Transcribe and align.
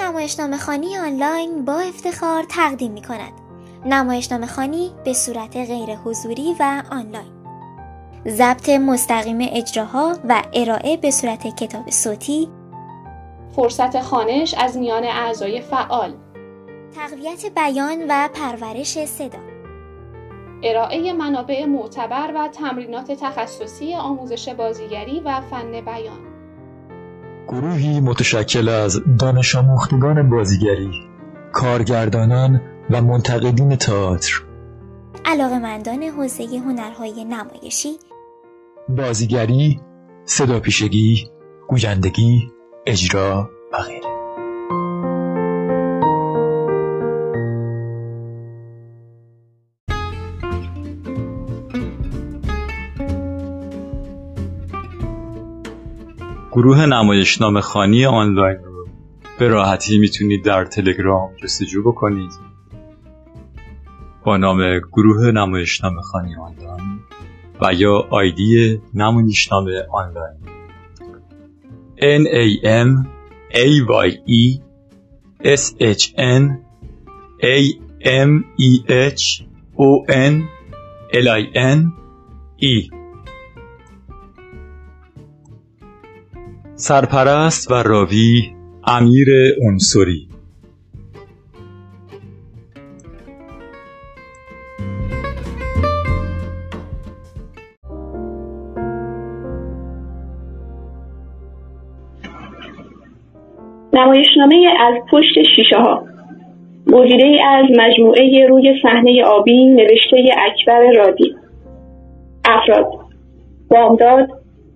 نمایشنامه 0.00 0.56
خانی 0.56 0.98
آنلاین 0.98 1.64
با 1.64 1.80
افتخار 1.80 2.44
تقدیم 2.48 2.92
می 2.92 3.02
کند. 3.02 3.32
نمایشنامه 3.86 4.46
خانی 4.46 4.90
به 5.04 5.12
صورت 5.12 5.56
غیر 5.56 5.96
حضوری 5.96 6.56
و 6.60 6.82
آنلاین. 6.90 7.32
ضبط 8.28 8.68
مستقیم 8.68 9.38
اجراها 9.40 10.16
و 10.28 10.42
ارائه 10.52 10.96
به 10.96 11.10
صورت 11.10 11.56
کتاب 11.56 11.90
صوتی. 11.90 12.48
فرصت 13.56 14.00
خانش 14.00 14.54
از 14.54 14.76
میان 14.76 15.04
اعضای 15.04 15.60
فعال. 15.60 16.14
تقویت 16.96 17.46
بیان 17.46 18.04
و 18.08 18.28
پرورش 18.28 19.04
صدا. 19.04 19.38
ارائه 20.62 21.12
منابع 21.12 21.64
معتبر 21.64 22.32
و 22.34 22.48
تمرینات 22.48 23.12
تخصصی 23.12 23.94
آموزش 23.94 24.48
بازیگری 24.48 25.20
و 25.20 25.40
فن 25.40 25.80
بیان. 25.80 26.33
گروهی 27.48 28.00
متشکل 28.00 28.68
از 28.68 29.00
دانش 29.18 29.54
آموختگان 29.54 30.30
بازیگری 30.30 30.90
کارگردانان 31.52 32.60
و 32.90 33.02
منتقدین 33.02 33.76
تئاتر. 33.76 34.42
علاقمندان 35.24 36.02
حوزه 36.02 36.44
هنرهای 36.44 37.24
نمایشی. 37.24 37.88
بازیگری 38.88 39.80
صدا 40.24 40.60
پیشگی 40.60 41.28
گویندگی 41.68 42.52
اجرا 42.86 43.50
و 43.72 43.76
غیره. 43.82 44.13
گروه 56.54 56.86
نمایشنامه 56.86 57.60
خانی 57.60 58.06
آنلاین 58.06 58.58
رو 58.64 58.88
به 59.38 59.48
راحتی 59.48 59.98
می‌تونید 59.98 60.44
در 60.44 60.64
تلگرام 60.64 61.30
جستجو 61.42 61.82
بکنید. 61.82 62.30
با 64.24 64.36
نام 64.36 64.78
گروه 64.92 65.30
نمایشنامه 65.30 66.00
خانی 66.02 66.34
آنلاین 66.36 67.00
و 67.60 67.74
یا 67.74 68.06
آیدی 68.10 68.80
نمایشنامه 68.94 69.86
آنلاین. 69.92 70.36
N 71.98 72.22
A 72.26 72.46
M 72.86 72.90
A 73.50 73.66
Y 74.06 74.10
E 74.28 74.60
S 75.44 75.74
H 75.80 76.04
N 76.16 76.44
A 77.42 77.58
M 78.04 78.30
E 78.58 78.70
H 78.88 79.42
O 79.78 79.88
N 80.08 80.34
L 81.12 81.28
I 81.28 81.42
N 81.74 81.80
E. 82.62 83.03
سرپرست 86.76 87.70
و 87.70 87.74
راوی 87.74 88.54
امیر 88.86 89.28
انصری. 89.62 90.28
نمایشنامه 103.92 104.66
از 104.80 104.94
پشت 105.10 105.34
شیشه 105.56 105.76
ها. 105.76 106.04
گزیده 106.92 107.40
از 107.48 107.64
مجموعه 107.78 108.46
روی 108.48 108.74
صحنه 108.82 109.24
آبی 109.24 109.66
نوشته 109.66 110.16
اکبر 110.46 110.92
رادی. 110.96 111.36
افراد 112.44 112.86
بامداد 113.70 114.28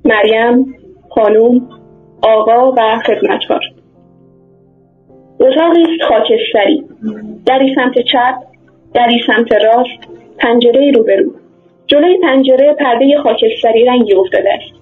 مریم 0.04 0.74
خانوم 1.10 1.77
آقا 2.22 2.72
و 2.72 2.98
خدمتکار. 3.06 3.61
اتاقی 5.41 5.83
است 5.83 6.02
خاکستری. 6.08 6.84
دری 7.47 7.75
سمت 7.75 7.98
چپ 7.98 8.34
دری 8.94 9.20
سمت 9.26 9.53
راست 9.53 10.09
پنجره 10.38 10.91
روبرو. 10.91 11.32
جلوی 11.87 12.19
پنجره 12.22 12.75
پرده 12.75 13.19
خاکستری 13.22 13.84
رنگی 13.84 14.15
افتاده 14.15 14.50
است. 14.54 14.78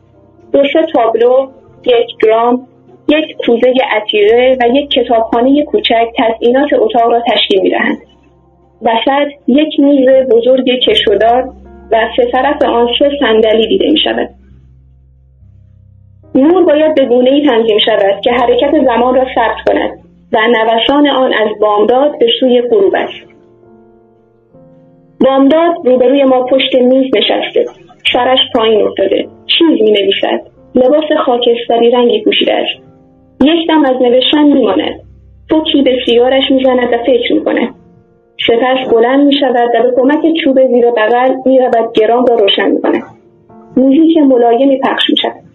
دو 0.53 0.65
سه 0.72 0.83
تابلو 0.94 1.49
یک 1.87 2.06
گرام 2.22 2.69
یک 3.09 3.37
کوزه 3.47 3.72
عتیقه 3.91 4.56
و 4.60 4.77
یک 4.77 4.91
کتابخانه 4.91 5.65
کوچک 5.65 6.06
تزئینات 6.16 6.72
اتاق 6.72 7.10
را 7.10 7.22
تشکیل 7.33 7.60
می‌دهند. 7.62 7.99
وسط 8.83 9.28
یک 9.47 9.81
میز 9.81 10.09
بزرگ 10.31 10.65
کشودار 10.87 11.53
و 11.93 12.09
سه 12.16 12.31
طرف 12.33 12.62
آن 12.62 12.89
سه 12.99 13.10
صندلی 13.21 13.69
دیده 13.69 13.91
می 13.91 13.99
شود. 13.99 14.28
نور 16.36 16.64
باید 16.64 16.94
به 16.94 17.04
گونه 17.04 17.30
ای 17.30 17.47
تنظیم 17.47 17.78
شود 17.78 18.20
که 18.20 18.32
حرکت 18.32 18.70
زمان 18.84 19.14
را 19.14 19.24
ثبت 19.34 19.56
کند 19.66 19.91
و 20.32 20.38
نوسان 20.48 21.08
آن 21.08 21.32
از 21.32 21.48
بامداد 21.60 22.19
به 22.19 22.26
سوی 22.41 22.62
غروب 22.70 22.94
است. 22.94 23.26
بامداد 25.20 25.74
روبروی 25.84 26.24
ما 26.24 26.42
پشت 26.42 26.74
میز 26.74 27.10
نشسته. 27.16 27.64
سرش 28.12 28.38
پایین 28.54 28.82
افتاده. 28.82 29.28
چیز 29.47 29.82
می 29.82 29.91
نویسد 29.91 30.41
لباس 30.74 31.04
خاکستری 31.26 31.91
رنگی 31.91 32.22
پوشیده 32.22 32.54
است. 32.54 32.86
یک 33.44 33.68
دم 33.68 33.84
از 33.84 34.03
نوشتن 34.03 34.42
میماند. 34.42 35.00
فکی 35.50 35.82
به 35.82 35.98
سیگارش 36.06 36.50
می‌زند 36.50 36.92
و 36.92 36.98
فکر 37.06 37.32
می‌کند. 37.32 37.74
سپس 38.47 38.92
بلند 38.92 39.26
می 39.26 39.34
شود 39.41 39.70
و 39.74 39.82
به 39.82 39.92
کمک 39.97 40.34
چوب 40.44 40.66
زیر 40.66 40.91
بغل 40.91 41.34
می 41.47 41.58
رود 41.58 41.92
گرام 41.94 42.24
را 42.26 42.34
روشن 42.34 42.70
می 42.70 42.82
کند. 42.82 43.03
موزیک 43.76 44.16
ملایمی 44.16 44.78
پخش 44.78 45.10
می 45.10 45.16
شود. 45.16 45.46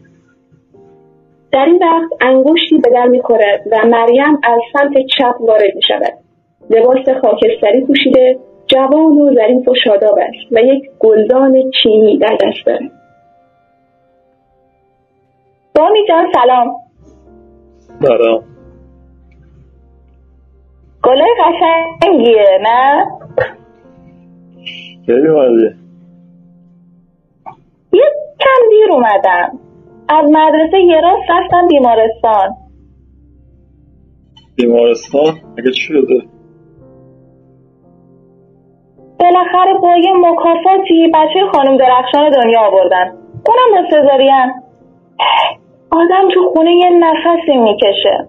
در 1.51 1.66
این 1.66 1.84
وقت 1.84 2.12
انگشتی 2.22 2.78
به 2.78 2.89
در 2.89 3.06
می‌خورد 3.06 3.63
و 3.72 3.88
مریم 3.88 4.39
از 4.44 4.59
سمت 4.73 4.94
چپ 5.17 5.41
وارد 5.41 5.75
می 5.75 5.81
شود. 5.88 6.13
لباس 6.69 7.09
خاکستری 7.22 7.85
پوشیده 7.88 8.39
جوان 8.67 9.17
و 9.17 9.35
ظریف 9.35 9.67
و 9.67 9.75
شاداب 9.84 10.19
است 10.19 10.51
و 10.51 10.59
یک 10.59 10.84
گلدان 11.00 11.72
چینی 11.84 12.17
در 12.17 12.38
دست 12.41 12.66
دارد. 12.66 12.91
بامی 15.75 16.00
جان 16.07 16.25
سلام 16.34 16.75
سلام 18.01 18.44
گله 21.03 21.25
قشنگیه 21.40 22.59
نه؟ 22.61 23.06
خیلی 25.06 25.28
یه 27.94 28.06
کم 28.40 28.69
دیر 28.69 28.91
اومدم 28.91 29.59
از 30.11 30.25
مدرسه 30.31 30.79
یه 30.79 31.01
راست 31.01 31.29
رفتم 31.29 31.67
بیمارستان. 31.67 32.49
بیمارستان؟ 34.55 35.33
اگه 35.57 35.72
چی 35.72 35.81
شده؟ 35.81 36.22
بالاخره 39.19 39.73
با 39.81 39.97
یه 39.97 40.13
مکافاتی 40.13 41.11
بچه 41.13 41.39
خانم 41.53 41.77
درخشان 41.77 42.29
دنیا 42.29 42.59
آوردن. 42.61 43.13
اونم 43.47 43.81
با 43.81 43.89
سزارین 43.89 44.51
آدم 45.91 46.29
تو 46.33 46.49
خونه 46.53 46.72
یه 46.72 46.89
نفسی 46.89 47.57
می‌کشه. 47.57 48.28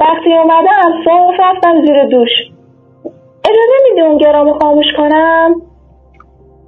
وقتی 0.00 0.32
اومدم 0.32 1.04
صاف 1.04 1.34
رفتم 1.38 1.86
زیر 1.86 2.04
دوش. 2.04 2.30
اجازه 3.44 3.72
میدی 3.88 4.00
اون 4.00 4.18
گرامو 4.18 4.58
خاموش 4.62 4.86
کنم؟ 4.96 5.54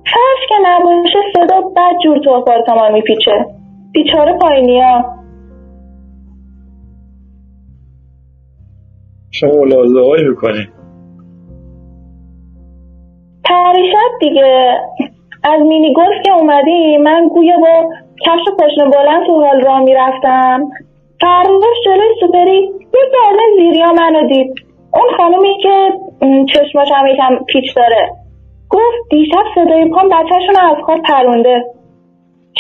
فرش 0.05 0.49
که 0.49 0.55
نباشه 0.65 1.19
صدا 1.37 1.61
بد 1.61 1.99
جور 2.05 2.19
تو 2.19 2.31
آپارتمان 2.31 2.93
میپیچه. 2.93 3.58
بیچاره 3.93 4.39
پایینی 4.39 4.81
ها 4.81 5.05
شما 9.31 9.51
ملاحظه 9.51 10.01
هایی 10.01 10.29
می‌کنی؟ 10.29 10.69
پریشب 13.45 14.19
دیگه. 14.21 14.79
از 15.45 15.61
مینی 15.61 15.95
گلف 15.95 16.23
که 16.25 16.33
اومدی 16.33 16.97
من 16.97 17.29
گویا 17.29 17.57
با 17.57 17.91
کفش 18.27 18.45
پاشنه 18.59 18.85
بلند 18.85 19.27
تو 19.27 19.45
حال 19.45 19.61
راه 19.61 19.81
می‌رفتم. 19.81 20.69
فرداش 21.21 21.77
جلوی 21.85 22.15
سوپری 22.21 22.71
یه 22.95 23.21
آدم 23.29 23.59
زیریا 23.59 23.93
منو 23.93 24.29
دید. 24.29 24.55
اون 24.95 25.17
خانومی 25.17 25.59
که 25.63 25.93
چشماش 26.55 26.89
هم 26.95 27.07
یکم 27.07 27.45
پیچ 27.45 27.77
داره. 27.77 28.11
گفت 28.71 29.11
دیشب 29.11 29.45
صدای 29.55 29.89
پام 29.89 30.09
بچهشون 30.09 30.57
از 30.61 30.77
خواب 30.85 30.99
پرونده. 31.03 31.78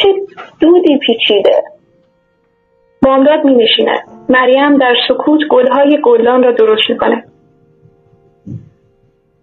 چه 0.02 0.08
دودی 0.60 0.98
پیچیده. 0.98 1.62
بامداد 3.02 3.44
می 3.44 3.54
نشیند 3.54 4.00
مریم 4.28 4.78
در 4.78 4.94
سکوت 5.08 5.40
گلهای 5.50 5.98
گلدان 6.04 6.42
را 6.42 6.52
درست 6.52 6.90
می‌کنه 6.90 7.24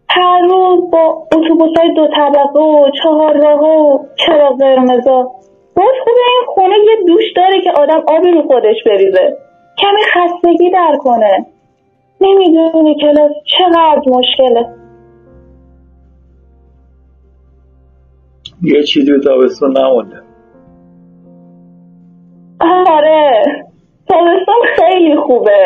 هر 0.10 0.42
روز 0.42 0.92
با 0.92 1.28
اتوبوس 1.34 1.78
های 1.78 1.94
دو 1.94 2.08
طبقه 2.08 2.60
و 2.60 2.90
چهار 3.04 3.38
راه 3.38 3.62
و 3.62 4.06
چراغ 4.26 4.60
قرمزا. 4.60 5.32
باز 5.76 5.96
خوبه 6.04 6.22
این 6.28 6.46
خونه 6.48 6.76
یه 6.76 7.06
دوش 7.08 7.24
داره 7.36 7.62
که 7.62 7.72
آدم 7.72 8.04
آبی 8.08 8.32
رو 8.32 8.42
خودش 8.42 8.76
بریزه. 8.86 9.38
کمی 9.78 10.02
خستگی 10.14 10.70
در 10.70 10.98
کنه. 11.00 11.46
نمی‌دونی 12.22 12.96
کلاس 13.02 13.32
چقدر 13.58 14.02
مشکله. 14.08 14.66
یه 18.62 18.84
چیزی 18.84 19.20
تابستون 19.24 19.78
نمونده. 19.78 20.35
آره 22.62 23.44
تابستان 24.10 24.56
خیلی 24.76 25.16
خوبه. 25.16 25.64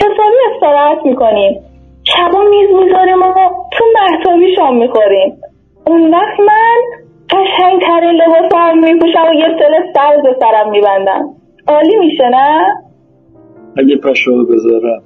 حساب 0.00 0.16
کمی 0.16 0.54
استراحت 0.54 0.98
می‌کنیم. 1.04 1.62
شبا 2.04 2.40
میز 2.40 2.70
می‌ذاریم 2.84 3.22
و 3.22 3.32
تو 3.72 3.84
محتابی 3.94 4.56
شام 4.56 4.76
می‌خوریم. 4.76 5.40
اون 5.86 6.14
وقت 6.14 6.40
من 6.40 6.80
قشنگترین 7.30 8.10
لباس 8.10 8.54
هم 8.54 8.78
میپوشم 8.78 9.26
و 9.30 9.34
یه 9.34 9.48
سل 9.58 9.92
سرز 9.94 10.36
سرم 10.40 10.70
میبندم. 10.70 11.28
عالی 11.68 11.96
میشه 11.96 12.28
نه؟ 12.28 12.74
اگه 13.78 13.96
پشه 13.96 14.30
رو 14.30 14.46
بذارم. 14.46 15.02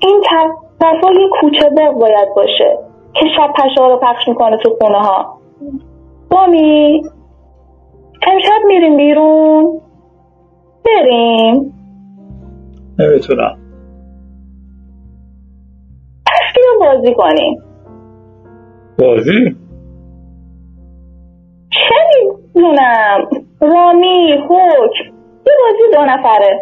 این 0.00 0.22
طرفا 0.80 1.12
یه 1.12 1.28
کوچه 1.40 1.70
باغ 1.76 2.00
باید 2.00 2.28
باشه 2.36 2.78
که 3.14 3.26
شب 3.36 3.52
پشه 3.52 3.88
رو 3.88 3.96
پخش 3.96 4.28
می‌کنه 4.28 4.56
تو 4.56 4.76
خونه 4.80 4.98
ها 4.98 5.38
بامی 6.30 7.02
امشب 8.22 8.66
میریم 8.66 8.96
بیرون. 8.96 9.80
بریم. 10.84 11.74
نمی‌تونم. 12.98 13.58
پس 16.26 16.54
بیا 16.56 16.86
بازی 16.86 17.14
کنیم. 17.14 17.62
بازی؟ 18.98 19.56
چه 21.70 21.94
می‌دونم 22.54 23.28
رامی 23.60 24.32
حکم 24.32 25.14
یه 25.46 25.52
بازی 25.58 25.94
دو 25.94 26.04
نفره. 26.04 26.60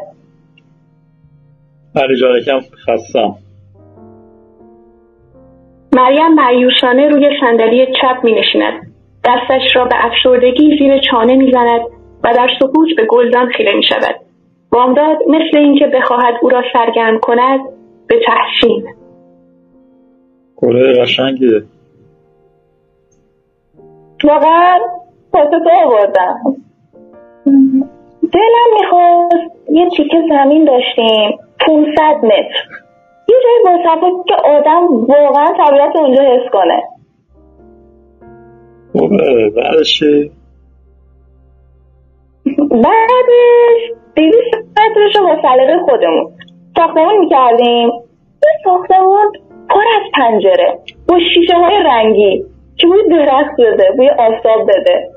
علی 1.97 2.17
جان 2.21 2.37
یکم 2.37 2.61
خستم. 2.61 3.35
مریم 5.93 6.35
مریوشانه 6.35 7.09
روی 7.09 7.31
صندلی 7.41 7.87
چپ 7.87 8.25
می 8.25 8.33
نشیند. 8.33 8.82
دستش 9.25 9.77
را 9.77 9.85
به 9.85 10.07
افسردگی 10.07 10.79
زیر 10.79 10.99
چانه 10.99 11.37
می 11.37 11.53
زند 11.53 11.81
و 12.25 12.33
در 12.35 12.49
سکوت 12.61 12.89
به 12.97 13.07
گلدان 13.07 13.49
خیره 13.49 13.77
می 13.77 13.83
شود. 13.83 14.15
بامداد 14.73 15.17
مثل 15.29 15.59
اینکه 15.59 15.87
بخواهد 15.87 16.35
او 16.43 16.49
را 16.49 16.63
سرگرم 16.73 17.19
کند 17.19 17.61
به 18.07 18.21
تحسین. 18.27 18.87
گله 20.57 21.03
قشنگیه 21.03 21.63
واقعا 24.25 24.79
واسه 25.35 25.51
تو 25.51 25.71
آوردم. 25.87 26.41
دلم 28.33 28.81
می‌خواست 28.81 29.53
یه 29.73 29.89
تیکه 29.97 30.23
زمین 30.31 30.65
داشتیم 30.65 31.39
500 31.61 32.25
متر. 32.25 32.69
یه 33.29 33.37
جای 33.45 33.79
با 33.85 34.25
که 34.29 34.35
آدم 34.35 34.87
واقعا 34.89 35.53
طبیعت 35.53 35.97
اونجا 35.97 36.23
حس 36.23 36.51
کنه. 36.53 36.83
بعدش 38.95 39.99
چی؟ 39.99 40.31
بعدش؟ 42.71 43.93
دیویست 44.15 44.55
مترش 44.55 45.17
رو 45.17 45.27
با 45.27 45.87
خودمون 45.89 46.33
ساختمون 46.77 47.19
می‌کردیم. 47.19 47.91
این 47.91 48.59
ساختمون 48.65 49.33
پر 49.69 49.81
از 49.97 50.03
پنجره 50.15 50.79
با 51.09 51.19
شیشه 51.35 51.55
های 51.55 51.83
رنگی 51.85 52.45
که 52.77 52.87
بوی 52.87 53.09
درخت 53.11 53.61
بده 53.61 53.91
بوی 53.97 54.09
آفتاب 54.09 54.63
بده. 54.63 55.11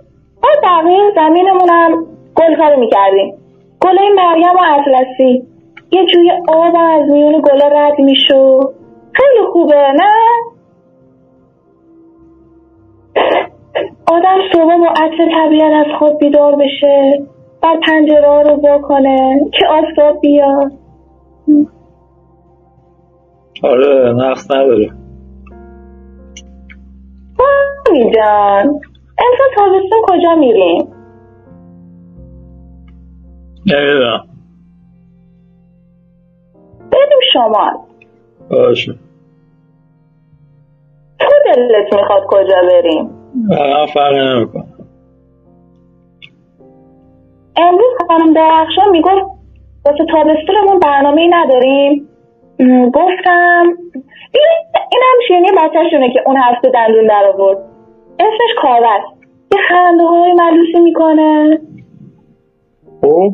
و 0.44 0.48
بقیه 0.63 1.12
زمینمون 1.16 1.69
هم 1.69 2.06
گل 2.36 2.56
کاری 2.56 2.80
می‌کردیم. 2.80 3.33
گلای 3.81 4.10
مریم 4.16 4.56
و 4.56 4.80
اطلسی. 4.80 5.44
یه 5.92 6.06
جوی 6.06 6.31
آب 6.48 6.75
از 6.75 7.10
میون 7.10 7.42
گلا 7.42 7.68
رد 7.68 8.00
میشو 8.00 8.60
خیلی 9.13 9.45
خوبه 9.51 9.75
نه؟ 9.75 10.12
آدم 14.07 14.38
صبح 14.54 14.77
با 14.77 14.88
عطر 14.88 15.30
طبیعت 15.36 15.88
از 15.88 16.00
خواب 16.00 16.19
بیدار 16.19 16.56
بشه 16.56 17.24
بر 17.63 17.80
پنجره 17.88 18.44
رو 18.44 18.57
با 18.57 18.80
کنه 18.80 19.39
که 19.60 19.68
آفتاب 19.68 20.22
بیاد. 20.22 20.72
آره 23.63 24.13
نقص 24.13 24.51
نداره. 24.51 24.92
مامی 27.39 28.12
جان 28.16 28.81
امسال 29.18 29.48
تابستون 29.56 30.01
کجا 30.04 30.36
میریم؟ 30.36 30.88
نمی‌دونم 33.66 34.24
بریم 36.92 37.19
شمال. 37.33 37.74
باشه. 38.50 38.95
تو 41.19 41.27
دلت 41.45 41.94
می‌خواد 41.94 42.24
کجا 42.27 42.62
بریم؟ 42.72 43.14
من 43.36 43.86
فرق 43.94 44.14
نمی‌کنه. 44.14 44.66
امروز 47.58 47.94
خانم 48.08 48.34
درخشان 48.34 48.90
می‌گفت 48.92 49.26
واسه 49.86 50.06
تابستونمون 50.12 50.80
برنامه 50.80 51.22
ای 51.22 51.28
نداریم 51.28 52.10
گفتم 52.94 53.66
این 54.92 55.02
هم 55.04 55.18
شیرینی 55.28 55.52
بچهشونه 55.58 56.14
که 56.14 56.20
اون 56.26 56.38
هفته 56.38 56.70
دندون 56.70 57.08
در 57.08 57.32
آورد. 57.34 57.58
اسمش 58.20 58.56
کاوه. 58.62 58.98
یه 59.52 59.60
خنده 59.70 60.04
های 60.04 60.34
ملوسی 60.34 60.80
می‌کنه. 60.80 61.60
خب؟ 63.02 63.34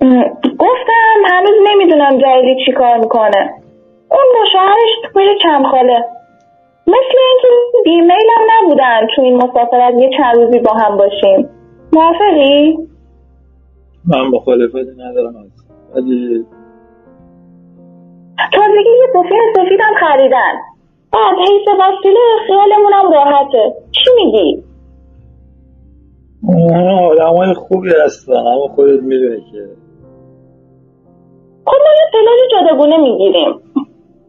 م، 0.00 0.22
گفتم 0.58 1.18
هنوز 1.26 1.54
نمی‌دونم 1.68 2.18
جلیلی 2.18 2.64
چی 2.66 2.72
کار 2.72 2.98
می‌کنه. 2.98 3.54
اون 4.10 4.24
با 4.34 4.44
شوهرش 4.52 5.12
توی 5.12 5.38
کمخاله 5.42 6.04
مثل 6.86 7.18
اینکه 7.28 7.48
بیمیل 7.84 8.28
هم 8.36 8.46
نبودن 8.52 9.06
تو 9.16 9.22
این 9.22 9.36
مسافرت 9.36 9.94
یه 9.94 10.10
چند 10.18 10.36
روزی 10.36 10.58
با 10.58 10.72
هم 10.72 10.96
باشیم 10.96 11.48
موافقی؟ 11.92 12.78
من 14.04 14.22
مخالفتی 14.32 14.92
ندارم 14.98 15.36
از 15.36 15.66
ولی 15.94 16.44
تازگی 18.52 18.90
یه 19.00 19.06
بوفه 19.14 19.34
سفید 19.56 19.80
هم 19.80 19.94
خریدن 20.00 20.52
بعد 21.12 21.34
حیث 21.38 21.68
وسیله 21.68 22.20
خیالمون 22.46 22.92
هم 22.92 23.12
راحته 23.12 23.74
چی 23.90 24.10
میگی؟ 24.16 24.62
اون 26.42 26.88
آدم 26.88 27.36
های 27.36 27.54
خوبی 27.54 27.90
هستن 28.04 28.32
اما 28.32 28.68
خودت 28.74 29.02
می‌دونی 29.02 29.40
که 29.52 29.68
خب 31.66 31.76
ما 31.84 31.90
یه 31.98 32.06
پلاژ 32.12 32.62
جداگونه 32.64 32.96
می‌گیریم 32.96 33.65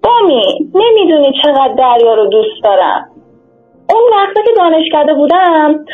بامی 0.07 0.69
نمی‌دونی 0.75 1.33
چقدر 1.43 1.73
دریا 1.77 2.13
رو 2.13 2.25
دوست 2.25 2.63
دارم. 2.63 3.09
اون 3.89 4.03
وقتا 4.11 4.41
که 4.41 4.51
دانشکده 4.57 5.13
بودم 5.13 5.85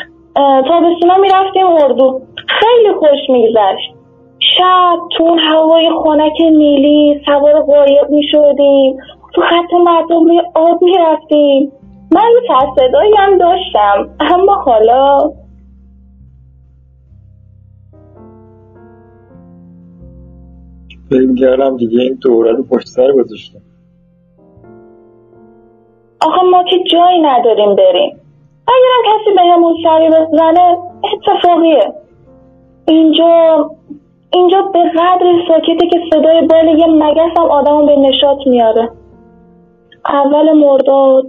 تابستونا 0.67 1.17
می‌رفتیم 1.17 1.65
اردو. 1.67 2.21
خیلی 2.47 2.93
خوش 2.93 3.29
میگذشت. 3.29 3.93
شب 4.57 4.97
تو 5.17 5.35
هوای 5.39 5.89
خنک 6.03 6.41
نیلی 6.41 7.21
سوار 7.25 7.61
قایق 7.61 8.09
می‌شدیم. 8.09 8.97
تو 9.35 9.41
خط 9.41 9.73
مردم 9.85 10.23
روی 10.25 10.41
آب 10.55 10.83
می‌رفتیم. 10.83 11.71
من 12.11 12.21
یه 12.21 12.49
تصدایی 12.49 13.13
هم 13.17 13.37
داشتم 13.37 14.09
اما 14.19 14.55
حالا 14.55 15.31
فکر 21.09 21.35
کردم 21.39 21.77
دیگه 21.77 22.01
این 22.01 22.17
دوره 22.21 22.51
رو 22.51 22.63
پشت 22.63 22.87
سر 22.87 23.11
گذاشتم. 23.11 23.59
آخه 26.23 26.41
ما 26.41 26.63
که 26.63 26.79
جایی 26.91 27.19
نداریم 27.19 27.75
بریم. 27.75 28.19
اگرم 28.67 29.15
کسی 29.15 29.35
به 29.35 29.41
همون 29.41 29.75
سری 29.83 30.07
بزنه 30.07 30.77
اتفاقیه. 31.13 31.93
اینجا 32.87 33.69
اینجا 34.33 34.61
به 34.61 34.83
قدر 34.83 35.33
ساکته 35.47 35.87
که 35.87 35.99
صدای 36.13 36.41
بال 36.41 36.79
یه 36.79 36.87
مگس 36.87 37.37
هم 37.37 37.45
آدم 37.45 37.85
به 37.85 37.95
نشاط 37.95 38.37
میاره. 38.45 38.89
اول 40.05 40.51
مرداد. 40.53 41.25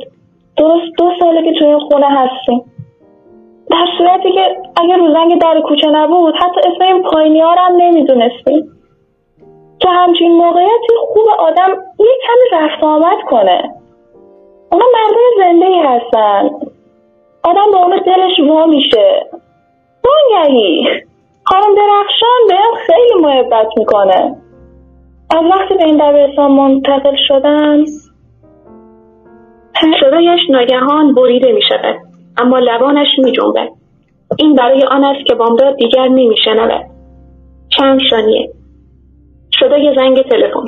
درست 0.56 0.92
دو 0.98 1.10
ساله 1.20 1.42
که 1.44 1.58
توی 1.58 1.78
خونه 1.78 2.06
هستیم. 2.06 2.64
در 3.70 3.86
صورتی 3.98 4.32
که 4.32 4.56
اگر 4.76 4.96
رو 4.96 5.12
زنگ 5.12 5.40
در 5.40 5.60
کوچه 5.60 5.90
نبود 5.90 6.34
حتی 6.34 6.60
اسم 6.60 6.84
این 6.84 7.02
پایینی 7.02 7.40
ها 7.40 7.54
هم 7.58 7.76
نمی‌دونستیم. 7.76 8.64
تو 9.80 9.88
همچین 9.88 10.32
موقعیتی 10.32 10.94
خوب 11.12 11.26
آدم 11.38 11.70
یه 11.98 12.16
کمی 12.26 12.58
رفت 12.60 12.84
آمد 12.84 13.18
کنه. 13.30 13.74
اونا 14.75 14.87
مردم 14.95 15.37
زنده 15.37 15.66
ای 15.66 15.78
هستن. 15.78 16.50
آدم 17.43 17.71
با 17.73 17.78
اون 17.78 18.00
دلش 18.07 18.49
وا 18.49 18.66
میشه. 18.66 19.26
وانگهی 20.04 20.87
خانم 21.45 21.75
درخشان 21.75 22.40
بهم 22.49 22.75
خیلی 22.87 23.21
محبت 23.21 23.66
می‌کنه. 23.76 24.37
از 25.31 25.45
وقتی 25.50 25.75
به 25.75 25.85
این 25.85 25.97
دبیرستان 25.97 26.52
منتقل 26.52 27.16
شدم 27.28 27.85
صدایش 30.00 30.40
ناگهان 30.50 31.14
بریده 31.14 31.52
می 31.52 31.62
شود 31.69 31.97
اما 32.38 32.59
لبانش 32.59 33.09
می. 33.19 33.33
این 34.38 34.54
برای 34.54 34.85
آن 34.85 35.04
است 35.04 35.26
که 35.26 35.35
بامداد 35.35 35.76
دیگر 35.76 36.09
نمی 36.09 36.37
شنود. 36.45 36.85
چند 37.69 38.00
ثانیه. 38.11 38.50
صدای 39.61 39.95
زنگ 39.97 40.23
تلفن. 40.23 40.64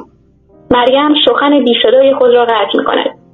مریم 0.70 1.14
سخن 1.26 1.64
بی 1.64 1.74
صدای 1.82 2.14
خود 2.14 2.34
را 2.34 2.44
قطع 2.44 2.78
می 2.78 2.84
کند 2.84 3.25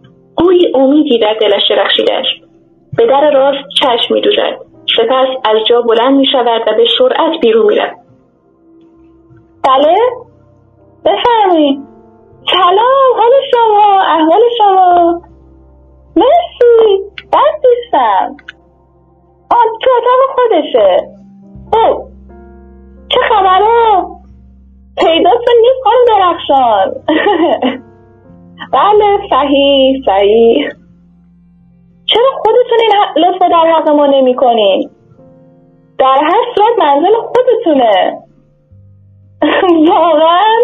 گویی 0.43 0.73
امیدی 0.75 1.19
در 1.19 1.35
دلش 1.41 1.63
درخشیده 1.71 2.15
است 2.15 2.53
به 2.97 3.07
در 3.07 3.31
راست 3.31 3.69
چشم 3.81 4.15
می 4.15 4.21
دوزد. 4.21 4.59
سپس 4.97 5.29
از 5.45 5.57
جا 5.69 5.83
بلند 5.83 6.17
می 6.19 6.27
شود 6.33 6.63
و 6.67 6.77
به 6.77 6.85
سرعت 6.99 7.41
بیرون 7.41 7.67
می 7.67 7.77
رود. 7.77 7.97
بله؟ 9.69 9.97
بفرمایید. 11.05 11.81
سلام 12.53 13.17
حال 13.17 13.31
شما 13.51 14.01
احوال 14.01 14.41
شما. 14.59 15.21
مرسی 16.17 17.03
بد 17.33 17.67
نیستم. 17.67 18.37
آن 19.51 19.67
تو 19.83 19.91
اتاق 19.97 20.35
خودشه. 20.35 20.97
خب 21.73 22.03
چه 23.09 23.21
خبره 23.29 24.03
پیداتون 24.99 25.55
نیست 25.63 25.83
خانم 25.85 26.05
درخشان. 26.09 26.95
بله 28.73 29.19
صحیح 29.31 30.03
صحیح. 30.07 30.69
چرا 32.07 32.31
خودتون 32.37 32.79
این 32.81 33.25
لطفا 33.25 33.49
در 33.49 33.73
حق 33.73 33.89
ما 33.89 34.07
نمی 34.07 34.35
کنین؟ 34.35 34.91
در 35.99 36.19
هر 36.23 36.43
صورت 36.55 36.79
منزل 36.79 37.15
خودتونه. 37.15 38.19
واقعا؟ 39.93 40.57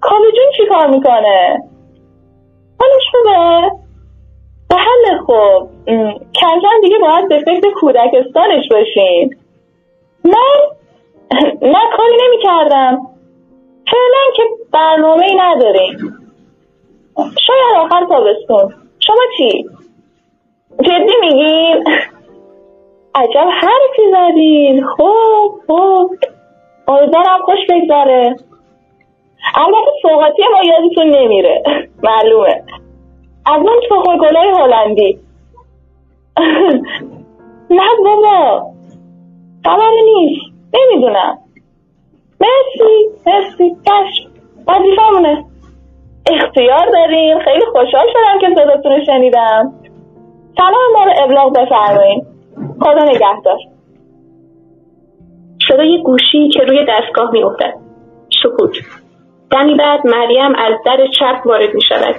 کابه 0.00 0.32
جون 0.32 0.52
چی 0.56 0.66
کار 0.66 0.86
می‌کنه؟ 0.86 1.58
حالش 2.80 3.02
خوبه؟ 3.12 3.70
به 4.68 4.76
حل 4.76 5.18
خوب. 5.18 5.70
کم 6.34 6.80
دیگه 6.82 6.98
باید 6.98 7.28
به 7.28 7.38
فکر 7.38 7.70
کودکستانش 7.80 8.68
باشین. 8.70 9.36
من 10.24 10.58
نه 11.74 11.96
کاری 11.96 12.16
نمی 12.26 12.42
کردم 12.42 12.98
فعلا 13.90 14.34
که 14.36 14.42
برنامه 14.72 15.26
ای 15.26 15.34
نداریم. 15.34 16.21
شاید 17.16 17.76
آخر 17.76 18.06
تابستون. 18.06 18.74
شما 19.00 19.22
چی؟ 19.38 19.64
جدی 20.82 21.12
میگین؟ 21.20 21.84
عجب 23.14 23.48
حرفی 23.50 24.02
زدین. 24.12 24.86
خوب 24.86 25.60
خوب. 25.66 26.10
امیدوارم 26.88 27.42
خوش 27.44 27.58
بگذاره 27.68 28.36
البته 29.54 29.90
سوقاتی 30.02 30.42
ما 30.52 30.72
یادتون 30.72 31.16
نمیره. 31.16 31.62
معلومه. 32.02 32.64
از 33.46 33.60
اون 33.60 33.80
تخم 33.90 34.16
گلای 34.18 34.48
هلندی. 34.48 35.18
نه 37.70 37.88
بابا. 38.04 38.66
خبری 39.64 40.02
نیست. 40.04 40.52
نمی‌دونم. 40.74 41.38
مرسی 42.40 43.08
مرسی. 43.26 43.76
کشف 43.86 44.32
وظیفمونه 44.68 45.44
اختیار 46.30 46.90
داریم 46.92 47.38
خیلی 47.38 47.64
خوشحال 47.72 48.06
شدم 48.12 48.38
که 48.40 48.54
صداتون 48.54 48.92
رو 48.92 49.04
شنیدم. 49.06 49.72
سلام 50.56 50.92
ما 50.94 51.04
رو 51.04 51.12
ابلاغ 51.24 51.52
بفرمایید 51.52 52.24
خدا 52.80 53.04
نگهدار. 53.04 53.58
صدای 55.68 56.02
گوشی 56.02 56.48
که 56.48 56.64
روی 56.64 56.86
دستگاه 56.88 57.30
می 57.32 57.42
افتد. 57.42 57.74
سکوت. 58.42 58.72
دمی 59.50 59.74
بعد 59.74 60.06
مریم 60.06 60.54
از 60.54 60.74
در 60.86 61.06
چپ 61.18 61.46
وارد 61.46 61.74
می 61.74 61.82
شود 61.88 62.14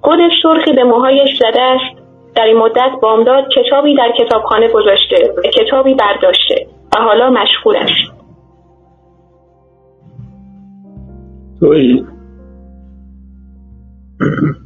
خود 0.00 0.18
سرخی 0.42 0.72
به 0.72 0.84
موهایش 0.84 1.38
زده 1.38 1.62
است. 1.62 1.98
در 2.36 2.44
این 2.44 2.56
مدت 2.56 2.90
بامداد 3.02 3.44
کتابی 3.56 3.96
در 3.96 4.12
کتابخانه 4.18 4.68
گذاشته 4.68 5.34
و 5.38 5.40
کتابی 5.42 5.94
برداشته 5.94 6.66
و 6.96 7.00
حالا 7.00 7.30
مشغول 7.30 7.76
است. 7.76 8.18
توی 11.60 12.04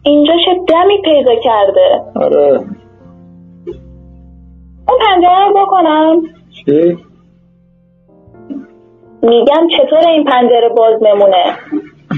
اینجا 0.02 0.32
چه 0.46 0.60
دمی 0.68 1.02
پیدا 1.04 1.34
کرده؟ 1.44 2.02
آره. 2.14 2.60
اون 4.88 4.98
پنجره 5.00 5.48
رو 5.48 5.66
بکنم. 5.66 6.22
چی؟ 6.50 6.98
میگم 9.22 9.68
چطور 9.78 10.08
این 10.08 10.24
پنجره 10.24 10.68
باز 10.76 11.02
نمونه؟ 11.02 11.44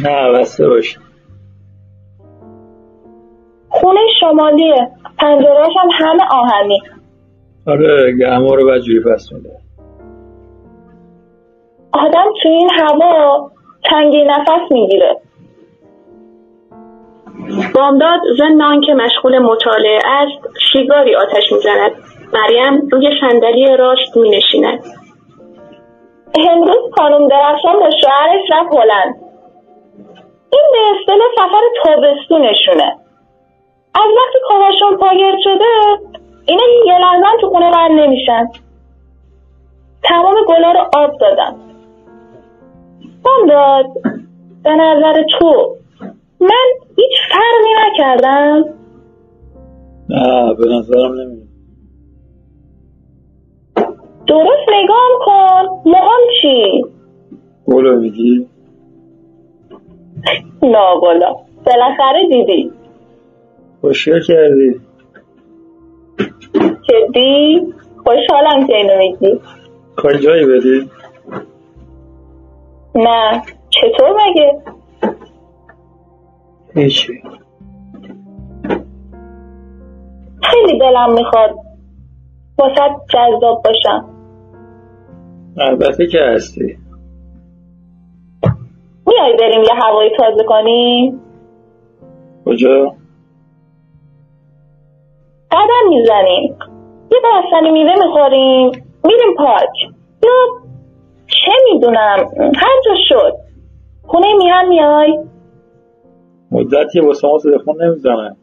نه 0.04 0.32
بسته 0.32 0.68
باش. 0.68 0.98
خونه 3.68 4.00
شمالیه 4.20 4.88
پنجرهاش 5.18 5.72
هم 5.82 5.88
همه 5.92 6.22
آهنی. 6.30 6.82
آره 7.66 8.12
گرما 8.20 8.54
رو 8.54 8.70
بدجوری 8.70 9.00
پس 9.00 9.32
میده. 9.32 9.50
آدم 11.92 12.24
تو 12.42 12.48
این 12.48 12.70
هوا 12.72 13.50
تنگی 13.90 14.24
نفس 14.24 14.72
می‌گیره. 14.72 15.16
بامداد 17.74 18.20
ضمن 18.38 18.62
آنکه 18.62 18.94
مشغول 18.94 19.38
مطالعه 19.38 20.00
است 20.04 20.48
سیگاری 20.72 21.16
آتش 21.16 21.52
می‌زند. 21.52 21.90
مریم 22.32 22.88
روی 22.92 23.10
صندلی 23.20 23.76
راست 23.76 24.16
می 24.16 24.30
نشیند. 24.30 24.84
امروز 26.50 26.92
خانم 26.96 27.28
درخشان 27.28 27.80
با 27.80 27.90
شوهرش 27.90 28.50
رفت 28.52 28.74
هلند. 28.74 29.14
این 30.52 30.62
به 30.72 30.78
اصطلاح 31.00 31.28
سفر 31.36 31.62
تابستونشونه 31.84 32.96
از 33.94 34.10
وقتی 34.16 34.38
کارشون 34.48 34.96
پاگرد 34.96 35.38
شده 35.44 35.64
اینا 36.46 36.62
یه 36.86 36.98
لحظه 36.98 37.40
تو 37.40 37.48
خونه 37.48 37.70
بند 37.70 38.00
نمیشن. 38.00 38.46
تمام 40.02 40.34
گلا 40.48 40.72
رو 40.72 40.80
آب 40.80 41.18
دادن 41.20 41.54
داد 43.48 43.86
به 44.64 44.70
نظر 44.70 45.22
تو 45.38 45.76
من 46.44 46.86
هیچ 46.96 47.12
فرقی 47.30 47.74
نکردم. 47.86 48.64
نه 50.08 50.54
به 50.54 50.66
نظرم 50.66 51.12
نمیاد. 51.12 51.48
درست 54.26 54.68
نگاه 54.82 55.10
کن. 55.24 55.90
موهام 55.90 56.20
چی؟ 56.42 56.84
گلو 57.66 58.00
میگی؟ 58.00 58.46
نه 60.62 61.00
بالا 61.02 61.36
بالاخره 61.66 62.28
دیدی. 62.30 62.72
خوشگل 63.80 64.20
کردی. 64.20 64.80
جدی؟ 66.88 67.62
خوشحالم 68.04 68.66
که 68.66 68.76
اینو 68.76 68.98
میگی. 68.98 69.40
کاری 69.96 70.18
جایی 70.18 70.46
بدی؟ 70.46 70.90
نه. 72.94 73.42
چطور 73.70 74.08
مگه؟ 74.10 74.62
هیچی 76.74 77.22
خیلی 80.42 80.78
دلم 80.78 81.12
می‌خواد 81.12 81.54
واسه 82.58 82.80
جذاب 83.08 83.62
باشم. 83.64 84.04
البته 85.58 86.06
که 86.06 86.18
هستی. 86.20 86.78
میای 89.06 89.36
بریم 89.40 89.62
یه 89.62 89.74
هوایی 89.82 90.10
تازه 90.18 90.44
کنیم 90.44 91.20
کجا؟ 92.44 92.94
قدم 95.50 95.88
می‌زنیم. 95.88 96.56
یه 97.12 97.18
بستنی 97.24 97.70
میوه 97.70 97.94
می‌خوریم. 98.06 98.66
میریم 99.04 99.34
پارک. 99.38 99.76
یا 100.24 100.30
چه 101.26 101.52
می‌دونم. 101.72 102.18
هر 102.56 102.80
جا 102.84 102.92
شد. 103.08 103.36
خونه 104.06 104.26
میان 104.38 104.68
میای. 104.68 105.18
مدتی 106.54 107.00
واسه 107.00 107.28
ما 107.28 107.38
تلفن 107.38 107.84
نمی‌زنه. 107.84 108.36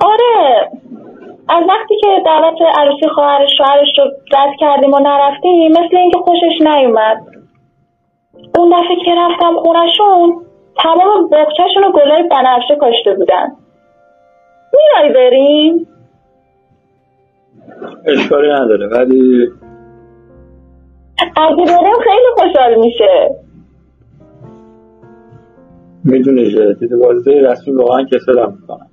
آره 0.00 0.70
از 1.48 1.64
وقتی 1.68 1.96
که 2.00 2.08
دعوت 2.26 2.54
عروسی 2.78 3.08
خواهر 3.14 3.46
شوهرش 3.58 3.98
رو 3.98 4.04
رد 4.04 4.56
کردیم 4.60 4.94
و 4.94 4.98
نرفتیم 4.98 5.70
مثل 5.70 5.96
اینکه 5.96 6.18
خوشش 6.18 6.60
نیومد. 6.60 7.16
اون 8.58 8.68
دفعه 8.68 8.96
که 9.04 9.14
رفتم 9.18 9.56
خونشون 9.56 10.44
تمام 10.82 11.28
بخچهشون 11.28 11.82
رو 11.82 11.92
گلای 11.92 12.22
بنفشه 12.22 12.76
کاشته 12.80 13.14
بودن. 13.14 13.56
میای 14.74 15.12
بریم؟ 15.12 15.86
اشکالی 18.06 18.52
نداره 18.52 18.86
ولی 18.88 19.48
اگه 21.36 21.64
بریم 21.64 21.98
خیلی 22.04 22.26
خوشحال 22.36 22.74
میشه. 22.74 23.30
می‌دونی 26.04 26.50
که 26.50 26.76
دید 26.80 26.90
بازده 27.00 27.50
رسمی 27.50 27.74
واقعا 27.74 28.04
کسلم 28.04 28.58
می‌کنم 28.60 28.90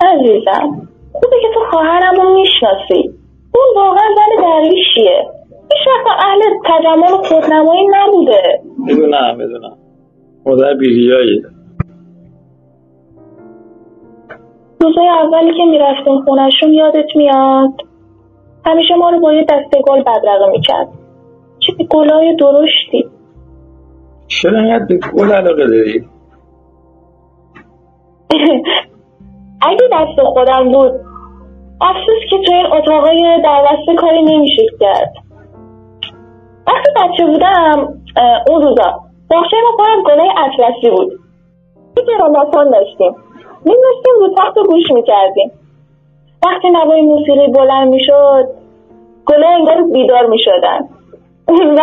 عزیزم 0.00 0.88
خوبه 1.12 1.36
که 1.42 1.48
تو 1.54 1.60
خواهرم 1.70 2.14
رو 2.20 2.34
می‌شناسی. 2.34 3.10
اون 3.54 3.66
واقعا 3.76 4.08
زن 4.16 4.42
درویشیه. 4.42 5.24
هیچ 5.72 5.86
وقت 5.86 6.06
اهل 6.20 6.40
تجمل 6.64 7.12
و 7.12 7.22
خودنمایی 7.22 7.86
نبوده. 7.90 8.60
می‌دونم 8.78 9.36
می‌دونم. 9.36 9.76
مادر 10.46 10.74
بیریایی. 10.74 11.42
روزای 14.80 15.08
اولی 15.08 15.54
که 15.56 15.64
می‌رفتیم 15.70 16.24
خونشون 16.24 16.72
یادت 16.72 17.16
میاد؟ 17.16 17.72
همیشه 18.66 18.94
ما 18.94 19.10
رو 19.10 19.20
با 19.20 19.32
یه 19.32 19.42
دسته 19.44 19.82
گل 19.88 20.00
بدرقه 20.00 20.50
می‌کرد. 20.50 20.88
چه 21.58 21.84
گلای 21.90 22.36
درشتی. 22.36 23.17
چرا 24.28 24.60
اینقدر 24.60 24.84
به 24.84 24.98
گل 25.14 25.32
علاقه 25.32 25.66
داری؟ 25.66 26.08
اگه 29.62 29.88
دست 29.92 30.20
خودم 30.32 30.72
بود 30.72 30.92
افسوس 31.80 32.22
که 32.30 32.36
تو 32.46 32.52
این 32.54 32.66
اتاقای 32.66 33.40
در 33.44 33.94
کاری 33.98 34.22
نمیشه 34.22 34.62
کرد. 34.80 35.12
وقتی 36.66 36.90
بچه 36.96 37.26
بودم 37.26 37.94
اون 38.48 38.62
روزا 38.62 39.00
باخشه 39.30 39.56
ما 39.62 39.84
پر 39.84 40.12
گلای 40.12 40.28
اطلسی 40.28 40.90
بود. 40.90 41.12
یه 41.96 42.04
گراناتان 42.04 42.70
داشتیم. 42.70 43.14
میداشتیم 43.64 44.14
رو 44.20 44.34
تخت 44.38 44.54
گوش 44.54 44.84
می‌کردیم. 44.94 45.50
وقتی 46.46 46.70
نوای 46.70 47.02
موسیقی 47.02 47.52
بلند 47.52 47.88
می‌شد 47.88 48.48
گلای 49.26 49.54
انگار 49.54 49.82
بیدار 49.92 50.26
می‌شدن. 50.26 50.88
و 51.48 51.82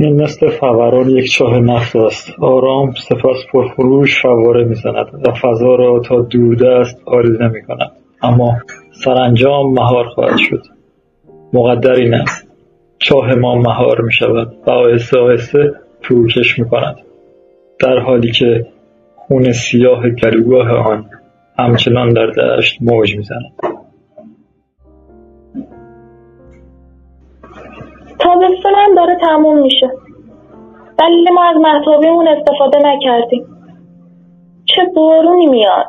این 0.00 0.22
مثل 0.22 0.50
فوران 0.50 1.10
یک 1.10 1.32
چاه 1.32 1.58
نفت 1.58 1.96
است. 1.96 2.34
آرام 2.40 2.92
سپس 3.08 3.46
پرفروش 3.52 4.22
فواره 4.22 4.64
می‌زند 4.64 5.06
و 5.26 5.32
فضا 5.32 5.74
را 5.74 6.00
تا 6.00 6.20
دوردست 6.20 7.02
آریزه 7.06 7.48
می 7.48 7.62
کند 7.62 7.90
اما 8.22 8.56
سرانجام 9.04 9.72
مهار 9.72 10.04
خواهد 10.04 10.38
شد. 10.38 10.62
مقدر 11.52 11.92
این 11.92 12.14
است 12.14 12.48
چاه 12.98 13.34
ما 13.34 13.54
مهار 13.54 14.00
می 14.00 14.12
شود 14.12 14.56
و 14.66 14.70
آهسته 14.70 15.18
آهسته 15.18 15.72
فروکش 16.02 16.58
می 16.58 16.68
کند 16.68 16.96
در 17.80 17.98
حالی 17.98 18.32
که 18.32 18.66
خون 19.16 19.52
سیاه 19.52 20.10
گلوگاه 20.10 20.70
آن 20.70 21.10
همچنان 21.58 22.12
در 22.12 22.26
دشت 22.26 22.78
موج 22.80 23.16
می‌زند. 23.16 23.52
تابستون 28.18 28.74
هم 28.74 28.94
داره 28.94 29.16
تموم 29.20 29.58
میشه. 29.58 29.90
ولی 30.98 31.30
ما 31.34 31.44
از 31.44 31.56
محتابیمون 31.56 32.28
استفاده 32.28 32.78
نکردیم. 32.78 33.46
چه 34.64 34.82
بارونی 34.96 35.46
میاد؟ 35.46 35.86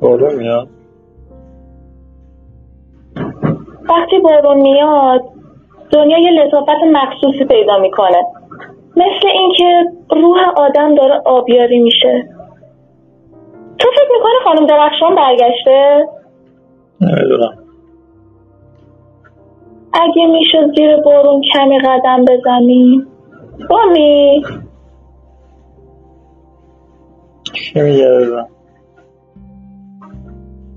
بارون 0.00 0.34
میاد. 0.34 0.68
وقتی 3.88 4.18
بارون 4.18 4.60
میاد 4.60 5.24
دنیا 5.92 6.18
یه 6.18 6.30
لطافت 6.30 6.82
مخصوصی 6.92 7.44
پیدا 7.44 7.78
می‌کنه. 7.78 8.24
مثل 8.96 9.28
اینکه 9.28 9.84
روح 10.10 10.38
آدم 10.56 10.94
داره 10.94 11.22
آبیاری 11.24 11.78
میشه. 11.78 12.28
تو 13.78 13.88
فکر 13.90 14.12
می‌کنه 14.12 14.32
خانم 14.44 14.66
درخشان 14.66 15.14
برگشته؟ 15.14 16.08
نمی‌دونم. 17.00 17.67
اگه 19.92 20.26
میشه 20.26 20.58
زیر 20.76 20.96
بارون 20.96 21.42
کمی 21.54 21.78
قدم 21.78 22.24
بزنی 22.24 23.06
بامی. 23.70 24.42
چی 27.52 27.80
میگه 27.80 28.28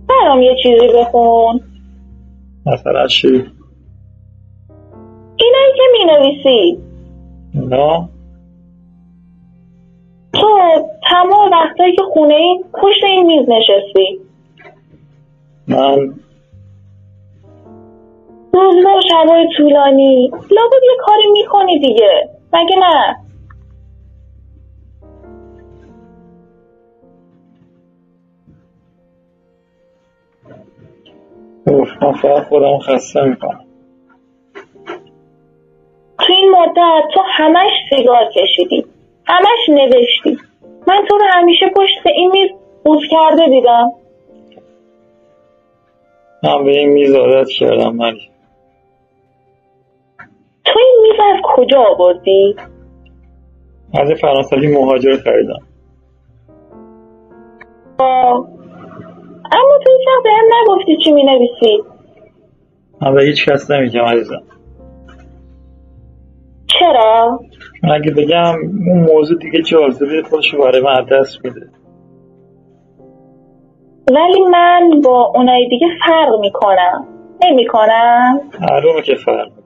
برام 0.10 0.42
یه 0.42 0.56
چیزی 0.64 0.88
بخون. 0.98 1.62
مثلا 2.66 3.08
چی 3.08 3.28
اینایی 5.38 5.74
که 5.76 5.84
می‌نویسی. 5.94 6.78
نه. 7.56 8.10
تو 10.34 10.48
تمام 11.12 11.52
وقتایی 11.52 11.96
که 11.96 12.02
خونه 12.14 12.34
این 12.34 12.64
پشت 12.74 13.04
این 13.04 13.26
میز 13.26 13.50
نشستی. 13.50 14.20
من 15.68 16.14
و 18.54 19.02
شبای 19.10 19.48
طولانی. 19.58 20.32
لابد 20.52 20.84
یه 20.84 20.98
کاری 21.00 21.32
می‌کنی 21.32 21.80
دیگه. 21.80 22.30
مگه 22.54 22.76
نه؟ 22.80 23.16
من 32.02 32.14
فقط 32.14 32.44
خودم 32.48 32.80
خسته 32.80 33.22
می‌کنم. 33.22 33.66
تو 36.20 36.34
این 36.34 36.52
مدت 36.52 37.14
تو 37.14 37.22
همش 37.26 37.72
سیگار 37.90 38.26
کشیدی. 38.36 38.86
همش 39.26 39.70
نوشتی. 39.70 40.38
من 40.88 41.06
تو 41.10 41.18
رو 41.18 41.26
همیشه 41.34 41.66
پشت 41.76 42.08
این 42.16 42.32
میز 42.32 42.52
بوز 42.84 43.02
کرده 43.12 43.50
دیدم. 43.50 43.92
من 46.44 46.64
به 46.64 46.72
این 46.72 46.90
میز 46.90 47.16
عادت 47.16 47.50
کردم 47.50 47.98
تو 50.74 50.80
این 50.80 50.96
میز 51.02 51.20
از 51.36 51.42
کجا 51.44 51.80
آوردی؟ 51.80 52.56
از 53.94 54.12
فرانسوی 54.22 54.68
مهاجر 54.68 55.18
خریدم 55.18 55.60
آه. 58.00 58.48
اما 59.52 59.80
تو 59.84 59.92
هیچ 59.98 60.08
وقت 60.08 60.24
بهم 60.24 60.46
نگفتی 60.62 60.98
چی 61.04 61.12
می 61.12 61.24
نویسی 61.24 61.84
من 63.02 63.16
به 63.16 63.24
هیچ 63.24 63.50
کس 63.50 63.72
نمیگم 63.72 64.02
عزیزم. 64.02 64.44
چرا؟ 66.68 67.40
چون 67.82 67.92
اگه 67.92 68.12
بگم 68.12 68.56
اون 68.88 69.00
موضوع 69.14 69.38
دیگه 69.38 69.62
جاذبه 69.62 70.24
خودشو 70.30 70.58
برای 70.58 70.82
من 70.82 71.06
دست 71.12 71.46
میده. 71.46 71.70
ولی 74.12 74.42
من 74.52 75.02
با 75.04 75.32
اونای 75.36 75.68
دیگه 75.70 75.88
فرق 76.08 76.40
می‌کنم. 76.40 77.08
نمی‌کنم؟ 77.44 78.40
معلومه 78.72 79.02
که 79.02 79.16
فرق. 79.16 79.61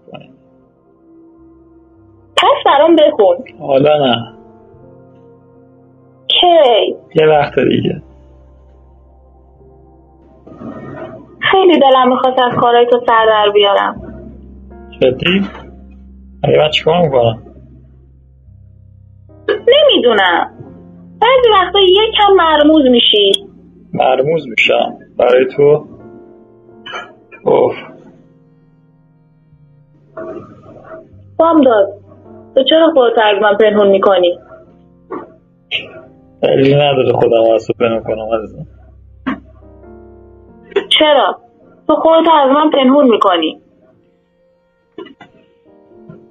پس 2.38 2.64
برام 2.66 2.96
بخون. 2.96 3.38
حالا 3.60 4.06
نه. 4.06 4.34
کی؟ 6.28 6.96
یه 7.16 7.28
وقت 7.28 7.60
دیگه. 7.60 8.02
خیلی 11.52 11.80
دلم 11.80 12.10
می‌خواست 12.10 12.40
از 12.40 12.60
کارهای 12.60 12.86
تو 12.92 13.00
سر 13.08 13.26
در 13.26 13.52
بیارم. 13.54 14.02
جدی؟ 15.00 15.42
اگه 16.44 16.58
من 16.58 16.70
چیکار 16.70 17.02
می‌کنم؟ 17.02 17.42
نمی‌دونم. 19.50 20.52
بعضی 21.22 21.50
وقتا 21.54 21.80
یکم 21.80 22.34
مرموز 22.38 22.84
میشی. 22.92 23.32
مرموز 23.94 24.48
میشم. 24.48 24.98
برای 25.18 25.46
تو؟ 25.56 25.86
اوف. 27.46 27.76
بامداد 31.38 32.05
تو 32.56 32.64
چرا 32.64 32.92
خودت 32.94 33.18
از 33.18 33.42
من 33.42 33.58
پنهون 33.58 33.88
می‌کنی؟ 33.88 34.40
دلیلی 36.44 36.76
نداره 36.76 37.14
خودم 37.14 37.54
از 37.56 37.68
تو 37.68 37.74
پنهون 37.80 38.04
کنم 38.04 38.28
عزیزم. 38.44 38.68
چرا؟ 41.00 41.40
تو 41.88 41.96
خودت 41.96 42.28
از 42.34 42.52
من 42.52 42.70
پنهون 42.70 43.10
می‌کنی. 43.12 43.62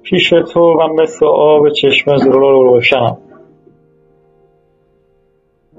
پیش 0.03 0.29
تو 0.29 0.59
و 0.59 0.87
مثل 0.93 1.25
آب 1.25 1.69
چشم 1.69 2.17
زلال 2.17 2.63
روشنم. 2.63 3.17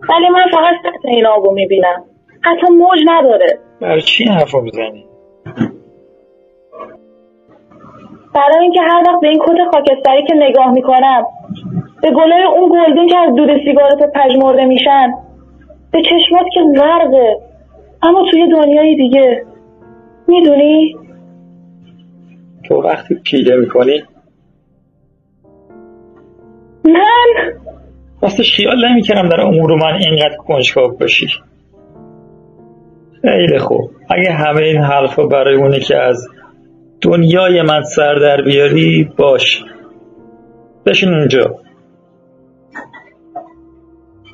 ولی 0.08 0.28
من 0.28 0.44
فقط 0.52 0.74
سطح 0.82 1.08
این 1.08 1.26
آبو 1.26 1.52
می‌بینم. 1.52 2.04
حتی 2.42 2.72
موج 2.72 2.98
نداره. 3.06 3.58
برای 3.80 4.00
چی 4.02 4.24
این 4.24 4.32
حرف 4.32 4.50
رو 4.50 4.60
می‌زنی؟ 4.60 5.05
برای 8.36 8.62
اینکه 8.62 8.80
هر 8.80 9.02
وقت 9.06 9.20
به 9.20 9.28
این 9.28 9.38
کت 9.38 9.70
خاکستری 9.72 10.26
که 10.28 10.34
نگاه 10.34 10.72
می‌کنم 10.72 11.24
به 12.02 12.10
گلای 12.10 12.42
اون 12.42 12.68
گلدون 12.68 13.06
که 13.06 13.18
از 13.18 13.34
دود 13.34 13.48
سیگارت 13.64 14.12
پژمرده 14.14 14.64
میشن 14.64 15.12
به 15.92 16.02
چشمات 16.02 16.46
که 16.54 16.60
غرقه 16.80 17.36
اما 18.02 18.24
توی 18.30 18.48
دنیای 18.50 18.96
دیگه 18.96 19.42
می‌دونی؟ 20.28 20.96
تو 22.68 22.74
وقتی 22.74 23.14
پیله 23.14 23.56
می‌کنی؟ 23.56 24.02
من؟ 26.84 27.52
راستش 28.22 28.56
خیال 28.56 28.88
نمی‌کردم 28.90 29.28
در 29.28 29.40
امور 29.40 29.74
من 29.74 29.94
اینقدر 29.94 30.36
کنجکاو 30.36 30.96
باشی. 31.00 31.26
خیلی 33.22 33.58
خوب. 33.58 33.90
اگه 34.10 34.32
همه 34.32 34.62
این 34.62 34.82
حرفا 34.82 35.26
برای 35.26 35.56
اونه 35.56 35.80
که 35.80 35.96
از 35.96 36.28
دنیای 37.06 37.62
من 37.62 37.82
سر 37.82 38.14
در 38.14 38.42
بیاری 38.42 39.08
باش. 39.16 39.64
بشین 40.86 41.08
اونجا. 41.08 41.58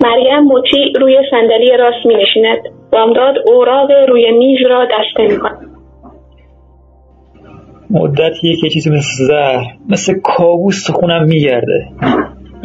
مریم 0.01 0.45
مطیع 0.45 1.01
روی 1.01 1.19
صندلی 1.31 1.77
راست 1.77 2.07
می 2.07 2.15
نشیند. 2.15 2.59
بامداد 2.93 3.35
اوراق 3.47 3.91
روی 4.09 4.31
میز 4.39 4.59
را 4.71 4.85
دسته 4.85 5.35
می 5.35 5.39
کند. 5.41 5.69
مدتیه 7.91 8.57
که 8.61 8.69
چیزی 8.69 8.91
مثل 8.91 9.25
زهر 9.27 9.77
مثل 9.89 10.15
کابوس 10.25 10.87
تو 10.87 10.93
خونم 10.93 11.25
میگرده. 11.25 11.89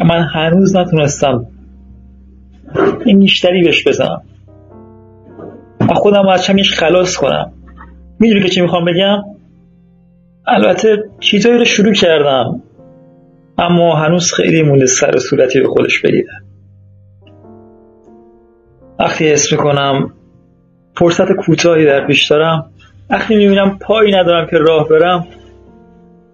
من 0.04 0.22
هنوز 0.34 0.76
نتونستم 0.76 1.46
این 3.06 3.18
نیشتری 3.18 3.62
بهش 3.62 3.88
بزنم. 3.88 4.22
و 5.80 5.94
خودم 5.94 6.28
از 6.28 6.44
چمیش 6.44 6.74
خلاص 6.74 7.16
کنم. 7.16 7.52
می‌دونی 8.20 8.40
که 8.40 8.48
چی 8.48 8.60
می‌خوام 8.60 8.84
بگم؟ 8.84 9.37
البته 10.50 11.04
چیزایی 11.20 11.58
رو 11.58 11.64
شروع 11.64 11.92
کردم 11.92 12.62
اما 13.58 13.96
هنوز 13.96 14.32
خیلی 14.32 14.62
مونده 14.62 14.86
سر 14.86 15.18
صورتی 15.18 15.60
به 15.60 15.68
خودش 15.68 16.00
بگیره 16.00 16.32
وقتی 18.98 19.28
حس 19.28 19.52
می‌کنم 19.52 20.14
فرصت 20.94 21.32
کوتاهی 21.32 21.84
در 21.84 22.06
پیش 22.06 22.26
دارم 22.26 22.70
وقتی 23.10 23.36
می‌بینم 23.36 23.78
پایی 23.78 24.12
ندارم 24.12 24.46
که 24.46 24.58
راه 24.58 24.88
برم 24.88 25.26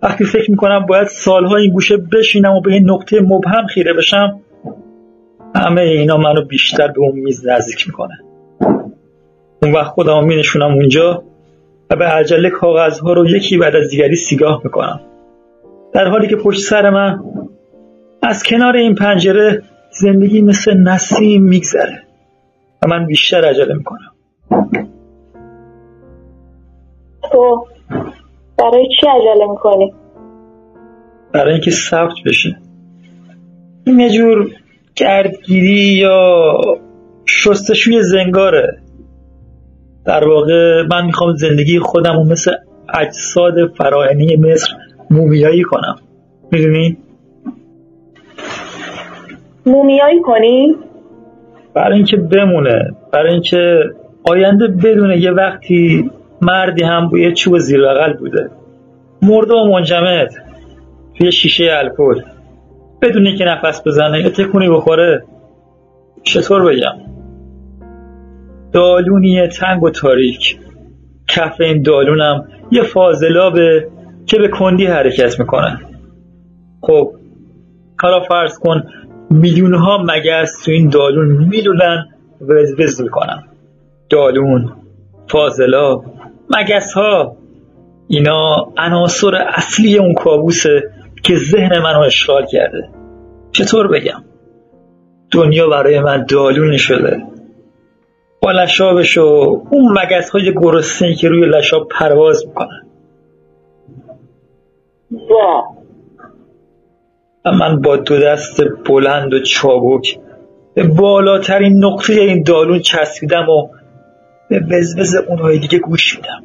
وقتی 0.03 0.25
فکر 0.25 0.51
می‌کنم 0.51 0.87
باید 0.87 1.07
سالها 1.07 1.57
این 1.57 1.73
گوشه 1.73 1.97
بشینم 1.97 2.53
و 2.53 2.61
به 2.61 2.73
این 2.73 2.91
نقطه 2.91 3.21
مبهم 3.21 3.67
خیره 3.67 3.93
بشم 3.93 4.41
همه 5.55 5.81
اینا 5.81 6.17
منو 6.17 6.45
بیشتر 6.45 6.89
به 6.89 7.01
اون 7.01 7.19
میز 7.19 7.47
نزدیک 7.47 7.87
می‌کنه 7.87 8.21
اون 9.63 9.73
وقت 9.73 9.87
خودم 9.87 10.25
می 10.25 10.37
نشونم 10.37 10.75
اونجا 10.75 11.23
و 11.91 11.97
به 11.97 12.05
عجله 12.05 12.51
کاغذها 12.51 13.13
رو 13.13 13.27
یکی 13.27 13.59
بعد 13.59 13.77
از 13.77 13.91
دیگری 13.91 14.17
سیگاه 14.17 14.61
می‌کنم. 14.65 15.01
در 15.93 16.09
حالی 16.09 16.29
که 16.29 16.37
پشت 16.37 16.61
سر 16.61 16.91
من 16.91 17.25
از 18.23 18.43
کنار 18.43 18.77
این 18.77 18.95
پنجره 18.95 19.63
زندگی 19.91 20.43
مثل 20.43 20.77
نسیم 20.77 21.43
میگذره 21.43 22.03
و 22.83 22.87
من 22.89 23.07
بیشتر 23.07 23.45
عجله 23.45 23.75
می‌کنم. 23.75 24.13
تو 27.33 27.67
برای 28.59 28.89
چی 29.01 29.07
عجله 29.07 29.51
می‌کنی؟ 29.51 29.95
برای 31.33 31.53
اینکه 31.53 31.71
ثبت 31.71 32.15
بشه. 32.27 32.57
این 33.87 34.01
یه 34.01 34.11
جور 34.11 34.51
گردگیری 34.97 35.95
یا 35.95 36.53
شستشوی 37.27 38.03
زنگاره. 38.03 38.84
در 40.07 40.29
واقع 40.29 40.83
من 40.83 41.07
می‌خوام 41.07 41.35
زندگی 41.35 41.79
خودم 41.79 42.17
رو 42.17 42.25
مثل 42.25 42.53
اجساد 42.95 43.75
فراعنی 43.79 44.37
مصر 44.37 44.73
مومیایی 45.11 45.63
کنم. 45.63 45.97
می‌دونی؟ 46.53 46.97
مومیایی 49.67 50.21
کنی؟ 50.21 50.75
برای 51.75 51.97
اینکه 51.97 52.17
بمونه 52.17 52.95
برای 53.13 53.33
اینکه 53.33 53.79
آینده 54.25 54.69
بدونه 54.69 55.19
یه 55.19 55.31
وقتی 55.31 56.11
مردی 56.43 56.85
هم 56.85 57.09
بوی 57.09 57.33
چوب 57.33 57.59
زیر 57.59 57.81
بغل 57.81 58.13
بوده. 58.13 58.51
مرده 59.23 59.55
و 59.55 59.65
منجمد 59.65 60.31
توی 61.19 61.33
شیشه 61.33 61.65
الکل. 61.79 62.21
بدونی 63.03 63.37
که 63.37 63.45
نفس 63.45 63.83
بزنه 63.87 64.21
یا 64.21 64.31
تکونی 64.31 64.69
بخوره. 64.69 65.25
چطور 66.23 66.73
بگم؟ 66.73 67.04
دالونی 68.75 69.49
تنگ 69.49 69.83
و 69.83 69.91
تاریک. 69.91 70.59
کف 71.29 71.61
این 71.61 71.83
دالونم 71.83 72.49
یه 72.71 72.83
فاضلابه 72.83 73.89
که 74.27 74.39
به 74.39 74.49
کندی 74.49 74.87
حرکت 74.87 75.41
می‌کنه. 75.41 75.81
خب 76.81 77.13
حالا 78.03 78.21
فرض 78.21 78.59
کن 78.59 78.83
میلیون 79.31 79.75
ها 79.75 79.99
مگس 80.03 80.63
تو 80.65 80.71
این 80.71 80.89
دالون 80.89 81.27
میلولن 81.27 82.07
وز 82.41 83.01
می‌کنن. 83.01 83.43
دالون 84.11 84.73
فاضلاب 85.29 86.05
مگس 86.51 86.93
ها 86.93 87.37
اینا 88.09 88.73
عناصر 88.77 89.35
اصلی 89.35 89.99
اون 89.99 90.15
کابوسه 90.15 90.91
که 91.23 91.37
ذهن 91.37 91.79
منو 91.79 92.01
اشغال 92.01 92.47
کرده. 92.47 92.89
چطور 93.53 93.89
بگم؟ 93.89 94.25
دنیا 95.31 95.69
برای 95.69 96.01
من 96.01 96.27
دالون 96.29 96.77
شده. 96.77 97.34
با 98.45 98.53
لشابش 98.53 99.19
و 99.19 99.23
اون 99.71 99.99
مگس 99.99 100.31
های 100.31 100.53
گرسنه 100.55 101.15
که 101.15 101.29
روی 101.29 101.47
لشاب 101.47 101.89
پرواز 101.89 102.47
می‌کنن. 102.47 102.87
و 107.45 107.53
من 107.53 107.81
با 107.81 107.97
دو 107.97 108.21
دست 108.21 108.61
بلند 108.89 109.35
و 109.35 109.41
چابک 109.41 110.19
به 110.75 110.83
بالاترین 110.83 111.85
نقطه 111.85 112.13
این 112.13 112.43
دالون 112.43 112.79
چسبیدم 112.79 113.49
و 113.49 113.69
به 114.49 114.61
وزوز 114.71 115.15
اونهای 115.29 115.59
دیگه 115.59 115.79
گوش 115.79 116.17
میدم. 116.17 116.45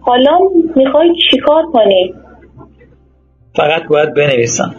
حالا 0.00 0.38
می‌خوای 0.76 1.08
چیکار 1.30 1.62
کنی؟ 1.72 2.14
فقط 3.54 3.88
باید 3.88 4.14
بنویسم. 4.14 4.74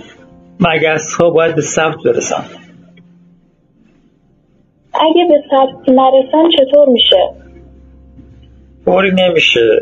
مگس 0.60 1.14
ها 1.14 1.30
باید 1.30 1.56
به 1.56 1.62
ثبت 1.62 1.96
برسم 2.06 2.67
اگه 5.00 5.26
به 5.30 5.44
ثبت 5.50 5.90
نرسن 5.90 6.50
چطور 6.50 6.90
میشه؟ 6.90 7.30
طوری 8.86 9.12
نمیشه. 9.12 9.80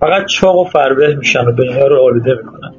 فقط 0.00 0.26
چاق 0.26 0.58
و 0.58 0.64
فربه 0.64 1.14
میشن 1.16 1.44
و 1.44 1.52
دنیا 1.52 1.86
رو 1.86 2.02
آلوده 2.02 2.34
می‌کنن. 2.34 2.74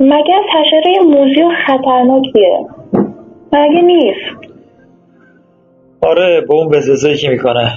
مگس 0.00 0.44
حشره 0.54 1.02
موزی 1.04 1.42
و 1.42 1.50
خطرناکیه؟ 1.66 2.66
مگه 3.52 3.80
نیست؟ 3.80 4.54
آره 6.02 6.40
با 6.40 6.54
اون 6.54 6.68
بزرزایی 6.68 7.16
که 7.16 7.28
می‌کنه. 7.28 7.70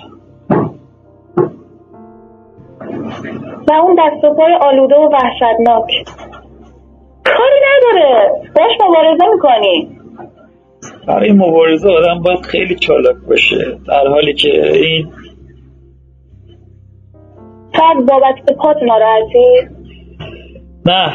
و 3.67 3.73
اون 3.73 3.95
دست 3.99 4.23
و 4.23 4.33
پای 4.33 4.53
آلوده 4.61 4.95
و 4.95 5.09
وحشتناک. 5.09 5.91
کاری 7.25 7.59
نداره. 7.67 8.31
باش 8.55 8.71
مبارزه 8.89 9.25
می‌کنی. 9.33 9.92
برای 11.07 11.31
مبارزه 11.31 11.89
آدم 11.89 12.21
باید 12.21 12.45
خیلی 12.45 12.75
چالاک 12.75 13.15
باشه 13.29 13.77
در 13.87 14.07
حالی 14.07 14.33
که 14.33 14.71
این 14.73 15.07
فرد 17.73 18.05
بابت 18.05 18.55
پات 18.57 18.77
ناراحتی 18.83 19.69
نه. 20.85 21.13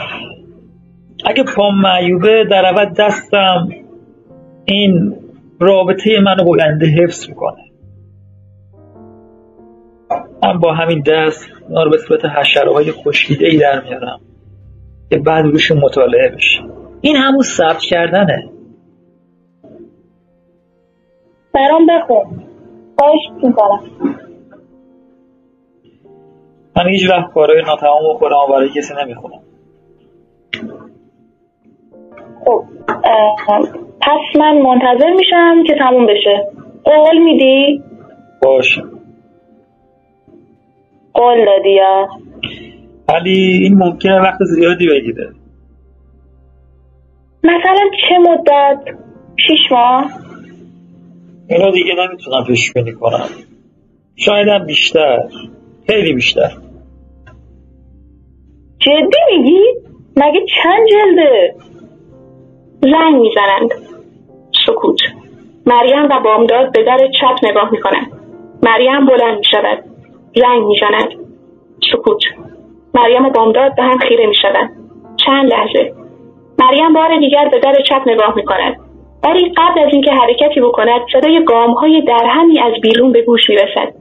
اگه 1.24 1.44
پام 1.57 1.81
معیوبه 1.81 2.44
در 2.51 2.66
اول 2.66 2.92
دستم 2.98 3.68
این 4.64 5.16
رابطه 5.61 6.20
منو 6.20 6.44
با 6.44 6.53
آینده 6.53 6.87
حفظ 6.87 7.29
می‌کنه. 7.29 7.64
من 10.42 10.59
با 10.59 10.74
همین 10.74 11.03
دست 11.07 11.48
اینا 11.68 11.83
رو 11.83 11.90
به 11.90 11.98
صورت 11.98 12.24
حشره 12.24 12.72
های 12.72 12.92
خشکیده 12.92 13.46
ای 13.46 13.59
در 13.59 13.83
میارم 13.85 14.20
که 15.11 15.18
بعد 15.18 15.44
روش 15.44 15.72
مطالعه 15.72 16.29
بشه. 16.29 16.61
این 17.01 17.16
همون 17.16 17.42
ثبت 17.42 17.81
کردنه. 17.81 18.51
برام 21.59 21.87
بخون 21.87 22.44
خواهش 22.99 23.21
می‌کنم 23.42 23.81
من 26.77 26.88
هیچ 26.88 27.11
وقت 27.11 27.33
کارهای 27.35 27.62
ناتمام 27.62 28.18
خودم 28.18 28.37
برای 28.51 28.68
کسی 28.68 28.94
نمی‌خونم 29.05 29.40
خب 32.44 32.64
پس 34.01 34.40
من 34.40 34.59
منتظر 34.59 35.11
میشم 35.11 35.64
که 35.66 35.75
تموم 35.79 36.07
بشه 36.07 36.47
قول 36.85 37.18
میدی؟ 37.18 37.83
باشه 38.42 38.83
قول 41.14 41.44
دادی 41.44 41.71
یا؟ 41.71 42.09
ولی 43.09 43.61
این 43.62 43.79
ممکنه 43.79 44.21
وقت 44.21 44.38
زیادی 44.42 44.87
بگیره 44.87 45.31
مثلا 47.44 47.85
چه 48.09 48.18
مدت؟ 48.18 48.99
شیش 49.37 49.73
ماه؟ 49.73 50.28
اینو 51.51 51.71
دیگه 51.71 51.95
نمی‌تونم 51.95 52.45
پیش 52.47 52.73
بینی 52.73 52.93
کنم 52.93 53.29
شایدم 54.17 54.67
بیشتر. 54.67 55.19
خیلی 55.87 56.13
بیشتر. 56.13 56.51
جدی 58.79 59.37
میگی؟ 59.37 59.63
مگه 60.17 60.41
چند 60.63 60.89
جلده؟ 60.89 61.55
زنگ 62.83 63.21
می‌زنند؟ 63.21 63.71
سکوت. 64.67 64.99
مریم 65.67 66.05
و 66.05 66.21
بامداد 66.25 66.73
به 66.73 66.85
در 66.85 66.99
چپ 67.21 67.49
نگاه 67.51 67.71
می‌کنند. 67.73 68.13
مریم 68.63 69.07
بلند 69.07 69.39
می‌شود. 69.39 69.85
زنگ 70.35 70.67
می‌زند. 70.67 71.09
سکوت. 71.93 72.21
مریم 72.95 73.25
و 73.25 73.31
بامداد 73.31 73.77
به 73.77 73.83
هم 73.83 73.99
خیره 73.99 74.27
می‌شوند. 74.27 74.71
چند 75.27 75.53
لحظه. 75.53 75.95
مریم 76.59 76.93
بار 76.93 77.19
دیگر 77.21 77.49
به 77.49 77.59
در 77.59 77.75
چپ 77.89 78.03
نگاه 78.07 78.37
می‌کند. 78.37 78.88
ولی 79.29 79.53
قبل 79.57 79.81
از 79.81 79.88
اینکه 79.93 80.12
حرکتی 80.12 80.61
بکند 80.61 81.01
صدای 81.12 81.45
گام 81.45 81.71
های 81.71 82.03
درهمی 82.03 82.61
از 82.61 82.73
بیرون 82.83 83.12
به 83.12 83.23
گوش 83.23 83.41
می‌رسد. 83.49 83.93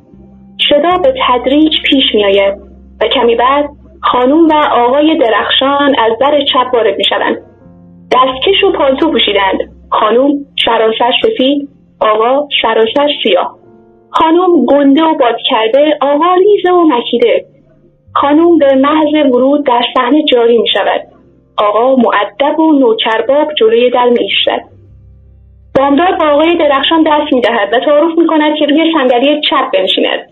صدا 0.70 0.98
به 1.04 1.13
تدریج 1.28 1.74
پیش 1.86 2.04
میآید 2.13 2.54
و 3.02 3.08
کمی 3.08 3.36
بعد 3.36 3.70
خانوم 4.02 4.48
و 4.48 4.54
آقای 4.72 5.18
درخشان 5.18 5.96
از 6.00 6.18
در 6.20 6.40
چپ 6.54 6.74
وارد 6.74 6.98
می‌شوند. 6.98 7.38
دستکش 8.12 8.63
و 8.63 8.72
پالتو 8.72 9.12
پوشیدند. 9.12 9.60
خانوم 9.90 10.32
شراسش 10.66 11.13
سفید 11.24 11.70
آقا 12.02 12.48
شراسش 12.62 13.10
سیاه. 13.24 13.56
خانوم 14.10 14.66
گنده 14.66 15.04
و 15.04 15.16
باد 15.18 15.38
کرده 15.50 15.98
آقا 16.02 16.34
ریزه 16.34 16.72
و 16.72 16.84
مکیده. 16.88 17.46
خانوم 18.13 18.58
به 18.58 18.76
محض 18.76 19.32
ورود 19.32 19.66
در 19.66 19.82
صحنه 19.96 20.24
جاری 20.24 20.58
می 20.58 20.68
شود 20.68 21.02
آقا 21.58 21.96
معدب 21.96 22.60
و 22.60 22.80
نوکرباب 22.80 23.48
جلوی 23.60 23.90
در 23.90 24.10
می 24.10 24.20
ایستد 24.20 24.77
بامداد 25.78 26.20
با 26.20 26.28
آقای 26.28 26.58
درخشان 26.58 27.04
دست 27.04 27.34
می 27.34 27.42
دهد 27.42 27.74
و 27.74 27.80
تعارف 27.80 28.18
می 28.18 28.28
کند 28.28 28.56
که 28.60 28.66
روی 28.66 28.94
صندلی 28.94 29.42
چپ 29.50 29.72
بنشیند. 29.74 30.30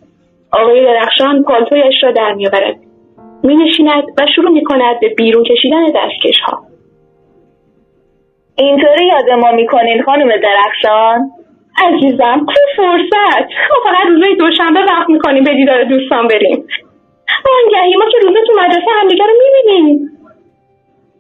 آقای 0.52 0.86
درخشان 0.86 1.44
پالتویش 1.44 2.04
را 2.04 2.12
در 2.12 2.34
می 2.34 2.48
آورد 2.48 2.76
می 3.44 3.56
نشیند 3.56 4.04
و 4.18 4.26
شروع 4.36 4.52
می 4.52 4.64
کند 4.64 5.00
به 5.00 5.10
بیرون 5.10 5.44
کشیدن 5.44 5.84
دستکش 5.86 6.40
ها 6.46 6.62
اینطوری 8.58 9.08
یاد 9.08 9.30
ما 9.30 9.52
می‌کنین 9.52 10.04
خانم 10.04 10.30
درخشان؟ 10.38 11.32
عزیزم 11.84 12.46
تو 12.46 12.62
فرصت! 12.78 13.46
ما 13.70 13.92
فقط 13.92 14.08
روزای 14.08 14.36
دوشنبه 14.36 14.80
وقت 14.80 15.10
می‌کنیم 15.10 15.44
به 15.44 15.54
دیدار 15.54 15.84
دوستان 15.84 16.28
بریم. 16.28 16.68
آنگهی 17.64 17.96
ما 17.96 18.06
که 18.12 18.18
روزه 18.28 18.40
تو 18.48 18.54
مدرسه 18.62 18.92
همدیگه 19.02 19.24
رو 19.26 19.34
می‌بینیم. 19.44 20.10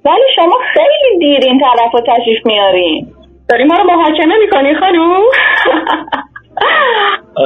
ولی 0.06 0.24
شما 0.36 0.60
خیلی 0.74 1.20
دیر 1.20 1.40
این 1.44 1.60
طرف 1.60 1.92
رو 1.94 2.00
تشریف 2.00 2.46
میارین 2.46 3.08
داری 3.50 3.64
ما 3.64 3.76
رو 3.76 3.84
محاکمه 3.84 4.34
می‌کنی 4.42 4.76
خانوم؟ 4.76 5.22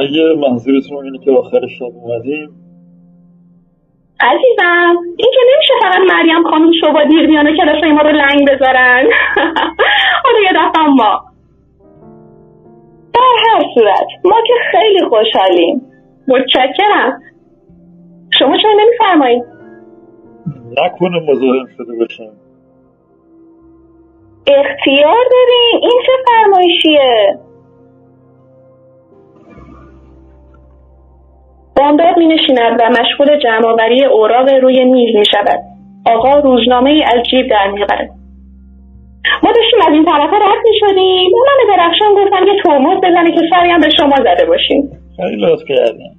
اگه 0.02 0.34
منظورتون 0.48 1.04
اینه 1.04 1.18
که 1.24 1.30
آخر 1.30 1.60
شب 1.78 1.84
اومدیم. 1.94 2.50
عزیزم 4.20 4.96
این 5.16 5.30
که 5.34 5.40
نمیشه 5.54 5.72
فقط 5.82 5.98
مریم 6.16 6.42
خانم 6.50 6.70
شبا 6.80 7.04
دیر 7.04 7.26
بیانه 7.26 7.56
کلاس 7.56 7.84
ما 7.84 8.00
رو 8.00 8.10
لنگ 8.10 8.50
بذارن. 8.50 9.04
حالا 10.24 10.38
یه 10.44 10.50
دفعه 10.52 10.86
ما. 10.86 11.20
در 13.14 13.20
هر 13.46 13.62
صورت 13.74 14.06
ما 14.24 14.36
که 14.46 14.52
خیلی 14.72 15.04
خوشحالیم. 15.08 15.82
متشکرم. 16.28 17.22
شما 18.38 18.56
چرا 18.62 18.72
نمیفرمایید؟ 18.80 19.42
نکنه 20.84 21.20
مزاحم 21.30 21.66
شده 21.76 21.96
باشم. 21.98 22.32
اختیار 24.46 25.24
دارین؟ 25.30 25.80
این 25.82 26.02
چه 26.06 26.12
فرمایشیه؟ 26.26 27.38
بامداد 31.76 32.16
می 32.18 32.26
نشیند 32.26 32.80
و 32.80 33.00
مشغول 33.00 33.38
جمعآوری 33.38 34.04
اوراق 34.04 34.48
روی 34.62 34.84
میز 34.84 35.16
می 35.16 35.24
شود. 35.24 35.60
آقا 36.06 36.38
روزنامه 36.38 36.90
ای 36.90 37.02
از 37.02 37.22
جیب 37.30 37.50
در 37.50 37.70
می 37.70 37.84
ما 39.42 39.52
داشتیم 39.52 39.80
از 39.88 39.92
این 39.92 40.04
طرف 40.04 40.32
رد 40.32 40.62
می 40.64 40.78
شدیم 40.80 41.30
من 41.46 41.66
به 41.66 41.76
درخشان 41.76 42.14
گفتم 42.14 42.46
یه 42.46 42.62
ترمز 42.62 42.96
بزنه 42.96 43.32
که 43.32 43.40
سری 43.50 43.70
هم 43.70 43.80
به 43.80 43.90
شما 43.96 44.16
زده 44.16 44.46
باشیم. 44.46 44.90
خیلی 45.16 45.44
لطف 45.44 45.64
کردین. 45.68 46.12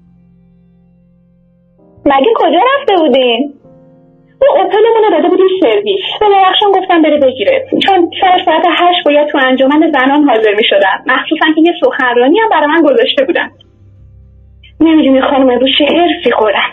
مگه 2.06 2.32
کجا 2.36 2.60
رفته 2.76 2.96
بودین؟ 2.98 3.54
اپلمون 4.50 5.04
رو 5.04 5.10
داده 5.12 5.28
بودیم 5.28 5.48
سرویس. 5.62 6.00
به 6.20 6.26
درخشان 6.30 6.72
گفتم 6.72 7.02
بره 7.02 7.18
بگیره. 7.18 7.66
چون 7.88 8.10
سر 8.22 8.42
ساعت 8.46 8.66
هشت 8.68 9.06
باید 9.06 9.28
تو 9.28 9.38
انجمن 9.42 9.92
زنان 9.92 10.24
حاضر 10.24 10.54
می 10.54 10.64
شدن 10.64 10.98
مخصوصا 11.08 11.46
که 11.56 11.62
یه 11.62 11.74
سخنرانی 11.84 12.40
هم 12.40 12.50
برای 12.50 12.68
من 12.68 12.82
گذاشته 12.82 13.26
بودن. 13.26 13.52
نمی‌دونی 14.80 15.22
خانم 15.22 15.50
امروز 15.50 15.70
چه 15.78 15.86
حرفی 15.86 16.32
خورم 16.32 16.72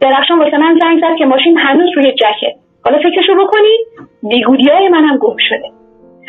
درخشان 0.00 0.38
واسه 0.38 0.56
من 0.56 0.78
زنگ 0.80 1.00
زد 1.00 1.18
که 1.18 1.24
ماشین 1.24 1.58
هنوز 1.58 1.88
روی 1.96 2.12
جکه. 2.12 2.54
حالا 2.84 2.98
فکرشو 2.98 3.34
بکنی؟ 3.34 3.78
بیگودی 4.22 4.68
های 4.68 4.88
منم 4.88 5.18
گم 5.18 5.36
شده. 5.48 5.70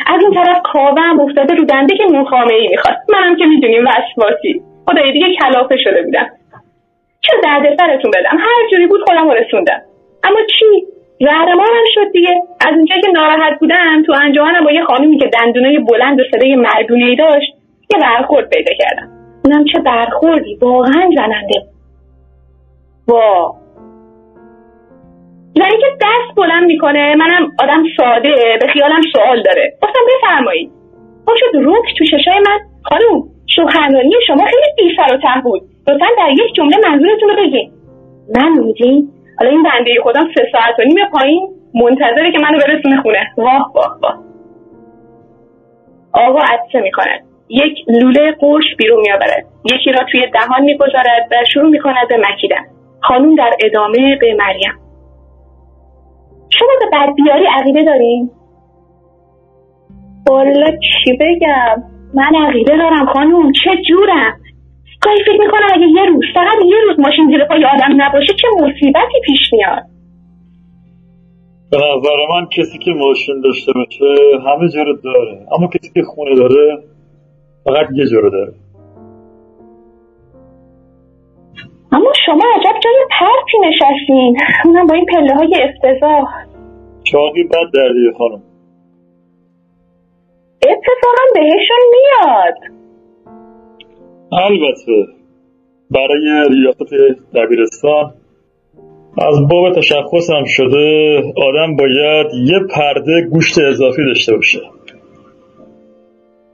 از 0.06 0.24
اون 0.24 0.34
طرف 0.34 0.62
کاوم 0.64 1.20
افتاده 1.20 1.54
رو 1.54 1.64
دنده 1.64 1.96
که 1.96 2.04
نوخامه 2.04 2.54
ای 2.54 2.68
می‌خواد. 2.68 2.96
منم 3.08 3.36
که 3.36 3.44
می‌دونیم 3.44 3.84
وسواسی. 3.84 4.62
خدای 4.86 5.12
دیگه 5.12 5.26
کلافه 5.34 5.76
شده 5.84 6.02
بودم. 6.02 6.26
چه 7.20 7.36
درد 7.42 7.76
سرتون 7.78 8.10
بدم. 8.10 8.38
هر 8.38 8.68
جوری 8.70 8.86
بود 8.86 9.00
خودم 9.06 9.30
رسوندم. 9.30 9.82
اما 10.24 10.38
چی؟ 10.58 10.86
زهرمارم 11.20 11.84
شد 11.94 12.12
دیگه. 12.12 12.34
از 12.60 12.74
اونجایی 12.76 13.02
که 13.02 13.10
ناراحت 13.14 13.58
بودم 13.60 14.02
تو 14.06 14.12
انجمنم 14.22 14.64
با 14.64 14.72
یه 14.72 14.84
خانومی 14.84 15.18
که 15.18 15.30
دندونای 15.40 15.78
بلند 15.78 16.20
و 16.20 16.22
صدای 16.32 16.56
مردونه 16.56 17.16
داشت 17.16 17.52
یه 17.94 18.00
برخورد 18.00 18.48
پیدا 18.48 18.72
کردم. 18.78 19.08
اونم 19.44 19.64
چه 19.64 19.78
برخوردی؟ 19.78 20.58
واقعا 20.62 21.10
زننده. 21.16 21.62
وا. 23.08 23.54
یعنی 25.54 25.76
که 25.78 25.86
دست 26.00 26.36
بلند 26.36 26.64
می‌کنه 26.64 27.14
منم 27.14 27.50
آدم 27.62 27.82
ساده 27.96 28.58
به 28.60 28.66
خیالم 28.66 29.00
سوال 29.12 29.42
داره. 29.42 29.72
گفتم 29.82 30.00
بفرمایید. 30.08 30.70
اون 31.26 31.36
شد 31.36 31.56
روک 31.56 31.84
تو 31.98 32.04
ششای 32.04 32.38
من. 32.46 32.58
خانوم 32.84 33.28
سخنرانی 33.56 34.14
شما 34.26 34.44
خیلی 34.44 34.88
بی 34.88 34.96
سر 34.96 35.14
و 35.14 35.18
ته 35.18 35.40
بود. 35.42 35.62
لطفا 35.88 36.06
در 36.18 36.30
یک 36.30 36.54
جمله 36.54 36.76
منظورتون 36.88 37.28
رو 37.28 37.36
بگین. 37.36 37.72
من 38.36 38.64
میدین 38.64 39.11
حالا 39.38 39.50
این 39.50 39.62
بنده 39.62 39.90
خودم 40.02 40.24
سه 40.34 40.48
ساعت 40.52 40.78
و 40.78 40.82
نیم 40.82 40.96
پایین 41.12 41.48
منتظره 41.74 42.32
که 42.32 42.38
منو 42.38 42.58
برسونه 42.58 43.02
خونه. 43.02 43.18
واه 43.36 43.72
واه 43.74 43.98
واه. 44.02 44.18
آقا 46.12 46.38
عدسه 46.38 46.80
می‌کنه 46.80 47.20
یک 47.48 47.78
لوله 47.88 48.32
قرش 48.32 48.64
بیرون 48.78 49.00
میآورد. 49.00 49.46
یکی 49.74 49.92
را 49.92 50.04
توی 50.12 50.26
دهان 50.34 50.62
می‌گذارد 50.62 51.28
و 51.30 51.34
شروع 51.52 51.70
می‌کند 51.70 52.08
به 52.08 52.16
مکیدن. 52.16 52.64
خانوم 53.00 53.34
در 53.34 53.50
ادامه 53.64 54.16
به 54.20 54.34
مریم. 54.34 54.72
شما 56.50 56.68
به 56.80 56.86
بدبیاری 56.92 57.46
عقیده 57.46 57.84
دارین؟ 57.84 58.30
والا 60.30 60.66
چی 60.66 61.18
بگم؟ 61.20 61.82
من 62.14 62.46
عقیده 62.48 62.76
دارم 62.76 63.06
خانوم 63.06 63.52
چه 63.64 63.70
جورم؟ 63.88 64.41
گاهی 65.04 65.24
فکر 65.26 65.40
می‌کنم 65.40 65.68
اگه 65.74 65.86
یه 65.86 66.04
روز 66.04 66.24
فقط 66.34 66.58
یه 66.66 66.76
روز 66.86 67.00
ماشین 67.00 67.26
زیر 67.30 67.44
پای 67.44 67.64
آدم 67.64 68.02
نباشه 68.02 68.32
چه 68.42 68.48
مصیبتی 68.56 69.20
پیش 69.24 69.52
میاد؟ 69.52 69.82
به 71.70 71.78
نظر 71.78 72.16
من 72.30 72.46
کسی 72.46 72.78
که 72.78 72.90
ماشین 72.90 73.40
داشته 73.40 73.72
باشه 73.72 74.04
همه 74.46 74.68
جا 74.68 74.82
رو 74.82 74.96
داره. 74.96 75.46
اما 75.58 75.66
کسی 75.66 75.90
که 75.94 76.02
خونه 76.02 76.34
داره 76.34 76.78
فقط 77.64 77.86
یه 77.94 78.06
جا 78.06 78.18
رو 78.18 78.30
داره. 78.30 78.52
اما 81.92 82.12
شما 82.26 82.44
عجب 82.56 82.78
جای 82.84 82.94
پرتی 83.10 83.58
نشستین. 83.68 84.36
اونم 84.64 84.86
با 84.86 84.94
این 84.94 85.06
پله 85.06 85.34
های 85.34 85.62
افتضاح. 85.62 86.24
چاقی 87.04 87.44
بد 87.44 87.72
دردیه 87.74 88.12
خانم. 88.18 88.42
اتفاقا 90.62 91.24
بهشون 91.34 91.78
میاد. 91.92 92.81
البته 94.32 95.06
برای 95.90 96.48
ریاست 96.50 96.94
دبیرستان 97.34 98.12
از 99.18 99.48
باب 99.48 99.72
تشخص 99.72 100.30
هم 100.30 100.44
شده 100.44 101.16
آدم 101.36 101.76
باید 101.76 102.26
یه 102.34 102.58
پرده 102.76 103.28
گوشت 103.32 103.58
اضافی 103.58 104.04
داشته 104.04 104.36
باشه. 104.36 104.60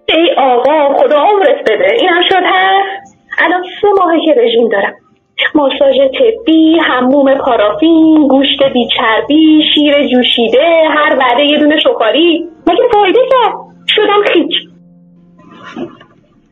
ای 0.08 0.30
آقا 0.36 0.94
خدا 0.94 1.16
عمرت 1.16 1.60
بده. 1.70 1.94
این 2.00 2.08
هم 2.08 2.22
شد 2.28 2.44
هست؟ 2.44 3.18
الان 3.38 3.62
سه 3.82 3.88
ماهه 3.98 4.20
که 4.24 4.34
رژیم 4.40 4.68
دارم. 4.68 4.94
ماساژ 5.54 5.96
طبی 6.18 6.78
حموم 6.78 7.34
پارافین 7.34 8.28
گوشت 8.28 8.62
بیچربی 8.74 9.62
شیر 9.74 10.08
جوشیده 10.08 10.88
هر 10.90 11.18
وعده 11.18 11.44
یه 11.44 11.58
دونه 11.58 11.80
شکاری. 11.80 12.46
مگه 12.66 12.82
فایده 12.94 13.20
کرد 13.30 13.54
شدم 13.86 14.22
خیچ. 14.32 14.67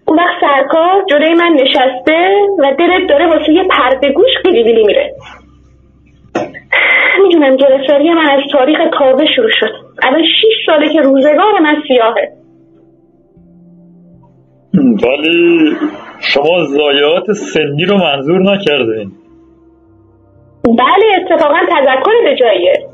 اون 0.09 0.19
وقت 0.19 0.40
سرکار 0.40 1.05
جلوی 1.11 1.35
من 1.35 1.53
نشسته 1.53 2.31
و 2.59 2.75
دلت 2.79 3.09
داره 3.09 3.27
واسه 3.27 3.53
یه 3.53 3.62
پرده 3.71 4.12
گوش 4.12 4.31
گلی 4.45 4.85
میره. 4.85 5.14
می‌دونم 7.23 7.57
گرفتاری 7.57 8.11
من 8.11 8.31
از 8.31 8.40
تاریخ 8.53 8.79
کاوه 8.99 9.25
شروع 9.37 9.51
شد. 9.61 9.73
الان 10.03 10.23
شیش 10.23 10.66
ساله 10.66 10.92
که 10.92 11.01
روزگار 11.01 11.61
من 11.62 11.77
سیاهه. 11.88 12.33
ولی 14.75 15.77
شما 16.21 16.64
ضایعات 16.64 17.33
سنی 17.33 17.85
رو 17.85 17.97
منظور 17.97 18.40
نکردین. 18.53 19.12
بله 20.64 21.07
اتفاقا 21.16 21.59
تذکر 21.69 22.23
به 22.25 22.37
جاییه. 22.40 22.88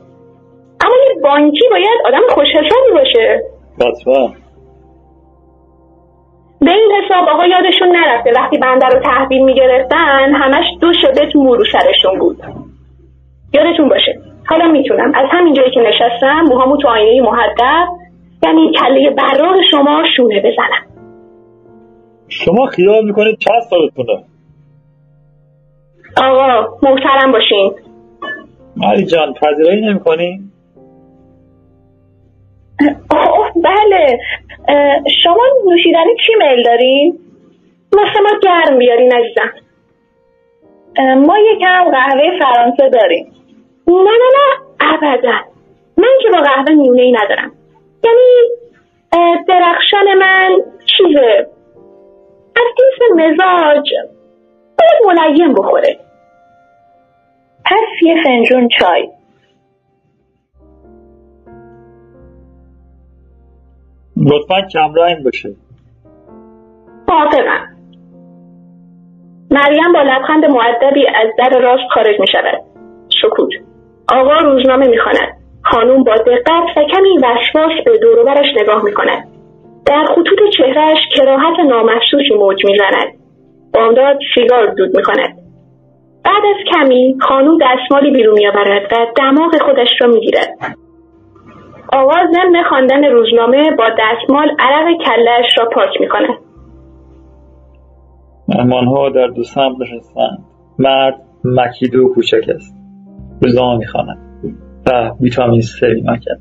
اما 0.85 0.95
یه 1.09 1.23
بانکی 1.23 1.69
باید 1.71 2.01
آدم 2.07 2.23
خوشحسابی 2.29 2.93
باشه. 2.95 3.43
حتما. 3.75 4.42
به 6.65 6.71
این 6.71 6.93
حساب 7.05 7.29
آقا 7.29 7.47
یادشون 7.47 7.89
نرفته. 7.97 8.33
وقتی 8.37 8.59
بنده 8.59 8.87
رو 8.87 9.01
تحویل 9.01 9.43
می‌گرفتن 9.43 10.35
همش 10.35 10.65
دو 10.81 10.93
شبت 10.93 11.37
مورو 11.37 11.65
سرشون 11.73 12.19
بود. 12.19 12.43
یادتون 13.55 13.89
باشه. 13.89 14.21
حالا 14.47 14.67
می‌تونم. 14.67 15.13
از 15.15 15.27
همین 15.31 15.55
جایی 15.55 15.71
که 15.71 15.81
نشستم 15.81 16.41
موهامو 16.41 16.77
تو 16.77 16.89
آینه 16.89 17.23
محدب 17.23 17.89
یعنی 18.43 18.73
کله 18.81 19.11
براق 19.11 19.57
شما 19.71 20.03
شونه 20.17 20.41
بزنم. 20.41 20.87
شما 22.29 22.67
خیال 22.67 23.05
می‌کنید 23.05 23.39
چند 23.39 23.63
سالتونه؟ 23.71 24.25
آقا 26.17 26.77
محترم 26.83 27.33
باشین. 27.33 27.73
مری 28.77 29.05
جان 29.05 29.35
پذیرایی 29.35 29.81
نمی‌کنی؟ 29.81 30.41
اوه 33.11 33.51
بله. 33.65 34.19
شما 35.23 35.43
نوشیدنی 35.67 36.17
چی 36.27 36.35
میل 36.39 36.63
دارین؟ 36.63 37.19
مثل 37.93 38.21
ما 38.23 38.39
گرم 38.43 38.79
بیارین 38.79 39.13
عزیزم. 39.13 39.53
ما 41.27 41.39
یکم 41.39 41.91
قهوه 41.91 42.39
فرانسه 42.39 42.89
داریم. 42.89 43.33
نه 43.87 43.95
نه 43.95 44.29
نه 44.35 44.59
ابدا. 44.81 45.39
من 45.97 46.09
که 46.23 46.29
با 46.33 46.39
قهوه 46.43 46.75
میونه 46.75 47.23
ندارم. 47.23 47.53
یعنی 48.05 48.51
درخشان 49.49 50.15
من 50.19 50.57
چیزه؟ 50.97 51.47
از 52.57 52.67
جنس 52.79 53.11
مزاج. 53.17 53.91
باید 54.79 55.19
ملیم 55.21 55.55
بخوره. 55.55 55.99
پس 57.65 58.03
یه 58.03 58.23
فنجون 58.25 58.69
چای. 58.81 59.09
لطفا 64.31 64.69
کمرنگ 64.73 65.25
باشه. 65.25 65.55
موافقم 67.09 67.69
مریم 69.51 69.93
با 69.95 70.03
لبخند 70.03 70.45
معدبی 70.45 71.07
از 71.07 71.29
در 71.39 71.59
راست 71.61 71.83
خارج 71.95 72.21
می 72.21 72.27
شود 72.33 72.63
سکوت 73.23 73.51
آقا 74.13 74.39
روزنامه 74.39 74.89
می 74.89 74.99
خاند. 74.99 75.43
خانوم 75.65 76.05
با 76.05 76.15
دقت 76.15 76.77
و 76.77 76.85
کمی 76.85 77.19
وسواس 77.19 77.85
به 77.85 77.99
دوروبرش 77.99 78.47
نگاه 78.61 78.85
می 78.85 78.93
کند 78.93 79.29
در 79.87 80.05
خطوط 80.05 80.39
چهرهش 80.57 80.99
کراهت 81.17 81.61
نامحسوسی 81.69 82.35
موج 82.39 82.65
می‌زند. 82.65 83.13
بامداد 83.75 84.19
سیگار 84.35 84.67
دود 84.67 84.97
می 84.97 85.03
کند 85.03 85.37
بعد 86.25 86.43
از 86.45 86.57
کمی 86.75 87.17
خانوم 87.21 87.59
دستمالی 87.63 88.11
بیرون 88.11 88.35
میآورد 88.35 88.93
و 88.93 89.07
دماغ 89.17 89.57
خودش 89.63 89.89
را 90.01 90.09
می‌گیرد. 90.09 90.49
آقا 91.93 92.17
ضمن 92.33 92.63
خواندن 92.69 93.05
روزنامه 93.05 93.71
با 93.79 93.85
دستمال 93.99 94.49
عرق 94.59 94.87
کلهاش 95.07 95.59
را 95.59 95.69
پاک 95.75 96.01
می 96.01 96.09
کند 96.09 96.39
ها 98.87 99.09
در 99.09 99.27
دو 99.27 99.43
سمت 99.43 99.77
نشستند. 99.81 100.45
مرد 100.79 101.15
مکیدو 101.45 102.15
کوچک 102.15 102.49
است. 102.55 102.77
روزنامه 103.43 103.79
می‌خواند. 103.79 104.19
و 104.87 105.11
ویتامین 105.21 105.61
س 105.61 105.81
کرد. 106.05 106.41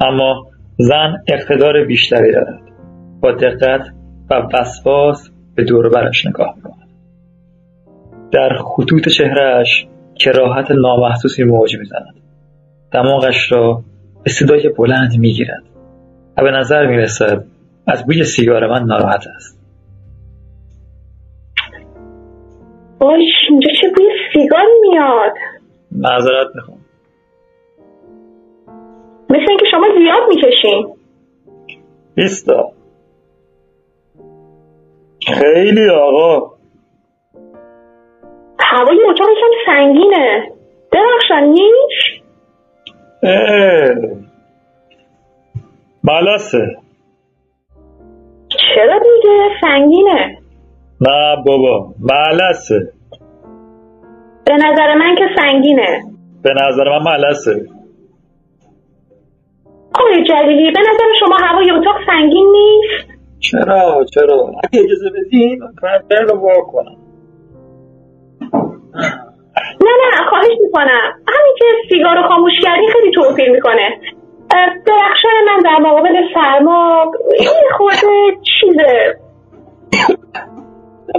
اما 0.00 0.46
زن 0.78 1.16
اقتدار 1.28 1.84
بیشتری 1.84 2.32
دارد. 2.32 2.62
با 3.22 3.32
دقت 3.32 3.86
و 4.30 4.34
وسواس 4.34 5.30
به 5.54 5.64
دور 5.64 5.88
برش 5.88 6.26
نگاه 6.26 6.54
می‌کند. 6.56 6.88
در 8.32 8.56
خطوط 8.58 9.08
چهرهش 9.08 9.86
کراهت 10.20 10.70
نامحسوسی 10.70 11.44
موج 11.44 11.78
می‌زند. 11.78 12.14
دماغش 12.92 13.52
را 13.52 13.82
به 14.24 14.30
صدای 14.30 14.68
بلند 14.78 15.18
می‌گیرد 15.18 15.62
و 16.38 16.42
به 16.42 16.50
نظر 16.50 16.86
می‌رسد 16.86 17.44
از 17.86 18.06
بوی 18.06 18.24
سیگار 18.24 18.66
من 18.66 18.82
ناراحت 18.82 19.26
است. 19.36 19.62
وای 23.00 23.26
اینجا 23.50 23.68
چه 23.80 23.88
بوی 23.96 24.08
سیگار 24.32 24.66
میاد؟ 24.80 25.32
معذرت 25.92 26.46
می‌خوام. 26.54 26.78
مثل 29.30 29.46
اینکه 29.48 29.64
شما 29.70 29.86
زیاد 29.98 30.28
می‌کشین. 30.28 30.94
بیستا. 32.14 32.72
خیلی 35.26 35.88
آقا. 35.88 36.52
هوای 38.58 38.98
اتاق 39.10 39.28
یکم 39.30 39.50
سنگینه. 39.66 40.52
درخشان 40.92 41.56
ملسه 46.04 46.76
چرا 48.48 48.98
دیگه؟ 48.98 49.48
سنگینه. 49.60 50.38
نه 51.00 51.36
بابا 51.46 51.94
ملسه. 52.00 52.92
به 54.46 54.54
نظر 54.54 54.94
من 54.94 55.14
که 55.18 55.24
سنگینه. 55.36 56.02
به 56.42 56.50
نظر 56.50 56.98
من 56.98 57.12
ملسه. 57.12 57.66
آقای 59.94 60.24
جلیلی 60.28 60.70
به 60.70 60.80
نظر 60.80 61.04
شما 61.20 61.36
هوای 61.40 61.70
اتاق 61.70 61.96
سنگین 62.06 62.52
نیست؟ 62.52 63.12
چرا 63.38 64.04
چرا؟ 64.14 64.52
اگه 64.64 64.84
اجازه 64.84 65.10
بدین 65.10 65.60
پنجره 65.82 66.24
رو 66.24 66.38
وا 66.38 66.60
کنم. 66.60 66.96
نه 69.80 69.90
نه 70.02 70.28
خواهش 70.30 70.58
می‌کنم. 70.62 71.12
همین 71.28 71.54
که 71.58 71.64
سیگار 71.88 72.16
رو 72.16 72.28
خاموش 72.28 72.52
کردی 72.62 72.86
خیلی 72.92 73.14
توفیر 73.14 73.50
می‌کنه. 73.50 74.00
درخشان 74.86 75.32
من 75.46 75.58
در 75.64 75.78
مقابل 75.90 76.14
سرما 76.34 77.12
این 77.38 77.48
خورده 77.76 78.36
چیزه. 78.60 79.18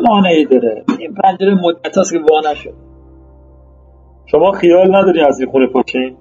مانعی 0.10 0.46
داره؟ 0.46 0.84
این 1.00 1.13
پنجره 1.24 1.54
مدت 1.63 1.98
هست 1.98 2.13
که 2.13 2.20
وا 2.20 2.52
نشد. 2.52 2.74
شما 4.26 4.52
خیال 4.52 4.96
نداری 4.96 5.22
از 5.22 5.39
این 5.39 5.52
خونه 5.52 5.68
پاچین 5.68 6.18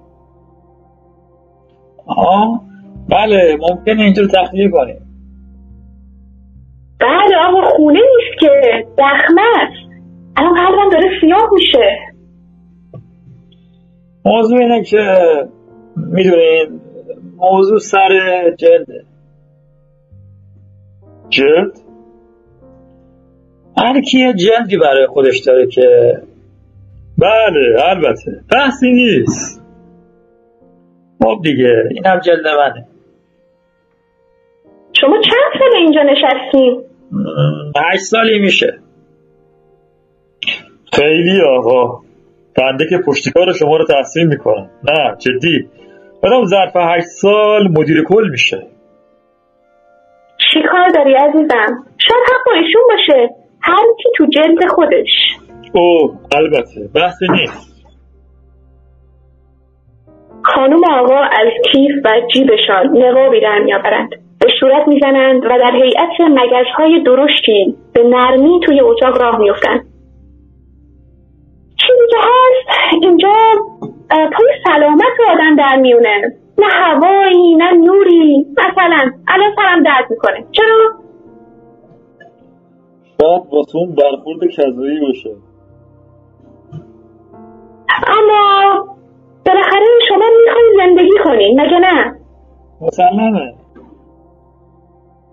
آه 2.07 2.61
بله 3.09 3.57
ممکنه 3.69 4.03
اینجا 4.03 4.21
رو 4.21 4.27
تخلیه 4.27 4.69
کنیم. 4.69 5.01
بله 6.99 7.37
آقا 7.47 7.61
خونه 7.69 7.99
نیست 7.99 8.39
که. 8.39 8.49
دخمه 8.97 9.41
است. 9.41 9.91
الان 10.37 10.53
قلبم 10.53 10.89
داره 10.89 11.09
سیاه 11.21 11.49
میشه. 11.51 12.12
موضوع 14.25 14.59
اینه 14.59 14.83
که 14.83 15.27
می‌دونین 15.95 16.81
موضوع 17.37 17.79
سر 17.79 18.09
جلده 18.57 19.05
جلد؟ 21.29 21.79
هر 23.77 24.01
کیه 24.01 24.33
جلدی 24.33 24.77
برای 24.77 25.07
خودش 25.07 25.39
داره 25.39 25.67
که 25.67 26.17
بله 27.17 27.83
البته. 27.89 28.31
بحثی 28.51 28.91
نیست. 28.91 29.63
خب 31.23 31.39
دیگه 31.43 31.83
این 31.91 32.05
هم 32.05 32.19
جلد 32.19 32.47
منه. 32.47 32.87
شما 35.01 35.21
چند 35.21 35.59
سال 35.59 35.77
اینجا 35.77 36.01
نشستیم؟ 36.01 36.81
هشت 37.77 38.03
سالی 38.03 38.39
میشه. 38.39 38.79
خیلی 40.93 41.41
آقا. 41.41 42.02
بنده 42.57 42.85
که 42.89 42.97
پشتکار 43.07 43.53
شما 43.53 43.77
رو 43.77 43.85
تحسین 43.85 44.27
می‌کنم. 44.27 44.69
نه 44.83 45.15
جدی. 45.17 45.69
بدم 46.23 46.45
ظرف 46.45 46.75
هشت 46.75 47.05
سال 47.05 47.67
مدیر 47.67 48.03
کل 48.03 48.29
میشه. 48.31 48.67
چی 50.37 50.61
کار 50.71 50.89
داری 50.89 51.13
عزیزم؟ 51.13 51.83
شاید 51.97 52.23
حق 52.33 52.53
ایشون 52.55 52.81
باشه. 52.89 53.29
هر 53.61 53.85
کی 54.03 54.09
تو 54.17 54.25
جلد 54.25 54.67
خودش. 54.67 55.37
او 55.73 56.13
البته. 56.35 56.89
بحث 56.95 57.15
نیست. 57.29 57.73
خانم 60.43 60.81
آقا 60.91 61.19
از 61.19 61.47
کیف 61.71 61.91
و 62.05 62.09
جیبشان 62.33 62.97
نقابی 62.97 63.41
در 63.41 63.59
میآورند. 63.59 64.09
به 64.39 64.49
صورت 64.59 64.87
می‌زنند 64.87 65.45
و 65.45 65.49
در 65.49 65.71
هیئت 65.83 66.21
مگزهای 66.29 67.03
درشتی 67.05 67.75
به 67.93 68.03
نرمی 68.03 68.59
توی 68.65 68.81
اتاق 68.81 69.21
راه 69.21 69.37
میفتند 69.37 69.81
چیزی 69.81 69.92
که 72.13 72.19
هست 72.19 73.03
اینجا 73.03 73.33
پای 74.09 74.47
سلامت 74.65 75.17
آدم 75.31 75.55
در 75.55 75.75
میونه. 75.75 76.21
نه 76.57 76.67
هوایی 76.71 77.55
نه 77.55 77.71
نوری. 77.71 78.45
مثلا 78.57 79.11
الان 79.27 79.55
سرم 79.55 79.83
درد 79.83 80.07
می‌کنه. 80.09 80.45
چرا؟ 80.51 80.91
شاید 83.21 83.41
واسه 83.51 83.77
اون 83.77 83.95
برخورد 83.95 84.51
کذایی 84.57 84.99
باشه. 84.99 85.29
اما 88.07 88.85
بالاخره 89.45 89.85
شما 90.09 90.25
می‌خواین 90.45 90.73
زندگی 90.77 91.17
کنین 91.23 91.61
مگه 91.61 91.79
نه؟ 91.79 92.15
مسلمه 92.81 93.53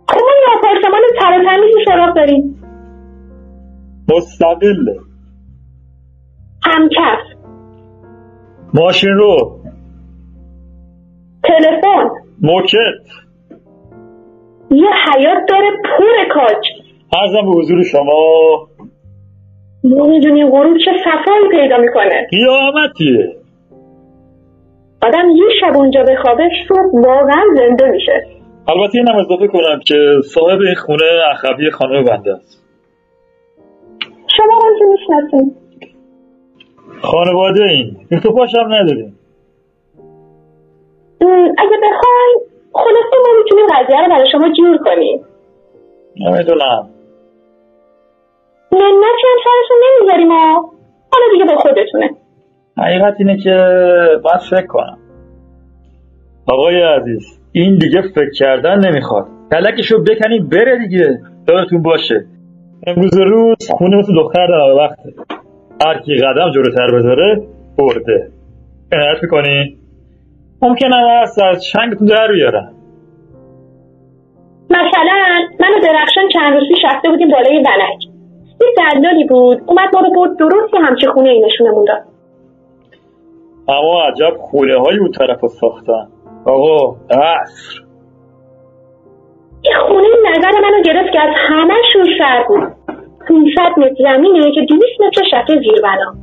خب 0.08 0.20
ما 0.20 0.30
این 0.36 0.58
آپارتمان 0.58 1.00
تر 1.20 1.44
تمیزی 1.44 1.84
سراغ 1.84 2.14
داریم. 2.14 2.62
مستقله. 4.16 5.09
همکف. 6.70 7.20
ماشین 8.74 9.10
رو. 9.10 9.60
تلفن. 11.44 12.10
موکت. 12.42 13.20
یه 14.70 14.88
حیات 15.06 15.38
داره 15.48 15.70
پر 15.84 16.34
کاج. 16.34 16.66
ارزم 17.20 17.42
به 17.42 17.58
حضور 17.58 17.82
شما. 17.82 18.68
نمی‌دونی 19.84 20.50
غروب 20.50 20.76
چه 20.84 20.90
صفایی 21.04 21.48
پیدا 21.50 21.76
می‌کنه. 21.76 22.26
قیامتیه. 22.30 23.36
آدم 25.02 25.28
یه 25.36 25.44
شب 25.60 25.76
اونجا 25.76 26.02
بخوابه 26.02 26.48
صبح 26.68 27.06
واقعا 27.08 27.42
زنده 27.56 27.90
میشه. 27.90 28.26
البته 28.68 28.98
اینم 28.98 29.16
اضافه 29.18 29.46
کنم 29.48 29.80
که 29.86 29.96
صاحب 30.24 30.60
این 30.60 30.74
خونه 30.74 31.04
اخوی 31.30 31.70
خانم 31.70 32.04
بنده 32.04 32.32
است. 32.32 32.64
شما 34.36 34.54
هم 34.54 34.78
که 34.78 34.84
می‌شناسیم 34.84 35.56
خانواده 37.02 37.64
این 37.64 37.96
این 38.10 38.20
تو 38.20 38.32
پاشم 38.32 38.68
نداریم. 38.68 39.16
اگه 41.58 41.76
بخواین 41.82 42.38
خلاصه 42.72 43.16
ما 43.26 43.38
می‌تونیم 43.38 43.66
قضیه 43.66 44.00
رو 44.00 44.08
برای 44.08 44.30
شما 44.32 44.52
جور 44.52 44.78
کنیم. 44.78 45.24
نمی‌دونم. 46.16 46.88
منتی 48.72 49.26
هم 49.26 49.38
سرشون 49.44 49.76
نمی‌ذاریم 49.86 50.32
حالا 51.12 51.24
دیگه 51.32 51.44
به 51.44 51.56
خودتونه. 51.56 52.10
حقیقت 52.78 53.14
اینه 53.18 53.36
که 53.36 53.56
باید 54.24 54.40
فکر 54.50 54.66
کنم. 54.66 54.98
آقای 56.52 56.82
عزیز 56.82 57.40
این 57.52 57.78
دیگه 57.78 58.02
فکر 58.02 58.30
کردن 58.38 58.88
نمی‌خواد. 58.88 59.26
کلکشو 59.52 60.02
بکنی 60.02 60.40
بره 60.40 60.78
دیگه. 60.78 61.18
دارتون 61.46 61.82
باشه. 61.82 62.24
امروز 62.86 63.16
روز 63.16 63.70
خونه 63.70 63.96
مثل 63.96 64.14
دختر 64.14 64.46
در 64.46 64.72
وقته. 64.72 65.12
هر 65.86 65.98
کی 65.98 66.16
قدم 66.16 66.50
جلوتر 66.54 66.86
بذاره 66.94 67.42
برده. 67.78 68.30
عنایت 68.92 69.22
می‌کنی؟ 69.22 69.76
ممکنه 70.62 70.96
هست 70.96 71.42
از 71.42 71.64
چنگتون 71.64 72.06
در 72.06 72.28
بیارن 72.32 72.72
مثلا 74.70 75.46
من 75.60 75.68
و 75.76 75.80
درخشان 75.82 76.28
چند 76.34 76.54
روز 76.54 76.68
پیش 76.68 76.78
رفته 76.84 77.08
بودیم 77.08 77.30
بالای 77.30 77.58
ونک. 77.58 78.04
یه 78.60 78.68
دلالی 78.76 79.24
بود 79.24 79.62
اومد 79.66 79.94
ما 79.94 80.00
رو 80.00 80.10
برد 80.14 80.38
درستی 80.38 80.76
همچه 80.84 81.06
خونه 81.06 81.28
ای 81.28 81.42
نشونمون 81.46 81.84
داد. 81.84 82.02
اما 83.68 84.02
عجب 84.02 84.36
خونه 84.38 84.78
های 84.78 84.98
اون 84.98 85.10
طرف 85.10 85.46
ساختن. 85.46 86.08
آقا 86.46 86.96
عصر. 87.10 87.80
یه 89.64 89.72
خونه 89.88 90.06
نظر 90.30 90.60
منو 90.62 90.82
گرفت 90.84 91.12
که 91.12 91.20
از 91.20 91.34
همهشون 91.36 92.18
سر 92.18 92.44
بود. 92.48 92.79
500 93.28 93.78
متر 93.78 93.94
زمینه 93.98 94.52
که 94.54 94.60
200 94.68 95.00
متر 95.00 95.22
شکل 95.30 95.58
زیر 95.58 95.82
بنا 95.82 96.14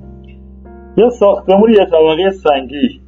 یه 0.97 1.09
ساختمون 1.09 1.69
یه 1.69 1.85
طبقه 1.85 2.29
سنگی. 2.29 3.01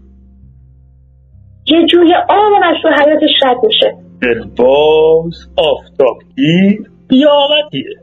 یه 1.67 1.85
جوی 1.85 2.13
آب 2.29 2.53
از 2.63 2.75
تو 2.81 2.89
حیاتش 2.89 3.29
رد 3.43 3.57
میشه. 3.63 3.95
دلباز 4.21 5.47
آفتابگیر 5.57 6.89
قیامتیه 7.09 7.95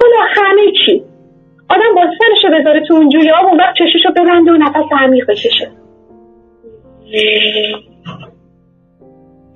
حالا 0.00 0.26
همه 0.36 0.72
چی. 0.86 1.02
آدم 1.70 1.94
با 1.96 2.02
سرشو 2.18 2.60
بذاره 2.60 2.82
تو 2.88 2.94
اون 2.94 3.08
جوی 3.08 3.30
آب 3.30 3.46
اون 3.46 3.60
وقت 3.60 3.74
چششو 3.78 4.12
ببنده 4.16 4.52
و 4.52 4.56
نفس 4.56 4.92
عمیق 5.00 5.30
بکشه 5.30 5.70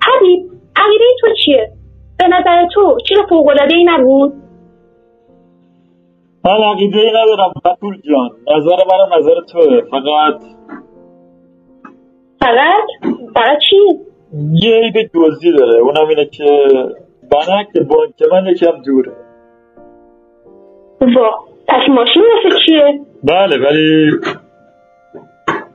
حبیب 0.03 0.39
عقیده 0.75 1.05
تو 1.21 1.27
چیه؟ 1.45 1.71
به 2.19 2.27
نظر 2.27 2.67
تو 2.73 2.97
چیز 3.07 3.17
فوقلاده 3.29 3.75
ای 3.75 3.83
نبود؟ 3.83 4.33
من 6.45 6.63
عقیده 6.63 6.99
ای 6.99 7.09
ندارم 7.09 7.53
بطول 7.65 8.01
جان. 8.01 8.29
نظر 8.57 8.75
منم 8.91 9.19
نظر 9.19 9.41
توه. 9.51 9.81
فقط 9.91 10.43
فقط؟ 12.41 13.13
فقط 13.35 13.57
چی؟ 13.69 13.75
یه 14.53 14.75
عیب 14.75 15.09
جزئی 15.15 15.51
داره. 15.57 15.79
اونم 15.79 16.07
اینه 16.07 16.25
که 16.25 16.45
بنک 17.31 17.87
بانک 17.87 18.31
من 18.31 18.45
یکم 18.45 18.81
دوره. 18.85 19.11
وا 21.01 21.29
پس 21.67 21.89
ماشین 21.89 22.23
واسه 22.23 22.57
چیه؟ 22.65 22.99
بله 23.23 23.57
ولی 23.65 24.11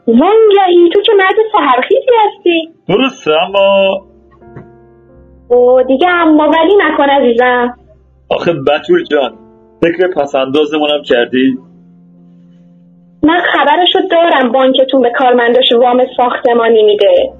وانگهی 0.06 0.90
تو 0.94 1.00
که 1.00 1.12
مرد 1.18 1.36
سهرخیزی 1.52 2.10
هستی. 2.24 2.74
درسته 2.88 3.30
اما 3.42 3.88
او 5.48 5.82
دیگه 5.82 6.08
اما 6.08 6.48
ولی 6.48 6.74
نکن 6.80 7.10
عزیزم. 7.10 7.74
آخه 8.30 8.52
بطول 8.52 9.04
جان. 9.04 9.43
فکر 9.84 10.08
پسندازمونم 10.08 11.02
کردی؟ 11.04 11.58
من 13.22 13.40
خبرشو 13.52 13.98
دارم 14.10 14.52
بانکتون 14.52 15.02
به 15.02 15.10
کارمنداش 15.18 15.72
وام 15.72 16.02
ساختمانی 16.16 16.82
میده. 16.82 17.32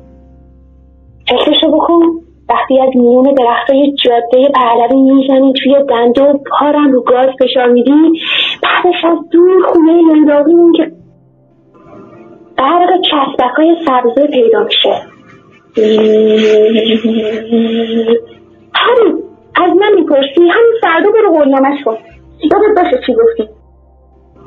فکرشو 1.29 1.71
بکن 1.73 2.03
وقتی 2.49 2.81
از 2.81 2.89
میون 2.95 3.35
درختای 3.35 3.95
جاده 4.05 4.49
پهلوی 4.55 5.13
می‌زنی 5.13 5.53
توی 5.53 5.75
دنده 5.89 6.23
و 6.23 6.39
پارم 6.51 6.93
رو 6.93 7.03
گاز 7.03 7.29
فشار 7.41 7.69
میدی 7.69 8.21
بعدش 8.63 9.05
از 9.05 9.19
دور 9.31 9.67
خونه 9.67 10.13
لیلاقیمون 10.13 10.73
که 10.73 10.93
برق 12.59 13.01
چسبک 13.01 13.55
های 13.57 13.77
سبزه 13.87 14.27
پیدا 14.27 14.65
میشه. 14.65 14.95
همین 18.75 19.23
از 19.57 19.77
من 19.77 19.93
می‌پرسی 19.95 20.41
همین 20.41 20.75
فردا 20.83 21.11
برو 21.11 21.33
قولنامش 21.33 21.85
کن. 21.85 21.97
یادت 22.53 22.85
باشه 22.85 23.07
چی 23.07 23.13
گفتی؟ 23.15 23.55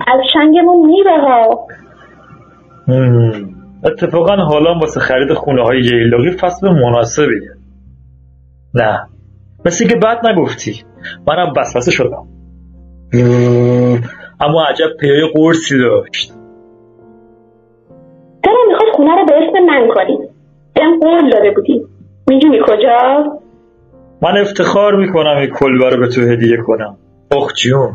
از 0.08 0.20
شنگمون 0.34 0.86
میره 0.86 1.22
ها. 1.22 1.68
هم. 2.88 3.50
اتفاقا 3.86 4.36
حالا 4.36 4.80
واسه 4.80 5.00
خرید 5.00 5.34
خونه 5.34 5.64
های 5.64 5.82
ییلاقی 5.82 6.32
فصل 6.32 6.70
مناسبیه. 6.70 7.52
نه. 8.74 9.08
مثل 9.66 9.88
که 9.88 9.96
بد 9.96 10.28
نگفتی. 10.28 10.84
منم 11.28 11.54
بسوسه 11.58 11.92
شدم. 11.92 12.28
هم. 13.14 14.04
اما 14.40 14.64
عجب 14.70 14.88
پیای 15.00 15.30
قرصی 15.34 15.78
داشت. 15.80 16.34
دلم 18.44 18.68
می‌خواد 18.68 18.90
خونه 18.94 19.16
رو 19.16 19.26
به 19.26 19.34
اسم 19.36 19.66
من 19.66 19.88
کنیم 19.96 20.30
بهم 20.76 21.00
قول 21.00 21.30
داده 21.30 21.52
بودی. 21.52 21.86
می‌دونی 22.28 22.60
کجا؟ 22.64 23.24
من 24.22 24.38
افتخار 24.42 24.96
می‌کنم 24.96 25.38
این 25.38 25.50
کلبه 25.50 25.90
رو 25.90 26.02
به 26.02 26.08
تو 26.08 26.22
هدیه 26.22 26.58
کنم. 26.58 26.98
اخ 27.32 27.54
جون. 27.54 27.90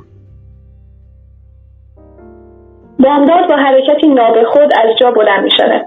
بامداد 2.99 3.49
با 3.49 3.57
حرکتی 3.57 4.09
نابخود 4.09 4.72
از 4.74 4.97
جا 5.01 5.11
بلند 5.11 5.45
می‌شود. 5.45 5.87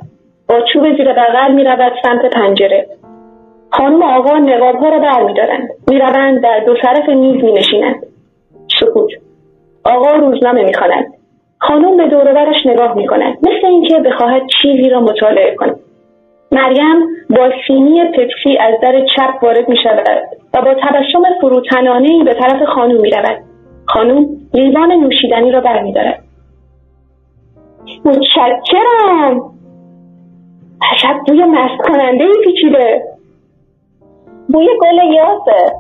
با 0.50 0.56
چوب 0.74 0.98
زیر 0.98 1.14
بغل 1.14 1.54
می‌رود 1.54 1.94
سمت 2.04 2.34
پنجره. 2.34 2.88
خانم 3.72 4.04
آقا 4.04 4.38
نقابها 4.38 4.90
را 4.90 5.00
بر 5.00 5.24
میدارند 5.24 5.70
می‌روند 5.88 6.44
در 6.44 6.60
دو 6.66 6.74
طرف 6.82 7.10
میز 7.10 7.44
مینشینند. 7.44 8.06
سکوت 8.80 9.10
آقا 9.84 10.12
روزنامه 10.12 10.64
می‌خواند. 10.64 11.14
خانم 11.60 11.98
به 11.98 12.08
دوروبرش 12.08 12.66
نگاه 12.66 12.96
می‌کند. 12.96 13.38
مثل 13.38 13.68
اینکه 13.68 14.00
بخواهد 14.00 14.42
چیزی 14.62 14.90
را 14.90 15.00
مطالعه 15.00 15.56
کند. 15.56 15.80
مریم 16.52 17.02
با 17.30 17.52
سینی 17.68 18.04
پپسی 18.04 18.58
از 18.60 18.74
در 18.82 19.06
چپ 19.16 19.44
وارد 19.44 19.70
می 19.70 19.78
شود 19.84 20.08
و 20.54 20.62
با 20.62 20.74
تبسم 20.74 21.24
فروتنانه 21.42 22.24
به 22.24 22.34
طرف 22.34 22.64
خانم 22.76 23.02
می 23.02 23.10
رود. 23.10 23.38
خانم 23.86 24.26
لیوان 24.54 24.92
نوشیدنی 24.92 25.52
را 25.52 25.62
برمیدارد. 25.62 26.24
متشکرم. 28.06 29.42
عجب 30.92 31.20
بوی 31.28 31.44
مست 31.44 31.82
کننده 31.84 32.24
ای 32.24 32.34
پیچیده. 32.44 33.04
بوی 34.50 34.68
گل 34.82 35.14
یاسه. 35.14 35.76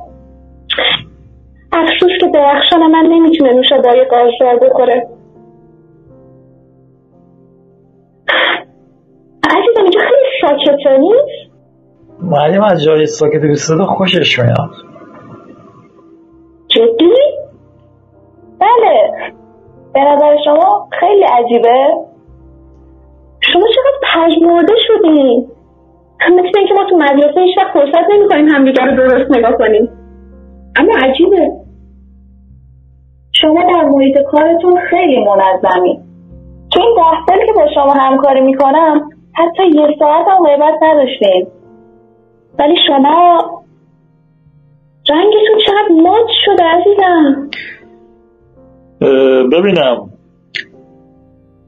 افسوس 1.71 2.11
که 2.21 2.27
درخشان 2.27 2.91
من 2.91 3.05
نمی‌تونه 3.05 3.53
نوشابه 3.53 4.07
گازدار 4.11 4.69
بخوره. 4.69 5.07
عزیزم 9.43 9.81
اینجا 9.81 9.99
نیست؟ 10.97 11.55
معلم 12.21 12.63
از 12.63 12.83
جای 12.83 13.05
ساکت 13.05 13.41
به 13.41 13.55
صدا 13.55 13.85
خوشش 13.85 14.39
میاد. 14.39 14.71
جدی؟ 16.67 17.13
بله. 18.59 19.11
به 19.93 19.99
نظر 19.99 20.35
شما 20.45 20.89
خیلی 20.99 21.23
عجیبه. 21.23 21.87
شما 23.39 23.63
چقدر 23.75 23.99
پژمرده 24.13 24.73
شدین 24.87 25.47
مثل 26.31 26.57
اینکه 26.57 26.73
ما 26.73 26.83
تو 26.89 26.97
مدرسه 26.97 27.41
هیچ 27.41 27.57
وقت 27.57 27.73
فرصت 27.73 28.09
نمی‌کنیم 28.13 28.47
همدیگه 28.47 28.83
رو 28.83 28.95
درست 28.95 29.31
نگاه 29.31 29.51
کنیم. 29.57 29.89
اما 30.75 30.93
عجیبه. 31.03 31.51
شما 33.31 33.63
در 33.63 33.89
محیط 33.89 34.17
کارتون 34.31 34.79
خیلی 34.89 35.25
منظمی. 35.25 35.99
تو 36.71 36.81
این 36.81 36.95
ده 36.95 37.25
سال 37.27 37.45
که 37.45 37.53
با 37.53 37.67
شما 37.75 37.93
همکاری 37.93 38.41
می‌کنم 38.41 39.09
حتی 39.37 39.63
یه 39.63 39.95
ساعت 39.99 40.25
هم 40.27 40.45
غیبت 40.47 40.83
نداشتیم 40.83 41.47
ولی 42.59 42.75
شما 42.87 43.39
رنگتون 45.09 45.59
چقدر 45.65 45.87
مات 46.03 46.27
شده 46.45 46.63
عزیزم. 46.63 47.49
ببینم. 49.51 50.09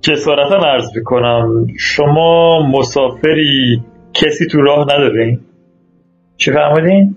جسارتا 0.01 0.55
عرض 0.55 0.97
می‌کنم 0.97 1.67
شما 1.79 2.59
مسافری 2.71 3.81
کسی 4.13 4.47
تو 4.47 4.61
راه 4.61 4.83
ندارین؟ 4.83 5.39
چی 6.37 6.51
فرمودین؟ 6.51 7.15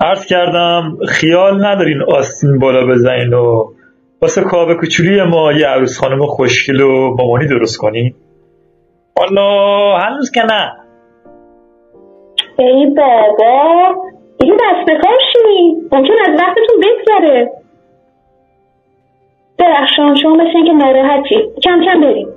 عرض 0.00 0.26
کردم 0.26 0.96
خیال 1.08 1.66
ندارین 1.66 2.02
آستین 2.02 2.58
بالا 2.58 2.86
بزنین 2.86 3.34
و 3.34 3.64
واسه 4.22 4.42
کاوه 4.42 4.74
کوچولی 4.74 5.22
ما 5.22 5.52
یه 5.52 5.66
عروس 5.66 5.98
خانم 6.00 6.26
خوشگل 6.26 6.80
و 6.80 7.16
مامانی 7.18 7.46
درست 7.46 7.76
کنین؟ 7.78 8.14
والا 9.18 9.98
هنوز 9.98 10.30
که 10.30 10.42
نه 10.42 10.72
ای 12.58 12.86
بابا 12.86 13.94
دیگه 14.40 14.54
دست 14.54 14.90
بکار 14.90 15.16
شی 15.32 15.72
ممکن 15.92 16.14
از 16.28 16.40
وقتتون 16.40 16.80
بگذره. 16.82 17.50
درخشان 19.58 20.14
شما 20.14 20.34
مثل 20.34 20.50
اینکه 20.54 20.72
ناراحتی. 20.72 21.36
کم 21.64 21.80
کم 21.84 22.00
بریم. 22.00 22.28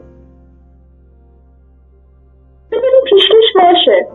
ببینیم 2.71 3.01
پیشکش 3.09 3.53
باشه. 3.55 4.07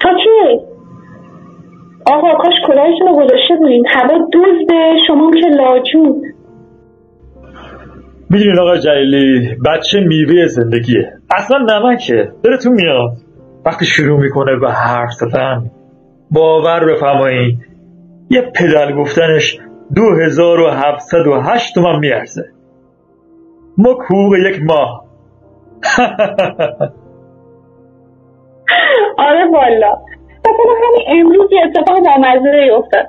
تا 0.00 0.08
کی؟ 0.14 0.60
آقا 2.06 2.34
کاش 2.34 2.54
کلاهتون 2.66 3.08
رو 3.08 3.14
گذاشته 3.14 3.56
بودین. 3.58 3.86
هوا 3.88 4.18
دزده 4.32 4.94
شما 5.06 5.30
که 5.30 5.48
لاجون. 5.48 6.22
می‌دونین 8.30 8.58
آقا 8.58 8.76
جلیلی 8.76 9.56
بچه 9.66 10.00
میوه 10.00 10.46
زندگیه. 10.46 11.17
اصلا 11.30 11.58
نمکه. 11.58 12.32
دلتون 12.44 12.72
میاد. 12.72 13.12
وقتی 13.64 13.86
شروع 13.86 14.20
می‌کنه 14.20 14.56
به 14.56 14.72
حرف 14.72 15.10
زدن 15.12 15.70
باور 16.30 16.92
بفرمایین 16.92 17.58
یه 18.30 18.40
پدل 18.40 18.92
گفتنش 18.92 19.58
دو 19.96 20.02
هزار 20.24 20.60
و 20.60 20.66
هفتصد 20.70 21.26
و 21.26 21.40
هشت 21.40 21.74
تومن 21.74 21.98
میارزه. 21.98 22.44
مک 23.78 23.96
حقوق 23.98 24.34
یک 24.34 24.62
ماه. 24.62 25.04
آره 29.28 29.44
والا. 29.52 29.94
کنم 30.44 30.76
همین 30.84 31.04
امروز 31.20 31.52
یه 31.52 31.60
اتفاق 31.64 31.98
بامزه 32.04 32.68
افتاد. 32.78 33.06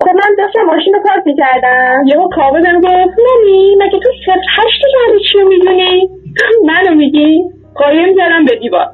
خب 0.00 0.08
من 0.08 0.36
داشتم 0.38 0.62
ماشین 0.62 0.94
رو 0.94 1.00
پارک 1.02 1.22
می‌کردم. 1.26 2.04
یهو 2.06 2.28
کاوه 2.28 2.60
بهم 2.60 2.80
گفت 2.80 3.18
نمی 3.18 3.76
مگه 3.76 3.98
تو 3.98 4.10
صفر 4.26 4.40
هشت 4.58 4.80
جهت 4.80 5.20
چی 5.32 5.38
می‌دونی؟ 5.48 6.19
منو 6.64 6.94
میگی؟ 6.96 7.42
قایم 7.74 8.14
زدم 8.14 8.44
به 8.44 8.56
دیوار. 8.56 8.86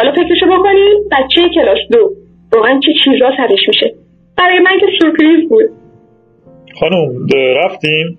حالا 0.00 0.12
فکرشو 0.12 0.46
بکنی 0.46 0.84
بچه 1.12 1.48
کلاس 1.54 1.78
دو. 1.92 2.10
واقعا 2.52 2.80
چه 2.80 2.92
چیزا 3.04 3.30
سرش 3.36 3.68
میشه. 3.68 3.94
برای 4.38 4.58
من 4.58 4.78
که 4.80 4.86
سورپریز 5.00 5.48
بود. 5.48 5.70
خانم 6.80 7.26
رفتیم؟ 7.64 8.18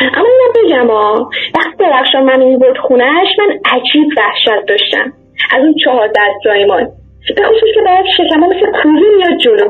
اما 0.00 0.26
اینم 0.28 0.52
بگم 0.64 0.90
ها 0.90 1.30
وقتی 1.56 1.76
درخشان 1.78 2.24
منو 2.24 2.48
می‌برد 2.48 2.76
خونهش 2.76 3.28
من 3.38 3.58
عجیب 3.64 4.08
وحشت 4.16 4.66
داشتم. 4.68 5.12
از 5.52 5.64
اون 5.64 5.74
چهار 5.84 6.08
دست 6.08 6.44
زایمان 6.44 6.88
به 7.36 7.42
خصوص 7.42 7.70
که 7.74 7.80
باید 7.84 8.06
شکمه 8.16 8.46
مثل 8.46 8.82
کوزی 8.82 9.06
میاد 9.16 9.38
جلو. 9.38 9.68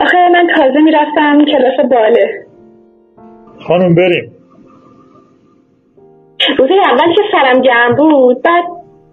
آخه 0.00 0.28
من 0.32 0.48
تازه 0.56 0.80
می‌رفتم 0.80 1.44
کلاس 1.44 1.90
باله. 1.90 2.46
خانم 3.60 3.94
بریم. 3.94 4.37
روز 6.58 6.70
اول 6.70 7.14
که 7.14 7.22
سرم 7.32 7.60
گرم 7.60 7.94
بود 7.94 8.42
بعد 8.42 8.64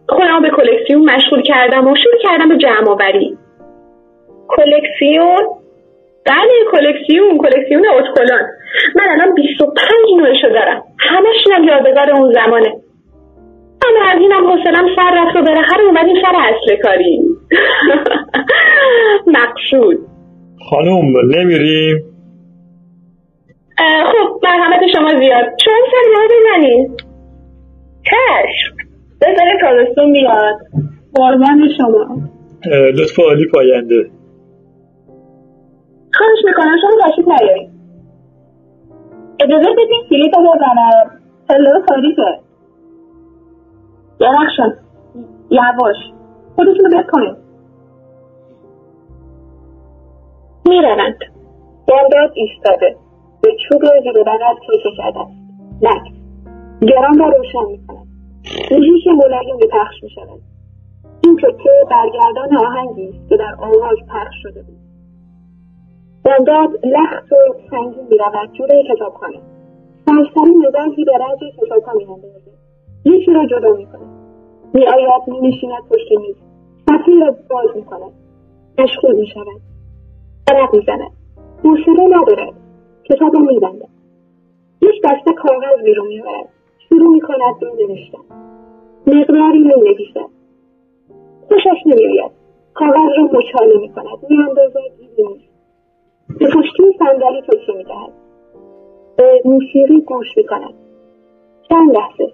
خودم 0.10 0.42
به 0.42 0.50
کلکسیون 0.50 1.02
مشغول 1.02 1.42
کردم 1.42 1.88
و 1.88 1.96
شروع 1.96 2.22
کردم 2.24 2.50
به 2.50 2.58
جمع 2.58 2.90
آوری 2.90 3.38
کلکسیون؟ 4.48 5.44
بله 6.26 6.54
کلکسیون 6.72 7.38
کلکسیون 7.38 7.86
اتکلان. 7.88 8.42
من 8.96 9.10
الان 9.10 9.36
25 9.36 9.74
نوعشو 10.18 10.50
دارم. 10.50 10.84
همش 11.00 11.56
هم 11.56 11.64
یادگار 11.64 12.12
اون 12.12 12.34
زمانه. 12.34 12.74
اما 13.88 14.12
از 14.14 14.20
اینم 14.22 14.48
حوصلم 14.48 14.96
سر 14.96 15.24
رفت 15.24 15.36
و 15.36 15.42
بالاخره 15.42 15.84
اومدیم 15.84 16.16
سر 16.22 16.36
اصل 16.36 16.82
کاری. 16.84 17.20
مقصود. 19.38 19.98
خانم 20.70 21.04
نمیریم؟ 21.36 21.98
خب 24.06 24.40
مرحمت 24.44 24.80
شما 24.94 25.10
زیاد. 25.10 25.46
چون 25.66 25.74
سر 25.92 26.12
ما 26.14 26.28
بزنید 26.36 27.05
چشم. 28.06 28.76
بزنید 29.22 29.60
تابستون 29.62 30.14
بیاد 30.14 30.56
قربان 31.16 31.70
شما. 31.78 32.18
لطف 32.72 33.20
عالی 33.20 33.48
پاینده. 33.54 34.12
خواهش 36.14 36.40
می‌کنم 36.46 36.76
شما 36.82 37.10
تشریف 37.10 37.28
نیارید 37.28 37.70
اجازه 39.40 39.70
بدین 39.72 40.04
کلیپ 40.10 40.38
رو 40.38 40.44
بزنم. 40.44 41.22
پله 41.50 41.70
تاریکه 41.88 42.40
درخشان. 44.20 44.78
یواش. 45.50 45.96
خودتون 46.56 46.92
رو 46.92 47.04
بکنید 47.04 47.36
می‌روند. 50.70 51.18
بامداد 51.88 52.32
ایستاده. 52.34 52.96
به 53.42 53.52
چوب 53.70 53.82
زیر 54.04 54.24
بغل 54.24 54.56
کشش 54.70 55.00
است. 55.00 55.32
نک. 55.82 56.15
گران 56.90 57.20
را 57.20 57.30
روشن 57.30 57.72
می‌کند 57.72 58.08
موزیک 58.72 59.08
ملایم 59.08 59.58
به 59.60 59.68
پخش 59.68 60.04
می‌شود. 60.04 60.42
این 61.24 61.38
تکه 61.38 61.70
برگردان 61.92 62.58
آهنگی 62.58 63.10
است 63.10 63.30
که 63.30 63.38
در 63.38 63.56
آواز 63.60 63.98
پخش 64.10 64.36
شده 64.44 64.64
بود. 64.64 64.78
بامداد 66.26 66.86
لخت 66.86 67.32
و 67.32 67.36
سنگین 67.70 68.08
می‌رود 68.10 68.54
جلوی 68.54 68.84
کتابخانه. 68.96 69.40
سرسری 70.06 70.56
نگاهی 70.68 71.06
به 71.06 71.12
رنج 71.18 71.40
کتابها 71.62 71.94
میاندازد. 71.94 72.52
یکی 73.06 73.34
را 73.34 73.46
جدا 73.46 73.74
می‌کند. 73.74 74.16
میآید 74.74 75.22
مینشیند 75.28 75.84
پشت 75.90 76.12
میز. 76.12 76.36
صفحه 76.90 77.26
را 77.26 77.36
باز 77.50 77.76
می‌کند. 77.76 78.12
مشغول 78.80 79.16
می‌شود. 79.16 79.62
عرق 80.48 80.76
می‌زند. 80.76 81.12
حوصله 81.64 82.08
ندارد. 82.08 82.54
کتاب 83.04 83.36
را 83.36 83.42
میبندد. 83.42 83.90
یک 84.82 85.04
دسته 85.04 85.34
کاغذ 85.34 85.84
بیرون 85.86 86.08
میآورد 86.08 86.50
شروع 86.90 87.14
می‌کند 87.14 87.60
به 87.60 87.88
نوشتن. 87.88 88.18
مقداری 89.08 89.60
می‌نویسد 89.60 90.30
خوشش 91.48 91.86
نمیآید. 91.86 92.32
کاغذ 92.74 93.10
را 93.18 93.24
مچاله 93.24 93.80
می‌کند. 93.80 94.18
میاندازد 94.30 94.78
گیری 95.00 95.28
نیست 95.28 95.54
به 96.40 96.48
پشتی 96.48 96.84
صندلی 97.00 97.42
تکیه 97.42 97.76
می‌دهد 97.76 98.14
به 99.18 99.42
موسیقی 99.46 100.02
گوش 100.02 100.28
می‌کند. 100.38 100.74
چند 101.70 101.98
لحظه. 101.98 102.34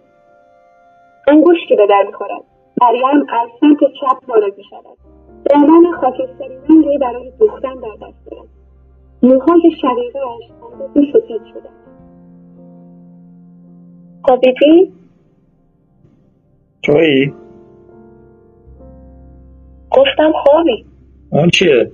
انگشتی 1.28 1.76
به 1.76 1.88
در 1.88 2.04
می‌خورد. 2.08 2.44
مریم 2.82 3.26
از 3.30 3.50
سمت 3.60 3.80
چپ 3.80 4.30
وارد 4.30 4.58
می‌شود. 4.58 4.98
دامن 5.50 5.92
خاکستری 5.92 6.56
رنگی 6.70 6.98
برای 6.98 7.32
دوختن 7.40 7.76
در 7.76 8.08
دست 8.08 8.32
دارد. 8.32 8.48
موهای 9.24 9.72
شقیقهاش 9.82 10.44
اندازه 10.72 11.12
سفید 11.14 11.42
شده. 11.54 11.70
خوابیدی؟ 14.24 14.94
تویی؟ 16.84 17.34
گفتم 19.92 20.32
خوابی. 20.44 20.86
اون 21.32 21.50
چیه؟ 21.50 21.92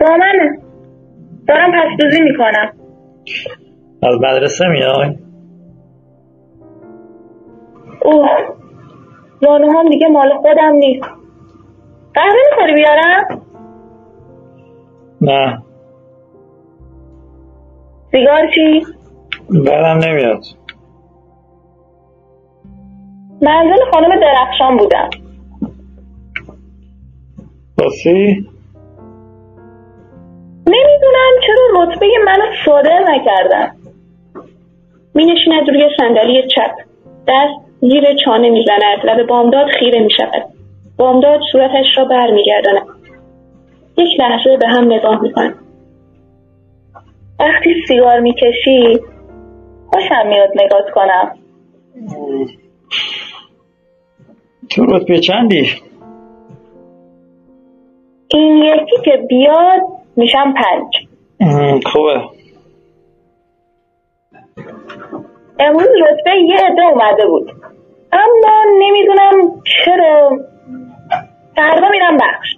با 0.00 0.16
منه 0.16 0.58
دارم 1.48 1.70
پس 1.72 1.96
دوزی 2.00 2.20
می‌کنم. 2.20 2.72
از 4.02 4.16
مدرسه 4.16 4.64
میای؟ 4.68 5.18
اوه. 8.04 8.28
زانو 9.40 9.78
هم 9.78 9.88
دیگه 9.88 10.08
مال 10.08 10.32
خودم 10.40 10.72
نیست. 10.72 11.04
قهوه 12.14 12.36
می‌خوری 12.50 12.74
بیارم؟ 12.74 13.42
نه. 15.20 15.62
سیگار 18.10 18.50
چی؟ 18.54 18.86
بعدم 19.50 19.98
نمیاد. 20.04 20.42
منزل 23.42 23.84
خانم 23.92 24.20
درخشان 24.20 24.76
بودم. 24.76 25.10
باسی 27.78 28.46
نمی‌دونم 30.66 31.32
چرا 31.46 31.82
رتبه 31.82 32.06
منو 32.24 32.44
صادر 32.64 33.00
نکردن. 33.08 33.72
می 35.14 35.24
نشیند 35.24 35.68
روی 35.68 35.88
صندلی 35.98 36.42
چپ. 36.42 36.70
دست 37.28 37.70
زیر 37.80 38.04
چانه 38.24 38.50
می‌زند 38.50 39.04
و 39.04 39.16
به 39.16 39.24
بامداد 39.24 39.66
خیره 39.78 40.00
می 40.00 40.10
شود 40.10 40.44
بامداد 40.98 41.40
صورتش 41.52 41.86
را 41.96 42.04
بر 42.04 42.30
می 42.30 42.44
گرداند. 42.44 42.86
یک 43.96 44.20
لحظه 44.20 44.56
به 44.56 44.68
هم 44.68 44.92
نگاه 44.92 45.22
می 45.22 45.32
کند. 45.32 45.54
وقتی 47.40 47.74
سیگار 47.88 48.20
می 48.20 48.34
کشی 48.34 49.00
خوشم 49.92 50.26
میاد 50.26 50.50
نگاه 50.56 50.82
کنم. 50.94 51.38
تو 54.70 54.86
رتبه 54.86 55.20
چندی؟ 55.20 55.70
این 58.28 58.56
یکی 58.56 58.96
که 59.04 59.26
بیاد 59.28 59.80
میشم 60.16 60.54
پنج. 60.54 61.06
خوبه. 61.86 62.20
امروز 65.58 65.88
رتبه 65.88 66.30
یه 66.48 66.56
عده 66.56 66.82
اومده 66.82 67.26
بود. 67.26 67.50
اما 68.12 68.64
نمی‌دونم 68.78 69.62
چرا. 69.84 70.38
فردا 71.56 71.88
میرم 71.88 72.16
بخش. 72.16 72.56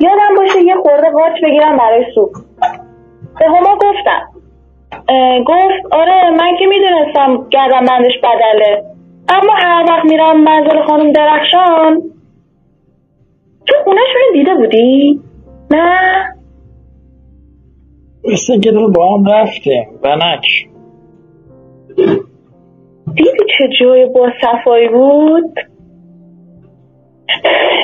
یادم 0.00 0.34
باشه 0.36 0.62
یه 0.62 0.74
خورده 0.74 1.10
قاچ 1.10 1.32
بگیرم 1.42 1.76
برای 1.76 2.04
سوپ. 2.14 2.32
به 3.38 3.46
هما 3.46 3.76
گفتم. 3.76 4.31
گفت 5.46 5.94
آره 5.94 6.30
من 6.30 6.56
که 6.58 6.66
می‌دونستم 6.66 7.48
گردم 7.50 7.84
بندش 7.84 8.18
بدله. 8.22 8.84
اما 9.28 9.52
هر 9.52 9.84
وقت 9.88 10.04
میرم 10.04 10.40
منزل 10.40 10.82
خانم 10.82 11.12
درخشان 11.12 12.02
تو 13.66 13.74
خونش 13.84 14.08
دیده 14.32 14.54
بودی؟ 14.54 15.20
نه؟ 15.70 16.24
مثل 18.32 18.60
که 18.60 18.72
با 18.72 19.14
هم 19.16 19.26
رفتیم 19.26 19.88
بنک 20.02 20.44
دیدی 23.14 23.30
چه 23.58 23.68
جای 23.80 24.06
با 24.06 24.28
صفایی 24.42 24.88
بود؟ 24.88 25.54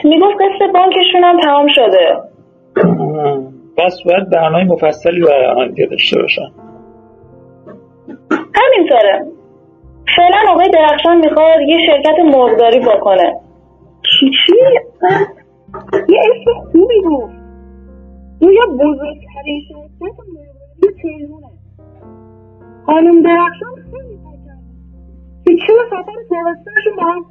می‌گفت 0.04 0.34
قصد 0.34 0.72
بانکشون 0.72 1.24
هم 1.24 1.40
تمام 1.40 1.66
شده. 1.74 2.16
پس 3.76 3.98
باید 4.04 4.30
برنامه 4.30 4.64
مفصلی 4.64 5.20
برای 5.20 5.46
آن 5.46 5.74
داشته 5.90 6.20
باشن. 6.20 6.67
همینطوره 8.62 9.26
فعلا 10.16 10.52
آقای 10.52 10.70
درخشان 10.70 11.16
می‌خواد 11.16 11.60
یه 11.68 11.78
شرکت 11.86 12.18
مرغداری 12.18 12.80
بکنه. 12.80 13.40
چی 14.02 14.30
چی؟ 14.30 14.56
یه 16.08 16.20
اسم 16.20 16.60
خوبی 16.72 17.00
بود. 17.04 17.30
یا 18.40 18.66
بزرگترین 18.66 19.62
شرکت 19.68 20.18
مرغداری 20.28 20.94
تهرونه 21.02 21.46
خانم 22.86 23.22
درخشان 23.22 23.74
خیلی 23.74 24.18
که 25.46 25.56
چرا 25.66 25.84
سفر 25.86 26.12
تابستانشون 26.28 26.96
با 26.96 27.02
هم 27.02 27.24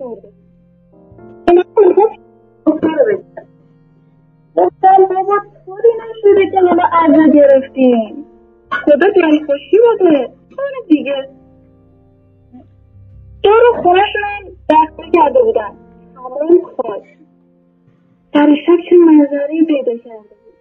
بگیرم 3.08 3.48
گفتم 4.56 5.06
بابا 5.10 5.40
طوری 5.66 5.90
نشده 6.00 6.52
که 6.52 6.60
حالا 6.60 6.84
عزا 6.84 7.32
گرفتیم. 7.34 8.26
خدا 8.72 9.08
دلخوشی 9.16 9.78
بده. 10.00 10.37
طور 10.58 10.86
دیگه. 10.88 11.30
دور 13.44 13.82
خونهشون 13.84 14.56
دسته 14.70 15.04
کرده 15.16 15.44
بودن. 15.44 15.72
تمام 16.16 16.62
کاش 16.78 17.08
در 18.34 18.56
شب 18.66 18.78
چه 18.90 18.96
منظره 18.96 19.66
پیدا 19.68 19.98
کرده 19.98 20.36
بود؟ 20.44 20.56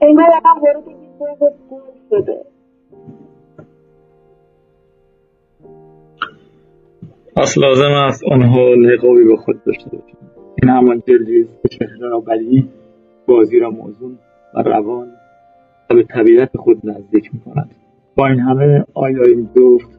انگار 0.00 0.30
هم 0.44 0.62
وارد 0.62 0.88
یه 0.88 1.08
باغ 1.18 1.52
گل 1.70 1.80
شده. 2.10 2.44
پس 7.36 7.58
لازم 7.58 7.92
است 7.92 8.24
آنها 8.24 8.74
لقابی 8.74 9.24
به 9.24 9.36
خود 9.36 9.64
داشته 9.64 9.90
باشند. 9.90 10.30
این 10.62 10.70
همان 10.70 11.02
جلدی 11.08 11.40
است 11.40 11.62
که 11.62 11.68
چهره 11.68 11.98
را 11.98 12.20
بدی 12.20 12.68
بازی 13.26 13.58
را 13.58 13.70
موزون 13.70 14.18
و 14.54 14.62
روان 14.62 15.08
و 15.90 15.94
به 15.94 16.02
طبیعت 16.02 16.56
خود 16.56 16.80
نزدیک 16.84 17.34
می 17.34 17.40
کند 17.40 17.70
با 18.16 18.26
این 18.26 18.40
همه 18.40 18.84
آیا 18.94 19.22
این 19.22 19.48
جفت 19.56 19.98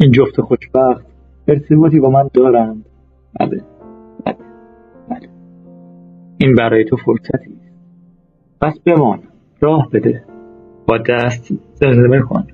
این 0.00 0.12
جفت 0.12 0.40
خوشبخت 0.40 1.06
ارتباطی 1.48 2.00
با 2.00 2.10
من 2.10 2.30
دارند. 2.34 2.84
بله 3.40 3.62
بله 4.26 4.36
بله. 5.10 5.28
این 6.38 6.54
برای 6.54 6.84
تو 6.84 6.96
فرصتی 6.96 7.60
پس 8.60 8.78
بمان 8.86 9.22
راه 9.60 9.90
بده. 9.92 10.24
با 10.86 10.98
دست 10.98 11.52
زمزمه 11.74 12.20
کن 12.20 12.46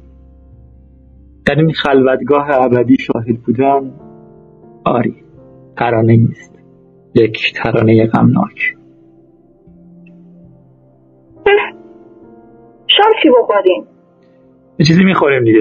در 1.46 1.54
این 1.54 1.72
خلوتگاه 1.72 2.50
ابدی 2.50 2.96
شاهد 2.98 3.42
بودن 3.46 3.92
آری 4.84 5.14
ترانه 5.76 6.28
است 6.30 6.58
یک 7.14 7.52
ترانه 7.56 8.06
غمناک. 8.06 8.76
شام 12.86 13.12
چی 13.22 13.28
بخوریم؟ 13.28 13.93
یه 14.78 14.86
چیزی 14.86 15.04
می‌خوریم 15.04 15.44
دیگه. 15.44 15.60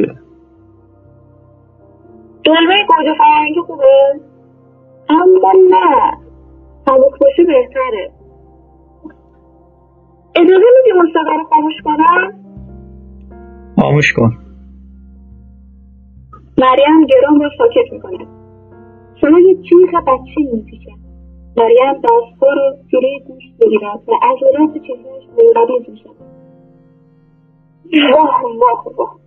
دلمه 2.45 2.85
گوجه 2.87 3.17
فرنگی 3.17 3.59
خوبه؟ 3.67 3.83
اما 5.09 5.51
نه. 5.69 6.17
سبک 6.85 7.19
باشه 7.21 7.43
بهتره. 7.43 8.11
اجازه 10.35 10.65
میدی 10.77 10.99
مصطفی 10.99 11.37
رو 11.37 11.43
خاموش 11.49 11.73
کنم؟ 11.83 12.33
خاموش 13.79 14.13
کن. 14.13 14.37
مریم 16.57 17.05
گرام 17.05 17.39
رو 17.41 17.49
ساکت 17.57 17.91
می‌کنه. 17.91 18.27
صدای 19.21 19.55
جیغ 19.55 20.03
بچه 20.07 20.53
میپیچد 20.53 21.03
مریم 21.57 21.93
دستها 21.93 22.53
رو 22.53 22.77
جلوی 22.87 23.19
گوش 23.27 23.43
بگیرد 23.61 24.01
و 24.07 24.11
عضلات 24.23 24.73
چهرهش 24.73 25.23
موربیز 25.29 25.89
می‌شود 25.89 26.32
واه 28.13 28.41
واه 28.59 28.95
واه 28.97 29.19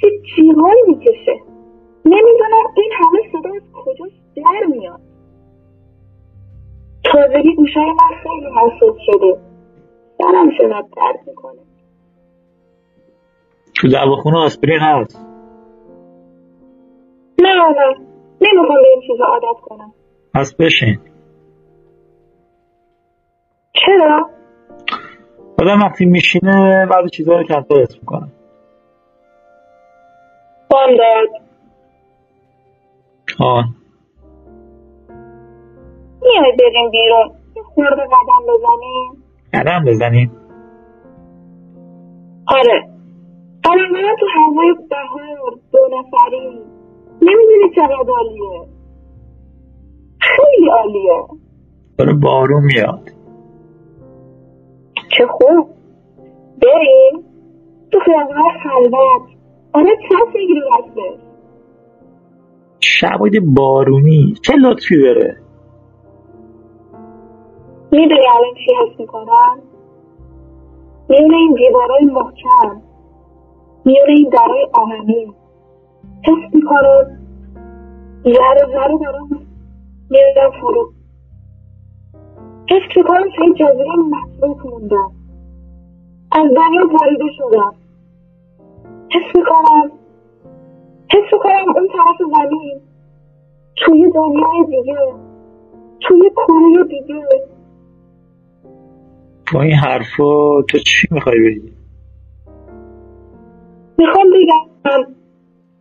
چه 0.00 0.08
جیغایی 0.36 0.82
می‌کشه. 0.86 1.40
نمی‌دونم 2.04 2.64
این 2.76 2.92
همه 2.92 3.20
صدا 3.32 3.50
از 3.56 3.62
کجاش 3.84 4.12
در 4.36 4.66
میاد. 4.66 5.00
تازگی 7.04 7.54
گوشای 7.54 7.84
من 7.84 8.16
خیلی 8.22 8.46
حساس 8.46 8.96
شده. 9.06 9.40
سرم 10.18 10.50
شدت 10.58 10.86
درد 10.96 11.28
می‌کنه. 11.28 11.60
تو 13.74 13.88
دواخونه 13.88 14.38
آسپرین 14.38 14.80
هست. 14.80 15.26
نه 17.38 17.54
نه. 17.54 17.96
نمی‌خوام 18.40 18.78
به 18.82 18.88
این 18.88 19.02
چیزا 19.06 19.24
عادت 19.24 19.60
کنم. 19.62 19.92
پس 20.34 20.54
بشین. 20.56 20.98
چرا؟ 23.72 24.30
آدم 25.62 25.80
وقتی 25.82 26.04
میشینه 26.04 26.86
بعضی 26.86 27.08
چیزها 27.08 27.36
رو 27.36 27.44
کمتر 27.44 27.82
حس 27.82 27.94
می‌کنه. 28.00 28.28
بامداد 30.70 31.28
آه. 33.40 33.64
میای 36.22 36.56
بریم 36.58 36.90
بیرون. 36.90 37.30
خورده 37.74 38.02
قدم 38.02 38.42
بزنیم. 38.48 39.24
قدم 39.54 39.84
بزنیم. 39.84 40.30
آره. 42.46 42.88
قدم 43.64 44.16
تو 44.20 44.26
هوای 44.34 44.74
بهار 44.90 45.52
دو 45.72 45.78
نفری 45.98 46.48
نمی‌دونی 47.22 47.74
چقدر 47.76 48.10
عالیه. 48.10 48.68
خیلی 50.20 50.70
عالیه. 50.70 51.26
داره 51.98 52.12
بارون 52.12 52.62
میاد. 52.64 53.21
چه 55.18 55.26
خوب 55.26 55.68
بریم. 56.62 57.24
تو 57.92 57.98
خیابونهای 58.00 58.50
خلوت. 58.62 59.22
آره 59.72 59.96
چند 60.08 60.34
می‌گیری 60.34 60.60
دستش 60.60 61.20
شبای 62.80 63.40
بارونی. 63.40 64.34
چه 64.42 64.52
لطفی 64.56 65.02
داره 65.02 65.36
می‌دونی 67.92 68.26
الان 68.34 68.54
چی 68.54 68.74
حس 68.74 69.00
می‌کنم؟ 69.00 69.58
میونه 71.08 71.36
این 71.36 71.54
دیوارای 71.54 72.04
محکم. 72.04 72.82
میونه 73.84 74.12
این 74.16 74.28
درای 74.28 74.66
آهنی. 74.72 75.34
حس 76.24 76.54
می‌کنم 76.54 77.18
ذره 78.24 78.72
ذره 78.72 78.98
دارم 78.98 79.28
میرم 80.10 80.50
فرو. 80.60 80.92
حس 82.72 82.96
می‌کنم 82.96 83.22
توی 83.36 83.44
این 83.44 83.54
جزیره 83.54 83.96
مصروف 83.96 84.66
موندم 84.66 85.10
از 86.32 86.50
دنیا 86.56 86.86
بریده 86.86 87.24
شدم. 87.38 87.74
حس 89.14 89.36
می‌کنم 89.36 89.90
حس 91.10 91.32
می‌کنم 91.32 91.74
اون 91.76 91.88
طرف 91.88 92.28
زمین 92.32 92.80
توی 93.76 94.10
دنیای 94.14 94.64
دیگه 94.66 94.98
توی 96.00 96.30
کره 96.36 96.84
دیگه. 96.88 97.24
با 99.54 99.62
این 99.62 99.74
حرفا 99.74 100.62
تو 100.62 100.78
چی 100.78 101.08
می‌خوای 101.10 101.38
بگی؟ 101.40 101.72
می‌خوام 103.98 104.26
بگم 104.30 105.14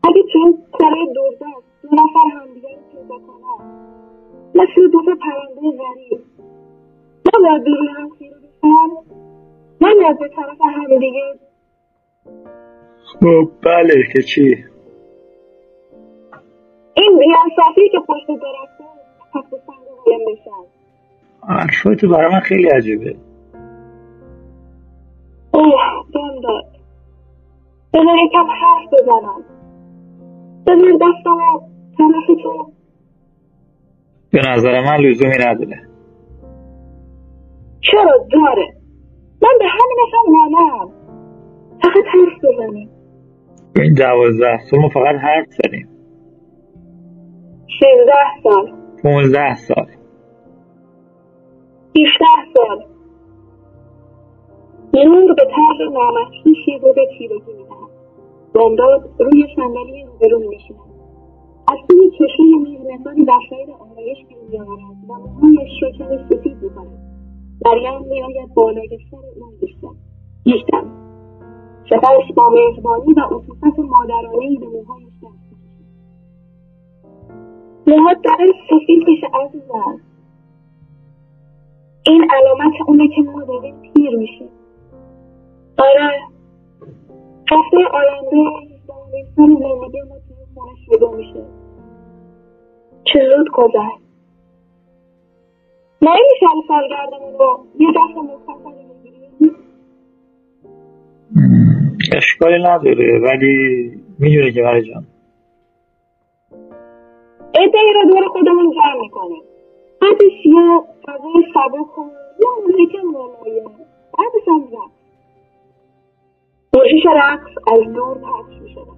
اگه 0.03 0.23
تو 0.33 0.39
این 0.39 0.57
کره 0.79 1.13
دوردست 1.15 1.65
دو 1.81 1.89
نفر 1.93 2.39
همدیگه 2.39 2.67
پیدا 2.91 3.15
کنن 3.27 3.81
مثل 4.55 4.91
دو 4.91 4.99
تا 5.05 5.11
پرنده 5.21 5.77
ظریف 5.77 6.30
نباید 7.25 7.63
دور 7.63 7.77
هم 7.97 8.09
خیره 8.19 8.35
بشن 8.35 9.13
نباید 9.81 10.19
به 10.19 10.27
طرف 10.27 10.57
همدیگه 10.75 11.39
خب 13.05 13.49
بله 13.63 14.03
که 14.13 14.21
چی؟ 14.21 14.65
این 16.93 17.19
بیانصافی 17.19 17.89
که 17.91 17.99
پشت 18.07 18.27
درخته 18.27 18.83
پس 19.33 19.49
سنگ 19.49 19.85
قایم 20.05 20.19
بشن. 20.31 20.67
حرفای 21.47 21.95
تو 21.95 22.09
برای 22.09 22.31
من 22.31 22.39
خیلی 22.39 22.69
عجیبه. 22.69 23.15
اوه 25.51 26.05
دم 26.13 26.41
داد. 26.43 26.65
بذار 27.93 28.15
یکم 28.25 28.47
حرف 28.51 28.93
بزنم. 28.93 29.43
بذار 30.67 30.93
دستم 30.93 31.37
طرف 31.97 32.43
تو 32.43 32.71
به 34.31 34.41
نظر 34.49 34.81
من 34.81 34.97
لزومی 34.97 35.37
نداره. 35.39 35.90
چرا 37.81 38.27
داره؟ 38.31 38.67
من 39.41 39.49
به 39.59 39.65
همینشم 39.65 40.31
نانم 40.31 40.91
فقط 41.83 42.03
حرف 42.13 42.45
بزنیم. 42.45 42.89
این 43.75 43.93
دوازده 43.93 44.59
سال 44.69 44.79
ما 44.79 44.89
فقط 44.89 45.15
حرف 45.15 45.47
زدیم. 45.49 45.87
شانزده 47.79 48.41
سال. 48.43 48.71
پونزده 49.01 49.55
سال. 49.55 49.87
هیچده 51.93 52.25
سال. 52.57 52.85
نور 54.93 55.33
به 55.33 55.43
طرح 55.43 55.89
نامحسوسی 55.93 56.79
رو 56.81 56.93
به 56.93 57.07
تیرگی 57.17 57.53
می‌دهد. 57.53 57.91
بامداد 58.53 59.09
روی 59.19 59.45
صندلی 59.55 60.05
روبرو 60.05 60.39
مینشیند. 60.39 60.79
از 61.71 61.77
توی 61.89 62.11
چشمه 62.11 62.69
میزمثالی 62.69 63.25
بخشای 63.25 63.65
آرایش 63.79 64.17
بیرون 64.27 64.45
میآورد 64.49 64.97
و 65.09 65.13
موهایش 65.13 65.83
کمی 65.97 66.17
سفید 66.29 66.57
می‌کند 66.63 67.10
مریم 67.65 68.01
میآید 68.07 68.53
بالای 68.53 68.99
سر 69.11 69.17
او 69.35 69.95
یک 70.45 70.65
دم 70.65 71.01
سپس 71.89 72.35
با 72.35 72.49
مهربانی 72.49 73.13
و 73.13 73.19
عطوفت 73.19 73.79
مادرانهای 73.79 74.57
به 74.57 74.65
موهایش 74.65 75.07
دست 75.23 75.41
موهات 77.87 78.17
داره 78.23 78.45
سفید 78.69 79.07
میشه 79.07 79.27
عزیزم. 79.27 79.99
این 82.05 82.27
علامت 82.31 82.73
اونه 82.87 83.07
که 83.07 83.21
ما 83.21 83.43
داریم 83.43 83.75
پیر 83.81 84.17
میشیم. 84.17 84.49
آره. 85.77 86.11
هفته 87.51 87.77
آینده 87.93 88.51
سال 88.87 89.05
زندگی 89.35 90.01
ما 90.01 90.15
توی 90.27 90.45
خونه 90.55 90.75
شروع 90.85 91.15
میشه. 91.15 91.45
چه 93.03 93.19
زود 93.37 93.49
گذشت 93.53 94.10
ما 96.01 96.15
سالگردمون 96.67 97.33
رو 97.39 97.65
یه 97.79 97.87
اشکالی 102.17 102.63
نداره 102.63 103.19
ولی 103.19 103.91
می‌دونه 104.19 104.51
که 104.51 104.61
برای 104.61 104.81
جان. 104.81 105.03
ادهی 107.55 107.93
رو 107.95 108.11
دور 108.11 108.27
خودمون 108.27 108.71
جمع 108.71 109.01
می‌کنیم. 109.01 109.43
بعدش 110.01 110.45
یه 110.45 110.81
فضای 111.03 111.43
سبک 111.53 111.99
و 111.99 112.09
یه 112.39 112.47
موزیک 112.61 112.95
ملایم 112.95 113.71
بعدش 114.17 114.47
هم 114.47 114.63
رقص. 114.63 114.91
موشش 116.73 117.05
رقص 117.15 117.51
از 117.67 117.93
دور 117.93 118.17
پخش 118.17 118.61
می‌شود. 118.61 118.97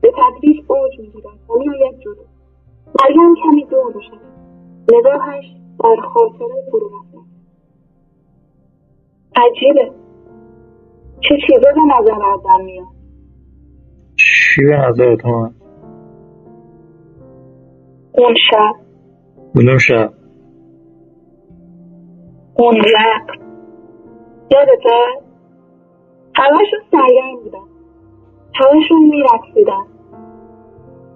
به 0.00 0.12
تدریج 0.12 0.60
اوج 0.68 0.98
می‌گیرد. 0.98 1.26
و 1.26 1.58
میآید 1.58 1.98
جلو. 1.98 2.14
مریم 3.00 3.34
کمی 3.44 3.64
دور 3.64 3.96
می‌شود. 3.96 4.20
نگاهش 4.92 5.59
در 5.84 5.96
خاطره 6.14 6.62
فرو 6.70 6.90
عجیبه. 9.36 9.92
چه 11.20 11.36
چیزا 11.46 11.68
به 11.74 11.94
نظر 11.98 12.22
آدم 12.24 12.64
میاد. 12.64 12.86
چی 14.16 14.64
به 14.64 14.76
نظرت 14.76 15.26
اومد 15.26 15.54
اون 18.12 18.34
شب. 18.50 18.74
کدوم 19.54 19.78
شب؟ 19.78 20.12
اون 22.54 22.76
رقص 22.76 23.40
یادته 24.50 24.90
همهشون 26.34 26.80
سرگرم 26.90 27.42
بودن. 27.44 27.58
همهشون 28.54 28.98
میرقصیدن. 29.10 29.86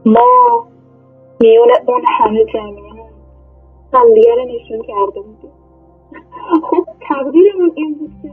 ما 0.07 0.67
میون 1.41 1.69
اون 1.87 2.03
همه 2.19 2.45
جمعیت. 2.45 2.94
همدیگه 3.95 4.35
رو 4.35 4.45
نشون 4.45 4.83
کرده 4.87 5.21
بودیم. 5.21 5.51
خب 6.71 6.87
تقدیرمون 7.09 7.73
این 7.75 7.95
بود 7.99 8.11
که 8.23 8.31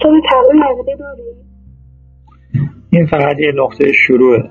تو 0.00 0.10
به 0.10 0.20
تقدیر 0.30 0.62
عقیده 0.62 0.96
داری؟ 0.96 1.22
این 2.90 3.06
فقط 3.06 3.38
یه 3.38 3.52
نقطه 3.56 3.92
شروعه. 3.92 4.50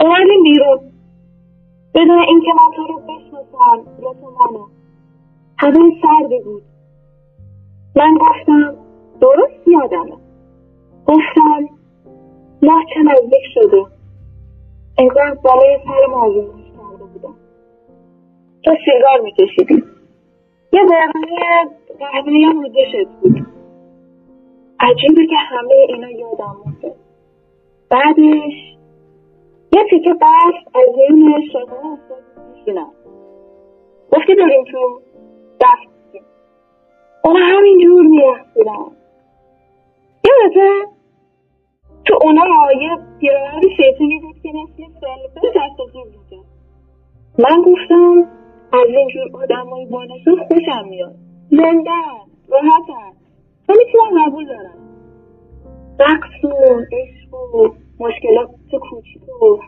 اومدیم 0.00 0.42
بیرون. 0.42 0.78
بدون 1.94 2.18
اینکه 2.28 2.48
من 2.48 2.76
تو 2.76 2.86
رو 2.86 2.98
بشناسم 2.98 4.02
یا 4.02 4.12
تو 4.12 4.30
منو 4.30 4.66
هوای 5.58 5.92
سردی 6.02 6.40
بود. 6.44 6.62
من 7.96 8.14
گفتم 8.14 8.74
درست 9.20 9.68
یادمه. 9.68 10.16
گفتم 11.06 11.68
ماه 12.62 12.84
چه 12.94 13.00
نزدیک 13.02 13.42
شده. 13.54 14.01
انگار 14.98 15.34
بالای 15.34 15.78
سر 15.84 16.06
ما 16.10 16.22
آزمایش 16.26 16.66
کرده 16.66 17.04
بودم 17.04 17.34
تو 18.64 18.70
سیگار 18.84 19.20
میکشیدی. 19.20 19.84
یه 20.72 20.80
برنامه 20.90 21.70
قهوه‌ای 21.98 22.44
هم 22.44 22.68
دشت 22.68 23.08
بود. 23.20 23.46
عجیبه 24.80 25.26
که 25.26 25.36
همه 25.36 25.74
اینا 25.88 26.10
یادم 26.10 26.56
مونده 26.64 26.94
بعدش 27.90 28.52
یه 29.72 29.84
تیکه 29.90 30.14
برف 30.14 30.54
از 30.74 30.88
یه 30.96 31.50
شاهده 31.52 31.86
افتاد 31.86 32.22
میشینم. 32.56 32.90
گفتی 34.12 34.34
بریم 34.34 34.64
تو 34.64 35.00
رفتیم 35.64 36.22
اونا 37.24 37.46
همینجور 37.46 38.06
میرفتیدن 38.06 38.96
یادته؟ 40.24 41.01
تو 42.04 42.18
اونا 42.22 42.44
یه 42.80 42.98
پیرمرد 43.20 43.62
شیطونی 43.76 44.18
بود 44.18 44.36
که 44.42 44.48
مثل 44.48 44.92
سلفه 45.00 45.48
دست 45.48 45.80
و 45.80 45.86
زور 45.92 46.06
می‌کرد 46.06 46.46
من 47.38 47.62
گفتم 47.62 48.28
از 48.72 48.86
اینجور 48.88 49.42
آدمای 49.42 49.86
با 49.86 50.04
نشون 50.04 50.44
خوشم 50.48 50.88
میاد. 50.88 51.14
زندن 51.50 52.18
راحتن 52.48 53.12
تو 53.66 53.72
می‌تونم 53.78 54.26
قبول 54.26 54.46
دارم. 54.46 54.78
رقص 55.98 56.44
و 56.44 56.80
عشق 56.92 57.34
و 57.34 57.68
مشکلات 58.00 58.50
کوچیک 58.90 59.42
و 59.42 59.58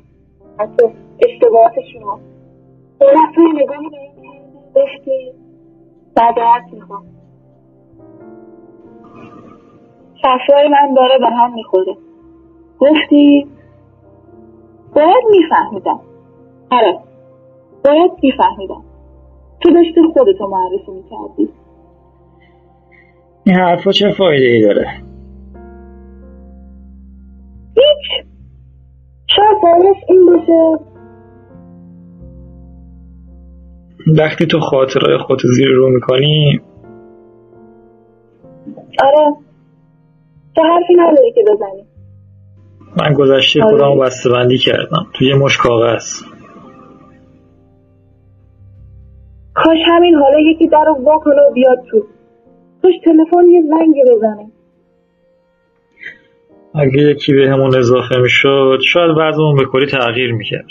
حتی 0.58 0.86
اشتباهاتشون 1.28 2.02
رو. 2.02 2.18
دفعه 3.00 3.62
نگاهی 3.62 3.88
به 3.90 3.96
این 3.96 4.12
کرده 4.14 4.68
گفتی 4.74 5.32
بدرد 6.16 6.72
می‌خوام. 6.72 7.04
کفشای 10.22 10.68
من 10.68 10.94
داره 10.94 11.18
به 11.18 11.26
هم 11.26 11.54
می‌خوره. 11.54 11.96
گفتی؟ 12.84 13.46
باید 14.94 15.24
میفهمیدم. 15.30 16.00
آره 16.70 16.98
باید 17.84 18.10
میفهمیدم. 18.22 18.84
تو 19.60 19.70
داشتی 19.70 20.00
خودتو 20.14 20.48
معرفی 20.48 20.90
می‌کردی. 20.90 21.48
این 23.44 23.56
حرفا 23.56 23.92
چه 23.92 24.12
فایده 24.18 24.46
ای 24.46 24.62
داره؟ 24.62 24.86
هیچ. 27.76 28.26
شاید 29.26 29.60
باعث 29.62 29.96
این 30.08 30.26
باشه. 30.26 30.84
وقتی 34.18 34.46
تو 34.46 34.60
خاطرهای 34.60 35.18
خودت 35.18 35.42
زیر 35.56 35.68
رو 35.68 35.90
می‌کنی 35.90 36.60
آره. 39.04 39.36
تو 40.56 40.62
حرفی 40.62 40.94
نداری 40.94 41.32
که 41.32 41.42
بزنی. 41.42 41.93
من 42.96 43.14
گذشته 43.14 43.62
آره. 43.62 43.70
خودم 43.70 43.98
بسته 43.98 44.30
بندی 44.30 44.58
کردم. 44.58 45.06
توی 45.14 45.28
یه 45.28 45.34
مش 45.34 45.56
کاغذ. 45.56 46.22
کاش 49.54 49.78
همین 49.86 50.14
حالا 50.14 50.40
یکی 50.40 50.68
در 50.68 50.84
رو 50.86 50.94
وا 50.94 51.18
کنه 51.18 51.42
و 51.50 51.52
بیاد 51.54 51.78
تو. 51.90 51.98
کاش 52.82 52.94
تلفن 53.04 53.48
یه 53.50 53.62
زنگ 53.62 53.94
بزنه. 54.16 54.46
اگه 56.74 57.02
یکی 57.02 57.32
به 57.32 57.50
همون 57.50 57.78
اضافه 57.78 58.16
می‌شد 58.22 58.78
شاید 58.92 59.10
وضعمون 59.18 59.56
به 59.56 59.64
کلی 59.72 59.86
تغییر 59.86 60.32
می‌کرد. 60.32 60.66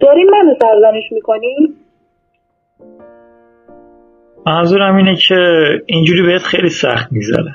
داری 0.00 0.24
منو 0.24 0.54
سرزنش 0.62 1.12
می‌کنی؟ 1.12 1.74
منظورم 4.46 4.96
اینه 4.96 5.16
که 5.28 5.34
اینجوری 5.86 6.22
بهت 6.22 6.42
خیلی 6.42 6.68
سخت 6.68 7.12
میگذره 7.12 7.54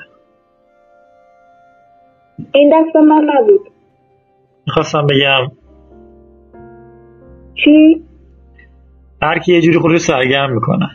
این 2.54 2.72
دست 2.74 2.96
من 2.96 3.30
نبود. 3.34 3.60
می‌خواستم 4.66 5.06
بگم. 5.06 5.52
چی؟ 7.64 8.04
هر 9.22 9.38
کی 9.38 9.52
یه 9.52 9.60
جوری 9.60 9.78
خودش 9.78 10.00
سرگرم 10.00 10.54
می‌کنه. 10.54 10.88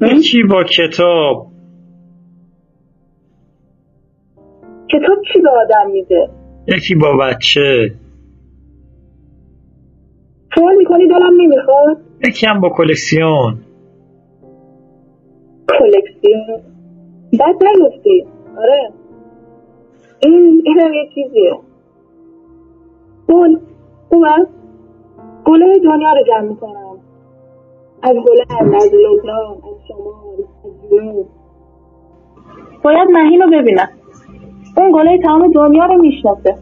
یکی 0.00 0.42
با 0.42 0.64
کتاب. 0.64 1.46
کتاب 4.88 5.18
چی 5.32 5.40
به 5.40 5.50
آدم 5.50 5.90
میده؟ 5.90 6.28
یکی 6.68 6.94
با 6.94 7.16
بچه. 7.16 7.94
سوال 10.54 10.76
می‌کنی 10.76 11.06
دلم 11.08 11.40
نمی‌خواد؟ 11.40 11.96
یکی 12.28 12.46
هم 12.46 12.60
با 12.60 12.68
کلکسیون. 12.68 13.58
کلکسیون؟ 15.78 16.60
بد 17.32 17.64
نگفتی 17.64 18.24
آره. 18.58 18.92
این 20.20 20.62
این 20.64 20.80
هم 20.80 20.92
یه 20.92 21.08
چیزیه. 21.14 21.58
گل 23.28 23.56
خوبه 24.08 24.46
گله 25.44 25.78
دنیا 25.84 26.12
رو 26.12 26.24
جمع 26.26 26.48
می‌کنم 26.48 26.98
از 28.02 28.16
هلند 28.16 28.74
از 28.74 28.90
لبنان 28.94 29.52
از 29.52 29.88
شمال 29.88 30.44
از 30.64 30.90
جنوب. 30.90 31.26
باید 32.82 33.08
مهین 33.10 33.42
رو 33.42 33.50
ببینم. 33.50 33.88
اون 34.76 34.92
گله 34.92 35.18
تمام 35.18 35.52
دنیا 35.52 35.86
رو 35.86 36.02
می‌شناسه. 36.02 36.58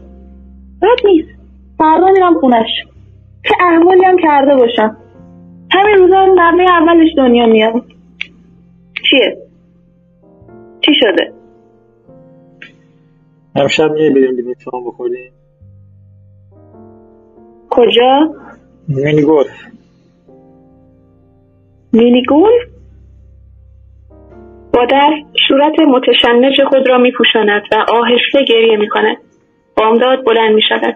بد 0.81 1.05
نیست. 1.05 1.29
فردا 1.77 2.11
میرم 2.11 2.39
خونش. 2.39 2.69
چه 3.43 3.55
احوالی 3.59 4.05
هم 4.05 4.17
کرده 4.17 4.55
باشم. 4.55 4.97
همین 5.71 5.95
روزا 5.95 6.25
نرمه 6.25 6.63
اولش 6.63 7.07
دنیا 7.17 7.45
میاد. 7.45 7.73
چیه؟ 9.09 9.37
چی 10.81 10.91
شده؟ 10.99 11.33
امشب 13.55 13.91
میای 13.91 14.09
بریم 14.09 14.35
بینی 14.35 14.55
تام 14.55 14.87
بخوریم 14.87 15.33
کجا؟ 17.69 18.35
مینی 18.87 19.21
گلف 19.21 19.73
مینیگول؟ 21.93 22.51
با 24.73 24.85
دست 24.91 25.37
صورت 25.47 25.79
متشنج 25.79 26.63
خود 26.69 26.89
را 26.89 26.97
میپوشاند 26.97 27.61
و 27.71 27.75
آهسته 27.75 28.43
گریه 28.47 28.77
می‌کند. 28.77 29.17
بامداد 29.77 30.25
بلند 30.25 30.55
می‌شود. 30.55 30.95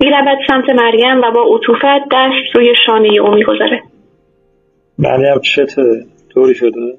می‌رود 0.00 0.38
سمت 0.48 0.70
مریم 0.70 1.18
و 1.18 1.30
با 1.34 1.56
عطوفت 1.56 2.08
دست 2.12 2.56
روی 2.56 2.74
شانه 2.86 3.20
او 3.20 3.34
می‌گذارد. 3.34 3.82
مریم 4.98 5.40
چته 5.40 6.04
طوری 6.34 6.54
شده؟ 6.54 6.98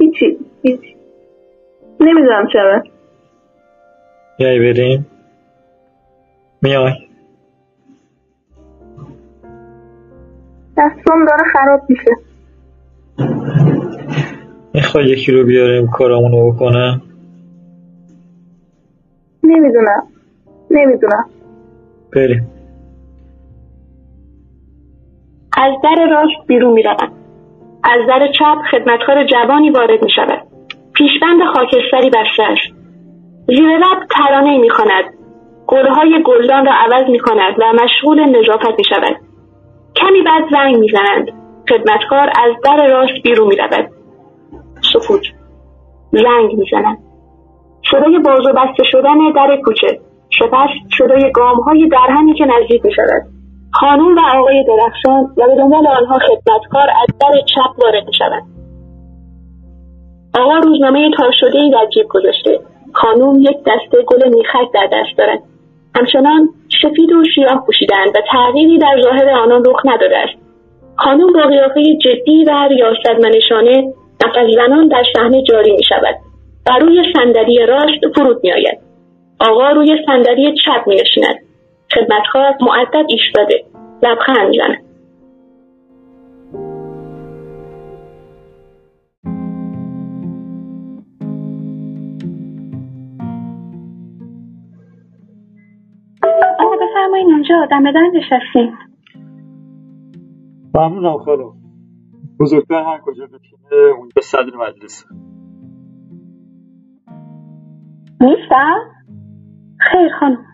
هیچی 0.00 0.38
هیچی. 0.62 0.97
نمی‌دونم 2.00 2.46
چرا. 2.52 2.82
میای 4.38 4.58
بریم. 4.58 5.06
میای. 6.62 6.92
دستم 10.76 11.24
داره 11.28 11.44
خراب 11.52 11.80
میشه. 11.88 12.10
می‌خوای 14.74 15.04
یکی 15.04 15.32
رو 15.32 15.44
بیاریم 15.44 15.90
کارامونو 15.90 16.52
بکنه 16.52 17.00
نمی‌دونم. 19.44 20.02
نمی‌دونم. 20.70 21.24
بریم. 22.12 22.50
از 25.56 25.72
در 25.82 26.08
راست 26.10 26.46
بیرون 26.46 26.72
می 26.72 26.82
از 27.84 28.00
در 28.08 28.32
چپ 28.38 28.58
خدمتکار 28.70 29.26
جوانی 29.26 29.70
وارد 29.70 30.02
می 30.02 30.10
شود. 30.10 30.47
پیشبند 30.98 31.40
خاکستری 31.54 32.10
بسته 32.10 32.42
است. 32.42 32.74
زیر 33.46 33.78
لب 33.78 33.98
ترانه 34.10 34.58
می 34.58 34.70
خواند. 34.70 35.04
گلهای 35.66 36.22
گلدان 36.26 36.66
را 36.66 36.72
عوض 36.72 37.10
می 37.10 37.18
کند 37.18 37.54
و 37.58 37.72
مشغول 37.82 38.20
نظافت 38.20 38.78
می 38.78 38.84
شود. 38.84 39.16
کمی 39.96 40.22
بعد 40.22 40.44
زنگ 40.50 40.76
می 40.76 40.88
زنند. 40.88 41.28
خدمتکار 41.68 42.28
از 42.28 42.52
در 42.64 42.86
راست 42.86 43.22
بیرون 43.24 43.48
می 43.48 43.56
رود. 43.56 43.90
سکوت. 44.92 45.22
زنگ 46.12 46.54
می 46.58 46.66
زنند. 46.70 46.98
صدای 47.90 48.18
بازو 48.18 48.52
بسته 48.52 48.84
شدن 48.84 49.32
در 49.36 49.56
کوچه. 49.64 50.00
سپس 50.38 50.68
صدای 50.98 51.32
گام 51.32 51.56
های 51.56 51.88
درهمی 51.88 52.34
که 52.34 52.44
نزدیک 52.44 52.84
می 52.84 52.92
شود. 52.92 53.22
خانم 53.72 54.16
و 54.16 54.20
آقای 54.38 54.64
درخشان 54.64 55.22
و 55.36 55.46
به 55.46 55.56
دنبال 55.56 55.86
آنها 55.86 56.18
خدمتکار 56.18 56.90
از 57.02 57.18
در 57.20 57.40
چپ 57.46 57.84
وارد 57.84 58.06
می 58.06 58.14
شود. 58.14 58.57
آقا 60.38 60.58
روزنامه 60.58 61.10
تار 61.16 61.32
شده 61.40 61.58
ای 61.58 61.70
در 61.70 61.86
جیب 61.94 62.06
گذاشته. 62.08 62.60
خانم 62.92 63.40
یک 63.40 63.56
دسته 63.66 64.02
گل 64.06 64.28
میخک 64.28 64.72
در 64.74 64.88
دست 64.92 65.18
دارد. 65.18 65.38
همچنان 65.96 66.48
سفید 66.82 67.12
و 67.12 67.24
سیاه 67.34 67.66
پوشیدند 67.66 68.08
و 68.14 68.20
تغییری 68.32 68.78
در 68.78 69.00
ظاهر 69.02 69.30
آنان 69.30 69.62
رخ 69.66 69.80
نداده 69.84 70.18
است. 70.18 70.38
خانم 70.96 71.32
با 71.32 71.40
قیافه 71.40 71.82
جدی 72.04 72.44
و 72.44 72.68
ریاستمنشانه 72.68 73.92
نفس 74.24 74.54
زنان 74.56 74.88
در 74.88 75.02
صحنه 75.16 75.42
جاری 75.42 75.72
می 75.72 75.82
شود 75.88 76.14
و 76.66 76.78
روی 76.80 77.02
صندلی 77.16 77.66
راست 77.66 78.14
فرود 78.14 78.40
می 78.42 78.52
آید. 78.52 78.78
آقا 79.40 79.70
روی 79.70 79.96
صندلی 80.06 80.54
چپ 80.64 80.86
می 80.86 80.94
نشیند. 80.94 81.36
خدمتکار 81.94 82.54
معدد 82.60 83.06
ایستاده 83.08 83.64
لبخند 84.02 84.48
می‌زنه 84.48 84.87
بفرمایین 96.98 97.32
اونجا 97.32 97.66
دم 97.70 97.92
در 97.92 98.10
نشستیم 98.14 98.78
ممنونم 100.74 101.18
خانم. 101.18 101.52
بزرگتر 102.40 102.82
هر 102.84 103.00
کجا 103.02 103.24
بتونه 103.26 103.94
اونجا 103.98 104.22
صدر 104.22 104.56
مجلس 104.56 105.04
نیستم؟ 108.20 108.80
خیر 109.78 110.08
خانم. 110.20 110.44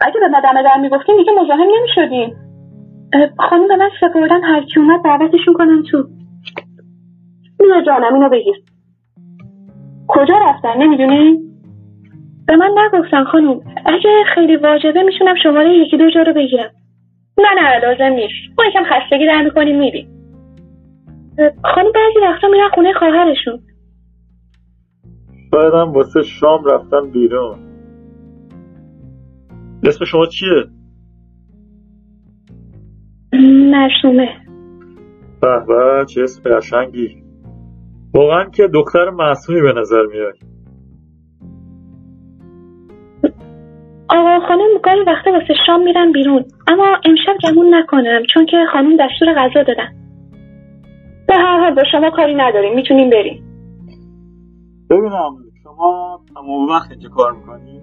اگه 0.00 0.20
به 0.20 0.28
مدام 0.28 0.62
در 0.62 0.80
می‌گفتیم 0.80 1.16
دیگه 1.16 1.32
مزاحم 1.42 1.68
نمی‌شدیم 1.78 2.36
خانم 3.38 3.68
به 3.68 3.76
من 3.76 3.90
سپردن 4.00 4.44
هر 4.44 4.64
کی 4.64 4.80
اومد 4.80 5.04
دعوتشون 5.04 5.54
کنم 5.54 5.82
تو. 5.82 6.08
بیا 7.58 7.82
جانم 7.86 8.14
اینو 8.14 8.28
بگیر. 8.28 8.64
کجا 10.08 10.34
رفتن؟ 10.48 10.82
نمی‌دونی؟ 10.82 11.48
به 12.48 12.56
من 12.56 12.70
نگفتن 12.78 13.24
خانم 13.24 13.60
اگه 13.86 14.24
خیلی 14.34 14.56
واجبه 14.56 15.02
میشونم 15.02 15.34
شماره 15.42 15.70
یکی 15.70 15.96
دو 15.96 16.10
جا 16.10 16.22
رو 16.22 16.32
بگیرم. 16.34 16.70
نه 17.38 17.48
نه 17.62 17.78
لازم 17.86 18.14
نیست. 18.14 18.58
ما 18.58 18.64
یکم 18.64 18.84
خستگی 18.84 19.26
در 19.26 19.42
می‌کنیم 19.42 19.78
میریم. 19.78 20.08
خانم 21.64 21.92
بعضی 21.94 22.18
وقتا 22.22 22.48
میرن 22.48 22.68
خونه 22.74 22.92
خواهرشون. 22.92 23.58
شاید 25.50 25.74
هم 25.74 25.92
واسه 25.92 26.22
شام 26.22 26.64
رفتن 26.64 27.10
بیرون. 27.12 27.58
اسم 29.84 30.04
شما 30.04 30.26
چیه؟ 30.26 30.64
مرسومه. 33.70 34.28
به 35.42 35.64
به 35.68 36.04
چه 36.14 36.22
اسم 36.22 36.56
قشنگی. 36.56 37.22
واقعا 38.14 38.44
که 38.44 38.68
دختر 38.74 39.10
معصومی 39.10 39.62
به 39.62 39.72
نظر 39.72 40.02
میاد. 40.06 40.34
آقا 44.10 44.46
خانم 44.48 44.68
گاهی 44.84 45.00
وقتا 45.06 45.32
واسه 45.32 45.54
شام 45.66 45.82
میرن 45.82 46.12
بیرون. 46.12 46.44
اما 46.68 46.96
امشب 47.04 47.36
گمون 47.44 47.74
نکنم 47.74 48.22
چون 48.34 48.46
که 48.46 48.56
خانم 48.72 48.96
دستور 48.96 49.34
غذا 49.34 49.62
دادن. 49.62 49.88
به 51.28 51.34
هر 51.34 51.60
حال 51.60 51.74
با 51.74 51.82
شما 51.92 52.10
کاری 52.10 52.34
نداریم. 52.34 52.74
می‌تونیم 52.74 53.10
بریم. 53.10 53.44
ببینم 54.90 55.36
شما 55.62 56.20
تمام 56.34 56.68
وقت 56.68 56.90
اینجا 56.90 57.08
کار 57.08 57.32
می‌کنی؟ 57.32 57.80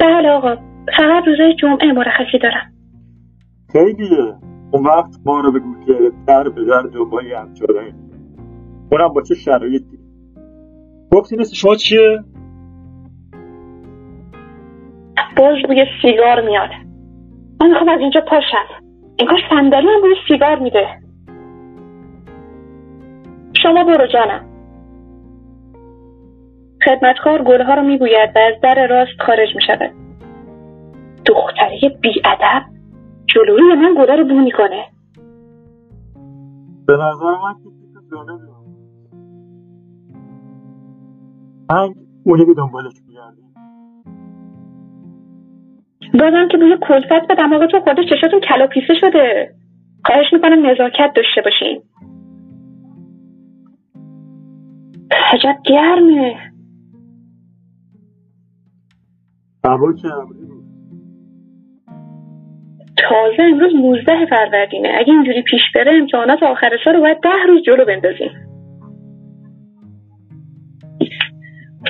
بله 0.00 0.28
آقا 0.30 0.56
فقط 0.98 1.24
روزای 1.26 1.54
جمعه 1.54 1.92
مرخصی 1.92 2.38
دارم. 2.42 2.72
خیلیه 3.72 4.34
اون 4.72 4.86
وقت 4.86 5.10
ما 5.26 5.40
رو 5.40 5.52
بگو 5.52 5.84
که 5.86 5.92
در 6.26 6.48
به 6.48 6.64
در 6.64 6.82
دنبال 6.82 7.24
همچاره. 7.26 7.94
اونم 8.92 9.08
با 9.14 9.22
چه 9.22 9.34
شرایطی؟ 9.34 9.98
گفتی 11.12 11.36
نیست 11.36 11.54
شما 11.54 11.74
چیه؟ 11.74 12.18
باز 15.38 15.56
بوی 15.66 15.84
سیگار 16.02 16.40
میاد. 16.40 16.70
من 17.60 17.68
می‌خوام 17.68 17.88
از 17.88 18.00
اینجا 18.00 18.20
پاشم. 18.20 18.84
انگار 19.18 19.38
صندلی 19.50 19.88
هم 19.88 20.00
بوی 20.00 20.14
سیگار 20.28 20.58
میده. 20.58 20.86
شما 23.62 23.84
برو 23.84 24.06
جانم. 24.06 24.44
خدمتکار 26.84 27.42
گلها 27.42 27.74
رو 27.74 27.82
میبوید 27.82 28.30
و 28.36 28.38
از 28.38 28.60
در 28.62 28.86
راست 28.86 29.20
خارج 29.26 29.48
می‌شود. 29.54 29.90
دختره 31.26 31.98
بیادب 32.00 32.62
جلوی 33.26 33.74
من 33.74 33.94
گله 33.98 34.16
رو 34.16 34.24
بو 34.24 34.34
می‌کنه. 34.34 34.84
به 36.86 36.94
نظر 36.96 37.30
من 37.30 37.54
که 37.54 37.68
من 41.70 41.94
اونی 42.24 42.46
که 42.46 42.54
دنبالش 42.54 42.92
میگردی 43.08 43.47
بازم 46.14 46.48
که 46.50 46.58
بوی 46.58 46.76
کلفت 46.80 47.28
به 47.28 47.34
دماغتون 47.34 47.80
خورده 47.80 48.04
چشاتون 48.04 48.40
کلاپیسه 48.40 48.94
شده. 49.00 49.54
خواهش 50.04 50.32
می‌کنم 50.32 50.66
نزاکت 50.66 51.12
داشته 51.16 51.40
باشین. 51.44 51.82
عجب 55.32 55.56
گرمه. 55.64 56.36
هوا 59.64 59.92
که 59.92 60.08
تازه 62.96 63.42
امروز 63.42 63.74
19 63.74 64.26
فروردینه. 64.26 64.88
اگه 64.98 65.12
اینجوری 65.12 65.42
پیش 65.42 65.60
بره 65.74 65.92
امتحانات 65.94 66.42
آخر 66.42 66.70
سال 66.84 66.94
رو 66.94 67.00
باید 67.00 67.20
ده 67.20 67.46
روز 67.48 67.62
جلو 67.62 67.84
بندازیم. 67.84 68.47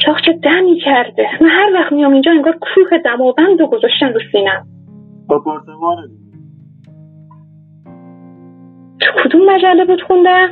اتاق 0.03 0.21
چه 0.27 0.33
دمی 0.33 0.81
کرده. 0.85 1.27
من 1.41 1.49
هر 1.49 1.71
وقت 1.75 1.93
میام 1.93 2.13
اینجا 2.13 2.31
انگار 2.31 2.59
کوه 2.61 2.99
دماوند 3.05 3.61
رو 3.61 3.67
گذاشتن 3.67 4.13
رو 4.13 4.21
سینم 4.33 4.67
آپارتمان 5.29 6.09
تو 9.01 9.07
کدوم 9.25 9.51
مجله 9.51 9.85
بود 9.85 10.03
خوندم 10.03 10.49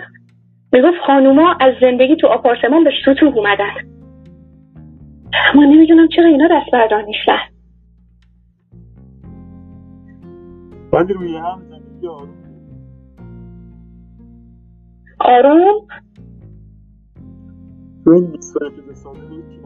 می‌گفت 0.72 0.98
خانوما 1.06 1.56
از 1.60 1.74
زندگی 1.80 2.16
تو 2.16 2.26
آپارتمان 2.26 2.84
به 2.84 2.90
سطوح 3.06 3.36
اومدن. 3.36 3.74
اما 5.54 5.64
نمی‌دونم 5.64 6.08
چرا 6.08 6.26
اینا 6.26 6.48
دست 6.50 6.70
بردار 6.72 7.02
نیستن 7.02 7.38
ولی 10.92 11.12
روی 11.12 11.36
هم 11.36 11.62
زندگی 11.70 12.08
آروم. 12.08 12.34
آروم؟ 15.20 15.86
این 18.06 18.26
21 18.30 18.92
ساله 18.92 19.20
هیچی 19.30 19.60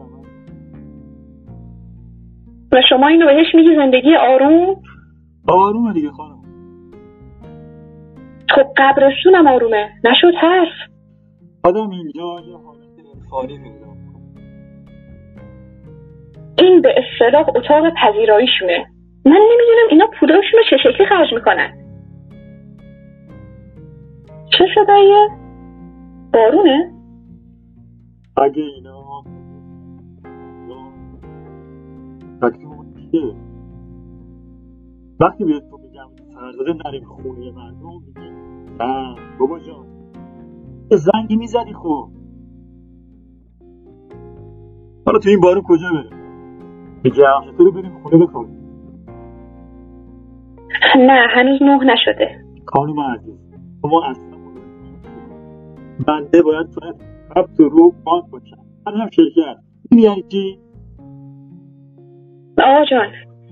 و 2.71 2.81
شما 2.89 3.07
اینو 3.07 3.25
بهش 3.25 3.55
میگی 3.55 3.75
زندگی 3.75 4.15
آروم؟ 4.15 4.75
آرومه 5.47 5.93
دیگه 5.93 6.09
خانم. 6.09 6.41
خب 8.55 8.63
قبرستونم 8.77 9.47
آرومه. 9.47 9.89
نشد 10.03 10.33
حرف. 10.41 10.67
آدم 11.63 11.89
اینجا 11.89 12.21
یه 12.21 12.57
حالت 12.57 13.15
انفانی 13.15 13.57
پیدا 13.57 13.91
این 16.57 16.81
به 16.81 16.95
اصطلاح 16.97 17.49
اتاق 17.55 17.83
پذیراییشونه. 17.93 18.85
من 19.25 19.31
نمی‌دونم 19.31 19.87
اینا 19.89 20.07
پولاشون 20.19 20.59
رو 20.59 20.63
چه 20.69 20.77
شکلی 20.77 21.07
خرج 21.07 21.33
می‌کنن. 21.33 21.71
چه 24.57 24.65
صداییه؟ 24.75 25.27
بارونه؟ 26.33 27.00
اگه 28.41 28.63
اینا 28.63 29.23
چیه 33.11 33.35
وقتی 35.19 35.45
بهتون 35.45 35.81
میگم 35.81 36.09
فرزاده 36.33 36.73
نریم 36.85 37.03
خونه 37.03 37.51
مردم 37.51 38.01
میگی 38.07 38.29
نه 38.79 39.15
بابا 39.39 39.59
جان. 39.59 39.85
یه 40.91 40.97
زنگی 40.97 41.35
می‌زدی 41.35 41.73
خب. 41.73 42.09
حالا 45.05 45.19
تو 45.19 45.29
این 45.29 45.39
بارون 45.39 45.63
کجا 45.67 45.87
بریم؟ 45.93 46.21
میگم 47.03 47.51
چطوری 47.51 47.71
بریم 47.71 47.99
خونه 48.03 48.25
بخوابیم. 48.25 48.61
نه 50.97 51.27
هنوز 51.35 51.63
نه 51.63 51.93
نشده. 51.93 52.45
خانم 52.65 52.99
عزیز 52.99 53.39
شما 53.81 54.05
اصلا 54.05 54.37
بنده 56.07 56.41
باید 56.41 56.67
فقط 57.35 57.37
هفت 57.37 57.59
رو 57.59 57.93
بانک 58.03 58.23
باشم 58.31 58.57
من 58.87 58.93
هم 59.01 59.09
شرکت. 59.09 59.57
این 59.91 59.99
یعنی 59.99 60.23
چی؟ 60.31 60.59
آقا 62.57 62.85
جان 62.85 63.07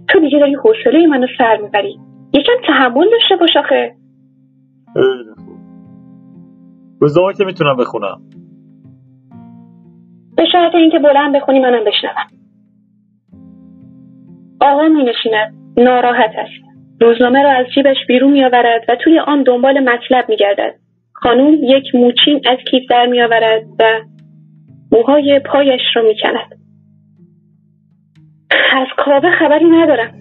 تو 0.07 0.19
دیگه 0.19 0.39
داری 0.39 0.55
حوصله 0.55 1.07
منو 1.07 1.27
سر 1.37 1.57
می‌بری. 1.61 1.99
یکم 2.33 2.53
تحمل 2.67 3.09
داشته 3.11 3.35
باش 3.39 3.57
آخه. 3.57 3.95
خیلی 4.93 5.33
خوب. 5.35 5.59
روزنامه 7.01 7.33
که 7.33 7.45
می‌تونم 7.45 7.75
بخونم. 7.75 8.21
به 10.37 10.45
شرط 10.51 10.75
اینکه 10.75 10.99
بلند 10.99 11.35
بخونی 11.35 11.59
منم 11.59 11.83
بشنوم. 11.83 12.39
آقا 14.61 14.87
می 14.87 15.03
نشیند 15.03 15.53
ناراحت 15.77 16.31
است. 16.37 16.69
روزنامه 17.01 17.43
را 17.43 17.51
از 17.51 17.65
جیبش 17.75 17.97
بیرون 18.07 18.31
میآورد 18.31 18.81
و 18.89 18.95
توی 19.03 19.19
آن 19.19 19.43
دنبال 19.43 19.79
مطلب 19.79 20.29
میگردد. 20.29 20.75
خانم 21.21 21.57
یک 21.63 21.95
موچین 21.95 22.41
از 22.45 22.57
کیف 22.71 22.83
در 22.89 23.05
میآورد 23.05 23.63
و 23.79 24.01
موهای 24.91 25.39
پایش 25.45 25.81
را 25.95 26.01
می‌کند. 26.01 26.59
از 28.71 28.87
کابه 28.97 29.31
خبری 29.31 29.65
ندارم. 29.65 30.11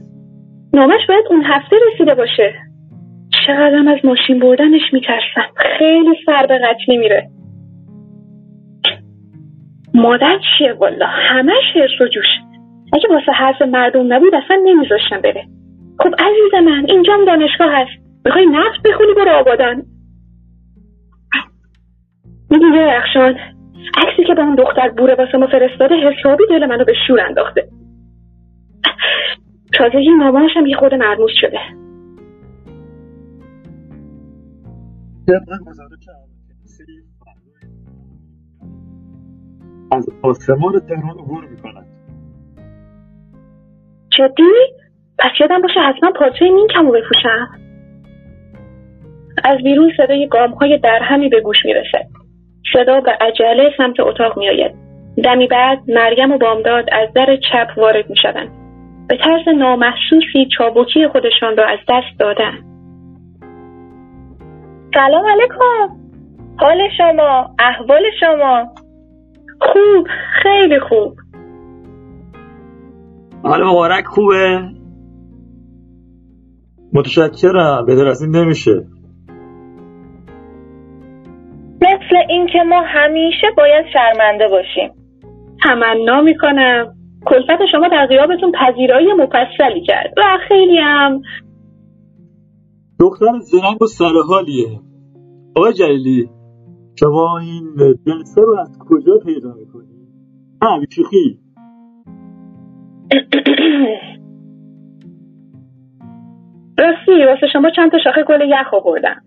نامش 0.73 1.01
باید 1.09 1.25
اون 1.31 1.43
هفته 1.45 1.77
رسیده 1.93 2.15
باشه. 2.15 2.55
چقدرم 3.47 3.89
از 3.89 3.99
ماشین 4.05 4.39
بردنش 4.39 4.93
میترسم. 4.93 5.49
خیلی 5.57 6.17
سر 6.27 6.47
به 6.47 6.59
قتلی 6.59 6.97
میره 6.97 7.29
مادر 9.95 10.39
چیه 10.59 10.73
والا 10.73 11.07
همش 11.07 11.65
حرس 11.75 12.01
و 12.01 12.09
جوش. 12.09 12.27
اگه 12.93 13.09
واسه 13.09 13.33
حرف 13.33 13.63
مردم 13.63 14.13
نبود 14.13 14.35
اصلا 14.35 14.57
نمیذاشتم 14.65 15.21
بره. 15.21 15.45
خب 15.99 16.15
عزیز 16.19 16.67
من 16.67 16.85
اینجام 16.89 17.25
دانشگاه 17.25 17.73
هست. 17.73 18.23
می‌خوای 18.25 18.47
نفت 18.47 18.83
بخونی؟ 18.85 19.15
برو 19.15 19.31
آبادان. 19.31 19.83
رخشان 22.65 23.39
عکسی 23.97 24.25
که 24.27 24.35
با 24.35 24.43
اون 24.43 24.55
دختر 24.55 24.89
بوره 24.89 25.15
واسه 25.15 25.39
ما 25.39 25.47
فرستاده 25.47 25.95
حسابی 25.95 26.45
دل 26.51 26.67
منو 26.67 26.85
به 26.85 26.93
شور 27.07 27.21
انداخته. 27.21 27.69
تازگی 29.73 30.11
مامانش 30.11 30.51
هم 30.57 30.67
یه 30.67 30.77
خود 30.77 30.95
مرموز 30.95 31.31
شده. 31.41 31.59
از 39.93 40.09
آسمان 40.23 40.81
تهران 40.89 41.19
عبور 41.19 41.45
می‌کند. 41.45 41.87
جدی؟ 44.11 44.53
پس 45.19 45.31
یادم 45.41 45.63
باشه 45.63 45.81
حتما 45.81 46.11
پالتوی 46.19 46.51
مینکمو 46.51 46.93
بپوشم 46.93 47.49
از 49.45 49.59
بیرون 49.65 49.93
صدای 49.97 50.29
گام 50.29 50.51
های 50.51 50.79
درهمی 50.79 51.29
به 51.29 51.41
گوش 51.41 51.57
می‌رسه. 51.65 52.18
صدا 52.73 53.01
به 53.01 53.11
عجله 53.21 53.71
سمت 53.77 54.01
اتاق 54.01 54.39
میآید. 54.39 54.75
دمی 55.25 55.47
بعد 55.47 55.79
مریم 55.89 56.33
و 56.33 56.39
بامداد 56.39 56.85
از 56.93 57.09
در 57.15 57.37
چپ 57.37 57.79
وارد 57.79 58.11
می‌شوند. 58.11 58.49
به 59.09 59.17
طرز 59.17 59.57
نامحسوسی 59.59 60.49
چابکی 60.59 61.09
خودشان 61.09 61.57
را 61.57 61.67
از 61.69 61.79
دست 61.89 62.21
دادن 62.21 62.53
سلام 64.95 65.27
علیکم. 65.27 65.97
حال 66.61 66.79
شما 66.97 67.51
احوال 67.59 68.03
شما؟ 68.21 68.75
خوب 69.61 70.07
خیلی 70.43 70.81
خوب. 70.81 71.15
حال 73.43 73.65
مبارک 73.65 74.05
خوبه؟ 74.05 74.61
متشکرم. 76.93 77.87
بدر 77.89 78.09
از 78.09 78.23
این 78.23 78.37
نمیشه. 78.37 78.73
مثل 82.09 82.17
اینکه 82.29 82.59
ما 82.63 82.83
همیشه 82.87 83.47
باید 83.57 83.87
شرمنده 83.93 84.49
باشیم. 84.49 84.91
تمنا 85.65 86.21
می‌کنم. 86.21 86.95
کلفت 87.27 87.67
شما 87.73 87.89
در 87.89 88.07
غیابتون 88.07 88.53
پذیرایی 88.53 89.13
مفصلی 89.13 89.83
کرد. 89.87 90.15
و 90.17 90.23
خیلی 90.49 90.79
هم. 90.79 91.23
دختر 93.01 93.39
زرنگ 93.41 93.83
و 93.83 93.87
سرحالیه 93.87 94.81
آقای 95.57 95.73
جلیلی 95.73 96.29
شما 97.01 97.39
این 97.39 97.77
جلسه 98.07 98.41
رو 98.41 98.61
از 98.61 98.79
کجا 98.79 99.19
پیدا 99.25 99.55
می‌کنی؟ 99.55 100.09
نه 100.63 100.81
بیشوخی 100.81 101.39
راستی 106.79 107.25
واسه 107.27 107.47
شما 107.53 107.71
چند 107.77 107.91
تا 107.91 107.99
شاخه 108.05 108.23
گل 108.23 108.41
یخ 108.49 108.75
آوردم. 108.75 109.23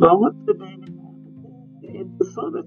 بین 0.00 0.84
انتصابت 1.94 2.64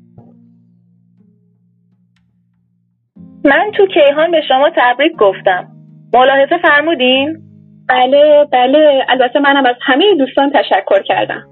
من 3.45 3.71
تو 3.77 3.85
کیهان 3.87 4.31
به 4.31 4.41
شما 4.47 4.69
تبریک 4.75 5.11
گفتم. 5.19 5.67
ملاحظه 6.13 6.57
فرمودین؟ 6.57 7.41
بله 7.89 8.45
بله. 8.51 9.05
البته 9.09 9.39
منم 9.39 9.65
از 9.65 9.75
همه 9.81 10.05
دوستان 10.19 10.51
تشکر 10.55 11.01
کردم. 11.05 11.43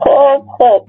خب 0.00 0.42
خب. 0.58 0.86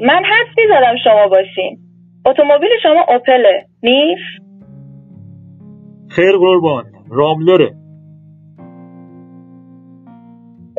من 0.00 0.22
حد 0.24 0.46
می‌زدم 0.58 0.96
شما 1.04 1.28
باشین. 1.28 1.78
اتومبیل 2.26 2.70
شما 2.82 3.04
اوپله 3.08 3.66
نیست؟ 3.82 4.50
خیر 6.08 6.32
قربان. 6.38 6.84
راملره. 7.10 7.74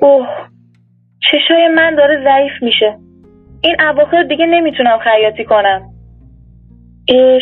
اوه. 0.01 0.50
چشای 1.21 1.67
من 1.75 1.95
داره 1.95 2.23
ضعیف 2.23 2.63
میشه. 2.63 2.97
این 3.63 3.75
اواخر 3.81 4.23
دیگه 4.23 4.45
نمی‌تونم 4.45 4.99
خیاطی 5.03 5.45
کنم. 5.45 5.81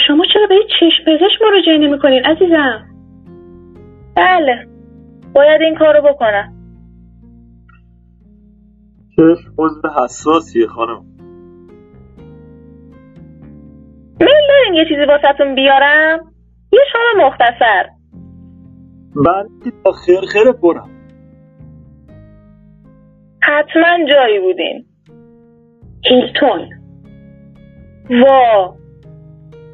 شما 0.07 0.23
چرا 0.33 0.47
به 0.49 0.55
چشم 0.79 1.03
پزشک 1.07 1.41
مراجعه 1.41 1.77
نمی‌کنین 1.77 2.25
عزیزم؟ 2.25 2.85
بله. 4.15 4.65
باید 5.33 5.61
این 5.61 5.75
کارو 5.75 6.01
بکنم. 6.01 6.53
چشم 9.15 9.53
عضو 9.57 9.87
حساسیه 10.03 10.67
خانم. 10.67 11.05
میل 14.19 14.47
دارین 14.49 14.73
یه 14.73 14.85
چیزی 14.89 15.05
واسهتون 15.07 15.55
بیارم؟ 15.55 16.19
یه 16.73 16.79
شام 16.93 17.27
مختصر. 17.27 17.85
من 19.15 19.45
با 19.85 19.91
خیر 19.91 20.19
خیر 20.33 20.51
برم. 20.63 20.98
حتما 23.49 24.05
جایی 24.09 24.39
بودین. 24.39 24.85
هیلتون. 26.05 26.69
وا. 28.09 28.75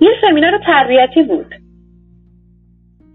یه 0.01 0.09
سمینار 0.21 0.59
تربیتی 0.65 1.23
بود. 1.23 1.55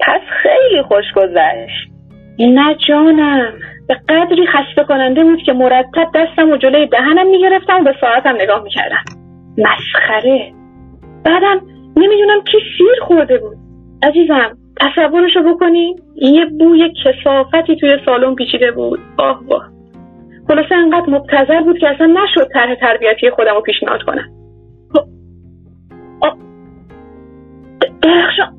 پس 0.00 0.20
خیلی 0.42 0.82
خوش 0.82 1.04
گذشت. 1.16 1.90
نه 2.38 2.76
جانم. 2.88 3.52
به 3.88 3.94
قدری 4.08 4.46
خسته 4.46 4.84
کننده 4.84 5.24
بود 5.24 5.42
که 5.46 5.52
مرتب 5.52 6.08
دستم 6.14 6.50
و 6.50 6.56
جلوی 6.56 6.86
دهنم 6.86 7.30
می‌گرفتم 7.30 7.80
و 7.80 7.84
به 7.84 7.94
ساعتم 8.00 8.36
نگاه 8.40 8.62
می‌کردم. 8.62 9.04
مسخره. 9.58 10.52
بعدم 11.24 11.60
نمی‌دونم 11.96 12.40
کی 12.52 12.58
سیر 12.78 13.04
خورده 13.06 13.38
بود. 13.38 13.56
عزیزم 14.02 14.58
تصورشو 14.80 15.42
بکنی؟ 15.42 15.96
یه 16.16 16.44
بوی 16.44 16.92
کسافتی 17.04 17.76
توی 17.76 17.98
سالن 18.04 18.34
پیچیده 18.34 18.70
بود. 18.70 19.00
آه 19.18 19.40
واه 19.46 19.79
خلاصه 20.50 20.74
انقدر 20.74 21.10
مبتذل 21.10 21.64
بود 21.64 21.78
که 21.78 21.88
اصلا 21.88 22.06
نشد 22.06 22.48
طرح 22.52 22.74
تربیتی 22.74 23.30
خودم 23.30 23.54
رو 23.54 23.60
پیشنهاد 23.60 24.00
کنم. 24.02 24.30
آه. 26.22 26.38
درخشان. 28.02 28.58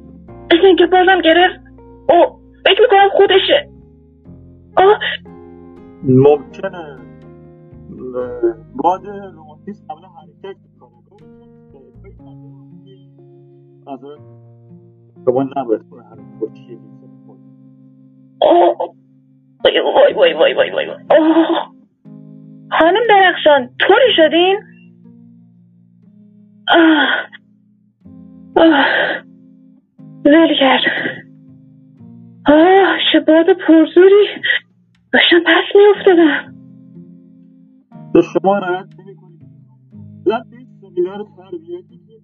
مثل 0.52 0.66
اینکه 0.66 0.86
بازم 0.86 1.22
گرفت. 1.22 1.60
او 2.10 2.42
فکر 2.66 2.82
می‌کنم 2.82 3.10
خودشه. 3.12 3.70
آه 4.78 5.00
ممکنه. 6.04 6.98
باد 8.76 9.06
رومانتیسم 9.34 9.84
قبلا 9.90 10.08
حرکت 10.08 10.58
می‌کنه. 10.64 10.92
شما 15.26 15.44
نباید 15.58 15.82
کنه 15.92 16.04
خوشی 16.40 16.80
آه. 18.42 18.78
وای 19.66 20.14
وای 20.16 20.34
وای 20.34 20.54
وای 20.54 20.72
وای 20.72 20.88
وای. 20.88 20.98
خانم 22.80 23.02
درخشان 23.10 23.70
طوری 23.80 24.16
شدین؟ 24.16 24.60
آه. 26.68 27.08
آه. 28.56 28.86
ول 30.26 30.56
کرد 30.60 30.82
آه 32.48 32.98
چه 33.14 33.20
باد 33.20 33.46
پرزوری 33.68 34.28
داشتم 35.14 35.40
پس 35.46 35.76
میافتادم 35.76 36.56
به 38.14 38.22
شما 38.22 38.58
رعایت 38.58 38.88
نمی‌کنید 39.00 39.42
زن 40.26 40.44
به 40.50 40.58
این 40.58 40.68
سمینار 40.82 41.26
تربیتی 41.38 41.98
که 42.08 42.22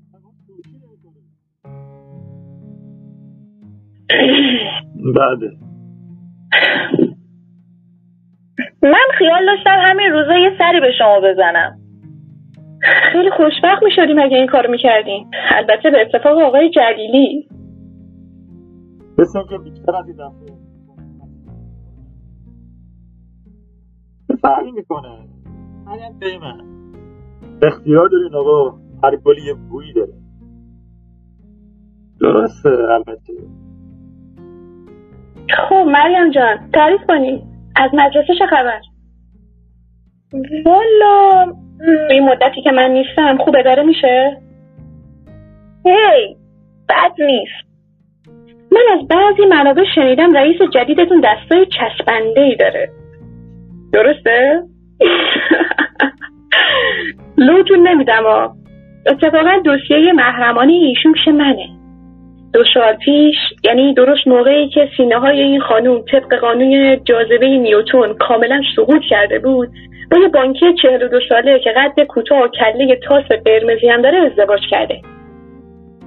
بله 5.15 5.57
من 8.83 9.07
خیال 9.17 9.45
داشتم 9.45 9.79
همین 9.89 10.11
روزا 10.11 10.37
یه 10.37 10.51
سری 10.57 10.79
به 10.79 10.91
شما 10.97 11.19
بزنم. 11.19 11.79
خیلی 13.11 13.29
خوشبخت 13.29 13.83
می‌شدیم 13.83 14.19
اگه 14.19 14.37
این 14.37 14.47
کارو 14.47 14.71
می‌کردیم 14.71 15.29
البته 15.55 15.89
به 15.89 16.01
اتفاق 16.01 16.37
آقای 16.37 16.69
جلیلی. 16.69 17.47
اینکه 19.17 19.57
بیشتر 19.57 19.95
از 19.95 20.07
این 20.07 20.17
فرقی 24.41 24.71
می‌کنه؟ 24.71 25.17
به 26.19 26.37
من. 26.37 26.61
اختیار 27.63 28.09
دارین 28.09 28.35
آقا. 28.35 28.77
هر 29.03 29.15
گلی 29.15 29.41
یه 29.45 29.53
بویی 29.53 29.93
داره. 29.93 30.13
درسته 32.21 32.69
البته. 32.69 33.33
خب 35.69 35.85
مریم 35.87 36.31
جان 36.31 36.71
تعریف 36.73 37.01
کنی 37.07 37.46
از 37.77 37.91
مدرسه 37.93 38.35
چه 38.39 38.45
خبر؟ 38.45 38.81
والا 40.65 41.53
این 42.09 42.29
مدتی 42.29 42.61
که 42.61 42.71
من 42.71 42.91
نیستم 42.91 43.37
خوب 43.37 43.55
اداره 43.59 43.83
میشه؟ 43.83 44.37
هی 45.85 46.37
بد 46.89 47.11
نیست. 47.19 47.67
من 48.71 48.99
از 48.99 49.07
بعضی 49.07 49.45
منابع 49.49 49.83
شنیدم 49.95 50.33
رئیس 50.33 50.57
جدیدتون 50.73 51.23
دستای 51.23 51.65
چسبنده 51.65 52.41
ای 52.41 52.55
داره. 52.55 52.89
درسته؟ 53.93 54.63
لوتون 57.37 57.87
نمیدم 57.87 58.23
اتفاقا 59.07 59.57
دوسیه 59.63 60.13
محرمانی 60.13 60.73
ایشون 60.73 61.13
پیش 61.13 61.27
منه. 61.27 61.76
دو 62.53 62.63
سال 62.73 62.93
پیش 62.93 63.35
یعنی 63.63 63.93
درست 63.93 64.27
موقعی 64.27 64.69
که 64.69 64.89
سینه 64.97 65.19
های 65.19 65.41
این 65.41 65.59
خانوم 65.59 66.03
طبق 66.11 66.35
قانون 66.35 67.03
جاذبه 67.03 67.47
نیوتون 67.47 68.13
کاملا 68.13 68.61
سقوط 68.75 69.01
کرده 69.09 69.39
بود 69.39 69.69
با 70.11 70.17
یه 70.17 70.27
بانکی 70.27 70.73
چهل 70.81 71.03
و 71.03 71.07
دو 71.07 71.19
ساله 71.29 71.59
که 71.59 71.69
قد 71.71 72.03
کوتاه 72.03 72.43
و 72.43 72.47
کله 72.47 72.99
تاس 73.07 73.23
قرمزی 73.45 73.87
هم 73.87 74.01
داره 74.01 74.17
ازدواج 74.17 74.59
کرده. 74.71 75.01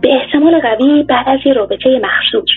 به 0.03 0.14
احتمال 0.14 0.61
قوی 0.61 1.03
بعد 1.03 1.28
از 1.28 1.38
یه 1.45 1.53
رابطه 1.53 2.01
مخصوص. 2.03 2.51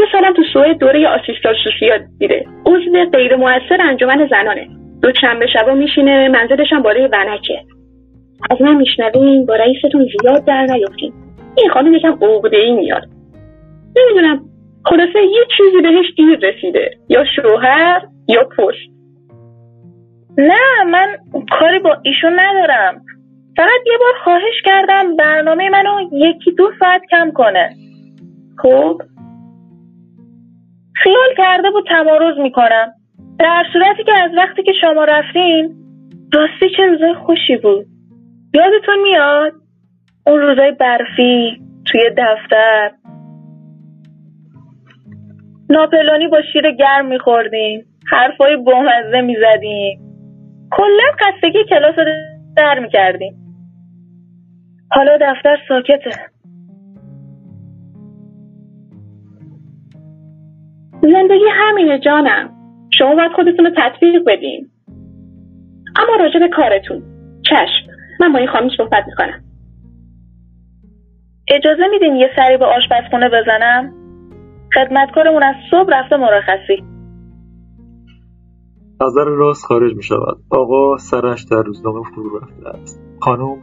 یه 0.00 0.06
سالم 0.12 0.32
تو 0.32 0.42
سوئد 0.52 0.78
دوره 0.78 1.08
آسیستان 1.08 1.54
سوسیا 1.64 1.98
دیده 2.18 2.46
عضو 2.66 3.10
غیر 3.12 3.36
موثر 3.36 3.78
انجمن 3.80 4.28
زنانه. 4.30 4.68
دو 5.02 5.12
شنبه 5.20 5.46
شبا 5.46 5.74
میشینه 5.74 6.28
منزلش 6.28 6.72
هم 6.72 6.82
بالای 6.82 7.08
ونکه. 7.12 7.60
از 8.50 8.62
من 8.62 8.76
میشنوین 8.76 9.46
با 9.46 9.56
رئیستون 9.56 10.06
زیاد 10.22 10.44
در 10.44 10.66
نیفتین 10.66 11.12
این 11.56 11.70
خانم 11.70 11.94
یکم 11.94 12.18
عقده 12.22 12.56
ای 12.56 12.72
میاد. 12.72 13.02
نمی‌دونم 13.96 14.44
خلاصه 14.84 15.22
یه 15.22 15.42
چیزی 15.56 15.82
بهش 15.82 16.06
دیر 16.16 16.38
رسیده. 16.48 16.90
یا 17.08 17.24
شوهر 17.36 18.02
یا 18.28 18.48
پشت. 18.56 18.90
نه 20.38 20.84
من 20.90 21.16
کاری 21.50 21.78
با 21.78 21.96
ایشون 22.02 22.32
ندارم. 22.40 23.02
فقط 23.56 23.80
یه 23.86 23.98
بار 24.00 24.14
خواهش 24.24 24.62
کردم 24.64 25.16
برنامه 25.16 25.70
منو 25.70 26.08
یکی 26.12 26.52
دو 26.52 26.70
ساعت 26.80 27.02
کم 27.10 27.30
کنه. 27.30 27.70
خب؟ 28.58 29.00
خیال 30.94 31.34
کرده 31.36 31.70
بود 31.70 31.84
تمارز 31.88 32.38
می‌کنم. 32.38 32.92
در 33.38 33.64
صورتی 33.72 34.04
که 34.04 34.12
از 34.22 34.30
وقتی 34.36 34.62
که 34.62 34.72
شما 34.80 35.04
رفتین 35.04 35.74
راستی 36.34 36.76
چه 36.76 36.86
روزای 36.86 37.14
خوشی 37.14 37.56
بود. 37.56 37.86
یادتون 38.54 39.02
میاد؟ 39.02 39.52
اون 40.26 40.40
روزای 40.40 40.72
برفی 40.72 41.62
توی 41.86 42.10
دفتر. 42.10 42.90
ناپلونی 45.70 46.28
با 46.28 46.42
شیر 46.52 46.70
گرم 46.70 47.06
میخوردیم. 47.06 47.86
حرفای 48.06 48.56
بامزه 48.56 49.20
می‌زدیم. 49.20 50.00
کلا 50.70 51.04
خستگی 51.20 51.64
کلاس 51.68 51.98
رو 51.98 52.04
در 52.56 52.78
می‌کردیم. 52.78 53.34
حالا 54.90 55.18
دفتر 55.20 55.56
ساکته. 55.68 56.10
زندگی 61.02 61.44
همینه 61.52 61.98
جانم. 61.98 62.50
شما 62.98 63.14
باید 63.14 63.32
خودتون 63.32 63.64
رو 63.64 63.72
تطبیق 63.76 64.22
بدین. 64.26 64.68
اما 65.96 66.16
راجع 66.20 66.40
به 66.40 66.48
کارتون. 66.48 67.02
چشم. 67.42 67.92
من 68.20 68.32
با 68.32 68.38
این 68.38 68.48
خانم 68.48 68.68
صحبت 68.76 69.04
می‌کنم. 69.06 69.43
اجازه 71.48 71.82
میدین 71.90 72.16
یه 72.16 72.30
سری 72.36 72.56
به 72.56 72.64
آشپزخونه 72.64 73.28
بزنم؟ 73.28 73.94
خدمتکارمون 74.74 75.42
از 75.42 75.54
صبح 75.70 75.88
رفته 75.92 76.16
مرخصی. 76.16 76.84
نظر 79.00 79.24
راست 79.24 79.64
خارج 79.66 79.94
می 79.96 80.02
شود 80.02 80.36
آقا 80.50 80.96
سرش 80.96 81.44
در 81.50 81.62
روزنامه 81.62 82.02
فرو 82.14 82.38
رفته 82.38 82.68
است. 82.68 83.00
خانم 83.20 83.56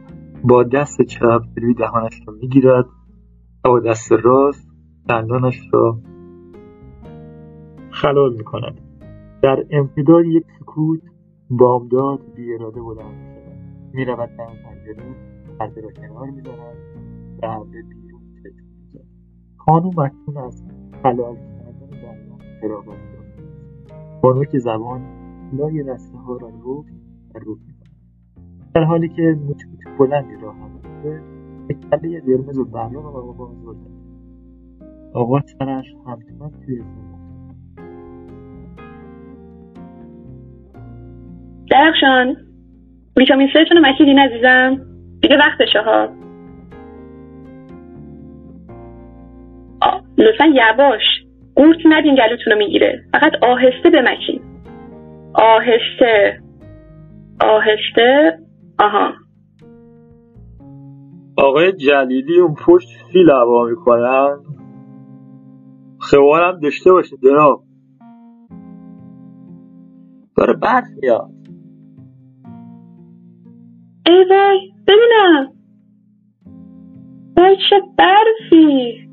با 0.44 0.64
دست 0.64 1.02
چپ 1.02 1.42
روی 1.58 1.74
دهانش 1.74 2.22
را 2.28 2.34
می 2.42 2.48
گیرد 2.48 2.86
و 3.66 3.80
دست 3.80 4.12
راست 4.12 4.72
دندانش 5.10 5.60
را 5.74 5.98
خلال 7.92 8.34
می 8.34 8.44
کند 8.44 8.82
در 9.44 9.64
امتداد 9.72 10.26
یک 10.26 10.44
سکوت 10.60 11.02
بامداد 11.50 12.20
بی 12.36 12.54
اراده 12.54 12.82
بلند 12.82 13.16
می 13.16 13.36
شود 13.36 13.94
می 13.94 14.06
رود 14.06 14.30
در 14.38 14.46
پنجره 14.46 15.16
پرده 15.60 15.82
را 15.82 15.90
کنار 15.92 16.30
می 16.30 16.42
دارد 16.42 16.91
و 17.42 17.64
به 17.64 17.82
بیرون 17.82 18.22
چشم 18.44 18.66
می 18.94 19.00
خانم 19.58 20.00
اکنون 20.00 20.38
از 20.38 20.64
خلال 21.04 21.36
کردن 21.36 21.90
دندان 21.90 22.40
فراغت 22.62 22.88
یافته 22.88 23.44
با 24.22 24.34
نوک 24.34 24.58
زبان 24.58 25.02
لای 25.54 25.84
رسته 25.84 26.18
ها 26.18 26.38
را 26.38 26.48
رک 26.48 26.56
و 27.36 27.44
کند 27.44 27.82
در 28.74 28.84
حالی 28.84 29.10
که 29.10 29.22
موچ 29.22 29.58
موچ 29.66 29.98
بلندی 30.00 30.36
را 30.42 30.52
هم 30.52 30.82
به 31.68 31.74
کله 31.74 32.22
قرمز 32.22 32.58
و 32.58 32.66
براق 32.66 33.16
آقا 33.16 33.54
زل 33.54 33.74
زده 33.74 34.02
آقا 35.14 35.42
سرش 35.42 35.86
همچنان 36.08 36.52
توی 36.66 36.78
زمان 36.78 37.12
درخشان 41.72 42.36
ویتامین 43.18 43.48
سهتون 43.54 43.78
رو 43.78 43.84
مکیدین 43.90 44.20
عزیزم؟ 44.20 44.86
دیگه 45.22 45.38
وقتشه 45.38 45.82
ها 45.82 46.21
لطفا 50.22 50.46
یواش 50.46 51.02
قورت 51.56 51.78
ندین 51.86 52.16
گلوتون 52.16 52.54
رو 52.54 52.58
می‌گیره. 52.58 53.02
فقط 53.12 53.32
آهسته 53.44 53.90
بمکین. 53.90 54.42
آهسته. 55.34 56.40
آهسته. 57.42 58.40
آها. 58.80 59.14
آقای 61.38 61.72
جلیلی 61.74 62.40
اون 62.40 62.56
پشت 62.66 62.88
فیل 63.12 63.30
هوا 63.30 63.66
می‌کنن؟ 63.66 64.38
خوارم 66.00 66.60
داشته 66.60 66.92
باشه 66.92 67.18
جناب. 67.24 67.64
داره 70.38 70.54
برف 70.54 70.88
میاد. 71.02 71.30
ای 74.06 74.26
وای 74.30 74.72
ببینم. 74.88 75.54
وای 77.38 77.58
چه 77.70 77.76
برفی. 77.98 79.11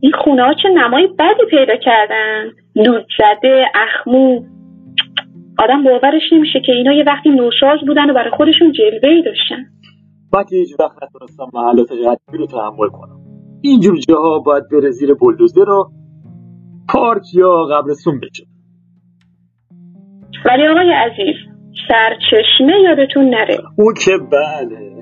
این 0.00 0.12
خونه 0.24 0.42
ها 0.42 0.54
چه 0.62 0.68
نمای 0.68 1.06
بدی 1.18 1.50
پیدا 1.50 1.76
کردن. 1.76 2.44
دود 2.84 3.06
زده 3.18 3.64
اخمو. 3.74 4.42
آدم 5.58 5.84
باورش 5.84 6.22
نمیشه 6.32 6.60
که 6.66 6.72
اینا 6.72 6.92
یه 6.92 7.04
وقتی 7.06 7.30
نوشاز 7.30 7.78
بودن 7.86 8.10
و 8.10 8.14
برای 8.14 8.30
خودشون 8.30 8.72
جلوه 8.72 9.08
ای 9.08 9.22
داشتن. 9.22 9.64
من 10.34 10.44
که 10.44 10.56
هیچ 10.56 10.80
وقت 10.80 10.96
نتونستم 11.02 11.46
محلات 11.54 11.92
قدیمی 11.92 12.38
رو 12.38 12.46
تحمل 12.46 12.88
کنم. 12.88 13.20
اینجور 13.62 13.98
جاها 14.08 14.38
باید 14.38 14.64
بره 14.72 14.90
زیر 14.90 15.14
بلدوزر 15.14 15.64
رو 15.64 15.90
پارک 16.92 17.22
یا 17.34 17.64
قبرستون 17.64 18.20
بشه. 18.20 18.44
ولی 20.46 20.66
آقای 20.66 20.92
عزیز 20.92 21.36
سرچشمه 21.88 22.72
یادتون 22.84 23.24
نره. 23.24 23.58
او 23.78 23.92
که 24.04 24.10
بله. 24.32 25.00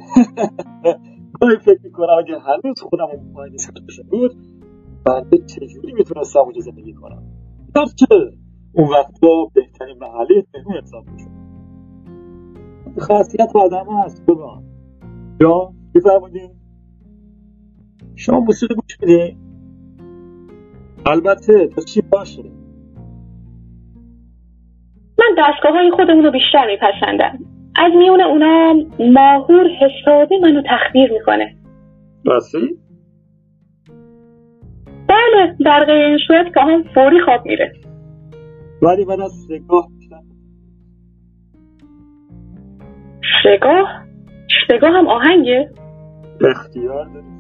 گاهی 1.41 1.57
فکر 1.57 1.81
می‌کنم 1.85 2.15
اگه 2.19 2.39
هنوز 2.39 2.83
خودم 2.83 3.05
اون 3.05 3.33
پایین 3.35 3.57
سرچشمه 3.57 4.11
بود 4.11 4.31
بنده 5.09 5.39
چجوری 5.39 5.93
می‌تونستم 5.93 6.41
اونجا 6.41 6.61
زندگی 6.61 6.93
کنم؟ 6.93 7.23
گرچه 7.75 8.07
اون 8.73 8.89
وقتا 8.89 9.45
بهترین 9.55 9.99
محله 9.99 10.45
مهمون 10.55 10.77
حساب 10.83 11.05
می‌شد. 11.11 11.31
خاصیت 12.99 13.51
آدم 13.55 13.87
هست 14.05 14.23
قربان 14.27 14.63
جان 15.41 15.75
بفرمودین 15.95 16.51
شما 18.17 18.41
موسیقی 18.41 18.75
گوش 18.75 19.01
میدین 19.01 19.37
البته 21.07 21.67
تا 21.67 21.83
چی 21.83 22.03
باشه؟ 22.03 22.43
من 25.19 25.35
دستگاه 25.39 25.73
های 25.73 25.91
خودمون 25.97 26.25
رو 26.25 26.31
بیشتر 26.31 26.67
میپسندم. 26.67 27.39
از 27.77 27.93
میون 27.99 28.21
اونا 28.21 28.75
ماهور 29.13 29.67
حسابی 29.69 30.39
منو 30.39 30.63
تخدیر 30.71 31.13
می‌کنه. 31.13 31.57
راستی؟ 32.25 32.79
بله 35.09 35.57
در 35.65 35.85
غیر 35.85 36.05
این 36.07 36.19
صورت 36.27 36.55
که 36.55 36.61
هم 36.61 36.83
فوری 36.95 37.21
خواب 37.21 37.47
میره 37.47 37.73
ولی 38.83 39.05
من 39.05 39.21
از 39.21 39.33
سگاه 39.49 39.89
سگاه؟ 43.43 44.05
سگاه 44.69 44.91
هم 44.91 45.09
آهنگه؟ 45.09 45.71
اختیار 46.41 47.05
داری. 47.05 47.39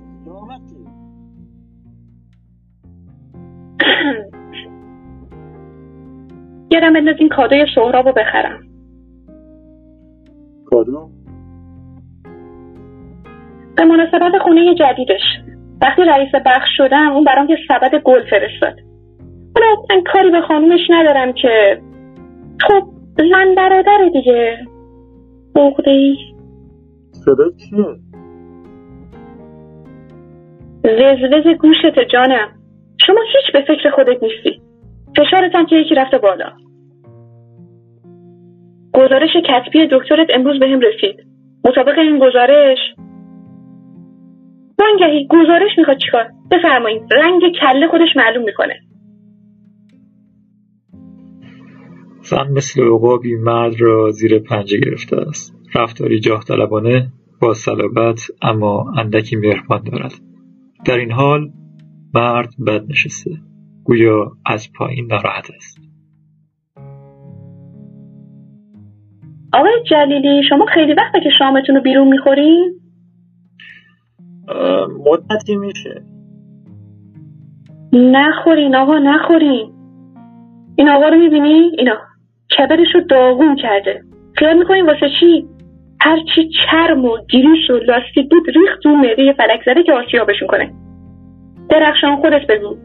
یادم 6.70 6.92
بنداز 6.92 7.16
این 7.18 7.28
کادوی 7.28 7.66
سهراب 7.74 8.06
رو 8.06 8.12
بخرم 8.12 8.60
کادو 10.66 11.10
به 13.76 13.84
مناسبت 13.84 14.42
خونه 14.42 14.74
جدیدش 14.74 15.47
وقتی 15.82 16.02
رئیس 16.02 16.34
بخش 16.46 16.68
شدم 16.76 17.10
اون 17.12 17.24
برام 17.24 17.48
یه 17.50 17.56
سبد 17.68 17.94
گل 17.94 18.24
فرستاد. 18.30 18.74
حالا 19.56 19.82
من 19.90 20.02
کاری 20.12 20.30
به 20.30 20.40
خانومش 20.40 20.80
ندارم 20.90 21.32
که. 21.32 21.80
خب 22.60 22.82
زن 23.16 23.54
برادر 23.56 24.10
دیگه. 24.12 24.58
بغده 25.56 25.90
ای 25.90 26.16
صدا 27.12 27.44
چیه؟ 27.50 27.84
وزوز 30.84 31.56
گوشت 31.58 31.98
جانم. 32.12 32.48
شما 33.06 33.20
هیچ 33.20 33.52
به 33.52 33.60
فکر 33.60 33.90
خودت 33.90 34.22
نیستی. 34.22 34.60
فشارت 35.16 35.54
هم 35.54 35.66
که 35.66 35.76
یکی 35.76 35.94
رفته 35.94 36.18
بالا. 36.18 36.52
گزارش 38.94 39.30
کتبی 39.44 39.88
دکترت 39.90 40.26
امروز 40.34 40.58
بهم 40.58 40.80
رسید. 40.80 41.26
مطابق 41.64 41.98
این 41.98 42.18
گزارش 42.18 42.78
رنگهی 44.80 45.26
گزارش 45.30 45.70
می‌خواد 45.78 45.98
چیکار؟ 45.98 46.30
بفرمایید 46.50 47.02
رنگ 47.12 47.42
کله 47.60 47.88
خودش 47.90 48.16
معلوم 48.16 48.44
می‌کنه. 48.44 48.74
زن 52.22 52.52
مثل 52.56 52.82
عقابی 52.82 53.34
مرد 53.34 53.80
را 53.80 54.10
زیر 54.10 54.38
پنجه 54.38 54.78
گرفته 54.78 55.16
است. 55.16 55.54
رفتاری 55.74 56.20
جاه 56.20 56.44
طلبانه 56.44 57.08
با 57.40 57.54
صلابت 57.54 58.20
اما 58.42 58.92
اندکی 58.98 59.36
مهربان 59.36 59.82
دارد. 59.92 60.12
در 60.86 60.96
این 60.96 61.12
حال 61.12 61.50
مرد 62.14 62.48
بد 62.66 62.82
نشسته. 62.90 63.30
گویا 63.84 64.32
از 64.46 64.72
پایین 64.78 65.06
ناراحت 65.06 65.50
است. 65.56 65.78
آقای 69.52 69.72
جلیلی 69.90 70.42
شما 70.48 70.66
خیلی 70.74 70.94
وقته 70.94 71.20
که 71.24 71.30
شامتون 71.38 71.76
رو 71.76 71.82
بیرون 71.82 72.08
می‌خورین؟ 72.08 72.80
مدتی 75.06 75.56
میشه. 75.56 76.02
نخورین 77.92 78.76
آقا 78.76 78.98
نخورین. 78.98 79.72
این 80.76 80.88
آقا 80.88 81.08
رو 81.08 81.18
می‌بینی؟ 81.18 81.70
اینا. 81.78 81.96
کبدش 82.58 82.94
رو 82.94 83.00
داغون 83.00 83.56
کرده. 83.56 84.02
خیال 84.36 84.58
می‌کنین 84.58 84.86
واسه 84.86 85.10
چی؟ 85.20 85.46
هرچی 86.00 86.50
چرم 86.70 87.04
و 87.04 87.18
گریس 87.30 87.70
و 87.70 87.72
لاستیک 87.72 88.30
بود 88.30 88.46
ریخت 88.46 88.82
تو 88.82 88.88
معده 88.88 89.22
یه 89.22 89.32
فلک 89.32 89.60
زده 89.66 89.82
که 89.82 89.92
آسیابشون 89.92 90.48
کنه 90.48 90.72
درخشان 91.70 92.16
خودت 92.16 92.46
بگو. 92.48 92.76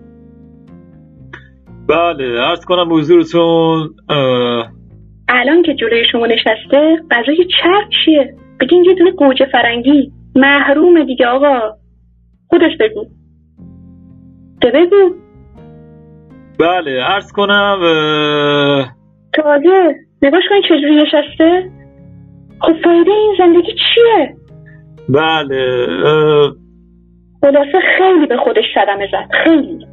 بله 1.90 2.42
عرض 2.42 2.66
کنم 2.66 2.94
حضورتون 2.94 3.90
اه، 4.10 4.72
الان 5.30 5.62
که 5.62 5.74
جلوی 5.74 6.04
شما 6.12 6.26
نشسته 6.26 6.98
غذای 7.12 7.48
چرب 7.62 7.90
چیه؟ 8.06 8.36
بگین 8.60 8.84
یه 8.86 8.94
دونه 8.94 9.12
گوجه 9.12 9.46
فرنگی. 9.46 10.12
محرومه 10.36 11.06
دیگه 11.06 11.28
آقا. 11.28 11.60
خودش 12.48 12.72
بگو. 12.80 13.06
ده 14.62 14.72
بگو؟ 14.72 15.16
بله 16.60 17.04
عرض 17.04 17.32
کنم 17.32 17.78
تازه 19.34 19.96
نگاش 20.22 20.44
کنی 20.50 20.62
چجوری 20.70 20.96
نشسته؟ 20.96 21.72
خب 22.62 22.74
فایده 22.84 23.12
این 23.12 23.36
زندگی 23.38 23.72
چیه؟ 23.72 24.36
بله 25.10 25.88
اه، 26.06 26.54
خلاصه 27.42 27.80
خیلی 27.98 28.26
به 28.26 28.38
خودش 28.38 28.64
صدمه 28.76 29.08
زد 29.12 29.30
خیلی. 29.44 29.86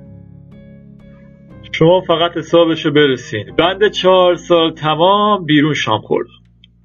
شما 1.73 2.01
فقط 2.01 2.37
حسابشو 2.37 2.93
برسین. 2.93 3.45
بنده 3.59 3.91
چهار 3.91 4.35
سال 4.35 4.73
تمام 4.73 5.45
بیرون 5.45 5.75
شام 5.75 6.01
خوردم. 6.01 6.31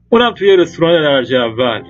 اونم 0.10 0.32
توی 0.32 0.56
رستوران 0.56 1.02
درجه 1.02 1.38
اول. 1.38 1.82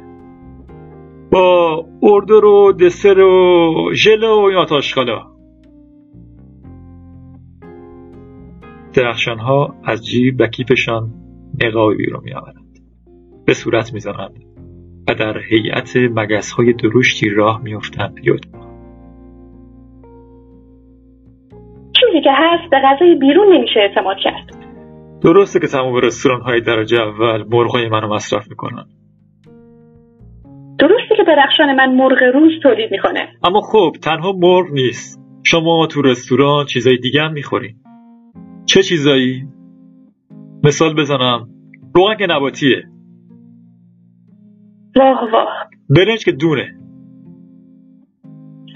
با 1.36 1.86
اردر 2.04 2.46
و 2.46 2.72
دسر 2.72 3.20
و 3.20 3.94
ژل 3.94 4.24
و 4.24 4.40
این 4.40 4.58
آتاشکالا 4.58 5.22
درخشان 8.94 9.40
ها 9.40 9.76
از 9.84 10.06
جیب 10.06 10.36
و 10.40 10.48
کیفشان 10.48 11.10
نقابی 11.64 11.96
بیرون 11.96 12.22
می 12.24 12.34
آورند. 12.34 12.80
به 13.46 13.54
صورت 13.54 13.94
می 13.94 14.00
زنند 14.00 14.44
و 15.10 15.14
در 15.14 15.38
هیئت 15.50 15.96
مگس 15.96 16.52
های 16.52 16.74
درشتی 16.74 17.30
راه 17.30 17.62
می 17.64 17.76
افتند 17.76 18.16
چیزی 22.00 22.22
که 22.24 22.32
هست 22.34 22.70
به 22.72 22.78
غذای 22.84 23.16
بیرون 23.16 23.54
نمیشه 23.54 23.80
اعتماد 23.80 24.18
کرد. 24.24 24.56
درسته 25.22 25.60
که 25.60 25.68
تمام 25.68 25.96
رستوران 25.96 26.42
های 26.42 26.62
درجه 26.62 27.02
اول 27.02 27.44
مرغای 27.52 27.90
منو 27.90 28.14
مصرف 28.14 28.48
می‌کنن. 28.50 28.86
درسته 30.80 31.16
که 31.18 31.24
درخشان 31.28 31.76
من 31.76 31.96
مرغ 31.96 32.24
روز 32.34 32.52
تولید 32.64 32.92
می‌کنه. 32.92 33.30
اما 33.44 33.62
خب 33.62 33.92
تنها 34.04 34.32
مرغ 34.32 34.72
نیست. 34.72 35.22
شما 35.44 35.88
تو 35.88 36.02
رستوران 36.02 36.66
چیزای 36.66 36.98
دیگه 36.98 37.22
هم 37.22 37.34
می‌خورین 37.34 37.76
چه 38.66 38.84
چیزایی؟ 38.84 39.48
مثال 40.64 40.96
بزنم. 40.96 41.48
روغن 41.96 42.16
که 42.16 42.28
نباتیه. 42.30 42.84
واه 44.96 45.32
واه 45.32 45.70
برنج 45.90 46.26
که 46.26 46.32
دونه. 46.32 46.76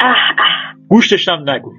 اه 0.02 0.16
اه 0.40 0.76
گوشتش 0.88 1.30
هم 1.30 1.50
نگو. 1.50 1.72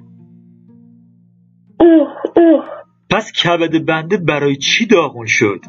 اوه 1.79 2.07
اوه. 2.35 2.63
پس 3.09 3.31
کبد 3.31 3.85
بنده 3.85 4.17
برای 4.17 4.55
چی 4.55 4.85
داغون 4.85 5.25
شد؟ 5.25 5.59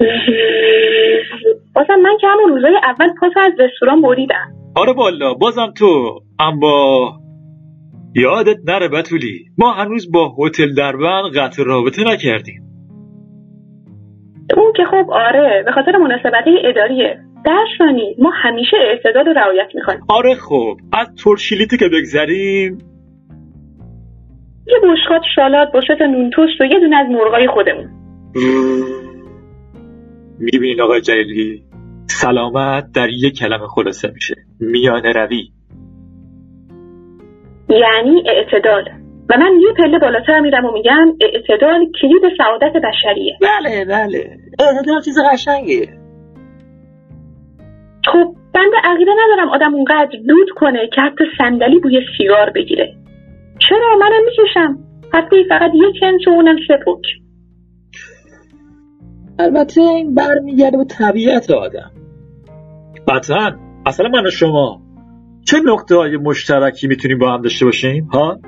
بازم 1.78 2.00
من 2.02 2.16
که 2.20 2.26
همون 2.28 2.48
روزای 2.48 2.76
اول 2.84 3.08
پاس 3.20 3.32
از 3.36 3.52
رستوران 3.60 4.02
بریدم. 4.02 4.52
آره 4.76 4.92
والا 4.92 5.34
بازم 5.34 5.72
تو. 5.78 6.20
اما 6.40 7.12
یادت 8.14 8.56
نره 8.66 8.88
بتولی 8.88 9.44
ما 9.58 9.72
هنوز 9.72 10.12
با 10.12 10.34
هتل 10.38 10.74
دربند 10.74 11.36
قطع 11.36 11.62
رابطه 11.66 12.02
نکردیم. 12.12 12.62
اون 14.56 14.72
که 14.76 14.82
خب 14.90 15.10
آره 15.10 15.62
به 15.66 15.72
خاطر 15.72 15.96
مناسبت 15.96 16.44
اداریه. 16.64 17.18
درشانی 17.44 18.16
ما 18.18 18.30
همیشه 18.42 18.76
اعتدال 18.76 19.26
رو 19.26 19.32
رعایت 19.32 19.68
می‌کنیم 19.74 20.00
آره 20.08 20.34
خب 20.34 20.76
از 20.92 21.08
ترشیلیتی 21.24 21.76
که 21.76 21.88
بگذریم. 21.88 22.78
یه 24.66 24.76
بشقاب 24.82 25.22
شالات 25.34 25.72
با 25.72 25.80
شت 25.80 26.02
نون 26.02 26.30
توست 26.30 26.60
و 26.60 26.64
یه 26.64 26.80
دونه 26.80 26.96
از 26.96 27.06
مرغای 27.10 27.48
خودمون. 27.48 27.88
می‌بینین 30.38 30.80
آقای 30.80 31.00
جلیلی؟ 31.00 31.67
سلامت 32.10 32.84
در 32.94 33.08
یک 33.08 33.38
کلمه 33.38 33.66
خلاصه 33.66 34.10
میشه. 34.14 34.34
میانه 34.60 35.12
روی. 35.12 35.48
یعنی 37.68 38.22
اعتدال. 38.26 38.84
و 39.30 39.38
من 39.38 39.60
یه 39.60 39.72
پله 39.76 39.98
بالاتر 39.98 40.40
میرم 40.40 40.64
و 40.64 40.72
میگم 40.72 41.06
اعتدال 41.20 41.86
کلید 42.02 42.22
سعادت 42.38 42.72
بشریه. 42.72 43.38
بله 43.40 43.84
بله. 43.84 44.36
اعتدال 44.58 45.00
چیز 45.04 45.18
قشنگیه. 45.32 45.88
خب 48.06 48.34
بنده 48.54 48.76
عقیده 48.84 49.10
ندارم 49.24 49.48
آدم 49.48 49.74
اونقدر 49.74 50.18
دود 50.28 50.50
کنه 50.56 50.88
که 50.94 51.00
حتی 51.00 51.24
صندلی 51.38 51.80
بوی 51.80 52.00
سیگار 52.18 52.50
بگیره. 52.50 52.94
چرا؟ 53.68 53.96
منم 54.00 54.24
می‌کشم. 54.24 54.78
حتی 55.12 55.44
فقط 55.48 55.70
یک 55.74 56.02
انچ 56.02 56.28
و 56.28 56.30
اونم 56.30 56.56
سه 56.68 56.76
پک. 56.86 57.27
البته 59.38 59.80
این 59.80 60.14
برمیگرده 60.14 60.76
به 60.76 60.84
طبیعت 60.84 61.50
آدم. 61.50 61.90
قطعا 63.08 63.52
اصلا 63.86 64.08
من 64.08 64.26
و 64.26 64.30
شما 64.30 64.82
چه 65.44 65.56
نقطه 65.64 65.96
های 65.96 66.16
مشترکی 66.16 66.86
می‌تونیم 66.86 67.18
با 67.18 67.32
هم 67.32 67.42
داشته 67.42 67.64
باشیم؟ 67.64 68.04
ها؟ 68.04 68.38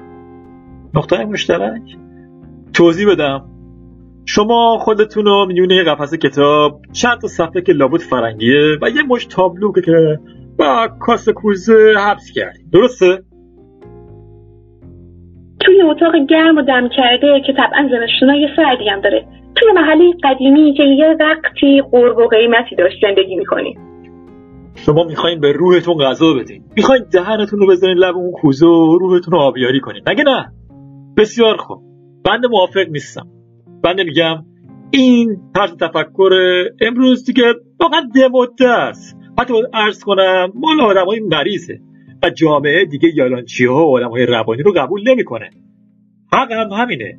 نقطه 0.95 1.17
های 1.17 1.25
مشترک؟ 1.25 1.83
توضیح 2.73 3.12
بدم. 3.12 3.47
شما 4.27 4.79
خودتون 4.81 5.25
رو 5.25 5.47
میونه 5.47 5.75
یه 5.75 5.83
قفسه 5.83 6.17
کتاب 6.17 6.81
چند 6.93 7.21
تا 7.21 7.29
صفحه 7.29 7.62
که 7.62 7.73
لابد 7.73 8.01
فرنگیه 8.01 8.79
و 8.83 8.89
یه 8.89 9.03
مش 9.03 9.25
تابلو 9.25 9.73
که 9.73 10.19
با 10.59 10.89
کاسه 11.01 11.33
کوزه 11.33 11.95
حبس 11.99 12.33
کردیم. 12.35 12.71
درسته؟ 12.73 13.23
توی 15.61 15.83
اتاق 15.83 16.12
گرم 16.29 16.57
و 16.57 16.62
دم 16.62 16.89
کرده 16.97 17.43
که 17.47 17.53
طبعا 17.53 17.89
زمستونای 17.91 18.49
سردی 18.57 18.89
هم 18.89 19.01
داره. 19.01 19.40
توی 19.55 19.73
محله 19.75 20.13
قدیمی 20.25 20.75
که 20.77 20.83
یه 20.83 21.17
وقتی 21.21 21.83
قرب 21.91 22.19
و 22.19 22.27
قیمتی 22.27 22.77
داشت 22.77 22.97
زندگی 23.03 23.37
می‌کنیم 23.37 23.79
شما 24.75 25.05
می‌خواین 25.05 25.41
به 25.41 25.53
روحتون 25.53 25.99
غذا 25.99 26.35
بدین. 26.35 26.65
می‌خواین 26.77 27.03
دهنتون 27.13 27.59
رو 27.59 27.67
بزنین 27.67 27.97
لب 27.97 28.17
اون 28.17 28.31
کوزه 28.31 28.67
و 28.67 28.99
روحتون 28.99 29.33
رو 29.33 29.39
آبیاری 29.39 29.81
کنین. 29.81 30.03
مگه 30.09 30.25
نه؟ 30.25 30.53
بسیار 31.17 31.57
خوب. 31.57 31.79
بنده 32.25 32.49
موافق 32.49 32.89
نیستم. 32.91 33.27
بنده 33.85 34.05
میگم 34.05 34.37
این 34.91 35.37
طرز 35.55 35.77
تفکر 35.77 36.31
امروز 36.81 37.25
دیگه 37.25 37.45
واقعا 37.81 38.01
دموده 38.15 38.69
است. 38.69 39.17
حتی 39.39 39.53
باید 39.53 39.67
ارز 39.75 40.05
کنم 40.05 40.53
مال 40.55 40.81
آدم 40.81 41.07
های 41.07 41.21
مریضه 41.21 41.79
و 42.23 42.31
جامعه 42.31 42.85
دیگه 42.85 43.09
یالانچی 43.15 43.67
ها 43.67 43.87
و 43.87 43.97
آدم 43.97 44.11
های 44.11 44.27
روانی 44.27 44.63
رو 44.63 44.73
قبول 44.77 45.11
نمی‌کنه. 45.11 45.51
حق 46.33 46.53
هم 46.53 46.69
همینه. 46.71 47.19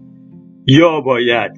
یا 0.68 1.02
باید 1.02 1.52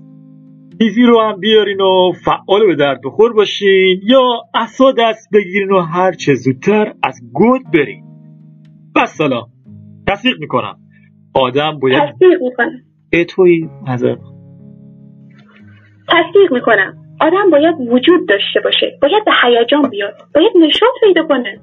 چیزی 0.81 1.03
رو 1.03 1.21
هم 1.21 1.39
بیارین 1.39 1.81
و 1.81 2.11
فعال 2.25 2.67
به 2.67 2.75
درد 2.75 2.99
بخور 3.05 3.33
باشین 3.33 4.01
یا 4.03 4.41
اصا 4.55 4.91
دست 4.91 5.29
بگیرین 5.33 5.71
و 5.71 5.79
هر 5.79 6.11
چه 6.11 6.33
زودتر 6.33 6.93
از 7.03 7.21
گود 7.33 7.61
برین. 7.73 8.03
بس 8.95 9.17
سلام. 9.17 9.47
تصدیق 10.07 10.39
می‌کنم. 10.39 10.77
آدم 11.33 11.79
باید 11.79 11.99
تصدیق 11.99 12.41
می‌کنم. 12.41 12.71
اه، 13.13 13.23
توی 13.23 13.69
نظر. 13.87 14.15
تصدیق 16.09 16.53
می‌کنم. 16.53 16.97
آدم 17.21 17.49
باید 17.51 17.75
وجود 17.79 18.27
داشته 18.29 18.59
باشه. 18.63 18.97
باید 19.01 19.25
به 19.25 19.31
هیجان 19.43 19.89
بیاد. 19.89 20.13
باید 20.35 20.51
نشاط 20.61 20.89
پیدا 21.03 21.27
کنه. 21.27 21.59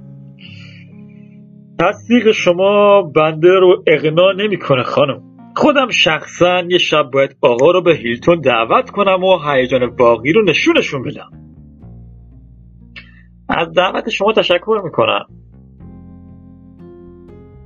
تصدیق 1.81 2.31
شما 2.31 3.03
بنده 3.03 3.49
رو 3.49 3.85
اقنا 3.87 4.32
نمی‌کنه 4.32 4.82
خانم. 4.82 5.23
خودم 5.56 5.90
شخصا 5.90 6.62
یه 6.68 6.78
شب 6.78 7.10
باید 7.12 7.36
آقا 7.43 7.70
رو 7.70 7.82
به 7.82 7.94
هیلتون 7.94 8.40
دعوت 8.40 8.90
کنم 8.90 9.24
و 9.24 9.39
هیجان 9.51 9.97
باقی 9.97 10.32
رو 10.32 10.44
نشونشون 10.44 11.02
بدم. 11.02 11.31
از 13.48 13.72
دعوت 13.72 14.09
شما 14.09 14.32
تشکر 14.32 14.81
می‌کنم. 14.85 15.27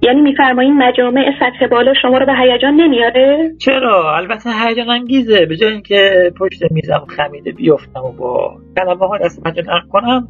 یعنی 0.02 0.20
میفرمایین 0.20 0.76
مجامع 0.76 1.30
سطح 1.40 1.66
بالا 1.66 1.94
شما 2.02 2.18
رو 2.18 2.26
به 2.26 2.32
هیجان 2.32 2.74
نمیاره؟ 2.74 3.52
چرا؟ 3.58 4.16
البته 4.16 4.50
هیجان 4.50 4.90
انگیزه. 4.90 5.46
به 5.46 5.56
جای 5.56 5.72
اینکه 5.72 6.32
پشت 6.40 6.62
میزم 6.70 7.06
خمیده 7.08 7.52
بیفتم 7.52 8.00
و 8.00 8.12
با 8.12 8.56
کلمه 8.76 9.06
ها 9.06 9.18
دست 9.18 9.42
پنجه 9.42 9.62
نرم 9.62 9.88
کنم 9.90 10.28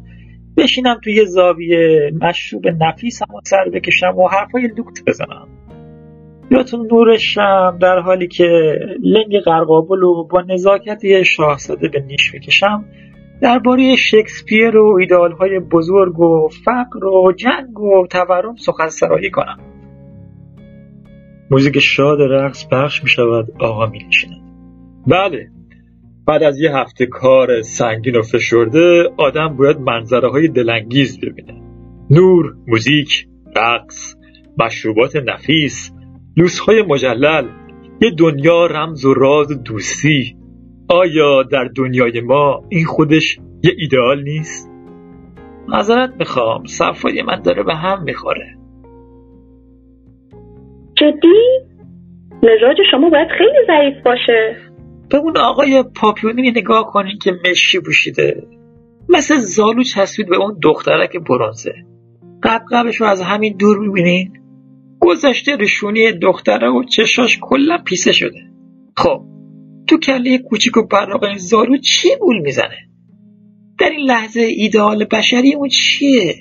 بشینم 0.57 0.99
توی 1.03 1.25
زاویه 1.25 2.11
مشروب 2.21 2.67
نفیسم 2.67 3.35
و 3.35 3.39
سر 3.43 3.69
بکشم 3.73 4.17
و 4.17 4.27
حرفای 4.27 4.67
لوکت 4.77 5.03
بزنم. 5.07 5.47
یا 6.51 6.63
تو 6.63 6.77
نور 6.77 7.17
شم 7.17 7.77
در 7.81 7.99
حالی 7.99 8.27
که 8.27 8.79
لنگ 9.03 9.39
قرقابل 9.45 9.99
رو 9.99 10.27
با 10.31 10.41
نزاکت 10.41 11.23
شاهزاده 11.23 11.87
به 11.87 11.99
نیش 11.99 12.33
می‌کشم 12.33 12.85
درباره 13.41 13.95
شکسپیر 13.95 14.77
و 14.77 14.97
ایدئالهای 14.99 15.59
بزرگ 15.59 16.19
و 16.19 16.47
فقر 16.65 17.05
و 17.05 17.31
جنگ 17.31 17.79
و 17.79 18.07
تورم 18.07 18.55
سخن 18.55 18.87
سرایی 18.87 19.29
کنم. 19.29 19.57
موزیک 21.51 21.79
شاد 21.79 22.21
رقص 22.21 22.67
پخش 22.71 23.03
می 23.03 23.09
شود 23.09 23.47
آقا 23.59 23.85
می 23.85 23.99
نشیند 24.07 24.41
بله 25.07 25.47
بعد 26.27 26.43
از 26.43 26.59
یه 26.59 26.75
هفته 26.75 27.05
کار 27.05 27.61
سنگین 27.61 28.15
و 28.15 28.21
فشرده 28.21 29.09
آدم 29.17 29.57
باید 29.57 29.79
منظره 29.79 30.29
های 30.29 30.47
دلانگیز 30.47 31.19
ببینه. 31.19 31.61
نور، 32.09 32.55
موزیک، 32.67 33.27
رقص، 33.55 34.15
مشروبات 34.57 35.15
نفیس، 35.15 35.94
لوسهای 36.37 36.81
مجلل 36.81 37.47
یه 38.01 38.11
دنیا 38.11 38.65
رمز 38.65 39.05
و 39.05 39.13
راز 39.13 39.63
دوستی. 39.63 40.35
آیا 40.89 41.43
در 41.43 41.69
دنیای 41.75 42.21
ما 42.21 42.61
این 42.69 42.85
خودش 42.85 43.39
یه 43.63 43.71
ایدئال 43.77 44.23
نیست؟ 44.23 44.71
معذرت 45.67 46.13
می‌خوام 46.19 46.65
صفای 46.65 47.21
من 47.21 47.41
داره 47.41 47.63
به 47.63 47.75
هم 47.75 48.03
می‌خوره. 48.03 48.57
جدی؟ 50.97 51.67
مزاج 52.37 52.77
شما 52.91 53.09
باید 53.09 53.27
خیلی 53.37 53.67
ضعیف 53.67 54.03
باشه. 54.05 54.57
به 55.09 55.17
اون 55.17 55.37
آقای 55.37 55.83
پاپیونی 56.01 56.51
نگاه 56.51 56.91
کنین 56.93 57.17
که 57.23 57.31
مشی 57.49 57.79
پوشیده. 57.79 58.47
مثل 59.09 59.37
زالو 59.37 59.83
چسبید 59.83 60.29
به 60.29 60.37
اون 60.37 60.59
دخترک 60.63 61.17
برونزه. 61.29 61.73
قبقبش 62.43 62.95
رو 62.95 63.07
از 63.07 63.21
همین 63.21 63.57
دور 63.57 63.79
می‌بینین؟ 63.79 64.44
گذشته 65.05 65.55
رشونی 65.55 66.11
دختره 66.11 66.69
و 66.69 66.83
چشاش 66.83 67.39
کلا 67.41 67.77
پیسه 67.77 68.11
شده. 68.11 68.39
خب 68.97 69.21
تو 69.87 69.97
کله 69.97 70.37
کوچیک 70.37 70.77
و 70.77 70.81
براق 70.81 71.23
این 71.23 71.37
زالو 71.37 71.77
چی 71.77 72.09
بول 72.19 72.41
می‌زنه؟ 72.41 72.77
در 73.79 73.89
این 73.89 73.99
لحظه 73.99 74.39
ایدئال 74.39 75.05
بشری 75.11 75.53
اون 75.53 75.69
چیه؟ 75.69 76.35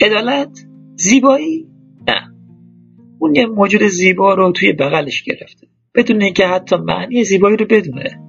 عدالت؟ 0.00 0.66
زیبایی؟ 0.96 1.66
نه. 2.08 2.34
اون 3.18 3.34
یه 3.34 3.46
موجود 3.46 3.82
زیبا 3.82 4.34
رو 4.34 4.52
توی 4.52 4.72
بغلش 4.72 5.22
گرفته. 5.22 5.66
بدون 5.94 6.22
اینکه 6.22 6.46
حتی 6.46 6.76
معنی 6.76 7.24
زیبایی 7.24 7.56
رو 7.56 7.66
بدونه. 7.66 8.20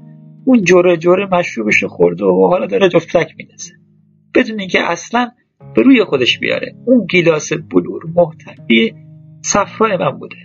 اون 0.45 0.63
جوره 0.63 0.97
جوره 0.97 1.27
مشروبش 1.31 1.83
رو 1.83 1.89
خورده 1.89 2.25
و 2.25 2.47
حالا 2.47 2.65
داره 2.65 2.89
جفتک 2.89 3.33
میندازه 3.37 3.73
بدون 4.35 4.59
اینکه 4.59 4.91
اصلا 4.91 5.31
به 5.75 5.81
روی 5.81 6.03
خودش 6.03 6.39
بیاره. 6.39 6.75
اون 6.85 7.05
گیلاس 7.05 7.53
بلور 7.53 8.01
محتوی 8.15 8.93
صفرای 9.41 9.97
من 9.97 10.11
بوده. 10.11 10.35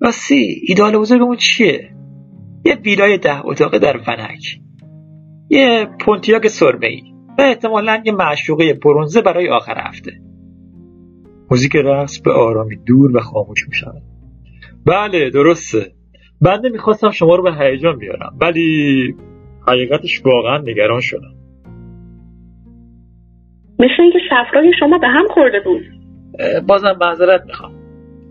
راستی 0.00 0.60
ایدال 0.66 0.98
بزرگمون 0.98 1.36
چیه؟ 1.36 1.90
یه 2.64 2.74
ویلای 2.74 3.18
ده 3.18 3.46
اتاقه 3.46 3.78
در 3.78 3.96
ونک. 3.96 4.60
یه 5.50 5.88
پونتیاک 6.00 6.48
سرمه‌ای. 6.48 7.02
و 7.38 7.42
احتمالا 7.42 8.02
یه 8.04 8.12
معشوقه 8.12 8.74
برونزه 8.84 9.20
برای 9.20 9.48
آخر 9.48 9.74
هفته. 9.78 10.12
موزیک 11.50 11.76
رقص 11.76 12.20
به 12.20 12.32
آرامی 12.32 12.76
دور 12.76 13.16
و 13.16 13.20
خاموش 13.20 13.68
می 13.68 13.74
شود 13.74 14.02
بله 14.86 15.30
درسته. 15.30 15.92
بنده 16.42 16.68
می‌خواستم 16.68 17.10
شما 17.10 17.34
رو 17.36 17.42
به 17.42 17.54
هیجان 17.54 17.98
بیارم 17.98 18.36
ولی 18.40 19.14
حقیقتش 19.68 20.22
واقعا 20.24 20.58
نگران 20.58 21.00
شدم. 21.00 21.34
مثل 23.78 24.02
اینکه 24.02 24.18
صفرای 24.30 24.72
شما 24.80 24.98
به 24.98 25.08
هم 25.08 25.28
خورده 25.34 25.60
بود. 25.64 25.99
بازم 26.68 26.96
معذرت 27.00 27.42
می‌خوام. 27.46 27.72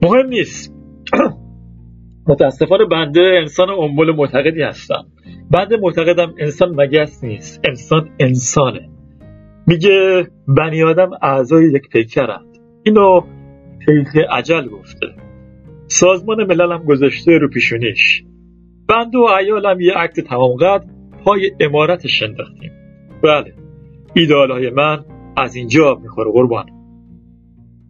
مهم 0.02 0.27
نیست. 0.27 0.73
متاسفانه 2.27 2.86
بنده 2.86 3.22
انسان 3.41 3.69
انبل 3.69 4.15
معتقدی 4.15 4.61
هستم. 4.61 5.06
بنده 5.52 5.77
معتقدم 5.77 6.34
انسان 6.40 6.69
مگس 6.76 7.23
نیست. 7.23 7.61
انسان 7.68 8.10
انسانه. 8.19 8.90
میگه 9.68 10.27
بنی 10.57 10.84
آدم 10.84 11.10
اعضای 11.22 11.72
یک 11.72 11.90
پیکرند. 11.90 12.57
اینو 12.84 13.22
شیخ 13.86 14.15
عجل 14.31 14.68
گفته. 14.68 15.07
سازمان 15.88 16.44
ملل 16.44 16.72
هم 16.72 16.84
گذاشته 16.86 17.38
رو 17.38 17.49
پیشونیش. 17.49 18.23
بنده 18.90 19.18
و 19.18 19.27
عیالم 19.38 19.80
یه 19.80 19.94
عکت 19.94 20.19
تمام 20.19 20.56
قد 20.56 20.86
پای 21.23 21.52
امارتش 21.60 22.23
انداختیم. 22.23 22.72
بله 23.23 23.53
ایدال 24.15 24.52
های 24.52 24.69
من 24.69 25.06
از 25.38 25.56
اینجا 25.56 25.99
می‌خوره 26.02 26.31
قربان. 26.31 26.79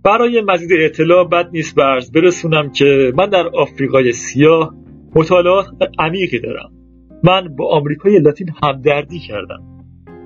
برای 0.03 0.41
مزید 0.41 0.69
اطلاع 0.81 1.27
بد 1.27 1.49
نیست 1.53 1.75
به 1.75 1.83
عرض 1.83 2.11
برسونم 2.11 2.71
که 2.71 3.13
من 3.17 3.29
در 3.29 3.47
آفریقای 3.47 4.11
سیاه 4.11 4.73
مطالعات 5.15 5.67
عمیقی 5.99 6.39
دارم. 6.39 6.71
من 7.23 7.55
با 7.55 7.77
آمریکای 7.77 8.19
لاتین 8.19 8.47
همدردی 8.63 9.19
کردم. 9.19 9.63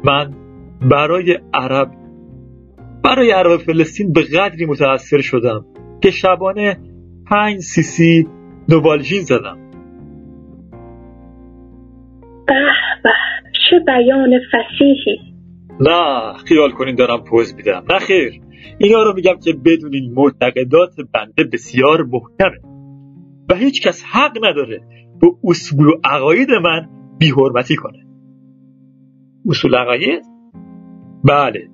من 0.04 0.34
برای 0.90 1.40
عرب 1.54 1.92
برای 3.04 3.32
عرب 3.32 3.58
فلسطین 3.58 4.14
به 4.14 4.22
قدری 4.22 4.66
متاثر 4.66 5.22
شدم 5.22 5.66
که 6.02 6.12
شبانه 6.12 6.78
پنج 7.30 7.60
سیسی 7.60 8.28
نوالژین 8.70 9.22
زدم. 9.22 9.58
به 12.48 12.54
به 13.04 13.10
چه 13.70 13.80
بیان 13.86 14.40
فسیحی 14.52 15.18
نه 15.80 16.34
خیال 16.46 16.72
کنین 16.72 16.96
دارم 16.96 17.24
پوز 17.24 17.56
میدم. 17.56 17.84
نه 17.90 18.00
خیر. 18.00 18.43
اینا 18.78 19.04
رو 19.04 19.14
میگم 19.14 19.36
که 19.44 19.54
بدونین 19.54 20.14
معتقدات 20.14 20.96
بنده 21.14 21.44
بسیار 21.44 22.04
محکمه. 22.04 22.74
و 23.50 23.56
هیچ 23.56 23.88
کس 23.88 24.04
حق 24.04 24.38
نداره 24.44 24.82
به 25.22 25.28
اصول 25.44 25.88
و 25.88 25.92
عقاید 26.04 26.50
من 26.52 26.90
بیحرمتی 27.20 27.76
کنه. 27.76 28.06
اصول 29.50 29.76
عقاید؟ 29.76 30.24
بله. 31.24 31.70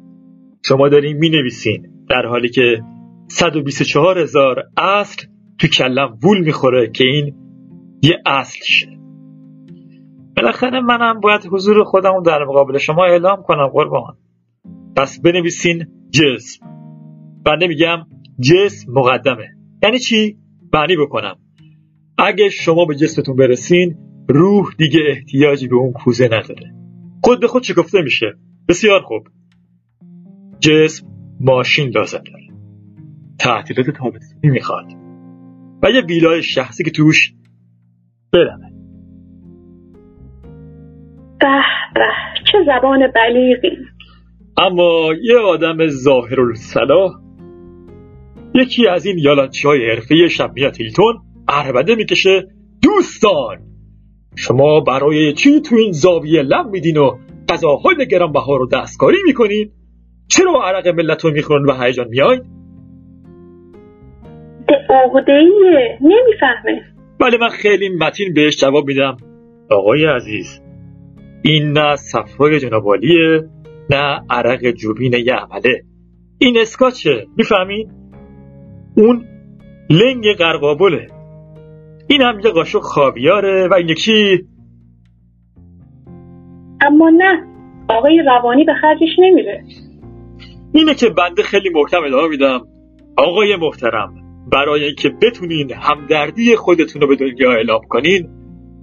شما 0.66 0.90
دارین 0.90 1.18
می 1.18 1.30
نویسین 1.30 1.88
در 2.10 2.26
حالی 2.26 2.49
که 2.49 2.84
124 3.28 4.20
هزار 4.20 4.64
اصل 4.78 5.28
تو 5.60 5.68
کلم 5.68 6.18
وول 6.24 6.40
می‌خوره 6.40 6.91
که 6.91 7.03
این 7.03 7.36
یه 8.02 8.22
اصل 8.26 8.60
شه 8.64 8.99
بالاخره 10.36 10.82
منم 10.82 11.20
باید 11.20 11.41
حضور 11.52 11.84
خودم 11.84 12.24
در 12.26 12.44
مقابل 12.44 12.78
شما 12.78 13.06
اعلام 13.06 13.44
کنم 13.44 13.68
قربان. 13.68 14.18
پس 14.95 15.22
بنویسین 15.22 15.86
جسم. 16.11 16.78
بنده 17.45 17.68
میگم 17.68 17.98
جسم 18.40 18.91
مقدمه. 18.91 19.48
یعنی 19.84 19.99
چی؟ 19.99 20.38
معنی 20.74 20.95
بکنم. 20.95 21.36
اگه 22.18 22.49
شما 22.49 22.86
به 22.86 22.95
جسمتون 22.95 23.36
برسین 23.36 23.98
روح 24.30 24.66
دیگه 24.78 24.99
احتیاجی 25.10 25.68
به 25.68 25.76
اون 25.76 25.91
کوزه 25.91 26.26
نداره. 26.26 26.74
خود 27.24 27.41
به 27.41 27.48
خود 27.48 27.64
شکفته 27.64 28.02
میشه؟ 28.02 28.34
بسیار 28.70 29.02
خوب. 29.02 29.28
جسم 30.60 31.07
ماشین 31.40 31.90
لازم 31.90 32.24
داره. 32.32 32.48
تعطیلات 33.40 33.90
تابستونی 33.90 34.53
می‌خواد. 34.53 34.86
و 35.84 35.91
یه 35.91 36.02
ویلای 36.02 36.44
شخصی 36.44 36.84
که 36.84 36.91
توش 36.91 37.34
برمه. 38.34 38.72
به 41.40 41.61
به. 41.95 42.02
چه 42.52 42.57
زبان 42.66 42.99
بلیغی. 43.16 43.78
اما 44.57 45.14
یه 45.24 45.38
آدم 45.38 45.88
ظاهر 45.88 46.41
الصلاح 46.41 47.11
یکی 48.55 48.88
از 48.88 49.05
این 49.05 49.17
یالانچی 49.17 49.67
های 49.67 49.89
حرفه 49.89 50.27
شبیت 50.27 50.81
هیلتون 50.81 51.15
عربده 51.47 51.95
می‌کشه 51.95 52.47
دوستان. 52.81 53.57
شما 54.35 54.80
برای 54.80 55.34
چی 55.34 55.61
تو 55.61 55.76
این 55.76 55.91
زاویه 55.91 56.41
لم 56.41 56.69
میدین 56.69 56.97
و 56.97 57.17
غذاهای 57.49 58.07
گرانبها 58.11 58.55
رو 58.57 58.67
دستکاری 58.67 59.17
می‌کنین؟ 59.26 59.71
چرا 60.27 60.63
عرق 60.63 60.88
ملت 60.88 61.26
رو 61.26 61.31
می‌خورن 61.31 61.65
و 61.65 61.84
هیجان 61.84 62.07
میاید 62.09 62.41
عقده‌ایه 64.89 65.97
نمی‌فهمه. 66.01 66.81
ولی 67.19 67.38
من 67.38 67.49
خیلی 67.49 67.89
متین 67.89 68.34
بهش 68.34 68.57
جواب 68.57 68.88
میدم. 68.88 69.17
آقای 69.71 70.05
عزیز 70.05 70.61
این 71.43 71.71
نه 71.71 71.95
صفای 71.95 72.59
جنابالیه 72.59 73.41
نه 73.89 74.21
عرق 74.30 74.71
جوبین 74.71 75.13
یه 75.13 75.34
عمله. 75.34 75.84
این 76.38 76.57
اسکاچه 76.57 77.26
می‌فهمین؟ 77.38 77.91
اون 78.98 79.26
لنگ 79.90 80.24
قرقابله 80.38 81.07
این 82.07 82.22
هم 82.22 82.40
یه 82.40 82.52
قاشق 82.52 82.80
خاویاره 82.80 83.68
و 83.68 83.74
این 83.74 83.90
یکی 83.90 84.45
اما 86.82 87.10
نه 87.10 87.44
آقای 87.90 88.24
روانی 88.26 88.64
به 88.64 88.74
خرجش 88.74 89.20
نمیره. 89.20 89.64
اینه 90.74 90.95
که 90.95 91.10
بنده 91.10 91.44
خیلی 91.44 91.70
محکم 91.70 92.03
ادامه 92.03 92.28
میدم. 92.28 92.61
آقای 93.18 93.56
محترم 93.56 94.14
برای 94.52 94.84
اینکه 94.84 95.10
بتونین 95.22 95.72
همدردی 95.74 96.56
خودتون 96.56 97.02
رو 97.02 97.07
به 97.07 97.16
دنیا 97.16 97.52
اعلام 97.52 97.82
کنین 97.90 98.30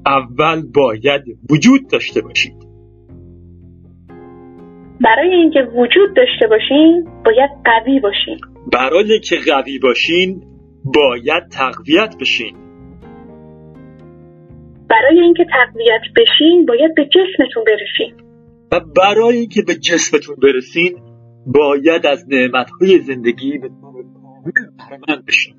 اول 0.06 0.62
باید 0.74 1.22
وجود 1.50 1.80
داشته 1.90 2.20
باشید. 2.20 2.54
برای 5.00 5.34
اینکه 5.34 5.60
وجود 5.60 6.16
داشته 6.16 6.46
باشین 6.50 7.08
باید 7.24 7.50
قوی 7.64 8.00
باشین. 8.00 8.55
برای 8.72 9.12
اینکه 9.12 9.36
قوی 9.46 9.78
باشین 9.78 10.42
باید 10.84 11.48
تقویت 11.52 12.14
بشین. 12.20 12.56
برای 14.90 15.20
اینکه 15.20 15.44
تقویت 15.44 16.00
بشین 16.16 16.66
باید 16.68 16.94
به 16.96 17.04
جسمتون 17.04 17.64
برسین. 17.64 18.14
و 18.72 18.80
برای 18.80 19.36
اینکه 19.36 19.62
به 19.62 19.74
جسمتون 19.74 20.36
برسین 20.42 20.98
باید 21.46 22.06
از 22.06 22.24
نعمتهای 22.28 22.98
زندگی 22.98 23.58
به 23.58 23.68
طور 23.68 24.04
کامل 24.78 25.22
بشین. 25.28 25.54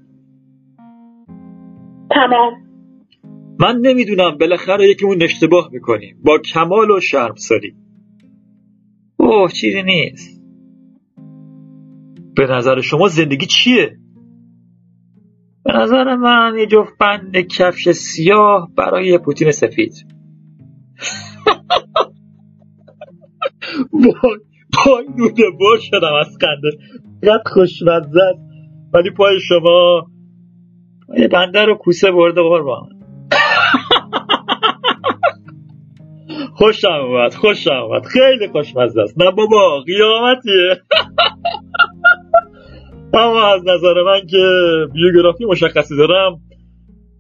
تمام. 2.12 2.54
من 3.60 3.80
نمی‌دونم 3.82 4.38
بالاخره 4.38 4.90
یکیمون 4.90 5.24
اشتباه 5.24 5.70
می‌کنیم. 5.72 6.18
با 6.24 6.40
کمال 6.54 6.92
و 6.92 7.00
شرمساری. 7.00 7.76
اوه 9.18 9.52
چیزی 9.52 9.84
نیست. 9.84 10.37
به 12.38 12.48
نظر 12.48 12.82
شما 12.82 13.08
زندگی 13.08 13.46
چیه؟ 13.46 13.98
به 15.64 15.74
نظر 15.74 16.16
من 16.16 16.56
یه 16.60 16.66
جفت 16.66 16.98
بند 17.00 17.38
کفش 17.38 17.92
سیاه 17.92 18.70
برای 18.78 19.08
یه 19.08 19.18
پوتین 19.18 19.52
سفید. 19.52 19.94
وای 23.94 24.38
پای 24.74 25.06
نوده 25.18 25.44
بار 25.60 25.78
شدم 25.78 26.14
از 26.20 26.38
خنده 26.42 26.70
قد 27.24 27.48
خوشمزه 27.48 28.22
است. 28.30 28.40
ولی 28.94 29.12
پای 29.12 29.40
شما 29.40 30.08
یه 31.18 31.28
بنده 31.28 31.66
رو 31.66 31.76
کوسه 31.76 32.12
برده 32.12 32.42
قربان. 32.42 32.90
خوشم 36.58 36.88
اومد 36.88 37.34
خوشم 37.34 37.72
اومد. 37.72 38.06
خیلی 38.06 38.48
خوشمزه 38.48 39.02
است. 39.02 39.22
نه 39.22 39.32
بابا 39.32 39.80
قیامتیه. 39.80 40.82
اما 43.14 43.54
از 43.54 43.62
نظر 43.62 44.04
من 44.06 44.28
که 44.28 44.38
بیوگرافی 44.94 45.46
مشخصی 45.46 45.98
دارم 45.98 46.42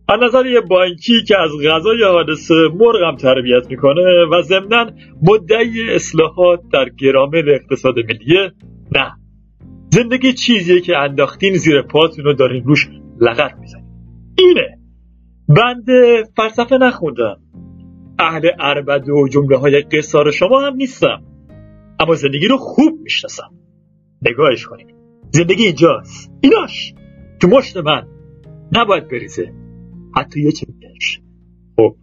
از 0.09 0.19
نظر 0.23 0.45
یه 0.45 0.61
بانکی 0.61 1.23
که 1.27 1.39
از 1.39 1.49
غذای 1.65 2.03
حادثه 2.03 2.53
مرغم 2.73 3.15
تربیت 3.15 3.69
می‌کنه 3.69 4.25
و 4.31 4.41
ضمنا 4.41 4.91
مدعی 5.21 5.93
اصلاحات 5.95 6.59
در 6.73 6.89
گرامل 6.89 7.49
اقتصاد 7.49 7.95
ملیه 7.99 8.51
نه. 8.95 9.11
زندگی 9.91 10.33
چیزیه 10.33 10.81
که 10.81 10.97
انداختین 10.97 11.53
زیر 11.53 11.81
پاتون 11.81 12.25
رو 12.25 12.33
دارین 12.33 12.63
روش 12.63 12.87
لغت 13.19 13.53
می‌زنین. 13.59 13.85
اینه. 14.37 14.77
بنده 15.49 16.23
فلسفه 16.37 16.77
نخوندم. 16.77 17.37
اهل 18.19 18.47
عربده 18.59 19.11
و 19.11 19.27
جمله 19.27 19.57
های 19.57 19.81
قصار 19.81 20.31
شما 20.31 20.61
هم 20.61 20.75
نیستم. 20.75 21.23
اما 21.99 22.13
زندگی 22.13 22.47
رو 22.47 22.57
خوب 22.57 22.99
می‌شناسم. 23.03 23.51
نگاهش 24.21 24.65
کنید 24.65 24.96
زندگی 25.31 25.63
اینجاست. 25.65 26.31
ایناش. 26.41 26.93
تو 27.39 27.47
مشت 27.47 27.77
من. 27.77 28.07
نباید 28.71 29.07
بریزه. 29.07 29.53
حتی 30.15 30.41
یه 30.41 30.51
چمکش 30.51 31.21
خب. 31.75 31.95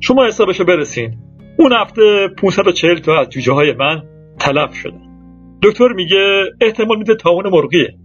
شما 0.00 0.26
حسابشو 0.26 0.64
برسین. 0.64 1.18
اون 1.58 1.72
هفته 1.72 2.28
540 2.38 2.98
تا 2.98 3.20
از 3.20 3.28
جوجه 3.28 3.52
های 3.52 3.72
من 3.72 4.02
تلف 4.38 4.74
شدن. 4.74 5.06
دکتر 5.62 5.88
میگه 5.88 6.44
احتمال 6.60 6.98
میده 6.98 7.14
تاون 7.14 7.48
مرغیه. 7.48 7.98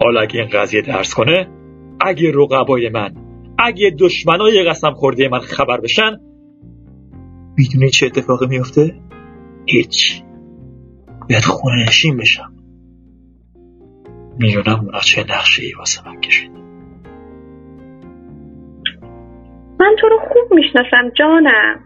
حالا 0.00 0.20
اگه 0.20 0.40
این 0.40 0.48
قضیه 0.52 0.82
درس 0.82 1.14
کنه 1.14 1.48
اگه 2.00 2.32
رقبای 2.34 2.88
من 2.88 3.14
اگه 3.58 3.96
دشمنای 3.98 4.64
قسم 4.68 4.92
خورده 4.92 5.28
من 5.28 5.38
خبر 5.38 5.80
بشن 5.80 6.16
می‌دونی 7.58 7.90
چه 7.90 8.06
اتفاقی 8.06 8.46
میفته؟ 8.46 8.94
هیچ. 9.66 10.22
باید 11.30 11.42
خونه 11.42 11.82
نشین 11.88 12.16
بشم. 12.16 12.51
می‌دونم 14.42 14.80
اونا 14.80 15.00
چه 15.00 15.20
نقشه 15.20 15.62
ای 15.62 15.72
واسه 15.78 16.08
من 16.08 16.20
کشید 16.20 16.52
من 19.80 19.96
تو 20.00 20.08
رو 20.08 20.18
خوب 20.18 20.58
می‌شناسم 20.58 21.10
جانم. 21.18 21.80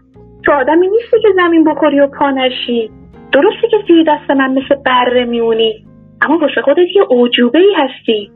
تو 0.45 0.51
آدمی 0.51 0.87
نیستی 0.87 1.21
که 1.21 1.27
زمین 1.35 1.63
بخوری 1.63 1.99
و 1.99 2.07
پا 2.07 2.31
نشی. 2.31 2.91
درسته 3.31 3.67
که 3.71 3.77
زیر 3.87 4.03
دست 4.07 4.31
من 4.31 4.51
مثل 4.53 4.75
بره 4.85 5.25
میونی 5.25 5.85
اما 6.21 6.37
واسه 6.37 6.61
خودت 6.61 6.87
یه 6.95 7.03
اوجوبه 7.09 7.59
ای 7.59 7.75
هستی. 7.77 8.31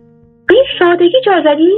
به 0.47 0.55
این 0.55 0.65
سادگی 0.79 1.21
جا 1.25 1.43
زدی؟ 1.45 1.71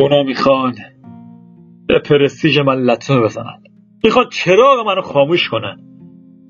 اونا 0.00 0.22
می‌خوان 0.22 0.74
به 1.88 1.98
پرستیژ 1.98 2.58
من 2.58 2.74
لطمه 2.74 3.20
بزنن 3.20 3.62
می‌خواد 4.04 4.28
چراغ 4.30 4.86
منو 4.86 5.02
خاموش 5.02 5.48
کنن 5.48 5.76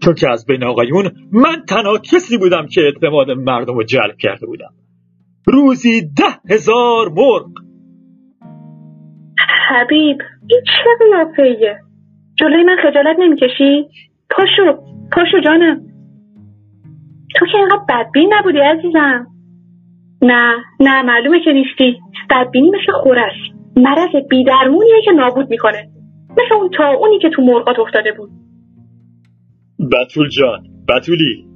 چون 0.03 0.15
که 0.15 0.31
از 0.31 0.47
بین 0.47 0.65
آقایون 0.65 1.11
من 1.33 1.65
تنها 1.69 1.99
کسی 1.99 2.39
بودم 2.39 2.67
که 2.67 2.81
اعتماد 2.81 3.31
مردم 3.31 3.75
رو 3.75 3.83
جلب 3.83 4.17
کرده 4.19 4.47
بودم. 4.47 4.71
روزی 5.47 6.01
ده 6.01 6.55
هزار 6.55 7.09
مرغ. 7.09 7.51
حبیب 9.69 10.19
این 10.49 10.61
چه 10.67 11.05
قیافهیه 11.05 11.79
جلوی 12.39 12.65
من 12.65 12.77
خجالت 12.83 13.17
نمی‌کشی؟ 13.19 13.89
پاشو 14.31 14.79
پاشو 15.13 15.41
جانم. 15.45 15.81
تو 17.39 17.47
که 17.47 17.59
اینقدر 17.59 17.85
بدبین 17.89 18.35
نبودی 18.35 18.59
عزیزم. 18.59 19.27
نه 20.23 20.55
نه 20.81 21.03
معلومه 21.03 21.41
که 21.45 21.53
نیستی. 21.53 22.01
بدبینی 22.31 22.71
مثل 22.71 22.93
خورش 23.03 23.58
مرض 23.79 24.29
بیدرمونیه 24.31 25.03
که 25.05 25.11
نابود 25.11 25.51
می‌کنه. 25.51 25.91
مثل 26.31 26.55
اون 26.55 26.71
تا 26.79 26.85
اونی 26.89 27.19
که 27.19 27.31
تو 27.37 27.43
مرغات 27.43 27.79
افتاده 27.79 28.13
بود. 28.13 28.31
بتول 29.93 30.29
جان 30.29 30.63
بتولی. 30.89 31.49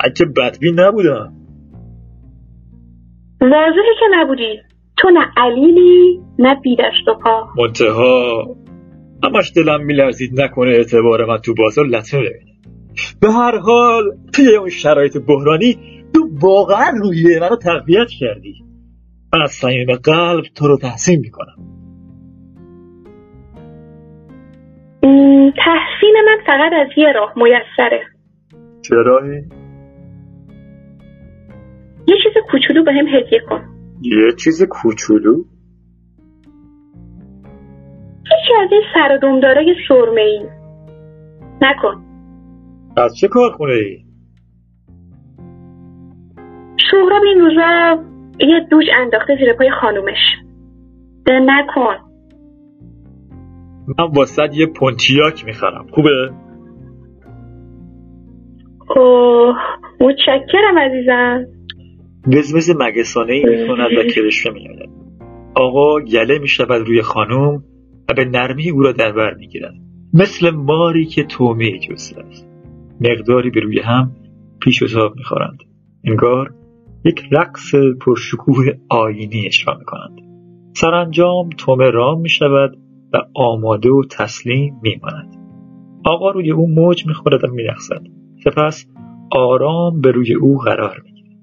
اگه 0.00 0.26
بدبین 0.36 0.80
نبودم. 0.80 1.32
واضحه 3.40 3.94
که 4.00 4.06
نبودی. 4.10 4.58
تو 4.98 5.10
نه 5.10 5.20
علیلی 5.36 6.20
نه 6.38 6.54
بیدشت 6.54 7.08
و 7.08 7.14
پا. 7.14 7.48
منتها 7.56 8.56
همش 9.24 9.52
دلم 9.56 9.84
میلرزید 9.84 10.40
نکنه 10.40 10.70
اعتبار 10.70 11.24
من 11.24 11.38
تو 11.38 11.54
بازار 11.54 11.86
لطمه 11.86 12.20
ببینه. 12.20 12.52
به 13.20 13.32
هر 13.32 13.58
حال 13.58 14.02
توی 14.32 14.56
اون 14.56 14.68
شرایط 14.68 15.16
بحرانی 15.16 15.78
تو 16.14 16.28
واقعا 16.42 16.92
روحیه 17.02 17.40
منو 17.40 17.56
تقویت 17.56 18.08
کردی. 18.20 18.54
از 19.32 19.50
صمیم 19.50 19.86
قلب 19.86 20.44
تو 20.54 20.68
رو 20.68 20.78
تحسین 20.78 21.20
می‌کنم 21.20 21.70
تحسین 25.56 26.14
من 26.26 26.38
فقط 26.46 26.72
از 26.72 26.88
یه 26.96 27.12
راه 27.12 27.32
میسره 27.36 28.00
چه 28.82 28.94
راهی؟ 28.94 29.42
یه 32.08 32.16
چیز 32.22 32.32
کوچولو 32.50 32.84
به 32.84 32.92
هم 32.92 33.06
هدیه 33.06 33.40
کن 33.48 33.64
یه 34.02 34.32
چیز 34.44 34.62
کوچولو؟ 34.70 35.44
یکی 38.24 38.54
از 38.62 38.68
این 38.72 38.82
سر 38.94 39.14
و 39.14 39.18
دمدارای 39.18 39.74
سرمه 39.88 40.20
ای 40.20 40.46
نکن 41.62 42.04
از 42.96 43.16
چه 43.16 43.28
کارخونه 43.28 43.72
ای؟ 43.72 44.04
سهراب 46.90 47.22
این 47.22 47.40
روزا 47.40 48.04
یه 48.40 48.66
دوش 48.70 48.84
انداخته 49.00 49.36
زیر 49.36 49.52
پای 49.52 49.70
خانومش. 49.80 50.18
ده 51.26 51.40
نکن. 51.40 51.96
من 53.98 54.10
واسه 54.16 54.48
یه 54.52 54.66
پونتیاک 54.66 55.44
می‌خرم. 55.44 55.86
خوبه؟ 55.90 56.30
اوه 58.96 59.56
متشکرم 60.00 60.78
عزیزم. 60.78 61.44
وزوز 62.26 62.70
مگسانه 62.80 63.32
ای 63.32 63.44
می‌کند 63.44 63.98
و 63.98 64.02
کرشمه 64.02 64.52
میآید. 64.52 64.90
آقا 65.54 66.00
گله 66.00 66.38
می‌شود 66.38 66.86
روی 66.86 67.02
خانم 67.02 67.62
و 68.08 68.14
به 68.16 68.24
نرمی 68.24 68.70
او 68.70 68.82
را 68.82 68.92
در 68.92 69.12
بر 69.12 69.34
می‌گیرد. 69.34 69.74
مثل 70.14 70.50
ماری 70.50 71.04
که 71.04 71.22
تومه 71.22 71.78
جسته 71.78 72.20
است. 72.20 72.48
مقداری 73.00 73.50
به 73.50 73.60
روی 73.60 73.80
هم 73.80 74.12
پیش 74.62 74.82
و 74.82 74.86
تاب 74.86 75.16
می‌خورند. 75.16 75.58
انگار 76.04 76.50
یک 77.04 77.22
رقص 77.32 77.74
پرشکوه 78.00 78.66
آینی 78.88 79.46
اجرا 79.46 79.78
می‌کنند. 79.78 80.18
سرانجام 80.76 81.48
تومه 81.48 81.90
رام 81.90 82.20
می‌شود 82.20 82.78
و 83.12 83.18
آماده 83.34 83.90
و 83.90 84.02
تسلیم 84.10 84.80
میماند. 84.82 85.36
آقا 86.04 86.30
روی 86.30 86.50
او 86.50 86.74
موج 86.74 87.06
می‌خورد 87.06 87.44
و 87.44 87.46
میرقصد. 87.52 88.02
سپس 88.44 88.86
آرام 89.32 90.00
به 90.00 90.10
روی 90.10 90.34
او 90.34 90.58
قرار 90.58 91.02
می‌گیرد. 91.04 91.38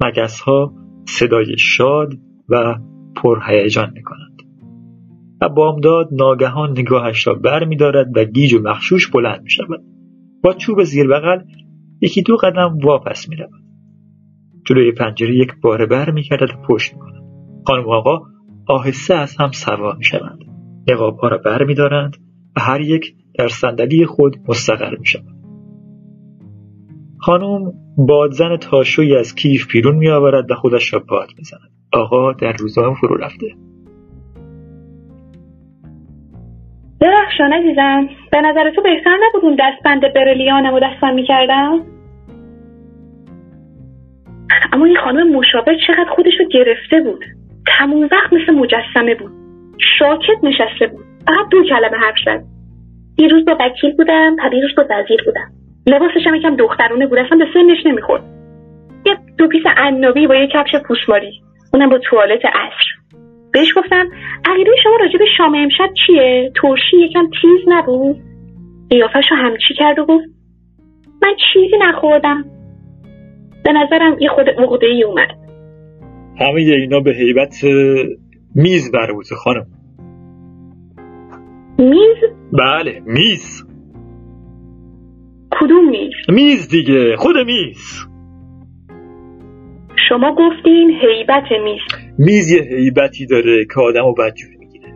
مگس 0.00 0.40
ها 0.40 0.74
صدای 1.08 1.58
شاد 1.58 2.14
و 2.48 2.74
پرهیجان 3.16 3.90
می‌کنند. 3.94 4.42
و 5.40 5.48
بامداد 5.48 6.08
ناگهان 6.12 6.70
نگاهش 6.70 7.26
را 7.26 7.34
بر 7.34 7.64
میدارد 7.64 8.16
و 8.16 8.24
گیج 8.24 8.54
و 8.54 8.62
مخشوش 8.62 9.10
بلند 9.10 9.42
می‌شود. 9.42 9.84
با 10.42 10.52
چوب 10.52 10.82
زیر 10.82 11.08
بغل 11.08 11.38
یکی 12.00 12.22
دو 12.22 12.36
قدم 12.36 12.78
واپس 12.84 13.28
می‌رود. 13.28 13.59
جلوی 14.66 14.92
پنجره 14.92 15.34
یک 15.34 15.52
باره 15.62 15.86
بر 15.86 16.10
میگردد 16.10 16.50
و 16.50 16.66
پشت 16.68 16.94
می‌کند 16.94 17.22
خانم 17.66 17.88
آقا 17.88 18.18
آهسته 18.68 19.14
از 19.14 19.36
هم 19.36 19.50
سوا 19.50 19.94
می‌شوند. 19.98 20.38
نقابها 20.88 21.28
را 21.28 21.38
بر 21.38 21.64
میدارند 21.64 22.16
و 22.56 22.60
هر 22.60 22.80
یک 22.80 23.14
در 23.38 23.48
صندلی 23.48 24.06
خود 24.06 24.36
مستقر 24.48 24.96
می‌شوند. 24.98 25.40
خانم 27.18 27.72
بادزن 27.98 28.56
تاشویی 28.56 29.16
از 29.16 29.34
کیف 29.34 29.72
بیرون 29.72 29.96
میآورد 29.96 30.50
و 30.50 30.54
خودش 30.54 30.94
را 30.94 31.02
باد 31.08 31.28
می‌زند. 31.38 31.70
آقا 31.92 32.32
در 32.32 32.52
روزنامه 32.52 32.94
فرو 32.94 33.16
رفته. 33.16 33.46
درخشان 37.00 37.52
عزیزم 37.52 38.08
به 38.32 38.40
نظر 38.40 38.70
تو 38.76 38.82
بهتر 38.82 39.18
نبود 39.22 39.44
اون 39.44 39.56
دستبند 39.60 40.14
برلیانم 40.14 40.74
و 40.74 40.80
دستم 40.80 41.14
می‌کردم؟ 41.14 41.99
اما 44.72 44.86
این 44.86 44.96
خانم 44.96 45.32
مشاور 45.32 45.76
چقدر 45.86 46.10
خودش 46.10 46.32
رو 46.40 46.48
گرفته 46.48 47.00
بود. 47.00 47.24
تموم 47.78 48.08
وقت 48.12 48.32
مثل 48.32 48.52
مجسمه 48.52 49.14
بود. 49.14 49.32
شاکت 49.98 50.44
نشسته 50.44 50.86
بود. 50.86 51.04
فقط 51.26 51.48
دو 51.50 51.62
کلمه 51.64 51.96
حرف 51.96 52.16
زد. 52.26 52.42
دیروز 53.16 53.44
با 53.44 53.56
وکیل 53.60 53.96
بودم 53.96 54.36
دیروز 54.50 54.70
با 54.76 54.84
وزیر 54.90 55.22
بودم. 55.24 55.50
لباسش 55.86 56.26
هم 56.26 56.34
یکم 56.34 56.56
دخترونه 56.56 57.06
بود. 57.06 57.18
اصلا 57.18 57.38
به 57.38 57.46
سنش 57.54 57.86
نمی‌خورد. 57.86 58.22
یه 59.06 59.16
دو 59.38 59.48
پیس 59.48 59.62
عنابی 59.76 60.26
با 60.26 60.34
یه 60.34 60.46
کفش 60.46 60.76
پوسماری 60.88 61.32
اونم 61.74 61.88
با 61.88 61.98
توالت 61.98 62.44
عصر. 62.44 63.00
بهش 63.52 63.76
گفتم 63.76 64.08
عقیده 64.44 64.70
شما 64.82 64.96
راجع 65.00 65.18
به 65.18 65.26
شام 65.36 65.54
امشب 65.54 65.90
چیه؟ 66.06 66.52
ترشی 66.62 66.96
یکم 66.96 67.30
تیز 67.42 67.60
نبود؟ 67.66 68.16
قیافش 68.90 69.24
رو 69.30 69.36
همچی 69.36 69.74
کرد 69.74 69.98
و 69.98 70.04
گفت 70.04 70.24
من 71.22 71.32
چیزی 71.52 71.76
نخوردم. 71.80 72.44
به 73.64 73.72
نظرم 73.72 74.16
یه 74.20 74.28
خود 74.28 74.48
عقده 74.48 74.86
ای 74.86 75.04
اومد. 75.04 75.28
همه 76.40 76.60
اینا 76.60 77.00
به 77.00 77.12
حیبت 77.12 77.64
میز 78.54 78.92
برموزه 78.92 79.34
خانم. 79.34 79.66
میز؟ 81.78 82.30
بله 82.52 83.02
میز. 83.06 83.66
کدوم 85.50 85.90
میز؟ 85.90 86.12
میز 86.28 86.68
دیگه 86.68 87.16
خود 87.16 87.36
میز. 87.46 88.06
شما 90.08 90.34
گفتین 90.34 90.90
هیبت 91.02 91.44
میز. 91.64 91.80
میز 92.18 92.52
یه 92.52 92.62
هیبتی 92.62 93.26
داره 93.26 93.64
که 93.74 93.80
آدم 93.80 94.04
و 94.04 94.14
بدجوری 94.14 94.56
می‌گیره. 94.56 94.94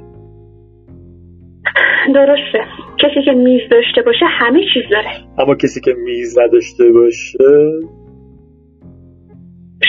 درسته. 2.15 2.65
کسی 2.99 3.25
که 3.25 3.33
میز 3.33 3.61
داشته 3.71 4.03
باشه 4.07 4.27
همه 4.29 4.61
چیز 4.75 4.83
داره. 4.91 5.11
اما 5.39 5.55
کسی 5.55 5.81
که 5.81 5.95
میز 6.05 6.39
نداشته 6.39 6.93
باشه 6.93 7.45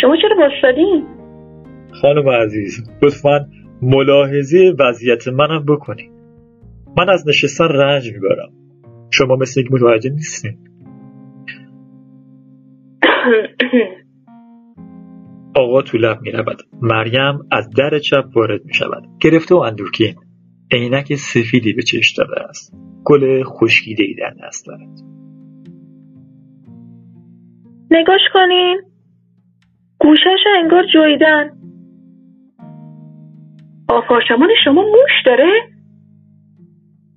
شما 0.02 0.16
چرا 0.22 0.36
باستادین 0.38 1.06
خانم 2.02 2.30
عزیز 2.30 2.90
لطفا 3.04 3.46
ملاحظه 3.82 4.74
وضعیت 4.80 5.28
منم 5.28 5.66
بکنین 5.66 6.12
من 6.98 7.10
از 7.10 7.28
نشستن 7.28 7.68
رنج 7.68 8.14
می‌برم 8.14 8.50
شما 9.12 9.36
مثل 9.36 9.62
یک 9.62 9.72
متوجه 9.72 10.10
نیستین 10.10 10.58
آقا 15.56 15.82
تو 15.82 15.98
لب 15.98 16.22
می 16.22 16.32
رود. 16.32 16.58
مریم 16.82 17.40
از 17.52 17.70
در 17.70 18.00
چپ 18.00 18.26
وارد 18.36 18.66
می 18.66 18.74
شود. 18.74 19.04
گرفته 19.22 19.56
و 19.56 19.58
اندورکین. 19.58 20.16
عینک 20.72 21.16
سفیدی 21.16 21.74
به 21.74 21.82
چشم 21.82 22.24
داده 22.24 22.42
است. 22.50 22.74
گل 23.06 23.44
خشکیده 23.44 24.04
ای 24.04 24.14
در 24.14 24.34
دست 24.48 24.68
دارد. 24.68 24.90
نگاش 27.92 28.22
کنین 28.34 28.82
گوشش 30.06 30.44
انگار 30.64 30.86
جویدن. 30.94 31.52
آپارتمان 33.90 34.50
شما 34.64 34.82
موش 34.82 35.24
داره؟ 35.26 35.52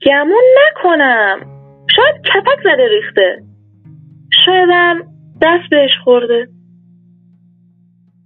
گمون 0.06 0.42
نکنم. 0.66 1.38
شاید 1.96 2.14
کپک 2.16 2.58
زده 2.64 2.88
ریخته. 2.88 3.38
شایدم 4.44 5.00
دست 5.42 5.70
بهش 5.70 5.90
خورده. 6.04 6.48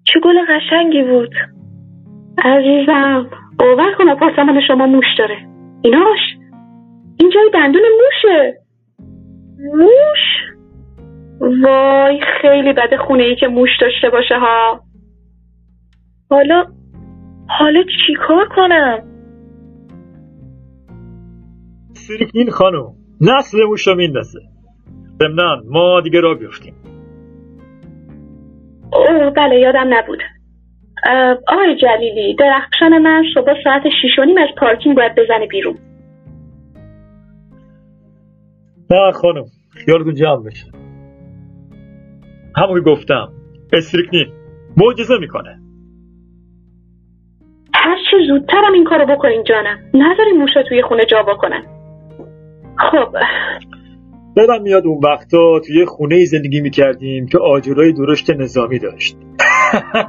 چه 0.05 0.21
گل 0.21 0.37
قشنگی 0.49 1.03
بود. 1.03 1.35
عزیزم 2.45 3.31
باور 3.59 3.95
کن 3.99 4.09
آپارتمان 4.09 4.61
شما 4.69 4.87
موش 4.87 5.07
داره. 5.19 5.37
ایناش 5.83 6.21
این 7.21 7.31
جای 7.31 7.51
دندون 7.55 7.83
موشه. 7.83 8.55
موش؟ 9.75 10.52
وای 11.41 12.21
خیلی 12.43 12.73
بده 12.73 12.97
خونه 12.97 13.23
ای 13.23 13.37
که 13.37 13.47
موش 13.47 13.71
داشته 13.81 14.11
باشه 14.11 14.39
ها. 14.39 14.81
حالا 16.31 16.65
حالا 17.49 17.83
چی 17.83 18.15
کار 18.29 18.49
کنم؟ 18.57 18.99
سیرکین 21.93 22.51
خانم 22.51 22.95
نسل 23.21 23.65
موش 23.65 23.87
رو 23.87 23.95
میندازه. 23.95 24.41
ضمنان 25.19 25.63
ما 25.71 26.01
دیگه 26.01 26.21
را 26.21 26.35
بیفتیم. 26.35 26.75
اوه 28.93 29.31
بله 29.31 29.61
یادم 29.61 29.95
نبود. 29.95 30.19
آقای 31.49 31.77
جلیلی 31.77 32.35
درخشان 32.35 32.99
من 32.99 33.23
صبح 33.35 33.55
ساعت 33.65 33.83
شیش 34.03 34.19
و 34.19 34.25
نیم 34.25 34.39
از 34.39 34.49
پارکینگ 34.59 34.97
باید 34.97 35.13
بزنه 35.15 35.47
بیرون. 35.47 35.79
نه 38.91 39.13
خانم 39.13 39.45
خیالتون 39.71 40.15
جمع 40.15 40.45
بشه. 40.47 40.82
همون 42.57 42.85
که 42.85 42.91
گفتم 42.91 43.29
استریکنین 43.73 44.27
معجزه 44.77 45.19
می‌کنه. 45.19 45.59
هر 47.75 47.97
چه 48.11 48.17
زودترم 48.29 48.73
این 48.75 48.85
کارو 48.85 49.07
بکنین 49.07 49.45
جانم. 49.45 49.79
نذارین 49.95 50.39
موشا 50.39 50.63
توی 50.69 50.83
خونه 50.83 51.05
جا 51.05 51.23
بکنن. 51.23 51.63
خب. 52.79 53.17
یادم 54.37 54.63
میاد 54.63 54.87
اون 54.87 55.01
وقتا 55.05 55.61
توی 55.67 55.85
خونه 55.85 56.25
زندگی 56.25 56.61
می‌کردیم 56.61 57.27
که 57.27 57.39
آجرای 57.39 57.93
درشت 57.93 58.31
نظامی 58.31 58.79
داشت. 58.79 59.17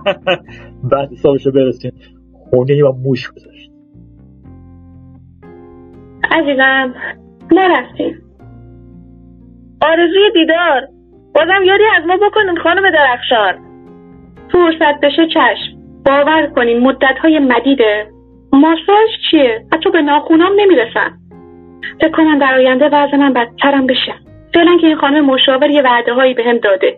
بعد 0.91 1.11
حسابشو 1.11 1.52
برسیم. 1.52 1.91
خونه 2.34 2.84
و 2.84 2.91
موش 2.91 3.32
گذاشت. 3.32 3.72
عزیزم 6.32 6.94
نرفتیم. 7.52 8.22
آرزوی 9.82 10.32
دیدار. 10.34 10.88
بازم 11.35 11.64
یادی 11.64 11.84
از 11.97 12.05
ما 12.07 12.18
بکنین 12.18 12.57
خانم 12.57 12.89
درخشان. 12.89 13.53
فرصت 14.51 14.99
بشه 15.03 15.27
چشم. 15.27 15.77
باور 16.05 16.47
کنین 16.55 16.80
مدت 16.80 17.18
های 17.22 17.39
مدیده 17.39 18.07
ماساژ 18.53 19.10
چیه؟ 19.31 19.65
حتی 19.73 19.89
به 19.89 20.01
ناخونام 20.01 20.51
نمی‌رسن. 20.55 21.11
فکر 22.01 22.11
کنم 22.11 22.39
در 22.39 22.55
آینده 22.55 22.85
وضع 22.85 23.18
من 23.18 23.34
بدترم 23.34 23.88
بشه. 23.88 24.14
فعلا 24.53 24.77
که 24.81 24.88
این 24.88 24.95
خانم 24.95 25.26
مشاور 25.26 25.69
یه 25.69 25.81
وعده 25.81 26.14
هایی 26.14 26.34
بهم 26.34 26.57
داده. 26.57 26.97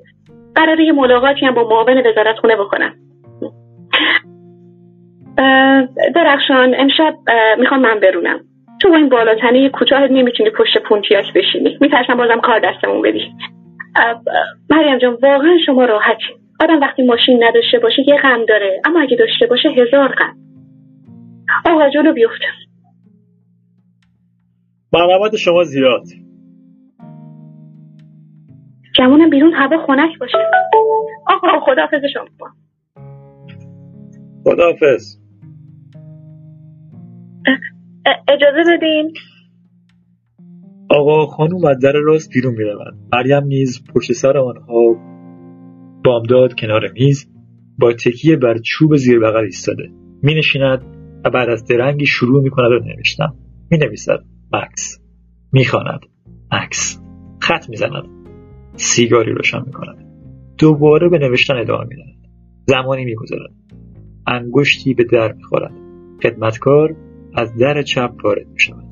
قراره 0.56 0.84
یه 0.86 0.92
ملاقاتی 0.92 1.46
هم 1.46 1.54
با 1.54 1.64
معاون 1.70 2.08
وزارت 2.08 2.40
خونه 2.40 2.56
بکنم 2.56 2.94
درخشان 6.16 6.76
امشب 6.78 7.14
می‌خوام 7.60 7.82
من 7.82 8.00
برونم. 8.00 8.40
تو 8.82 8.90
با 8.90 8.96
این 8.96 9.10
بالاتنه 9.10 9.70
کوتاه 9.70 10.08
نمی‌تونی 10.08 10.50
پشت 10.50 10.78
پونتیاک 10.78 11.34
بشینی. 11.34 11.78
میترسم 11.82 12.16
بازم 12.16 12.40
کار 12.40 12.60
دستمون 12.60 13.02
بدی 13.02 13.32
مریم 14.70 14.98
جان 14.98 15.14
واقعا 15.14 15.58
شما 15.66 15.86
راحتی. 15.86 16.24
آدم 16.60 16.80
وقتی 16.82 17.04
ماشین 17.04 17.44
نداشته 17.44 17.80
باشه 17.80 18.04
یه 18.08 18.16
غم 18.24 18.46
داره. 18.46 18.82
اما 18.86 19.02
اگه 19.02 19.18
داشته 19.18 19.46
باشه 19.46 19.70
هزار 19.70 20.16
غم. 20.16 20.38
آقا 21.66 21.90
جلو 21.90 22.14
بیفته 22.14 22.46
مرحمت 24.94 25.36
شما 25.36 25.64
زیاد. 25.64 26.04
گمونم 29.00 29.30
بیرون 29.30 29.54
هوا 29.54 29.86
خنک 29.88 30.20
باشه. 30.20 30.38
آقا 31.28 31.60
خداحافظ 31.60 32.02
شما. 32.14 32.26
خداحافظ. 34.44 35.18
اجازه 38.28 38.78
بدین؟ 38.78 39.14
آقا 40.96 41.26
خانوم 41.26 41.66
از 41.66 41.80
در 41.80 41.92
راست 41.92 42.30
بیرون 42.34 42.54
می‌روند. 42.54 42.98
مریم 43.14 43.44
نیز 43.44 43.84
پشت 43.94 44.12
سر 44.12 44.38
آنها 44.38 44.96
بامداد 46.06 46.54
کنار 46.60 46.92
میز 46.92 47.32
با 47.80 47.94
تکیه 47.94 48.36
بر 48.36 48.58
چوب 48.58 48.96
زیر 48.96 49.20
بغل 49.20 49.44
ایستاده. 49.44 49.90
می 50.24 50.36
نشیند 50.36 50.82
و 51.26 51.30
بعد 51.30 51.50
از 51.50 51.66
درنگی 51.66 52.06
شروع 52.06 52.44
می 52.44 52.50
کند 52.50 52.72
و 52.72 52.86
نوشتن. 52.86 53.34
می 53.72 53.78
نویسد 53.78 54.24
مکس. 54.54 55.00
می 55.52 55.66
خاند 55.66 56.00
مکس. 56.52 57.02
خط 57.40 57.70
می 57.70 57.78
زند 57.78 58.04
سیگاری 58.76 59.32
روشن 59.32 59.62
می 59.66 59.72
کند 59.72 60.06
دوباره 60.58 61.10
به 61.10 61.18
نوشتن 61.18 61.58
ادامه 61.58 61.86
می 61.86 61.96
دهد 61.96 62.30
زمانی 62.68 63.06
می 63.06 63.16
گذارد 63.16 63.52
انگشتی 64.28 64.94
به 64.94 65.04
در 65.04 65.34
می 65.34 65.44
خورد 65.44 65.72
خدمتکار 66.24 66.96
از 67.34 67.56
در 67.56 67.82
چپ 67.82 68.12
وارد 68.24 68.48
می 68.48 68.60
شود 68.60 68.85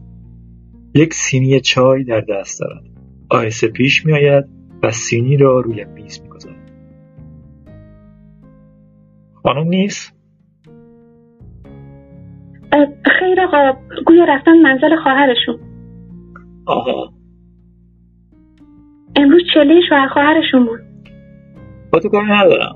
یک 0.95 1.13
سینی 1.13 1.59
چای 1.59 2.03
در 2.03 2.21
دست 2.21 2.59
دارد. 2.61 2.83
آهسته 3.29 3.67
پیش 3.67 4.05
می 4.05 4.13
آید 4.13 4.45
و 4.83 4.91
سینی 4.91 5.37
را 5.37 5.59
روی 5.59 5.85
میز 5.85 6.21
می 6.21 6.29
گذارد 6.29 6.71
خانم 9.43 9.67
نیست؟ 9.67 10.13
خیر 13.19 13.41
آقا 13.41 13.79
گویا 14.05 14.23
رفتن 14.23 14.57
منزل 14.63 14.95
خواهرشون. 15.03 15.59
آها 16.65 17.13
امروز 19.15 19.41
چله 19.53 19.81
شوهر 19.89 20.07
خواهرشون 20.07 20.65
بود. 20.65 20.79
با 21.93 21.99
تو 21.99 22.09
کاری 22.09 22.27
ندارم. 22.27 22.75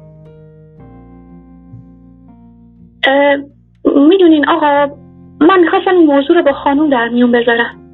می‌دونین 4.10 4.50
آقا 4.50 4.96
من 5.42 5.60
می‌خواستم 5.60 5.92
این 5.92 6.06
موضوع 6.06 6.36
رو 6.36 6.44
با 6.44 6.54
خانوم 6.54 6.90
در 6.90 7.10
میون 7.10 7.32
بذارم. 7.32 7.87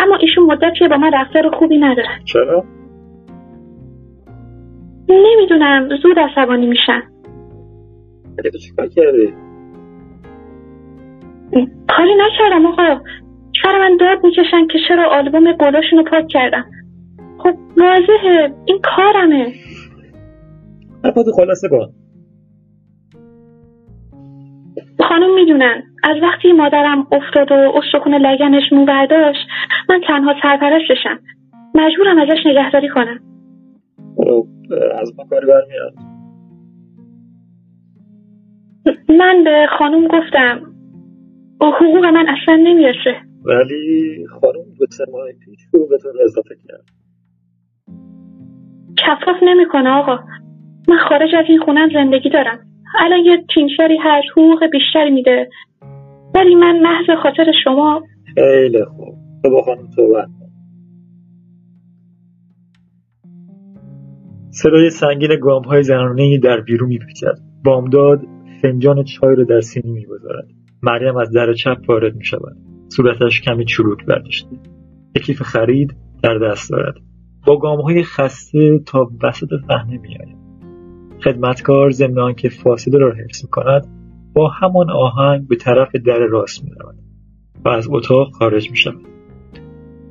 اما 0.00 0.16
ایشون 0.20 0.44
مدتیه 0.44 0.88
با 0.88 0.96
من 0.96 1.10
رفتار 1.14 1.50
خوبی 1.50 1.78
ندارن 1.78 2.24
چرا؟ 2.24 2.64
نمی‌دونم 5.08 5.88
زود 6.02 6.18
عصبانی 6.18 6.66
میشن 6.66 7.02
تو 8.52 8.58
چیکار 8.58 8.88
کردی؟ 8.88 9.34
کاری 11.88 12.14
نکردم 12.14 12.66
آقا. 12.66 13.00
سر 13.62 13.78
من 13.78 13.96
داد 13.96 14.24
می‌کشن 14.24 14.66
که 14.66 14.78
چرا 14.88 15.08
آلبوم 15.10 15.52
گلاشون 15.52 15.98
رو 15.98 16.04
پاک 16.10 16.26
کردم. 16.28 16.64
خب 17.38 17.54
واضحه 17.76 18.54
این 18.64 18.80
کارمه. 18.96 19.52
حرفاتو 21.04 21.32
خلاصه 21.32 21.68
کن 21.68 21.99
خانم 25.10 25.34
می‌دونن. 25.34 25.82
از 26.04 26.16
وقتی 26.22 26.52
مادرم 26.52 27.06
افتاد 27.12 27.52
و 27.52 27.54
استخون 27.54 28.14
لگنش 28.14 28.72
مو 28.72 28.84
برداشت 28.84 29.46
من 29.88 30.00
تنها 30.08 30.34
سرپرستشم 30.42 31.18
مجبورم 31.74 32.18
ازش 32.18 32.46
نگهداری 32.46 32.88
کنم. 32.88 33.20
خب 34.16 34.46
از 35.00 35.12
ما 35.18 35.24
کاری 35.24 35.46
برمیاد. 35.46 35.94
من 39.08 39.44
به 39.44 39.66
خانم 39.78 40.06
گفتم. 40.06 40.60
حقوق 41.62 42.04
من 42.04 42.26
اصلا 42.28 42.56
نمی‌رسه. 42.56 43.16
ولی 43.44 44.26
خانم 44.26 44.64
دو 44.78 44.86
سه 44.90 45.04
ماه 45.12 45.26
پیش 45.44 45.60
رو 45.72 45.88
اضافه 46.24 46.54
کرد. 46.68 46.84
کفاف 48.98 49.36
نمی‌کنه 49.42 49.90
آقا. 49.90 50.18
من 50.88 50.98
خارج 51.08 51.34
از 51.34 51.44
این 51.48 51.58
خونه 51.58 51.88
زندگی 51.94 52.30
دارم. 52.30 52.69
الان 52.98 53.18
یه 53.24 53.44
تیمشری 53.54 53.96
هر 53.96 54.22
حقوق 54.32 54.66
بیشتری 54.72 55.10
میده. 55.10 55.48
ولی 56.34 56.54
من 56.54 56.78
محض 56.82 57.20
خاطر 57.22 57.52
شما 57.64 58.02
خیلی 58.34 58.84
خوب. 58.84 59.14
تو 59.42 59.50
با 59.50 59.62
خانم 59.62 59.90
صحبت 59.96 60.28
صدای 64.50 64.90
سنگین 64.90 65.40
گام 65.42 65.62
های 65.62 65.82
زنانه 65.82 66.38
در 66.38 66.60
بیرون 66.60 66.88
میپیچد. 66.88 67.34
بامداد 67.64 68.20
فنجان 68.62 69.04
چای 69.04 69.36
رو 69.36 69.44
در 69.44 69.60
سینی 69.60 69.92
می‌گذارد. 69.92 70.48
مریم 70.82 71.16
از 71.16 71.30
در 71.32 71.52
چپ 71.52 71.78
وارد 71.88 72.14
می‌شود. 72.14 72.56
صورتش 72.88 73.40
کمی 73.40 73.64
چروک 73.64 74.06
برداشته 74.06 74.48
کیف 75.26 75.42
خرید 75.42 75.94
در 76.22 76.38
دست 76.38 76.70
دارد. 76.70 76.94
با 77.46 77.58
گام 77.58 77.80
های 77.80 78.02
خسته 78.02 78.78
تا 78.86 79.10
وسط 79.22 79.48
صحنه 79.68 79.98
میآید. 79.98 80.39
خدمتکار 81.24 81.90
ضمن 81.90 82.34
که 82.34 82.48
فاصله 82.48 82.98
را 82.98 83.12
حفظ 83.12 83.44
می‌کند 83.44 83.86
با 84.34 84.48
همان 84.48 84.90
آهنگ 84.90 85.48
به 85.48 85.56
طرف 85.56 85.96
در 86.06 86.18
راست 86.18 86.64
می‌رود 86.64 86.94
و 87.64 87.68
از 87.68 87.88
اتاق 87.90 88.30
خارج 88.30 88.70
می‌شود. 88.70 89.06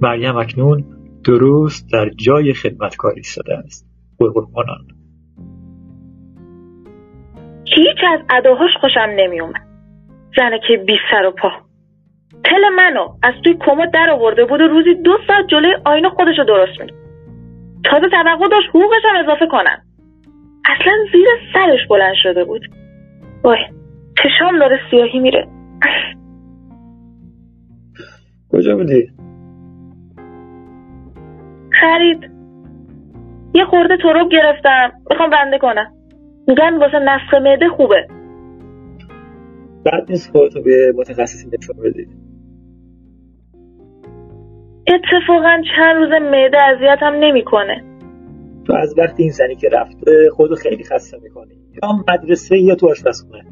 مریم 0.02 0.38
اکنون 0.38 0.86
درست 1.26 1.94
در 1.94 2.10
جای 2.10 2.54
خدمتکار 2.54 3.14
ایستاده 3.16 3.58
است. 3.58 3.90
قرقرمانان 4.20 4.88
هیچ 7.76 7.98
از 8.14 8.20
اداهاش 8.30 8.70
خوشم 8.82 9.10
نمیومد 9.18 9.68
زنه 10.38 10.60
که 10.68 10.78
بی 10.88 10.94
سر 11.12 11.26
و 11.26 11.32
پا. 11.32 11.50
تل 12.44 12.76
منو 12.76 13.08
از 13.24 13.34
توی 13.44 13.58
کمد 13.66 13.94
در 13.94 14.10
آورده 14.10 14.46
بود 14.46 14.62
و 14.62 14.68
روزی 14.68 14.96
دو 14.96 15.18
ساعت 15.28 15.48
جلوی 15.48 15.76
آینه 15.86 16.10
خودشو 16.10 16.44
درست 16.44 16.82
میده 16.82 16.94
تازه 17.84 18.10
توقع 18.10 18.48
داشت 18.52 18.70
حقوقش 18.70 19.02
هم 19.06 19.24
اضافه 19.24 19.48
کنن. 19.52 19.89
اصلا 20.70 20.94
زیر 21.12 21.28
سرش 21.54 21.88
بلند 21.90 22.14
شده 22.24 22.44
بود. 22.44 22.62
وای 23.44 23.58
چشام 24.24 24.60
داره 24.60 24.80
سیاهی 24.92 25.20
میره. 25.20 25.48
کجا 28.52 28.76
بودی؟ 28.76 29.12
خرید. 31.82 32.32
یه 33.54 33.66
خورده 33.66 33.98
تروب 33.98 34.32
گرفتم. 34.32 34.92
می‌خوام 35.10 35.30
بنده 35.30 35.58
کنم. 35.58 35.94
میگن 36.48 36.78
واسه 36.78 37.00
نفخ 37.00 37.34
معده 37.34 37.70
خوبه. 37.70 38.08
بعد 39.86 40.06
نیست 40.10 40.32
خودتو 40.32 40.62
به 40.62 40.94
متخصصی 40.98 41.50
نشون 41.58 41.76
بدی. 41.84 42.08
اتفاقا 44.88 45.62
چند 45.76 45.96
روز 45.96 46.10
معده 46.10 46.58
اذیتم 46.64 47.14
نمی‌کنه. 47.20 47.89
تو 48.70 48.76
از 48.76 48.96
وقتی 48.98 49.24
این 49.24 49.32
زنی 49.32 49.56
که 49.56 49.70
رفته 49.70 50.30
خودو 50.36 50.56
خیلی 50.56 50.84
خسته 50.84 51.18
می‌کنی. 51.24 51.54
یا 51.84 51.90
مدرسه 52.10 52.58
یا 52.58 52.76
تو 52.76 52.90
آشپزخونه. 52.90 53.44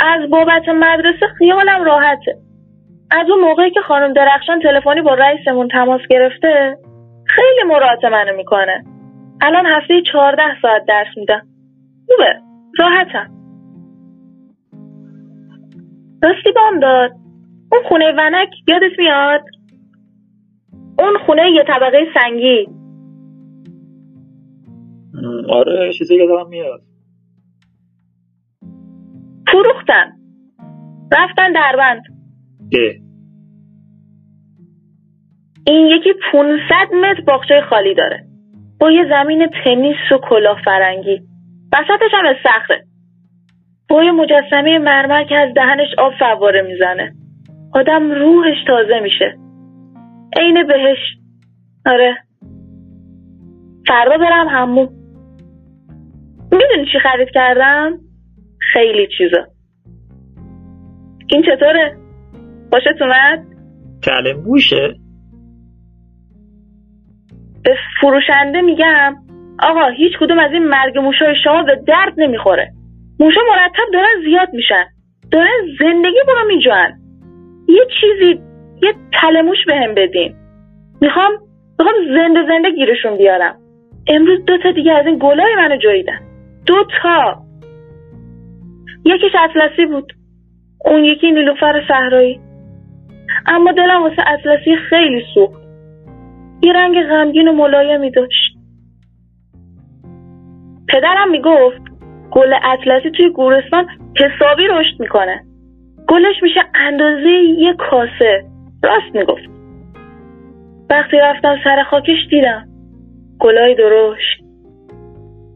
از 0.00 0.30
بابت 0.30 0.68
مدرسه 0.68 1.26
خیالم 1.38 1.84
راحته. 1.84 2.36
از 3.10 3.26
اون 3.30 3.40
موقعی 3.40 3.70
که 3.70 3.80
خانم 3.80 4.12
درخشان 4.12 4.60
تلفنی 4.62 5.02
با 5.02 5.14
رئیسمون 5.14 5.68
تماس 5.68 6.00
گرفته 6.10 6.78
خیلی 7.26 7.68
مراعات 7.68 8.04
منو 8.04 8.36
می‌کنه. 8.36 8.84
الان 9.40 9.66
هفته 9.66 9.94
چهارده 10.12 10.42
ساعت 10.62 10.82
درس 10.88 11.16
میدم. 11.16 11.42
خوبه. 12.08 12.34
راحتم. 12.78 13.30
راستی 16.22 16.52
بام 16.54 16.80
داد. 16.80 17.10
اون 17.72 17.82
خونه 17.88 18.12
ونک 18.18 18.48
یادت 18.68 18.98
میاد؟ 18.98 19.40
اون 20.98 21.18
خونه 21.26 21.42
یه 21.56 21.64
طبقه 21.68 21.98
سنگی. 22.14 22.68
آره 25.48 25.92
چیزی 25.92 26.16
یادم 26.16 26.48
میاد. 26.48 26.80
فروختن. 29.52 30.12
رفتن 31.12 31.52
دربند. 31.52 32.02
ده 32.70 33.00
این 35.66 35.86
یکی 35.86 36.12
500 36.32 36.94
متر 36.94 37.20
باغچه 37.26 37.60
خالی 37.70 37.94
داره. 37.94 38.24
با 38.80 38.90
یه 38.90 39.04
زمین 39.08 39.46
تنیس 39.64 40.12
و 40.12 40.18
کلاه 40.28 40.62
فرنگی. 40.64 41.22
وسطش 41.72 42.10
هم 42.12 42.24
استخره 42.26 42.84
با 43.88 44.04
یه 44.04 44.12
مجسمه 44.12 44.78
مرمر 44.78 45.24
که 45.24 45.36
از 45.36 45.54
دهنش 45.54 45.88
آب 45.98 46.12
فواره 46.18 46.62
می‌زنه. 46.62 47.14
آدم 47.74 48.10
روحش 48.10 48.64
تازه 48.66 49.00
میشه. 49.00 49.43
عین 50.36 50.66
بهش. 50.66 50.98
آره. 51.86 52.16
فردا 53.88 54.16
برم 54.18 54.48
همون. 54.48 54.88
می‌دونی 56.52 56.86
چی 56.92 56.98
خرید 56.98 57.28
کردم؟ 57.34 57.98
خیلی 58.72 59.08
چیزا. 59.18 59.46
این 61.26 61.42
چطوره؟ 61.42 61.96
خوشت 62.72 63.02
اومد؟ 63.02 63.44
کله 64.04 64.32
موشه؟ 64.32 64.94
به 67.64 67.76
فروشنده 68.00 68.60
میگم 68.60 69.14
آقا 69.62 69.88
هیچ 69.88 70.12
کدوم 70.20 70.38
از 70.38 70.52
این 70.52 70.64
مرگ 70.64 70.98
موشای 70.98 71.34
شما 71.44 71.62
به 71.62 71.82
درد 71.86 72.12
نمی‌خوره. 72.16 72.72
موشا 73.20 73.40
مرتب 73.50 73.92
دارن 73.92 74.22
زیاد 74.24 74.48
میشن. 74.52 74.84
دارن 75.32 75.60
زندگی 75.80 76.18
برو 76.26 76.46
میجوان. 76.46 76.92
یه 77.68 77.86
چیزی 78.00 78.40
یه 78.84 78.94
تلموش 79.20 79.58
بهم 79.66 79.94
بدین. 79.94 80.34
می‌خوام 81.00 81.32
می‌خوام 81.78 81.94
زنده 82.16 82.40
زنده 82.48 82.70
گیرشون 82.70 83.16
بیارم. 83.16 83.54
امروز 84.08 84.44
دو 84.44 84.58
تا 84.58 84.70
دیگه 84.70 84.92
از 84.92 85.06
این 85.06 85.18
گلای 85.22 85.54
منو 85.56 85.76
جویدن 85.76 86.20
دو 86.66 86.74
تا. 87.02 87.42
یکیش 89.04 89.32
اطلسی 89.44 89.86
بود. 89.86 90.12
اون 90.84 91.04
یکی 91.04 91.32
نیلوفر 91.32 91.82
صحرایی. 91.88 92.40
اما 93.46 93.72
دلم 93.72 94.02
واسه 94.02 94.22
اطلسی 94.26 94.76
خیلی 94.76 95.22
سوخت. 95.34 95.62
یه 96.62 96.72
رنگ 96.72 97.02
غمگین 97.02 97.48
و 97.48 97.52
ملایمی 97.52 98.10
داشت. 98.10 98.56
پدرم 100.88 101.30
می‌گفت 101.30 101.82
گل 102.30 102.54
اطلسی 102.64 103.10
توی 103.10 103.30
گورستان 103.30 103.86
حسابی 104.20 104.66
رشد 104.70 105.00
می‌کنه. 105.00 105.44
گلش 106.08 106.42
میشه 106.42 106.60
اندازه 106.74 107.30
یه 107.58 107.74
کاسه. 107.74 108.44
راست 108.84 109.16
می‌گفت. 109.16 109.48
وقتی 110.90 111.16
رفتم 111.16 111.56
سر 111.64 111.82
خاکش 111.90 112.26
دیدم 112.30 112.68
گلای 113.40 113.74
درشت. 113.74 114.44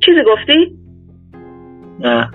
چیزی 0.04 0.22
گفتی؟ 0.26 0.78
نه. 2.00 2.30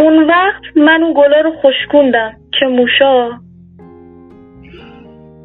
اون 0.00 0.26
وقت 0.28 0.76
من 0.76 1.02
اون 1.02 1.14
گلا 1.16 1.40
رو 1.40 1.52
خوشکوندم 1.62 2.32
که 2.60 2.66
موشا. 2.66 3.30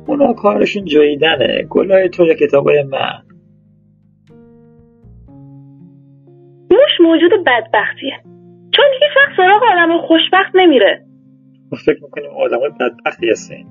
اونا 0.07 0.33
کارشون 0.33 0.85
جویدنه 0.85 1.63
گلای 1.69 2.09
تو 2.09 2.25
یا 2.25 2.33
کتابای 2.33 2.83
من. 2.83 3.21
موش 6.71 7.01
موجود 7.01 7.31
بدبختیه. 7.31 8.19
چون 8.71 8.85
هیچ 8.91 9.17
وقت 9.17 9.37
سراغ 9.37 9.61
آدم 9.73 9.97
خوشبخت 10.07 10.51
نمیره. 10.55 11.05
ما 11.71 11.77
فکر 11.85 12.03
می‌کنیم 12.03 12.29
آدم 12.29 12.57
بدبختی 12.79 13.29
هستیم. 13.29 13.67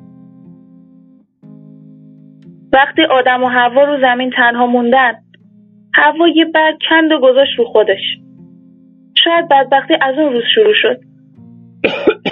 وقتی 2.72 3.02
آدم 3.10 3.42
و 3.42 3.46
هوا 3.46 3.84
رو 3.84 4.00
زمین 4.00 4.30
تنها 4.36 4.66
موندن 4.66 5.12
هوا 5.94 6.28
یه 6.28 6.44
برگ 6.44 6.78
کند 6.90 7.12
و 7.12 7.20
گذاشت 7.20 7.58
رو 7.58 7.64
خودش. 7.64 8.18
شاید 9.24 9.48
بدبختی 9.48 9.94
از 10.00 10.18
اون 10.18 10.32
روز 10.32 10.42
شروع 10.54 10.74
شد. 10.82 11.00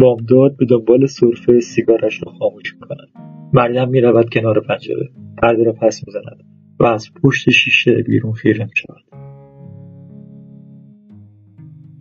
بامداد 0.00 0.56
به 0.58 0.66
دنبال 0.70 1.06
سرفه 1.06 1.60
سیگارش 1.60 2.22
رو 2.22 2.32
خاموش 2.32 2.74
می‌کند. 2.74 3.08
مریم 3.52 3.88
می‌رود 3.88 4.30
کنار 4.32 4.60
پنجره 4.68 5.08
پرده 5.42 5.64
را 5.64 5.72
پس 5.72 6.02
می‌زند 6.06 6.42
و 6.80 6.84
از 6.84 7.08
پشت 7.22 7.50
شیشه 7.50 8.02
بیرون 8.02 8.32
خیره 8.32 8.64
می‌شود. 8.64 9.04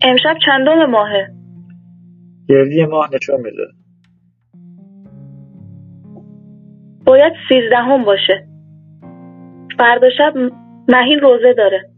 امشب 0.01 0.38
چندم 0.45 0.85
ماهه؟ 0.85 1.39
گردی 2.49 2.85
ماه 2.85 3.09
نشون 3.13 3.41
میده. 3.41 3.67
باید 7.05 7.34
سیزدهم 7.49 8.05
باشه. 8.05 8.47
فردا 9.77 10.09
شب 10.17 10.34
مهین 10.89 11.19
روزه 11.19 11.53
داره. 11.53 11.89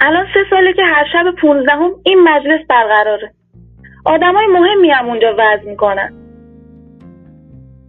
الان 0.00 0.26
سه 0.34 0.40
ساله 0.50 0.72
که 0.72 0.82
هر 0.84 1.04
شب 1.12 1.34
پونزدهم 1.40 1.90
این 2.04 2.18
مجلس 2.24 2.66
برقراره. 2.68 3.34
آدمای 4.04 4.46
مهمی 4.46 4.90
هم 4.90 5.08
اونجا 5.08 5.36
وضع 5.38 5.70
می‌کنن. 5.70 6.12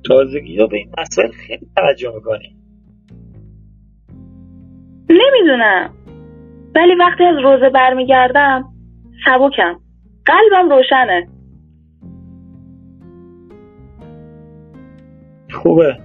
تازگی 0.07 0.59
ها 0.59 0.67
به 0.67 0.77
این 0.77 0.91
مسائل 0.99 1.31
خیلی 1.31 1.67
توجه 1.75 2.11
می‌کنی. 2.15 2.55
نمی‌دونم. 5.09 6.02
ولی 6.75 6.95
وقتی 6.95 7.23
از 7.23 7.35
روزه 7.43 7.69
برمیگردم 7.69 8.65
سبکم. 9.25 9.75
قلبم 10.25 10.69
روشنه. 10.69 11.27
خوبه. 15.51 15.97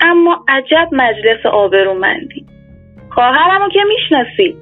اما 0.00 0.44
عجب 0.48 0.88
مجلس 0.92 1.46
آبرومندی. 1.46 2.46
خواهرمو 3.10 3.68
که 3.68 3.80
می‌شناسی. 3.88 4.56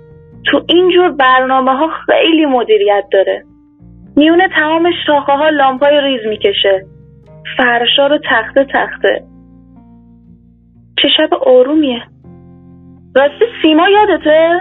تو 0.46 0.64
اینجور 0.68 1.10
برنامه 1.10 1.72
ها 1.72 1.88
خیلی 2.06 2.46
مدیریت 2.46 3.04
داره. 3.12 3.44
میونه 4.16 4.48
تمام 4.48 4.90
شاخه 5.06 5.32
ها 5.32 5.48
لامپای 5.48 6.00
ریز 6.00 6.26
می‌کشه. 6.28 6.86
فرشا 7.56 8.06
رو 8.06 8.18
تخته 8.30 8.66
تخته. 8.74 9.24
چه 11.02 11.08
شب 11.16 11.34
آرومیه. 11.34 12.02
راستی 13.16 13.44
سیما 13.62 13.88
یادته؟ 13.88 14.60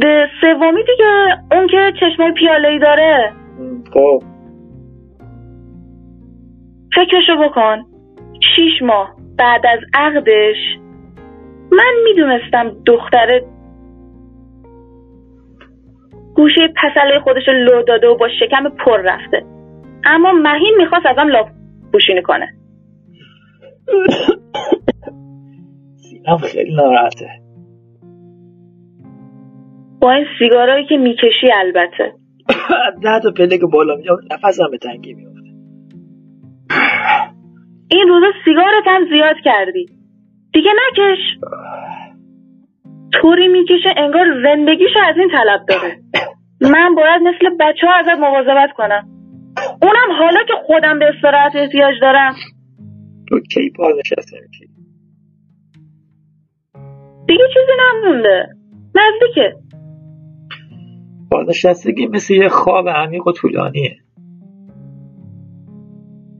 به 0.00 0.26
سومی 0.40 0.84
دیگه 0.84 1.38
اون 1.52 1.66
که 1.66 1.92
چشمه 2.00 2.32
پیاله 2.32 2.68
ای 2.68 2.78
داره. 2.78 3.32
خب. 3.92 4.22
فکرشو 6.94 7.36
بکن. 7.48 7.82
شیش 8.56 8.82
ماه 8.82 9.14
بعد 9.38 9.66
از 9.66 9.78
عقدش 9.94 10.56
من 11.72 11.92
می‌دونستم 12.04 12.72
دختره 12.86 13.42
گوشه 16.34 16.68
پسله 16.82 17.20
خودش 17.20 17.48
رو 17.48 17.54
لو 17.54 17.82
داده 17.82 18.08
و 18.08 18.16
با 18.16 18.28
شکم 18.40 18.68
پر 18.68 19.00
رفته. 19.00 19.42
اما 20.04 20.32
مهین 20.32 20.74
می‌خواست 20.78 21.06
ازم 21.06 21.28
لاف 21.28 21.48
پوشینی 21.92 22.22
کنه. 22.22 22.61
سینم 25.96 26.36
خیلی 26.36 26.74
ناراحته. 26.74 27.28
با 30.00 30.12
این 30.12 30.26
سیگارایی 30.38 30.86
که 30.86 30.96
می‌کشی 30.96 31.52
البته. 31.52 32.12
ده 33.02 33.20
تا 33.22 33.30
پله 33.30 33.58
که 33.58 33.66
بالا 33.72 33.96
میام 33.96 34.18
نفسم 34.30 34.70
به 34.70 34.78
تنگی 34.78 35.14
میفته 35.14 35.48
این 37.90 38.08
روزا 38.08 38.26
سیگارت 38.44 38.84
هم 38.86 39.04
زیاد 39.10 39.36
کردی. 39.44 39.86
دیگه 40.52 40.70
نکش. 40.70 41.18
طوری 43.12 43.48
می‌کشه 43.48 43.94
انگار 43.96 44.26
زندگیشو 44.44 44.98
از 45.08 45.14
این 45.18 45.30
طلب 45.30 45.60
داره. 45.68 45.96
من 46.60 46.94
باید 46.94 47.22
مثل 47.22 47.56
بچه 47.60 47.86
ها 47.86 47.92
ازت 47.94 48.18
مواظبت 48.20 48.72
کنم. 48.76 49.08
اونم 49.82 50.18
حالا 50.18 50.44
که 50.48 50.52
خودم 50.66 50.98
به 50.98 51.04
استراحت 51.16 51.56
احتیاج 51.56 51.94
دارم. 52.00 52.34
تو 53.32 53.40
کی 53.40 53.70
بازنشسته 53.78 54.36
میشی 54.48 54.66
دیگه 57.26 57.44
چیزی 57.54 57.72
نمونده. 57.82 58.48
نزدیکه. 58.94 59.54
بازنشستگی 61.30 62.06
مثل 62.06 62.34
یه 62.34 62.48
خواب 62.48 62.88
عمیق 62.88 63.26
و 63.26 63.32
طولانیه. 63.32 63.96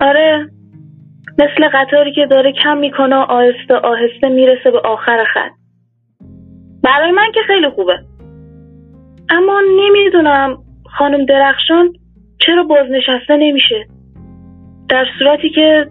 آره. 0.00 0.50
مثل 1.38 1.68
قطاری 1.72 2.12
که 2.14 2.26
داره 2.30 2.52
کم 2.62 2.76
می‌کنه 2.76 3.16
و 3.16 3.18
آهسته 3.18 3.74
آهسته 3.74 4.28
می‌رسه 4.28 4.70
به 4.70 4.80
آخر 4.84 5.24
خط. 5.34 5.52
برای 6.82 7.10
من 7.10 7.32
که 7.34 7.40
خیلی 7.46 7.68
خوبه. 7.68 7.98
اما 9.30 9.60
نمی‌دونم 9.78 10.58
خانم 10.98 11.24
درخشان 11.24 11.92
چرا 12.38 12.62
بازنشسته 12.62 13.36
نمیشه. 13.36 13.86
در 14.88 15.04
صورتی 15.18 15.50
که 15.50 15.86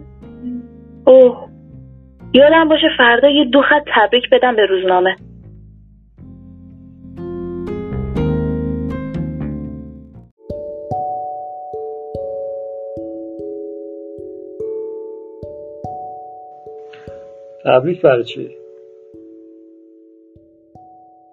اوه. 1.06 1.48
یادم 2.34 2.68
باشه 2.68 2.88
فردا 2.98 3.28
یه 3.28 3.44
دو 3.44 3.62
خط 3.62 3.84
تبریک 3.94 4.30
بدم 4.30 4.56
به 4.56 4.66
روزنامه. 4.66 5.16
تبریک 17.64 18.02
برای 18.02 18.24
چی؟ 18.24 18.50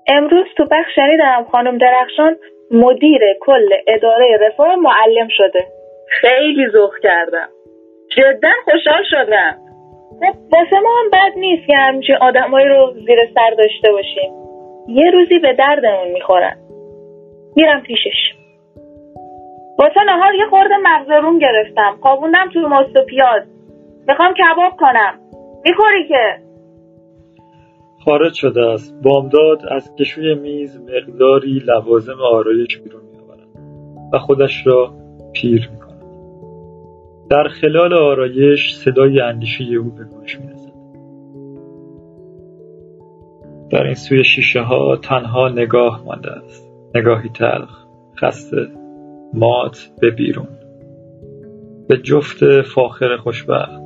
امروز 0.08 0.46
تو 0.58 0.66
بخش 0.72 0.96
شنیدم 0.96 1.46
خانم 1.52 1.78
درخشان 1.78 2.38
مدیر 2.72 3.22
کل 3.42 3.70
اداره 3.88 4.38
رفاه 4.42 4.76
معلم 4.76 5.28
شده. 5.38 5.68
خیلی 6.08 6.70
ذوق 6.74 6.94
کردم. 7.04 7.50
جدا 8.18 8.50
خوشحال 8.66 9.04
شدم. 9.12 9.58
خب 10.20 10.38
واسه 10.52 10.80
ما 10.84 10.90
هم 11.00 11.10
بد 11.14 11.38
نیست 11.40 11.68
که 11.68 11.74
همچین 11.78 12.16
آدمایی 12.22 12.68
رو 12.68 12.94
زیر 12.94 13.20
سر 13.36 13.56
داشته 13.58 13.92
باشیم. 13.92 14.34
یه 14.88 15.12
روزی 15.12 15.40
به 15.40 15.54
دردمون 15.54 16.12
می‌خورن. 16.14 16.58
میرم 17.56 17.82
پیشش. 17.82 18.34
واسه 19.80 20.04
نهار 20.08 20.36
یه 20.36 20.46
خورده 20.50 20.74
مغز 20.84 21.24
روم 21.24 21.40
گرفتم. 21.40 21.98
خوابوندم 22.02 22.50
تو 22.54 22.60
ماست 22.60 22.96
و 22.96 23.06
پیاز 23.06 23.44
می‌خوام 24.08 24.34
کباب 24.34 24.72
کنم. 24.80 25.20
می‌خوری 25.66 26.08
که؟ 26.08 26.38
خارج 28.06 28.34
شده 28.34 28.62
است. 28.62 29.04
بامداد 29.04 29.62
از 29.72 29.96
کشوی 29.96 30.36
میز 30.36 30.82
مقداری 30.82 31.62
لوازم 31.68 32.22
آرایش 32.32 32.78
بیرون 32.78 33.02
میآورد 33.12 33.48
و 34.14 34.18
خودش 34.18 34.68
را 34.68 34.94
پیر 35.34 35.70
در 37.30 37.44
خلال 37.44 37.94
آرایش 37.94 38.76
صدای 38.76 39.22
اندیشه 39.22 39.64
او 39.64 39.92
به 39.96 40.04
گوش 40.04 40.40
می‌رسد. 40.40 40.70
در 43.70 43.84
این 43.84 43.94
سوی 43.94 44.24
شیشه 44.24 44.62
ها 44.62 44.96
تنها 44.96 45.50
نگاه 45.50 46.04
مانده 46.06 46.32
است. 46.32 46.72
نگاهی 46.96 47.30
تلخ 47.30 47.86
خسته 48.18 48.68
مات 49.34 49.90
به 50.02 50.12
بیرون. 50.12 50.48
به 51.88 51.98
جفت 51.98 52.62
فاخر 52.62 53.18
خوشبخت. 53.18 53.84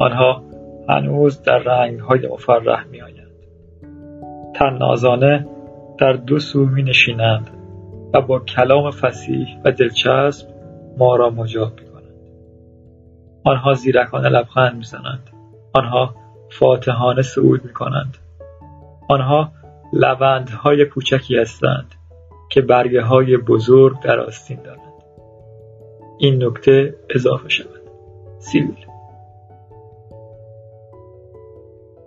آنها 0.00 0.42
هنوز 0.88 1.42
در 1.42 1.58
رنگهای 1.58 2.28
مفرح 2.28 2.86
میآیند. 2.86 3.30
تنازانه 4.54 5.46
در 5.98 6.12
دو 6.12 6.38
سو 6.38 6.64
می 6.64 6.82
نشینند 6.82 7.50
و 8.14 8.20
با 8.20 8.38
کلام 8.38 8.90
فسیح 8.90 9.46
و 9.64 9.72
دلچسب 9.72 10.48
ما 10.98 11.16
را 11.16 11.30
مجاب 11.30 11.72
می. 11.80 11.89
آنها 13.50 13.74
زیرکانه 13.74 14.28
لبخند 14.28 14.76
می 14.76 14.84
زنند. 14.84 15.30
آنها 15.72 16.14
فاتحانه 16.50 17.22
صعود 17.22 17.64
می 17.64 17.72
کنند. 17.72 18.16
آنها 19.08 19.52
لبندهای 19.92 20.84
کوچکی 20.84 21.38
هستند 21.38 21.94
که 22.50 22.60
برگه 22.60 23.02
های 23.02 23.36
بزرگ 23.36 24.00
در 24.00 24.20
آستین 24.20 24.62
دارند. 24.62 24.80
این 26.18 26.44
نکته 26.44 26.94
اضافه 27.14 27.48
شود. 27.48 27.80
سیویل 28.38 28.86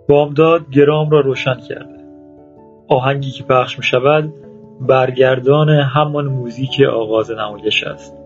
بامداد 0.08 0.70
گرام 0.70 1.10
را 1.10 1.20
روشن 1.20 1.60
کرده 1.60 2.04
آهنگی 2.88 3.30
که 3.30 3.44
پخش 3.44 3.78
می 3.78 3.84
شود 3.84 4.32
برگردان 4.80 5.68
همان 5.68 6.26
موزیک 6.26 6.80
آغاز 6.80 7.30
نمایش 7.30 7.84
است 7.84 8.23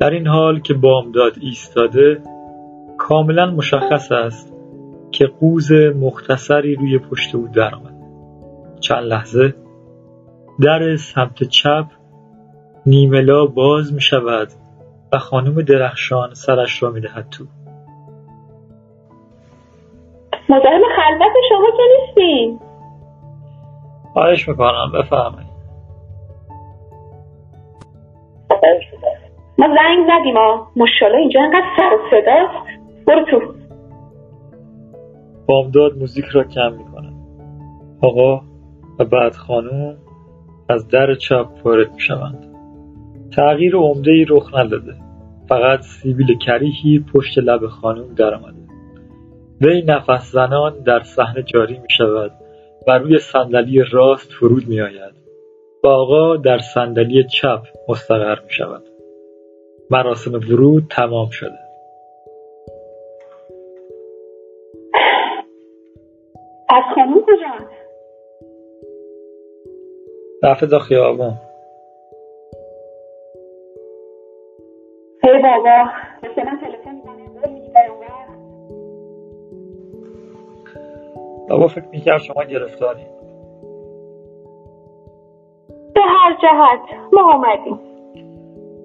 در 0.00 0.10
این 0.10 0.26
حال 0.26 0.60
که 0.60 0.74
بامداد 0.74 1.32
ایستاده 1.40 2.22
کاملا 2.98 3.50
مشخص 3.50 4.12
است 4.12 4.54
که 5.10 5.26
قوز 5.26 5.72
مختصری 5.72 6.74
روی 6.74 6.98
پشت 6.98 7.34
او 7.34 7.48
درآمده 7.54 7.94
چند 8.80 9.04
لحظه 9.04 9.54
در 10.60 10.96
سمت 10.96 11.42
چپ 11.42 11.84
نیملا 12.86 13.46
باز 13.46 13.94
می 13.94 14.00
شود 14.00 14.48
و 15.12 15.18
خانم 15.18 15.62
درخشان 15.62 16.34
سرش 16.34 16.82
را 16.82 16.90
می 16.90 17.00
دهد 17.00 17.28
تو. 17.30 17.44
مزاحم 20.48 20.80
خلوت 20.96 21.32
شما 21.48 21.70
که 21.76 21.82
نیستیم 21.98 22.60
خواهش 24.12 24.48
می‌کنم 24.48 24.92
بفرمایید. 24.94 25.48
ما 29.58 29.66
زنگ 29.66 30.06
زدیم 30.06 30.36
ها 30.36 30.66
مشالا 30.76 31.18
اینجا 31.18 31.40
انقدر 31.42 31.66
سر 31.76 31.94
و 31.94 31.98
صداست 32.10 32.80
برو 33.06 33.24
تو. 33.30 33.54
بامداد 35.46 35.98
موزیک 35.98 36.24
را 36.24 36.44
کم 36.44 36.72
می‌کنه 36.72 37.12
آقا 38.02 38.40
و 38.98 39.04
بعد 39.04 39.32
خانم 39.32 39.96
از 40.68 40.88
در 40.88 41.14
چپ 41.14 41.46
وارد 41.64 41.92
می‌شوند. 41.92 42.54
تغییر 43.36 43.76
عمده 43.76 44.10
ای 44.10 44.26
رخ 44.28 44.54
نداده. 44.54 44.94
فقط 45.48 45.80
سیبیل 45.80 46.38
کریهی 46.38 47.04
پشت 47.14 47.38
لب 47.38 47.66
خانم 47.66 48.14
درآمده 48.14 48.58
وی 49.60 49.82
نفس 49.82 50.32
زنان 50.32 50.82
در 50.86 51.00
صحنه 51.00 51.42
جاری 51.42 51.78
می 51.78 51.90
شود 51.90 52.32
و 52.88 52.98
روی 52.98 53.18
صندلی 53.18 53.84
راست 53.92 54.32
فرود 54.32 54.68
می 54.68 54.80
آید 54.80 55.14
و 55.84 55.88
آقا 55.88 56.36
در 56.36 56.58
صندلی 56.58 57.24
چپ 57.24 57.62
مستقر 57.88 58.38
می 58.44 58.50
شود 58.50 58.82
مراسم 59.90 60.34
ورود 60.34 60.82
تمام 60.90 61.30
شده. 61.30 61.58
از 66.68 66.84
خانم 66.94 67.20
کجا 67.20 67.66
رفته 70.42 70.66
تا 70.66 70.78
خیابون 70.78 71.34
ای 75.24 75.42
بابا. 75.42 75.84
بابا 81.48 81.68
فکر 81.68 81.88
می‌کرد 81.90 82.22
شما 82.22 82.44
گرفتاری. 82.44 83.06
به 85.94 86.00
هر 86.00 86.38
جهت 86.42 86.80
ما 87.12 87.32
آمدیم 87.34 87.87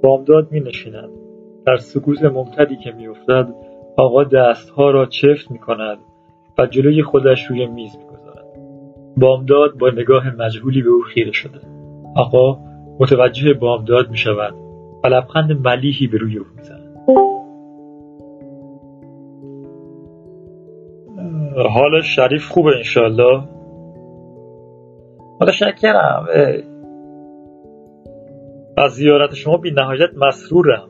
بامداد 0.04 0.52
می 0.52 0.60
نشیند 0.60 1.10
در 1.66 1.78
سکوت 1.78 2.24
ممتدی 2.24 2.76
که 2.76 2.92
می 2.92 3.08
افتد 3.08 3.48
آقا 3.98 4.24
دستها 4.24 4.92
را 4.92 5.06
چفت 5.06 5.52
می 5.52 5.60
کند 5.60 5.98
و 6.58 6.66
جلوی 6.66 7.04
خودش 7.04 7.46
روی 7.46 7.68
میز 7.68 7.98
می 7.98 8.04
گذارد. 8.04 8.46
بامداد 9.18 9.78
با 9.78 9.90
نگاه 9.90 10.36
مجهولی 10.36 10.82
به 10.82 10.90
او 10.90 11.02
خیره 11.02 11.32
شده 11.32 11.60
آقا 12.16 12.60
متوجه 13.00 13.54
بامداد 13.54 14.10
می 14.10 14.18
شود 14.18 14.54
و 15.04 15.08
لبخند 15.08 15.52
ملیحی 15.68 16.08
به 16.08 16.18
روی 16.18 16.38
او 16.38 16.46
می 16.58 16.64
زند. 16.64 16.84
حال 21.70 22.02
شریف 22.02 22.48
خوبه 22.48 22.72
انشالله 22.78 23.44
متشکرم. 25.42 26.26
از 28.78 28.92
زیارت 28.92 29.34
شما 29.34 29.58
بی 29.58 29.72
نهایت 29.72 30.10
مسرورم 30.16 30.90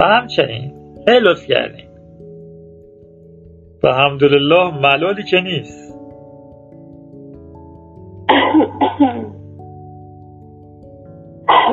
و 0.00 0.04
همچنین 0.04 0.72
خیلی 1.06 1.20
لطف 1.20 1.46
کردین. 1.46 1.90
و 3.82 3.86
الحمدلله 3.86 4.80
ملالی 4.80 5.22
که 5.22 5.40
نیست. 5.40 5.94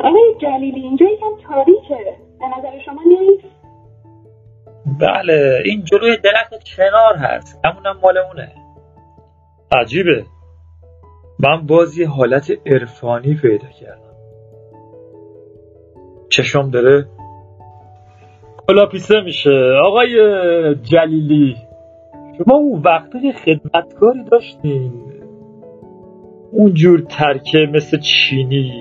آقای 0.04 0.34
جلیلی 0.42 0.80
اینجا 0.80 1.06
یکم 1.06 1.48
تاریکه. 1.48 2.16
به 2.40 2.46
نظر 2.58 2.78
شما 2.84 3.02
نیست؟ 3.06 3.44
بله 5.00 5.62
این 5.64 5.84
جلوی 5.84 6.16
درخت 6.16 6.64
کنار 6.76 7.16
هست. 7.16 7.60
همونم 7.64 7.98
مال 8.02 8.18
اونه. 8.18 8.52
عجیبه. 9.72 10.24
من 11.38 11.66
باز 11.66 11.98
یه 11.98 12.08
حالت 12.08 12.50
عرفانی 12.66 13.34
پیدا 13.34 13.68
کردم. 13.68 14.07
چشم 16.30 16.70
داره. 16.70 17.06
کلاپیسه 18.68 19.20
میشه. 19.20 19.72
آقای 19.84 20.08
جلیلی 20.74 21.56
شما 22.38 22.56
اون 22.56 22.82
وقتا 22.84 23.18
یه 23.18 23.32
خدمتکاری 23.32 24.24
داشتین. 24.30 24.92
اونجور 26.52 27.00
ترکه 27.00 27.58
مثل 27.72 27.98
چینی. 28.00 28.72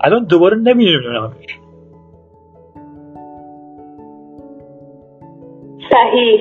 الان 0.00 0.24
دوباره 0.24 0.56
نمیدونمش 0.56 1.58
صحیح. 5.92 6.40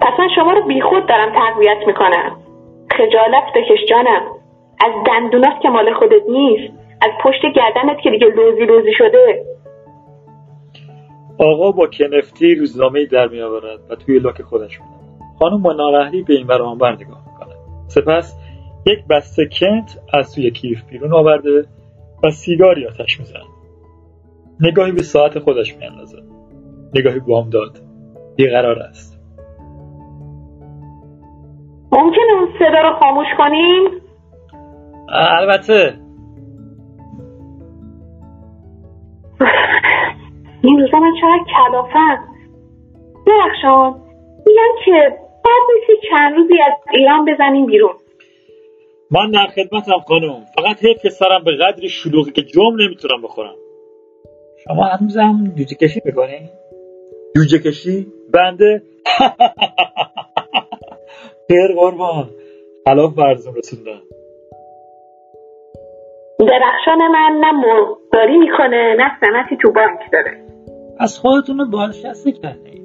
پس 0.00 0.12
من 0.18 0.28
شما 0.36 0.52
رو 0.52 0.66
بیخود 0.66 1.06
دارم 1.06 1.32
تقویت 1.34 1.78
می‌کنم. 1.86 2.36
خجالت 2.90 3.44
بکش 3.54 3.84
جانم. 3.90 4.22
از 4.84 4.92
دندونات 5.06 5.60
که 5.62 5.68
مال 5.68 5.94
خودت 5.94 6.22
نیست. 6.28 6.74
از 7.02 7.10
پشت 7.24 7.42
گردنت 7.56 8.00
که 8.02 8.10
دیگه 8.10 8.26
لوزی 8.26 8.64
لوزی 8.64 8.92
شده. 8.98 9.44
آقا 11.38 11.72
با 11.72 11.86
کنفتی 11.86 12.54
روزنامه 12.54 13.06
در 13.06 13.28
می 13.28 13.40
آورد 13.40 13.80
و 13.90 13.94
توی 13.94 14.18
لاک 14.18 14.42
خودش 14.42 14.80
می 14.80 14.86
خانم 15.38 15.62
با 15.62 15.72
ناراحتی 15.72 16.22
به 16.22 16.34
این 16.34 16.46
ور 16.46 16.74
بر 16.74 16.92
نگاه 16.92 17.22
می‌کنه. 17.26 17.54
سپس 17.86 18.36
یک 18.86 18.98
بسته 19.10 19.48
کنت 19.60 19.98
از 20.14 20.34
توی 20.34 20.50
کیف 20.50 20.84
بیرون 20.90 21.14
آورده 21.14 21.64
و 22.24 22.30
سیگاری 22.30 22.86
آتش 22.86 23.20
می‌زند. 23.20 23.42
نگاهی 24.60 24.92
به 24.92 25.02
ساعت 25.02 25.38
خودش 25.38 25.76
میاندازه 25.76 26.18
نگاهی 26.94 27.20
بامداد 27.20 27.78
بیقرار 28.36 28.78
است. 28.78 29.20
ممکنه 31.92 32.32
اون 32.38 32.48
صدا 32.58 32.80
رو 32.80 32.92
خاموش 33.00 33.26
کنیم؟ 33.38 33.90
البته. 35.08 36.05
این 40.66 40.80
روزا 40.80 40.98
من 40.98 41.12
چقدر 41.20 41.44
کلافم. 41.56 42.24
درخشان 43.26 44.00
میگم 44.46 44.84
که 44.84 45.16
بعد 45.44 45.62
نیستی 45.74 45.92
چند 46.10 46.36
روزی 46.36 46.54
از 46.62 46.72
ایران 46.94 47.24
بزنیم 47.24 47.66
بیرون. 47.66 47.94
من 49.10 49.30
در 49.30 49.46
خدمتم 49.46 49.98
خانم. 50.08 50.44
فقط 50.56 50.84
حیف 50.84 51.02
که 51.02 51.08
سرم 51.08 51.44
به 51.44 51.56
قدری 51.56 51.88
شلوغی 51.88 52.32
که 52.32 52.42
جم 52.42 52.76
نمی‌تونم 52.86 53.22
بخورم. 53.22 53.54
شما 54.64 54.84
هنوزم 54.84 55.52
جوجه 55.58 55.76
کشی 55.76 56.00
می‌کنی؟ 56.04 56.50
جوجه 57.36 57.58
کشی؟ 57.58 58.06
بنده؟ 58.34 58.82
خیر 61.48 61.74
قربان. 61.74 62.30
خلاف 62.84 63.14
برزون 63.14 63.54
رسوندن 63.54 64.00
درخشان 66.38 67.08
من 67.08 67.40
نه 67.40 67.52
مرغداری 67.52 68.38
می‌کنه 68.38 68.94
نه 68.98 69.10
سنتی 69.20 69.56
تو 69.62 69.72
بانک 69.72 70.00
داره. 70.12 70.45
از 70.98 71.18
خودتون 71.18 71.58
رو 71.58 71.66
بازنشسته 71.70 72.32
کردی 72.32 72.82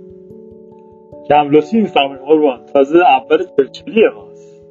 کم 1.30 1.50
لطفی 1.50 1.82
میفرمایید 1.82 2.22
قربان. 2.22 2.66
تازه 2.66 2.98
اول 2.98 3.38
چلچلی 3.58 4.02
ماست. 4.16 4.64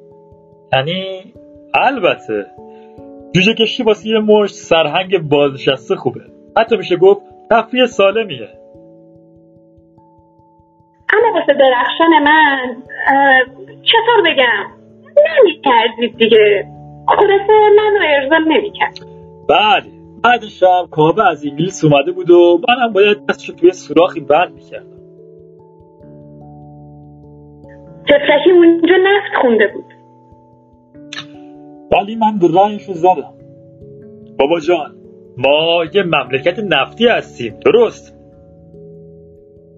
یعنی 0.73 1.35
البته 1.75 2.47
جوجه 3.35 3.55
کشی 3.55 3.83
واسه 3.83 4.09
یه 4.09 4.19
مشت 4.19 4.55
سرهنگ 4.55 5.29
بازنشسته 5.29 5.97
خوبه. 5.97 6.21
حتی 6.59 6.77
میشه 6.77 6.97
گفت 6.97 7.21
تفریح 7.51 7.87
سالمیه. 7.87 8.49
اما 11.13 11.41
واسه 11.41 11.53
درخشان 11.53 12.23
من 12.25 12.77
چطور 13.83 14.31
بگم؟ 14.31 14.67
نمی‌کردید 15.39 16.17
دیگه. 16.17 16.67
خلاصه 17.09 17.53
من 17.77 17.93
رو 18.01 18.07
ارضا 18.07 18.39
نمی‌کرد. 18.39 18.99
بله. 19.49 20.00
بعدش 20.23 20.63
هم 20.63 20.87
کابه 20.91 21.29
از 21.29 21.45
انگلیس 21.45 21.85
اومده 21.85 22.13
بود 22.13 22.31
و 22.31 22.61
منم 22.69 22.93
باید 22.93 23.27
دستشو 23.27 23.53
توی 23.53 23.73
سوراخی 23.73 24.21
بند 24.21 24.53
می‌کردم 24.53 25.01
تفلکی 28.09 28.51
اونجا 28.51 28.95
نفت 28.97 29.43
خونده 29.43 29.67
بود. 29.75 29.85
ولی 31.93 32.17
من 32.17 32.39
به 32.39 32.49
راهشو 32.55 32.93
زدم. 32.93 33.35
بابا 34.39 34.61
جان 34.61 34.95
ما 35.37 35.85
یه 35.95 36.03
مملکت 36.03 36.59
نفتی 36.59 37.07
هستیم 37.07 37.59
درست؟ 37.65 38.17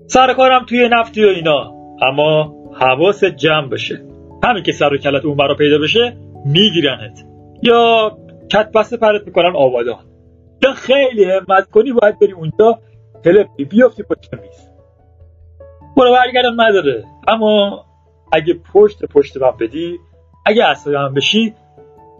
سر 0.07 0.35
کارم 0.35 0.65
توی 0.69 0.89
نفتی 0.93 1.25
و 1.25 1.29
اینا 1.29 1.73
اما 2.03 2.55
حواست 2.73 3.25
جمع 3.25 3.69
بشه. 3.69 4.03
همین 4.45 4.63
که 4.63 4.73
سر 4.73 4.95
و 4.95 4.97
کلت 4.97 5.25
اون 5.25 5.37
برا 5.37 5.55
پیدا 5.55 5.79
بشه 5.79 6.17
میگیرنت. 6.47 7.25
یا 7.63 8.13
کت 8.53 8.73
بسته 8.73 8.97
پرت 8.97 9.27
می‌کنن 9.27 9.57
آبادان 9.57 10.12
یا 10.63 10.73
خیلی 10.73 11.25
همت 11.25 11.71
کنی 11.71 11.93
باید 11.93 12.19
بری 12.19 12.33
اونجا 12.33 12.79
تلپی 13.25 13.65
بیافتی 13.65 14.03
پشت 14.03 14.35
میز 14.35 14.69
برو 15.97 16.13
برگردم 16.13 16.61
نداره. 16.61 17.05
اما 17.29 17.85
اگه 18.33 18.55
پشت 18.73 19.05
پشت 19.05 19.37
من 19.37 19.51
بدی 19.61 19.99
اگه 20.47 20.65
اصلا 20.65 21.01
هم 21.01 21.15
بشی 21.15 21.55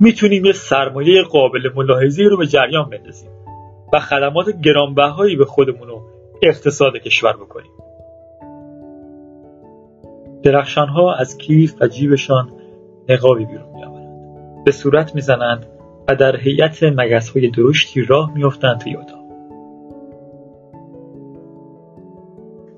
می‌تونیم 0.01 0.45
یه 0.45 0.53
سرمایه 0.53 1.23
قابل 1.23 1.71
ملاحظه‌ای 1.75 2.29
رو 2.29 2.37
به 2.37 2.47
جریان 2.47 2.91
بندازیم 2.91 3.31
و 3.93 4.01
خدمات 4.01 4.61
گرانبهایی 4.65 5.37
به 5.37 5.45
خودمون 5.45 5.91
و 5.91 6.01
اقتصاد 6.43 6.97
کشور 6.97 7.33
بکنیم. 7.33 7.73
درخشان 10.43 10.89
ها 10.89 11.15
از 11.15 11.39
کیف 11.39 11.75
و 11.81 11.87
جیبشان 11.87 12.53
نقابی 13.09 13.45
بیرون 13.45 13.69
میآورند. 13.75 14.65
به 14.65 14.73
صورت 14.73 15.15
می‌زنند 15.15 15.67
و 16.09 16.15
در 16.15 16.37
هیئت 16.37 16.83
مگس 16.83 17.37
های 17.37 17.51
درشتی 17.51 18.05
راه 18.05 18.35
میافتند 18.35 18.81
توی 18.81 18.97
اتاق. 18.97 19.23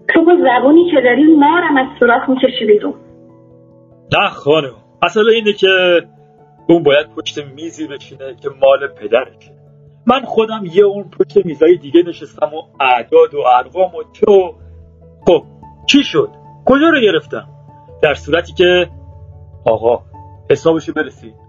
تو 0.08 0.24
با 0.24 0.32
زبونی 0.32 0.90
که 0.90 1.00
داری 1.04 1.36
مارم 1.36 1.76
از 1.76 1.86
سوراخ 2.00 2.28
می‌کشی 2.28 2.66
بیرون. 2.66 2.94
نه 4.12 4.28
خانم 4.28 4.74
اصلا 5.02 5.22
اینه 5.34 5.52
که 5.52 5.66
اون 6.68 6.82
باید 6.82 7.06
پشت 7.16 7.38
میزی 7.54 7.86
بشینه 7.86 8.34
که 8.42 8.48
مال 8.48 8.88
پدرشه 8.88 9.54
من 10.06 10.20
خودم 10.20 10.62
یه 10.74 10.84
اون 10.84 11.04
پشت 11.10 11.46
میزای 11.46 11.76
دیگه 11.76 12.02
نشستم 12.02 12.46
و 12.54 12.62
اعداد 12.80 13.34
و 13.34 13.38
ارقام 13.58 13.94
و 13.94 14.02
تو 14.12 14.54
خب 15.26 15.42
چی 15.86 16.02
شد؟ 16.02 16.28
کجا 16.66 16.88
رو 16.88 17.00
گرفتم؟ 17.00 17.48
در 18.02 18.14
صورتی 18.14 18.52
که 18.52 18.88
آقا 19.64 20.02
حسابشو 20.50 20.92
برسید 20.92 21.43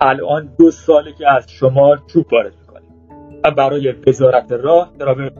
الان 0.00 0.54
دو 0.58 0.70
ساله 0.70 1.12
که 1.12 1.32
از 1.32 1.50
شمال 1.50 1.98
چوب 2.12 2.32
وارد 2.32 2.52
می‌کنیم 2.60 2.90
و 3.44 3.50
برای 3.50 3.94
وزارت 4.06 4.52
راه 4.52 4.92
ترافیک 4.98 5.32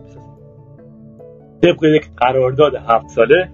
طبق 1.63 1.85
یک 1.85 2.11
قرارداد 2.17 2.75
هفت 2.75 3.09
ساله 3.09 3.49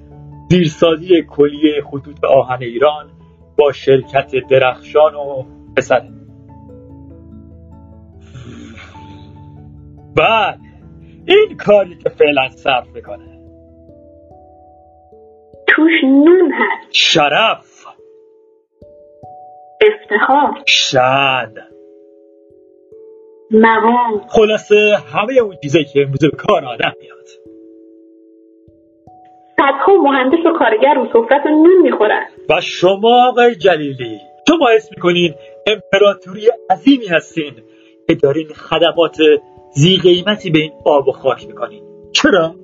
زیرسازی 0.50 1.22
کلیه 1.22 1.82
خطوط 1.90 2.24
آهن 2.24 2.62
ایران 2.62 3.10
با 3.58 3.72
شرکت 3.72 4.30
درخشان 4.50 5.14
و 5.14 5.44
پسره 5.76 6.08
بله 10.16 10.58
این 11.26 11.56
کاری 11.56 11.96
که 11.96 12.08
فعلا 12.08 12.48
صرف 12.48 12.86
می‌کنه. 12.94 13.38
توش 15.66 16.04
نون 16.04 16.52
هست. 16.52 16.88
شرف. 16.92 17.71
افتخار. 19.86 20.62
شن. 20.66 21.54
مقام 23.50 24.20
خلاصه 24.28 24.96
همه 25.14 25.40
اون 25.42 25.56
چیزایی 25.62 25.84
که 25.84 26.02
امروز 26.02 26.20
به 26.20 26.36
کار 26.36 26.64
آدم 26.64 26.92
میاد. 27.00 27.26
صدها 29.56 29.96
مهندس 30.02 30.46
و 30.46 30.58
کارگر 30.58 30.94
رو 30.94 31.06
سفرت 31.12 31.46
نون 31.46 31.82
می‌خورن. 31.82 32.22
و 32.50 32.60
شما 32.60 33.28
آقای 33.28 33.54
جلیلی 33.54 34.18
شما 34.48 34.68
حس 34.76 34.90
می‌کنین 34.96 35.34
امپراتوری 35.66 36.48
عظیمی 36.70 37.06
هستین 37.06 37.52
که 38.08 38.14
دارین 38.14 38.46
خدمات 38.46 39.16
زی 39.74 39.96
قیمتی 40.02 40.50
به 40.50 40.58
این 40.58 40.72
آب 40.84 41.08
و 41.08 41.12
خاک 41.12 41.46
می‌کنین. 41.46 41.82
چرا؟ 42.12 42.54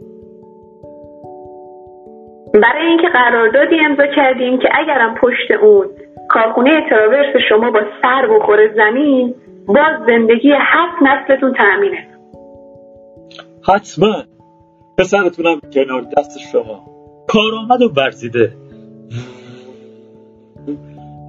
برای 2.63 2.87
اینکه 2.87 3.09
قراردادی 3.09 3.77
امضا 3.85 4.07
کردیم 4.17 4.59
که 4.59 4.69
اگرم 4.75 5.15
پشت 5.15 5.51
اون 5.63 5.87
کارخونه 6.29 6.71
تراورس 6.91 7.37
شما 7.49 7.71
با 7.71 7.81
سر 8.03 8.27
بخوره 8.27 8.75
زمین 8.77 9.35
باز 9.67 10.07
زندگی 10.07 10.53
هفت 10.53 11.03
نسلتون 11.03 11.55
تأمینه. 11.55 12.09
حتما. 13.69 14.23
پسرتونم 14.99 15.61
کنار 15.75 16.01
دست 16.17 16.39
شما. 16.53 16.85
کارآمد 17.29 17.83
و 17.83 17.93
ورزیده. 17.97 18.53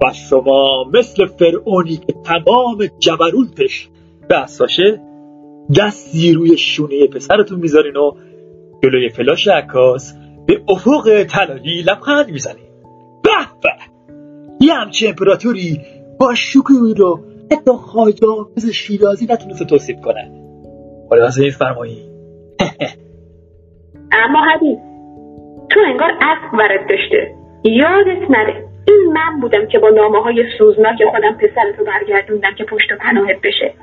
و 0.02 0.12
شما 0.12 0.84
مثل 0.94 1.26
فرعونی 1.26 1.96
که 1.96 2.14
تمام 2.24 2.78
جبروتش 2.98 3.88
به 4.28 4.38
اساشه 4.38 5.00
دستی 5.78 6.32
روی 6.32 6.56
شونه 6.56 7.06
پسرتون 7.06 7.58
می‌ذارین 7.58 7.96
و 7.96 8.12
جلوی 8.82 9.08
فلاش 9.08 9.48
عکاس 9.48 10.14
به 10.46 10.60
افق 10.68 11.22
طلایی 11.22 11.82
لبخند 11.82 12.30
می‌زنین. 12.30 12.64
به! 13.22 13.79
یه 14.70 14.76
همچین 14.76 15.08
امپراتوری 15.08 15.80
با 16.20 16.34
شکوهی 16.34 16.94
رو 16.94 17.20
حتی 17.52 17.70
خواجه 17.70 18.26
حافظ 18.26 18.70
شیرازی 18.70 19.26
نتونسته 19.30 19.64
توصیف 19.64 20.00
کنه. 20.00 20.30
حالا 21.10 21.26
از 21.26 21.38
این 21.38 21.50
فرمایی. 21.50 22.10
اما 24.12 24.44
حبیب 24.44 24.78
تو 25.70 25.80
انگار 25.86 26.10
اسب 26.10 26.54
ورد 26.54 26.88
داشته. 26.90 27.34
یادت 27.64 28.30
نره 28.30 28.68
این 28.88 29.12
من 29.12 29.40
بودم 29.40 29.66
که 29.66 29.78
با 29.78 29.88
نامه 29.88 30.22
های 30.22 30.44
سوزناک 30.58 30.98
خودم 31.10 31.32
پسرتو 31.32 31.84
برگردوندم 31.84 32.54
که 32.58 32.64
پشت 32.64 32.92
و 32.92 32.96
پناهت 33.00 33.40
بشه. 33.44 33.74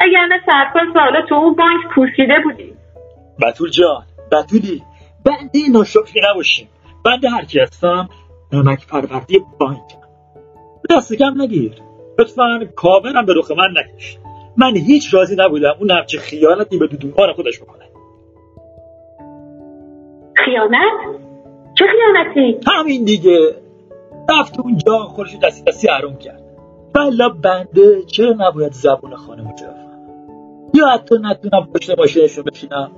اگر 0.00 0.26
نه 0.26 0.40
سرکار 0.46 0.82
سالا 0.94 1.26
تو 1.28 1.34
اون 1.34 1.54
بانک 1.54 1.94
پوسیده 1.94 2.34
بودی. 2.44 2.74
بطول 3.42 3.70
جان 3.70 4.02
بطولی 4.32 4.82
بنده 5.24 5.58
ناشکری 5.72 6.20
نباشیم. 6.30 6.68
بنده 7.04 7.30
هرکی 7.30 7.60
هستم 7.60 8.08
نمک 8.52 8.86
پروردی 8.86 9.40
بانک. 9.60 10.05
دست 10.90 11.14
کم 11.14 11.42
نگیر. 11.42 11.72
لطفا 12.18 12.60
کامرم 12.76 13.26
به 13.26 13.34
رخ 13.36 13.50
من 13.50 13.74
نکش. 13.76 14.18
من 14.56 14.76
هیچ 14.76 15.14
راضی 15.14 15.36
نبودم 15.38 15.74
اون 15.80 15.90
همچه 15.90 16.18
خیانتی 16.18 16.78
به 16.78 16.86
دودومان 16.86 17.32
خودش 17.32 17.60
بکنه. 17.60 17.84
خیانت؟ 20.34 21.20
چه 21.78 21.84
خیانتی؟ 21.84 22.60
همین 22.66 23.04
دیگه. 23.04 23.54
رفت 24.30 24.60
اونجا 24.60 24.98
خودش 24.98 25.36
دستی 25.42 25.64
دستی 25.64 25.88
حروم 25.88 26.16
کرد. 26.16 26.42
بلا 26.94 27.28
بنده 27.28 28.02
چرا 28.02 28.34
نباید 28.38 28.72
زبون 28.72 29.16
خانم 29.16 29.48
رو 29.48 29.52
یا 30.74 30.88
حتی 30.88 31.14
نتونم 31.22 31.68
پشت 31.74 31.98
ماشینشون 31.98 32.44
بشینم. 32.44 32.90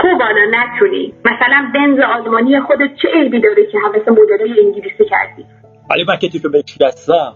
خوب 0.00 0.22
حالا 0.22 0.50
نتونی. 0.50 1.12
مثلا 1.24 1.70
بنز 1.74 1.98
آلمانی 2.00 2.60
خودت 2.60 2.90
چه 3.02 3.08
عیبی 3.08 3.40
داره 3.40 3.66
که 3.72 3.78
حوث 3.78 4.08
مدلای 4.08 4.66
انگلیسی 4.66 5.04
کردی؟ 5.10 5.46
ولی 5.90 6.04
من 6.08 6.16
که 6.16 6.48
بهش 6.48 6.78
دستم 6.80 7.34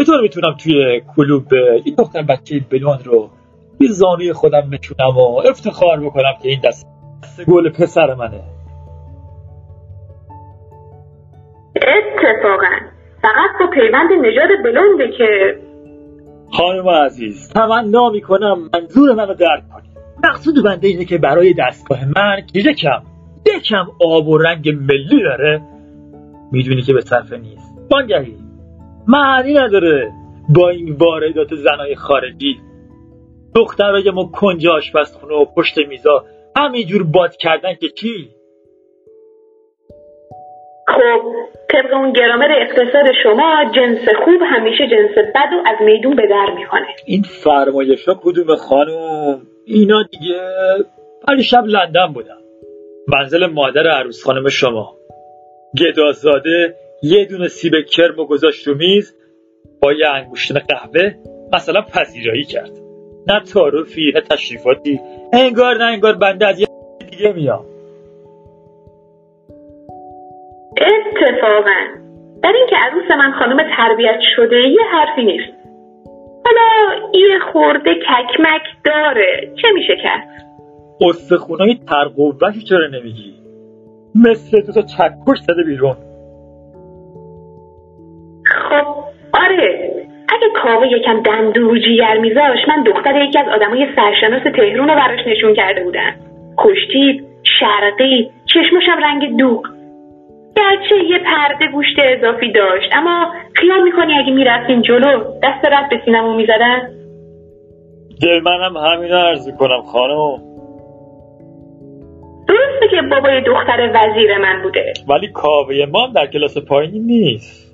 چطور 0.00 0.20
می‌تونم 0.20 0.56
توی 0.64 1.02
کلوب 1.16 1.44
این 1.84 1.94
دختر 1.98 2.22
بچه 2.22 2.60
بلوان 2.70 2.98
رو 3.04 3.30
بی 3.78 3.88
زانوی 3.88 4.32
خودم 4.32 4.70
بچونم 4.72 5.16
و 5.16 5.42
افتخار 5.50 6.00
بکنم 6.00 6.32
که 6.42 6.48
این 6.48 6.60
دست 6.64 6.86
گل 7.48 7.70
پسر 7.70 8.14
منه؟ 8.14 8.40
اتفاقا. 11.76 12.70
فقط 13.22 13.60
با 13.60 13.66
پیوند 13.66 14.12
نژاد 14.12 14.48
بلونده 14.64 15.10
که 15.18 15.58
خانم 16.52 16.88
عزیز 16.88 17.52
تمنا 17.52 18.10
می‌کنم 18.10 18.70
منظور 18.74 19.14
منو 19.14 19.34
درک 19.34 19.62
کنی 19.74 19.85
مقصود 20.24 20.64
بنده 20.64 20.88
اینه 20.88 21.04
که 21.04 21.18
برای 21.18 21.54
دستگاه 21.58 21.98
من 22.04 22.46
که 22.52 22.58
یکم 22.60 23.02
یکم 23.56 23.86
آب 24.00 24.28
و 24.28 24.38
رنگ 24.38 24.68
ملی 24.68 25.22
داره. 25.22 25.62
می‌دونی 26.52 26.82
که 26.82 26.92
به 26.92 27.00
صرفه 27.00 27.36
نیست. 27.36 27.74
بانگهی 27.90 28.36
معنی 29.08 29.54
نداره 29.54 30.12
با 30.48 30.68
این 30.68 30.96
واردات 30.98 31.54
زنای 31.54 31.94
خارجی. 31.94 32.60
دخترای 33.54 34.10
ما 34.10 34.24
کنج 34.24 34.66
آشپزخونه 34.66 35.34
و 35.34 35.44
پشت 35.44 35.78
میزا 35.78 36.24
همینجور 36.56 37.02
باد 37.02 37.36
کردن 37.36 37.74
که 37.74 37.88
کی 37.88 38.30
خب 40.88 41.22
طبق 41.72 41.94
اون 41.94 42.12
گرامر 42.12 42.48
اقتصاد 42.60 43.04
شما 43.22 43.64
جنس 43.74 44.08
خوب 44.24 44.42
همیشه 44.42 44.86
جنس 44.86 45.18
بد 45.34 45.52
و 45.52 45.68
از 45.68 45.76
میدون 45.80 46.16
به 46.16 46.26
در 46.30 46.54
می‌کنه 46.56 46.86
این 47.06 47.22
فرمایش 47.22 48.08
ها 48.08 48.20
کدوم 48.22 48.56
خانم؟ 48.56 49.55
اینا 49.68 50.02
دیگه 50.02 50.40
ولی 51.28 51.42
شب 51.42 51.64
لندن 51.66 52.12
بودم 52.14 52.38
منزل 53.08 53.46
مادر 53.46 53.86
عروس 53.86 54.24
خانم 54.24 54.48
شما. 54.48 54.96
گدازاده 55.78 56.74
یه 57.02 57.24
دونه 57.24 57.48
سیب 57.48 57.72
کرم 57.90 58.18
و 58.18 58.24
گذاشت 58.24 58.66
رو 58.66 58.74
میز 58.74 59.14
با 59.82 59.92
یه 59.92 60.08
انگوشتن 60.08 60.58
قهوه 60.58 61.14
مثلا 61.52 61.82
پذیرایی 61.82 62.44
کرد. 62.44 62.70
نه 63.26 63.40
تعارفی 63.40 64.12
نه 64.14 64.20
تشریفاتی. 64.20 65.00
انگار 65.32 65.76
نه 65.76 65.84
انگار 65.84 66.14
بنده 66.14 66.46
از 66.46 66.60
یه 66.60 66.66
دیگه 67.10 67.32
میام 67.32 67.64
اتفاقا. 70.70 71.80
در 72.42 72.52
اینکه 72.52 72.76
عروس 72.76 73.10
من 73.10 73.32
خانم 73.38 73.76
تربیت 73.76 74.20
شده 74.36 74.56
یه 74.56 74.82
حرفی 74.92 75.24
نیست. 75.24 75.55
حالا 76.46 76.94
یه 77.14 77.38
خورده 77.52 77.94
ککمک 77.94 78.62
داره. 78.84 79.52
چه 79.62 79.68
میشه 79.74 79.96
کرد؟ 80.02 80.28
استخونای 81.00 81.78
ترقوهی 81.88 82.62
چرا 82.68 82.86
نمیگی؟ 82.86 83.34
مثل 84.14 84.60
تا 84.60 84.82
چکش 84.82 85.38
زده 85.38 85.62
بیرون. 85.62 85.96
خب 88.46 88.86
آره. 89.32 89.92
اگه 90.28 90.46
کاوه 90.62 90.86
یکم 90.86 91.22
دندون 91.22 91.64
رو 91.64 91.78
جیگر 91.78 92.18
میذاش 92.18 92.58
من 92.68 92.82
دختر 92.82 93.22
یکی 93.22 93.38
از 93.38 93.46
آدمای 93.48 93.86
سرشناس 93.96 94.42
تهرون 94.42 94.88
رو 94.88 94.94
براش 94.94 95.26
نشون 95.26 95.54
کرده 95.54 95.84
بودن 95.84 96.16
خوشتیب 96.56 97.24
شرقی 97.60 98.30
چشمشم 98.46 98.98
رنگ 99.02 99.36
دوغ. 99.36 99.75
گرچه 100.56 101.04
یه 101.10 101.18
پرده 101.18 101.72
گوشت 101.72 101.96
اضافی 101.98 102.52
داشت. 102.52 102.88
اما 102.92 103.32
خیال 103.54 103.82
می‌کنی 103.82 104.18
اگه 104.18 104.32
می‌رفتیم 104.32 104.82
جلو 104.82 105.18
دست 105.42 105.64
رد 105.72 105.90
به 105.90 106.00
سینمو 106.04 106.36
می‌زدن؟ 106.36 106.90
دل 108.22 108.40
منم 108.40 108.76
همین 108.76 109.12
عرض 109.12 109.48
کنم 109.58 109.82
خانم. 109.82 110.56
درسته 112.48 112.88
که 112.90 113.02
بابای 113.10 113.40
دختر 113.40 113.90
وزیر 113.94 114.38
من 114.38 114.62
بوده. 114.62 114.92
ولی 115.08 115.28
کاوه 115.32 115.86
ما 115.92 116.08
در 116.14 116.26
کلاس 116.26 116.58
پایینی 116.58 116.98
نیست. 116.98 117.66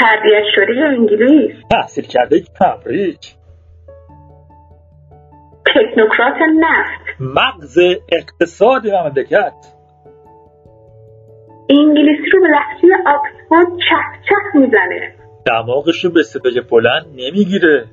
تربیت 0.00 0.44
شده 0.54 0.74
یا 0.74 0.86
انگلیس؟ 0.86 1.52
تحصیل 1.70 2.04
کرده 2.04 2.40
کمبریج 2.58 3.16
تکنوکرات 5.66 6.36
نفت. 6.60 7.20
مغز 7.20 7.78
اقتصاد 8.12 8.86
مملکت. 8.86 9.71
انگلیسی 11.70 12.30
رو 12.32 12.40
به 12.40 12.48
لحظه 12.48 12.88
آکسفورد 13.06 13.66
چپ 13.66 14.28
چپ 14.28 14.58
می‌زنه. 14.60 15.14
دماغشو 15.46 16.12
به 16.12 16.22
صدای 16.22 16.60
بلند 16.70 17.06
نمی‌گیره. 17.16 17.84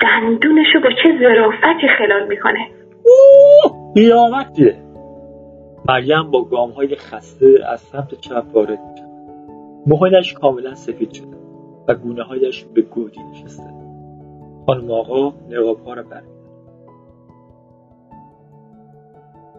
دندونشو 0.00 0.80
با 0.84 0.88
چه 1.02 1.18
ظرافتی 1.20 1.88
خلال 1.98 2.28
می‌کنه؟ 2.28 2.68
قیامتیه. 3.94 4.76
مریم 5.88 6.30
با 6.30 6.44
گام 6.44 6.70
های 6.70 6.96
خسته 6.96 7.46
از 7.68 7.80
سمت 7.80 8.20
چپ 8.20 8.44
وارد 8.52 8.78
میشه 8.90 9.04
موهایش 9.86 10.32
کاملا 10.32 10.74
سفید 10.74 11.12
شده 11.12 11.36
و 11.88 11.94
گونه 11.94 12.22
هایش 12.22 12.64
به 12.64 12.82
گودی 12.82 13.20
نشسته. 13.30 13.70
خانم 14.66 14.90
آقا 14.90 15.32
نقاب 15.50 15.86
ها 15.86 15.94
رو 15.94 16.02
بر 16.02 16.22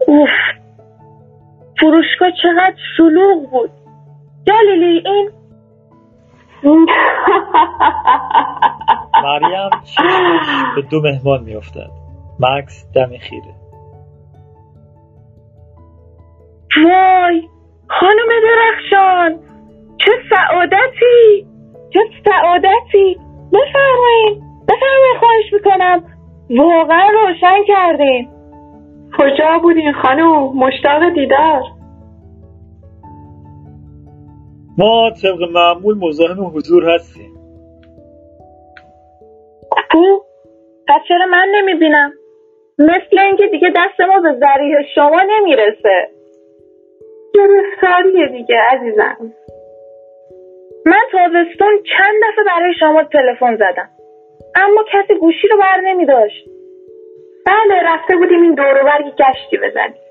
اوف 0.08 0.30
فروشگاه 1.80 2.30
چقدر 2.44 2.76
شلوغ 2.98 3.50
بود. 3.52 3.72
جلیلی 4.48 5.04
این؟ 5.06 5.32
مریم 9.24 9.70
چشمش 9.84 10.76
به 10.76 10.82
دو 10.82 11.02
مهمان 11.02 11.44
میافتد. 11.44 11.90
مکس 12.40 12.86
دم 12.96 13.18
خیره. 13.18 13.54
وای 16.84 17.50
خانم 17.88 18.30
درخشان 18.44 19.40
چه 19.98 20.12
سعادتی 20.30 21.48
چه 21.94 22.00
سعادتی. 22.26 23.20
بفرمایید 23.54 24.44
بفرمایید 24.68 25.18
خواهش 25.20 25.54
می‌کنم. 25.54 26.04
واقعا 26.50 27.08
روشن 27.10 27.64
کردین. 27.68 28.30
کجا 29.18 29.60
بودین 29.62 29.94
خانم؟ 29.94 30.58
مشتاق 30.58 31.14
دیدار. 31.14 31.64
ما 34.78 35.12
طبق 35.24 35.42
معمول 35.52 35.98
مزاحم 35.98 36.46
حضور 36.46 36.90
هستیم. 36.90 37.34
کو 39.92 40.20
پس 40.88 41.02
چرا 41.08 41.26
من 41.26 41.48
نمی‌بینم؟ 41.56 42.12
مثل 42.80 43.20
اینکه 43.20 43.48
دیگه 43.48 43.70
دست 43.70 44.02
ما 44.10 44.20
به 44.20 44.40
ذریح 44.40 44.76
شما 44.96 45.22
نمی‌رسه. 45.30 46.10
گرفتاریه 47.36 48.28
دیگه 48.28 48.56
عزیزم؟ 48.72 49.18
من 50.86 51.02
تابستون 51.12 51.84
چند 51.84 52.16
دفعه 52.24 52.46
برای 52.46 52.74
شما 52.80 53.04
تلفن 53.04 53.56
زدم. 53.56 53.90
اما 54.56 54.84
کسی 54.94 55.20
گوشی 55.20 55.48
رو 55.48 55.58
بر 55.58 55.82
نمی 55.82 56.06
داشت 56.06 56.53
بله 57.46 57.82
رفته 57.84 58.16
بودیم 58.16 58.42
این 58.42 58.56
دور 58.56 58.84
برگی 58.84 59.12
گشتی 59.12 59.58
بزنیم. 59.58 60.02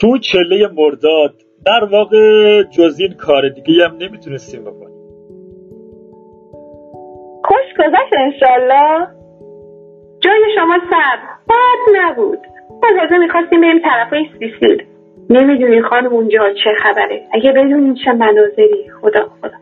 تو 0.00 0.18
چله 0.18 0.68
مرداد 0.76 1.34
در 1.66 1.84
واقع 1.84 2.62
جز 2.62 3.00
این 3.00 3.14
کار 3.18 3.48
دیگه 3.48 3.84
هم 3.84 3.96
نمی‌تونستیم 3.96 4.64
بکنیم. 4.64 5.00
خوش 7.44 7.74
گذشت 7.78 8.12
انشالله. 8.18 9.06
جای 10.20 10.40
شما 10.54 10.78
سر 10.90 11.18
بد 11.48 11.96
نبود. 11.96 12.38
ما 12.82 12.88
تازه 13.00 13.18
می‌خواستیم 13.18 13.60
بریم 13.60 13.82
طرفای 13.82 14.24
سیسیل. 14.38 14.86
نمی‌دونی 15.30 15.82
خانم 15.82 16.12
اونجا 16.12 16.52
چه 16.64 16.70
خبره. 16.82 17.22
اگه 17.32 17.52
بدونین 17.52 17.94
چه 18.04 18.12
مناظری 18.12 18.90
خدا 19.00 19.20
خدا. 19.20 19.56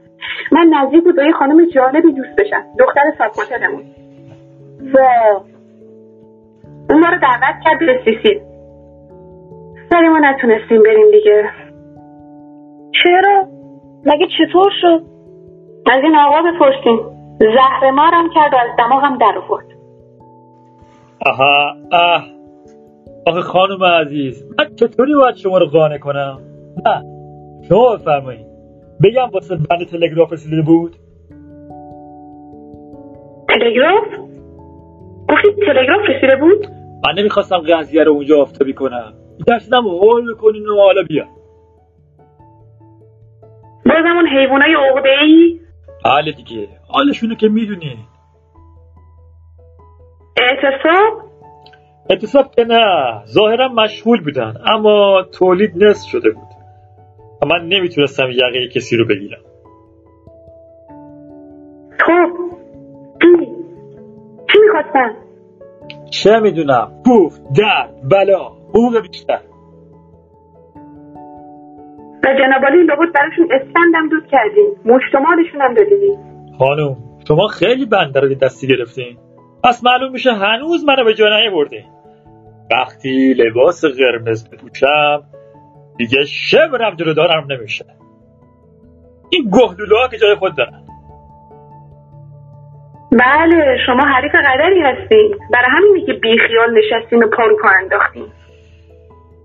من 0.53 0.67
نزدیک 0.67 1.05
بود 1.05 1.17
با 1.17 1.23
یه 1.23 1.33
خانم 1.33 1.69
جالبی 1.71 2.13
دوست 2.13 2.37
بشم 2.39 2.65
دختر 2.79 3.03
ساکوتلمون 3.19 3.85
وا 4.95 5.37
اون 5.37 5.58
ما 7.09 7.15
رو 7.15 7.21
دعوت 7.21 7.65
کرد 7.65 7.79
به 7.79 8.01
سیسیل 8.05 8.41
ولی 9.93 10.09
ما 10.09 10.19
نتونستیم 10.19 10.83
بریم 10.83 11.11
دیگه. 11.13 11.51
چرا؟ 13.03 13.47
مگه 14.07 14.27
چطور 14.39 14.73
شد؟ 14.81 15.03
از 15.93 16.03
این 16.03 16.17
آقا 16.17 16.43
بپرسیم. 16.43 16.99
زهر 17.39 17.91
مارم 17.91 18.31
کرد 18.35 18.55
و 18.55 18.57
از 18.57 18.77
دماغم 18.79 19.19
در 19.19 19.39
آورد. 19.39 19.67
آها 21.27 21.77
اه 21.93 22.25
آخه 23.27 23.41
خانم 23.41 23.85
عزیز 23.85 24.45
من 24.59 24.67
چطوری 24.77 25.15
باید 25.15 25.37
شما 25.37 25.59
رو 25.59 25.67
قانع 25.67 25.99
کنم؟ 25.99 26.39
نه 26.87 27.03
شما 27.69 27.97
بفرمایید. 27.97 28.47
بگم 29.05 29.31
واسه 29.35 29.57
بند 29.57 29.87
تلگراف 29.91 30.33
رسیده 30.33 30.63
بود؟ 30.63 30.97
تلگراف؟ 33.49 34.05
گفتی 35.29 35.67
تلگراف 35.67 36.01
رسیده 36.09 36.37
بود؟ 36.37 36.78
من 37.07 37.15
نمی‌خواستم 37.19 37.59
قضیه 37.59 38.05
رو 38.05 38.13
اونجا 38.13 38.43
آفتابی 38.43 38.73
کنم. 38.73 39.15
دستم 39.49 39.87
هول 39.87 40.29
می‌کنین 40.29 40.67
و 40.67 40.77
حالا 40.81 41.03
بیا 41.09 41.25
بازم 43.87 44.17
اون 44.17 44.27
حیوانای 44.27 44.75
عقده 44.75 45.09
ای 45.23 45.61
بله 46.05 46.33
دیگه. 46.33 46.69
حالشونو 46.89 47.35
که 47.35 47.49
می‌دونی 47.49 47.99
اعتصاب؟ 50.37 51.23
اعتصاب 52.11 52.51
که 52.55 52.65
نه. 52.65 53.23
ظاهرا 53.27 53.69
مشغول 53.69 54.25
بودن 54.25 54.55
اما 54.67 55.23
تولید 55.39 55.85
نصف 55.85 56.09
شده 56.09 56.31
بود. 56.31 56.49
و 57.43 57.47
من 57.47 57.69
نمی‌تونستم 57.69 58.31
یقه 58.31 58.69
کسی 58.75 58.97
رو 58.97 59.07
بگیرم. 59.07 59.41
خب 62.01 62.29
این 64.55 64.71
هستن 64.75 65.28
چه 66.11 66.41
می‌دونم؟ 66.41 66.93
کوف 67.05 67.39
در 67.59 67.89
بلا. 68.11 68.49
حقوق 68.69 69.01
بیشتر. 69.01 69.41
و 72.25 72.35
جناب 72.39 72.65
عالی 72.65 72.83
لابد 72.83 73.13
براشون 73.15 73.49
اسفندم 73.53 74.09
دود 74.11 74.27
کردیم. 74.31 74.71
مشتمالشون 74.85 75.61
هم 75.61 75.75
دادیم. 75.75 76.19
خانم 76.59 76.97
شما 77.29 77.47
خیلی 77.47 77.87
بنده 77.87 78.21
رو 78.21 78.35
دستی 78.35 78.67
گرفتین. 78.67 79.19
پس 79.65 79.85
معلوم 79.85 80.13
میشه 80.13 80.33
هنوز 80.33 80.85
منو 80.85 81.05
به 81.05 81.15
جا 81.15 81.25
نیاوردین. 81.29 81.85
وقتی 82.73 83.35
لباس 83.35 83.85
قرمز 83.85 84.51
بپوشم 84.51 85.23
دیگه 85.97 86.25
شبرم 86.25 86.95
جلو 86.95 87.15
دارم 87.15 87.53
نمیشه. 87.53 87.85
این 89.31 89.51
گهلولوها 89.51 90.09
که 90.09 90.19
جای 90.19 90.35
خود 90.35 90.57
دارن. 90.57 90.88
بله 93.13 93.79
شما 93.87 94.07
حریف 94.07 94.33
قدری 94.35 94.81
هستین 94.81 95.35
برای 95.53 95.71
همینه 95.71 96.07
که 96.07 96.13
بیخیال 96.13 96.79
نشستین 96.79 97.23
و 97.23 97.29
پارو 97.37 97.57
پا 97.63 97.69
انداختین 97.83 98.27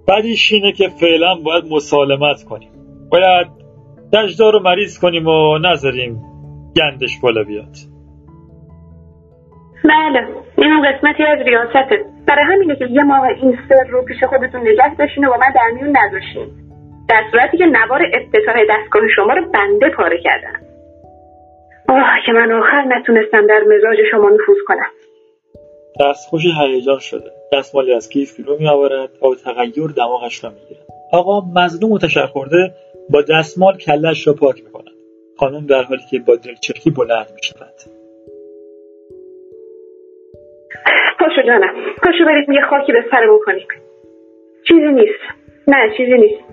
بعدیش 0.07 0.53
اینه 0.53 0.71
که 0.71 0.87
فعلا 1.01 1.35
باید 1.45 1.63
مسالمت 1.71 2.43
کنیم. 2.49 2.69
باید 3.11 3.47
دجدار 4.13 4.53
رو 4.53 4.59
مریض 4.59 4.99
کنیم 4.99 5.27
و 5.27 5.57
نذاریم 5.57 6.21
گندش 6.75 7.19
بالا 7.21 7.43
بیاد. 7.43 7.75
بله 9.83 10.27
اینم 10.57 10.81
قسمتی 10.81 11.23
از 11.23 11.39
ریاسته 11.47 12.05
برای 12.27 12.45
همینه 12.53 12.75
که 12.75 12.85
یه 12.85 13.03
ماه 13.03 13.23
این 13.23 13.57
سر 13.69 13.87
رو 13.89 14.01
پیش 14.01 14.23
خودتون 14.23 14.61
نگه 14.61 14.95
داشتین 14.95 15.25
و 15.25 15.29
با 15.29 15.37
من 15.37 15.53
در 15.55 15.71
میون 15.73 15.97
نذاشتین. 15.97 16.47
در 17.09 17.23
صورتی 17.31 17.57
که 17.57 17.65
نوار 17.65 18.01
افتتاح 18.13 18.55
دستگاه 18.69 19.01
شما 19.15 19.33
رو 19.33 19.51
بنده 19.51 19.89
پاره 19.89 20.19
کردم 20.23 20.62
آه 21.89 22.11
که 22.25 22.31
من 22.31 22.51
آخر 22.51 22.83
نتونستم 22.87 23.47
در 23.47 23.61
مزاج 23.67 23.97
شما 24.11 24.29
نفوذ 24.29 24.57
کنم. 24.67 24.89
دستخوش 25.99 26.41
هیجان 26.61 26.99
شده. 26.99 27.31
دستمالی 27.53 27.93
از 27.93 28.09
کیف 28.09 28.37
بیرون 28.37 28.57
میآورد 28.59 28.93
و 28.93 29.07
با 29.21 29.35
تغییر 29.35 29.87
دماغش 29.97 30.43
را 30.43 30.49
می‌گیرد. 30.49 30.85
آقا 31.11 31.41
مظلوم 31.55 31.91
و 31.91 31.97
تشر 31.97 32.25
خورده 32.25 32.71
با 33.09 33.21
دستمال 33.21 33.77
کلش 33.77 34.27
را 34.27 34.33
پاک 34.33 34.63
می‌کند. 34.63 34.93
خانم 35.37 35.65
در 35.65 35.83
حالی 35.83 36.01
که 36.11 36.19
با 36.19 36.35
دلچرکی 36.35 36.91
بلند 36.91 37.27
می‌شود. 37.35 37.73
پاشو 41.19 41.41
جانم 41.47 41.73
پاشو 42.03 42.25
برید 42.25 42.49
یه 42.49 42.61
خاکی 42.69 42.91
به 42.91 43.05
سرمون 43.11 43.39
کنیم 43.45 43.67
چیزی 44.67 44.91
نیست. 44.91 45.23
نه 45.67 45.97
چیزی 45.97 46.13
نیست. 46.13 46.43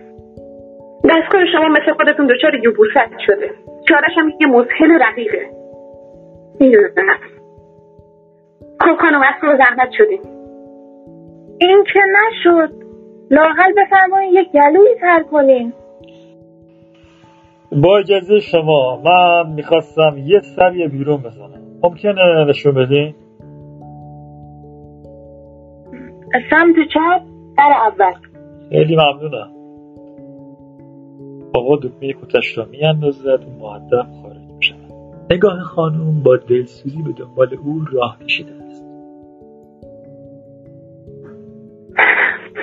دستگاه 1.05 1.47
شما 1.53 1.69
مثل 1.69 1.93
خودتون 1.93 2.27
دچار 2.27 2.55
یبوست 2.55 3.21
شده. 3.27 3.51
چارش 3.89 4.19
هم 4.19 4.29
یه 4.41 4.47
مسهل 4.47 5.03
رقیقه. 5.03 5.51
می‌دونم. 6.61 6.91
خب 8.81 8.97
خانم 9.01 9.23
از 9.23 9.35
رو 9.43 9.57
زحمت 9.57 9.91
شدیم 9.99 10.21
این 11.61 11.85
که 11.93 12.01
نشد 12.01 12.73
لاقل 13.31 13.73
بفرمایید 13.77 14.35
یک 14.35 14.53
گلویی 14.53 14.95
تر 15.01 15.23
کنین. 15.23 15.73
با 17.83 17.99
اجازه 17.99 18.41
شما 18.41 19.03
من 19.05 19.53
می‌خواستم 19.53 20.17
یه 20.25 20.41
سری 20.41 20.89
بیرون 20.89 21.23
بزنم. 21.23 21.63
ممکنه 21.83 22.45
نشون 22.45 22.75
بدین؟ 22.75 23.15
سمت 26.51 26.77
چپ 26.95 27.23
در 27.59 27.73
اول. 27.87 28.13
خیلی 28.71 28.97
ممنونم. 28.97 29.60
آقا 31.55 31.77
دکمه 31.77 32.13
کتش 32.13 32.59
را 32.59 32.65
میاندازد 32.65 33.45
و 33.45 33.51
معدب 33.61 34.07
خارج 34.23 34.37
می‌شود. 34.57 34.93
نگاه 35.31 35.61
خانم 35.61 36.23
با 36.23 36.37
دلسوزی 36.37 37.03
به 37.03 37.13
دنبال 37.13 37.49
او 37.65 37.85
راه 37.93 38.19
کشیده 38.25 38.53
است. 38.67 38.85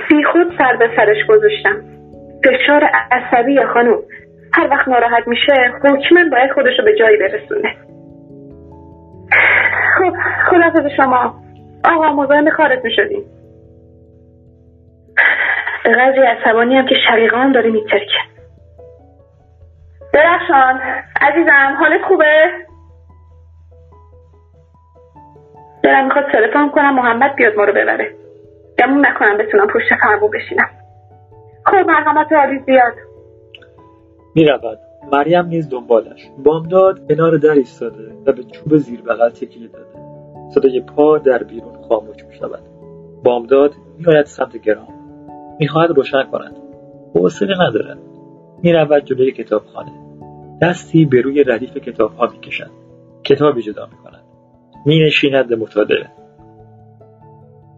بی 0.09 0.23
خود 0.23 0.47
سر 0.57 0.75
به 0.75 0.89
سرش 0.95 1.25
گذاشتم. 1.29 1.83
فشار 2.43 2.83
عصبی 3.11 3.65
خانم. 3.73 3.97
هر 4.53 4.67
وقت 4.71 4.87
ناراحت 4.87 5.27
میشه 5.27 5.53
حکمن 5.83 6.29
باید 6.29 6.51
خودش 6.53 6.79
رو 6.79 6.85
به 6.85 6.95
جایی 6.99 7.17
برسونه. 7.17 7.75
خب 9.97 10.13
خدافز 10.49 10.91
شما. 10.97 11.35
آقا 11.83 12.13
مزاحم 12.13 12.49
کارت 12.49 12.83
می‌شدیم. 12.83 13.23
قدری 15.85 16.21
عصبانی 16.21 16.75
هم 16.75 16.85
که 16.85 16.95
شقیقان 17.07 17.51
داره 17.51 17.69
میترکه. 17.69 18.36
درخشان 20.17 20.79
عزیزم 21.21 21.77
حالت 21.79 22.01
خوبه؟ 22.07 22.51
دارم 25.83 26.05
می‌خواد 26.05 26.25
تلفن 26.31 26.69
کنم 26.69 26.95
محمد 26.95 27.35
بیاد 27.35 27.55
ما 27.55 27.63
رو 27.63 27.73
ببره. 27.73 28.15
گمون 28.79 29.05
نکنم 29.05 29.37
بتونم 29.37 29.67
پشت 29.67 29.95
فرمون 30.01 30.31
بشینم. 30.31 30.69
خب 31.65 31.75
مرحمت 31.75 32.31
عالی 32.31 32.59
زیاد. 32.59 32.93
می‌رود. 34.35 34.79
مریم 35.11 35.45
نیز 35.45 35.69
دنبالش. 35.69 36.29
بامداد 36.45 37.07
کنار 37.07 37.37
در 37.37 37.51
ایستاده 37.51 38.13
و 38.25 38.31
به 38.31 38.43
چوب 38.43 38.77
زیر 38.77 39.01
بغل 39.01 39.29
تکیه 39.29 39.67
داده. 39.67 39.99
صدای 40.53 40.81
پا 40.81 41.17
در 41.17 41.43
بیرون 41.43 41.81
خاموش 41.89 42.25
می‌شود. 42.25 42.63
بامداد 43.23 43.73
میآید 43.97 44.25
سمت 44.25 44.57
گرام. 44.57 44.87
می‌خواهد 45.59 45.91
روشن 45.91 46.23
کند. 46.23 46.57
حوصله 47.15 47.55
ندارد. 47.67 47.97
می‌رود 48.63 49.05
جلوی 49.05 49.31
کتابخانه. 49.31 50.06
دستی 50.61 51.05
به 51.05 51.21
روی 51.21 51.43
ردیف 51.43 51.77
کتابها 51.77 52.27
می‌کشد. 52.27 52.71
کتابی 53.23 53.61
جدا 53.61 53.85
می‌کند. 53.91 54.23
مینشیند 54.85 55.47
به 55.47 55.55
مطالعه 55.55 56.07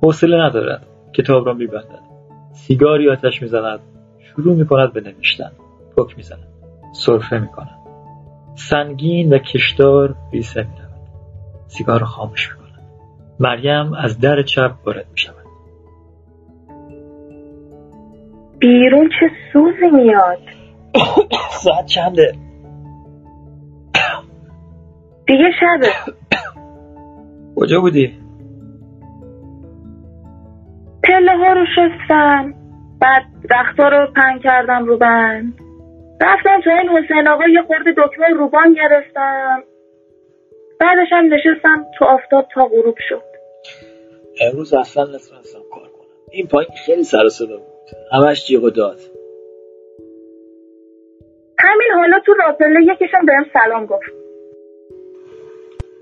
حوصله 0.03 0.37
ندارد. 0.37 0.87
کتاب 1.13 1.45
را 1.45 1.53
میبندد. 1.53 2.03
سیگاری 2.51 3.09
آتش 3.09 3.41
می‌زند. 3.41 3.79
شروع 4.19 4.55
می‌کند 4.55 4.93
به 4.93 5.01
نوشتن. 5.01 5.51
پک 5.97 6.17
می‌زند. 6.17 6.47
سرفه 6.93 7.39
می‌کند. 7.39 7.79
سنگین 8.55 9.33
و 9.33 9.37
کشدار 9.37 10.15
ریسه 10.33 10.61
می‌رود. 10.61 10.89
سیگار 11.67 11.99
را 11.99 12.05
خاموش 12.05 12.49
می‌کند. 12.51 12.89
مریم 13.39 13.93
از 13.93 14.19
در 14.19 14.41
چپ 14.41 14.71
وارد 14.85 15.05
می‌شود. 15.11 15.35
بیرون 18.59 19.09
چه 19.19 19.31
سوزی 19.53 19.95
میاد؟ 19.95 20.39
ساعت 21.63 21.85
چنده؟ 21.85 22.33
دیگه 25.29 25.51
شبه 25.59 25.87
کجا 27.55 27.81
بودی؟ 27.81 28.13
پله 31.03 31.37
ها 31.37 31.53
رو 31.53 31.65
شستم. 31.65 32.53
بعد 33.01 33.23
رختها 33.51 33.89
رو 33.89 34.07
پنگ 34.15 34.41
کردم 34.41 34.85
رو 34.85 34.97
بند. 34.97 35.53
رفتم 36.21 36.61
تو 36.61 36.69
این 36.69 36.89
حسین 36.89 37.27
آقا 37.27 37.47
یه 37.47 37.61
خورده 37.61 37.91
دکمه 37.91 38.27
روبان 38.27 38.73
گرفتم. 38.73 39.63
بعدش 40.79 41.07
هم 41.11 41.33
نشستم 41.33 41.85
تو 41.97 42.05
آفتاب 42.05 42.47
تا 42.53 42.65
غروب 42.65 42.95
شد. 43.09 43.23
امروز 44.41 44.73
اصلا 44.73 45.03
نتونستم 45.03 45.59
کار 45.71 45.87
کنم. 45.87 46.07
این 46.31 46.47
پایین 46.47 46.71
خیلی 46.85 47.03
سر 47.03 47.25
و 47.25 47.29
صدا 47.29 47.57
بود. 47.57 47.89
همش 48.11 48.47
جیغ 48.47 48.63
و 48.63 48.69
داد. 48.69 48.99
همین 51.59 51.91
حالا 51.95 52.19
تو 52.25 52.33
راپله 52.33 52.93
یکیشون 52.93 53.25
بهم 53.25 53.45
سلام 53.53 53.85
گفت. 53.85 54.18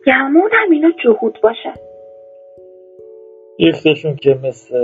گمونم 0.08 0.72
اینا 0.72 0.92
جهود 1.04 1.40
باشه 1.44 1.74
یکتشون 3.60 4.16
که 4.16 4.38
مثل 4.44 4.76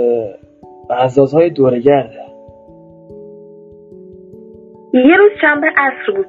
بعضازهای 0.88 1.50
دورگرده. 1.50 2.20
یه 4.94 5.16
روز 5.16 5.30
شنبه 5.40 5.66
عصر 5.66 6.12
بود. 6.16 6.26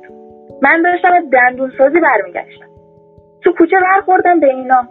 من 0.62 0.82
داشتم 0.82 1.14
از 1.14 1.24
دندون 1.32 1.72
سازی 1.78 2.00
برمیگشتم. 2.00 2.66
تو 3.44 3.52
کوچه 3.58 3.76
برخوردم 3.82 4.40
به 4.40 4.48
اینا. 4.48 4.88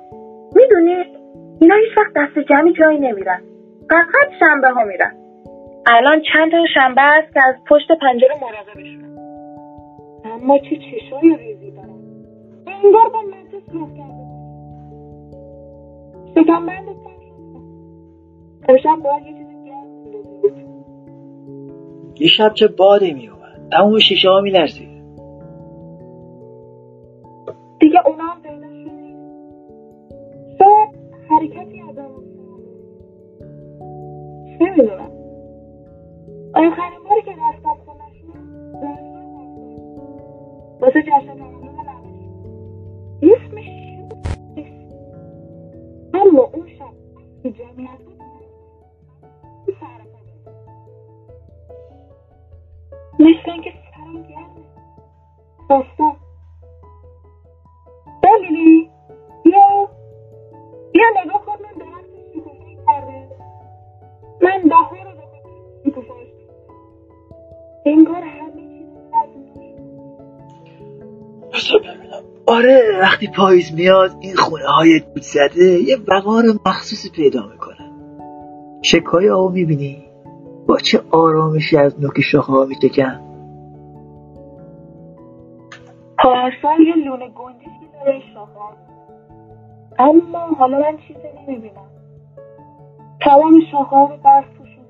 می‌دونی 0.54 1.04
اینا 1.60 1.74
هیچ 1.74 1.98
وقت 1.98 2.12
دست 2.16 2.48
جمعی 2.48 2.72
جایی 2.72 2.98
نمیرن. 2.98 3.42
فقط 3.90 4.28
شنبه 4.40 4.68
ها 4.68 4.84
میرن. 4.84 5.12
الان 5.86 6.22
چند 6.32 6.50
تا 6.50 6.56
شنبه 6.74 7.02
است 7.02 7.34
که 7.34 7.40
از 7.48 7.54
پشت 7.68 7.88
پنجره 8.00 8.34
مراقبشون 8.42 9.04
اما 10.24 10.58
چه 10.58 10.76
چشای 10.76 11.56
دارن 12.84 12.96
انگار 12.96 13.08
با 13.08 13.22
مته 13.22 13.60
سرخ 13.72 13.96
کرده 13.96 14.24
شکم 16.34 16.66
بند 16.66 16.88
امشب 18.68 19.02
باید 19.04 19.26
یه 19.26 19.32
گرم 19.64 19.86
بود. 20.42 20.56
یه 22.20 22.28
شب 22.28 22.54
چه 22.54 22.68
بادی 22.68 23.12
میومد 23.12 23.68
تموم 23.72 23.98
شیشه 23.98 24.28
ها 24.28 24.40
میلرزید. 24.40 24.88
دیگه 27.80 28.06
اونا 28.06 28.24
هم 28.24 28.42
پیدا 28.42 28.66
شد 28.66 28.90
شاید 30.58 30.88
حرکتی 31.28 31.80
از 31.80 31.98
اون 31.98 32.24
چه 34.58 34.70
می‌دونم 34.70 35.10
آخرین 36.54 37.00
باری 37.08 37.22
که 37.22 37.30
رفتم 37.30 37.76
خونشون 37.84 38.34
واسه 40.80 41.02
جشن 41.02 41.33
پاییز 73.36 73.74
میاد 73.74 74.10
این 74.20 74.36
خونه 74.36 74.66
های 74.66 75.00
دود 75.00 75.22
زده 75.22 75.64
یه 75.64 75.96
وقار 76.08 76.44
مخصوصی 76.66 77.10
پیدا 77.10 77.40
می‌کنه. 77.52 77.90
شکای 78.82 79.30
آهو 79.30 79.48
می‌بینی؟ 79.48 80.04
با 80.68 80.78
چه 80.78 81.00
آرامشی 81.10 81.76
از 81.76 82.00
نوک 82.00 82.20
شاخه 82.20 82.52
ها 82.52 82.64
میتکن 82.64 83.20
پارسال 86.18 86.80
یه 86.86 86.94
لونه 87.04 87.28
گنجشکی 87.28 87.86
داره 87.92 88.20
شاخه 88.34 88.52
اما 89.98 90.38
حالا 90.58 90.78
من 90.78 90.96
چیزی 91.08 91.20
نمی‌بینم. 91.48 91.90
تمام 93.20 93.60
شاخه 93.72 93.96
ها 93.96 94.04
رو 94.04 94.16
برف 94.24 94.44
پوشونده. 94.58 94.88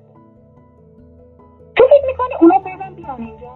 تو 1.75 1.83
فکر 1.83 2.07
می‌کنی 2.07 2.33
اونا 2.41 2.59
بعدم 2.59 2.95
بیان 2.95 3.21
اینجا؟ 3.21 3.47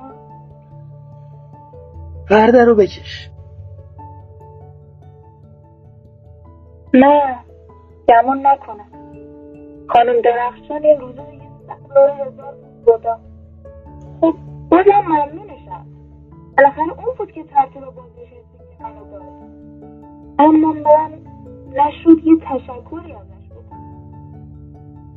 پرده 2.29 2.65
رو 2.65 2.75
بکش. 2.75 3.29
نه 6.93 7.39
گمون 8.09 8.47
نکنم. 8.47 8.89
خانم 9.87 10.21
درخشان 10.21 10.83
یه 10.83 10.97
روزه 10.99 11.21
یه 11.33 11.41
سفر 11.67 12.09
هزار 12.09 12.55
خدا 12.85 13.19
خب 14.21 14.35
بازم 14.69 15.03
ممنونشم. 15.07 15.85
بالاخره 16.57 17.05
اون 17.05 17.15
بود 17.17 17.31
که 17.31 17.43
ترتیب 17.43 17.83
که 18.77 18.83
منو 18.83 19.11
داد 19.11 19.23
اما 20.39 20.73
من 20.73 21.11
نشد 21.73 22.23
یه 22.23 22.35
تشکری 22.41 23.13
ازش 23.13 23.49
بکنم 23.51 24.09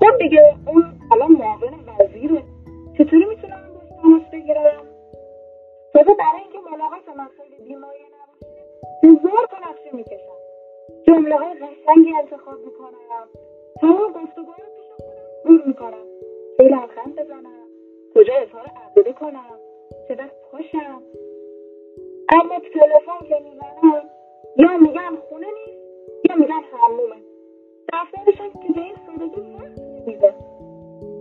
خب 0.00 0.18
دیگه 0.18 0.56
اون 0.66 0.84
الان 1.12 1.32
معاون 1.32 1.74
وزیره. 1.98 2.42
چطوری 2.98 3.24
می‌تونم 3.24 3.60
باش 3.74 3.88
تماس 4.02 4.22
بگیرم؟ 4.32 4.62
تازه 5.92 6.14
برای 6.18 6.42
اینکه 6.42 6.58
ملاقات 6.72 7.16
من 7.16 7.28
خیلی 7.36 7.68
بیمایه 7.68 8.06
نباشه 8.06 8.62
هزار 9.04 9.46
تا 9.50 9.56
نقشه 9.70 9.96
می‌کشم. 9.96 10.41
جمله 11.06 11.36
های 11.36 11.54
قشنگی 11.54 12.12
انتخاب 12.18 12.58
می‌کنم. 12.64 13.28
تمام 13.80 14.12
گفتگوها 14.12 14.56
رو 14.58 14.68
پیش 14.76 14.86
خودم 14.96 15.12
مرور 15.44 15.66
می‌کنم. 15.66 16.06
کی 16.56 16.64
لبخند 16.64 17.14
بزنم. 17.16 17.68
کجا 18.14 18.34
اظهار 18.34 18.66
عقیده 18.86 19.12
کنم. 19.12 19.58
چقدر 20.08 20.30
خوشم 20.50 21.02
اما 22.32 22.58
تلفن 22.58 23.26
که 23.28 23.34
می‌زنم 23.44 24.02
یا 24.56 24.78
میگن 24.78 25.16
خونه 25.28 25.46
نیست 25.46 25.80
یا 26.30 26.36
میگن 26.36 26.62
حمومه. 26.72 27.22
رفتارشون 27.92 28.50
که 28.62 28.72
به 28.72 28.80
این 28.80 28.94
سادگی 29.06 29.40
وقت 29.40 29.78
نمیده. 29.78 30.34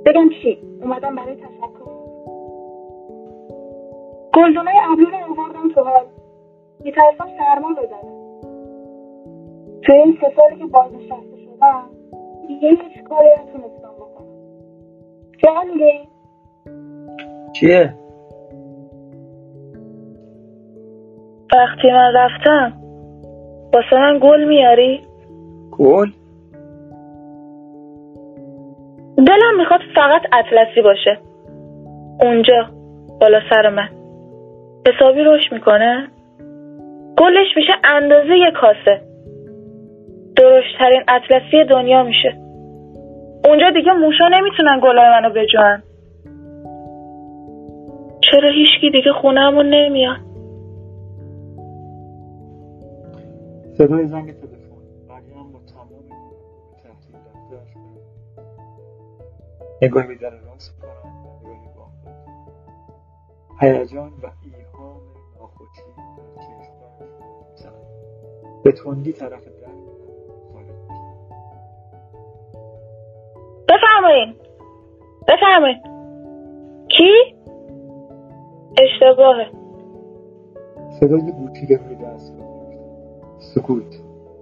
بگم 0.05 0.29
چی؟ 0.29 0.59
اومدم 0.81 1.15
برای 1.15 1.35
تشکر. 1.35 1.91
گلدونای 4.35 4.75
ابرو 4.91 5.05
رو 5.05 5.31
آوردم 5.31 5.69
تو 5.73 5.81
حال 5.83 6.05
میترسم 6.83 7.29
سرما 7.37 7.73
بزنه. 7.73 8.20
توی 9.85 9.95
این 9.95 10.17
سه 10.21 10.33
سالی 10.35 10.55
که 10.55 10.65
بازنشسته 10.65 11.37
شدم 11.45 11.83
دیگه 12.47 12.69
هیچ 12.69 13.03
کاری 13.03 13.27
نتونستم 13.33 13.93
بکنم. 13.99 14.27
جا 15.37 15.63
میگه 15.73 15.99
چیه؟ 17.53 17.93
وقتی 21.55 21.91
من 21.91 22.13
رفتم 22.15 22.73
واسه 23.73 23.95
من 23.95 24.19
گل 24.21 24.43
میاری؟ 24.43 25.01
گل؟ 25.71 26.11
دلم 29.17 29.57
می‌خواد 29.57 29.79
فقط 29.95 30.21
اطلسی 30.33 30.81
باشه. 30.81 31.17
اونجا 32.21 32.69
بالا 33.21 33.39
سر 33.49 33.69
من. 33.69 33.89
حسابی 34.87 35.23
روش 35.23 35.51
می‌کنه؟ 35.51 36.07
گلش 37.17 37.57
میشه 37.57 37.73
اندازه 37.83 38.37
یه 38.37 38.51
کاسه. 38.61 39.10
درشترین 40.41 41.03
اطلسی 41.07 41.63
دنیا 41.69 42.03
میشه. 42.03 42.37
اونجا 43.45 43.69
دیگه 43.75 43.91
موشا 43.91 44.27
نمی‌تونن 44.31 44.79
گلای 44.83 45.09
منو 45.09 45.29
بجوان. 45.29 45.83
چرا 48.31 48.49
هیچکی 48.49 48.89
دیگه 48.91 49.11
خونهمون 49.21 49.69
نمیاد؟ 49.69 50.17
صدای 53.77 54.07
زنگ 54.07 54.31
تلفن. 54.31 54.55
مریم 55.09 55.51
با 55.51 55.59
تمام 55.59 56.07
تحلیل 56.83 57.21
دفترش 57.25 57.71
نگاهی 59.81 60.07
به 60.07 60.15
در 60.15 60.29
راست 60.29 60.81
کنم 60.81 61.11
نگاهی 61.39 61.67
بامداد 61.75 62.17
هیجان 63.61 64.11
و 64.23 64.27
ایهام 64.43 65.01
ناخوشی 65.39 65.91
در 65.97 66.23
چشمانش 66.41 67.75
به 68.63 68.71
تندی 68.71 69.13
طرف 69.13 69.50
بفرمایین. 73.71 74.35
بفرمایین. 75.27 75.77
کی؟ 76.87 77.35
اشتباهه. 78.83 79.47
صدای 80.99 81.21
روی 81.77 81.95
دستگاه 81.95 82.47
می‌افتد. 82.47 83.39
سکوت. 83.39 83.95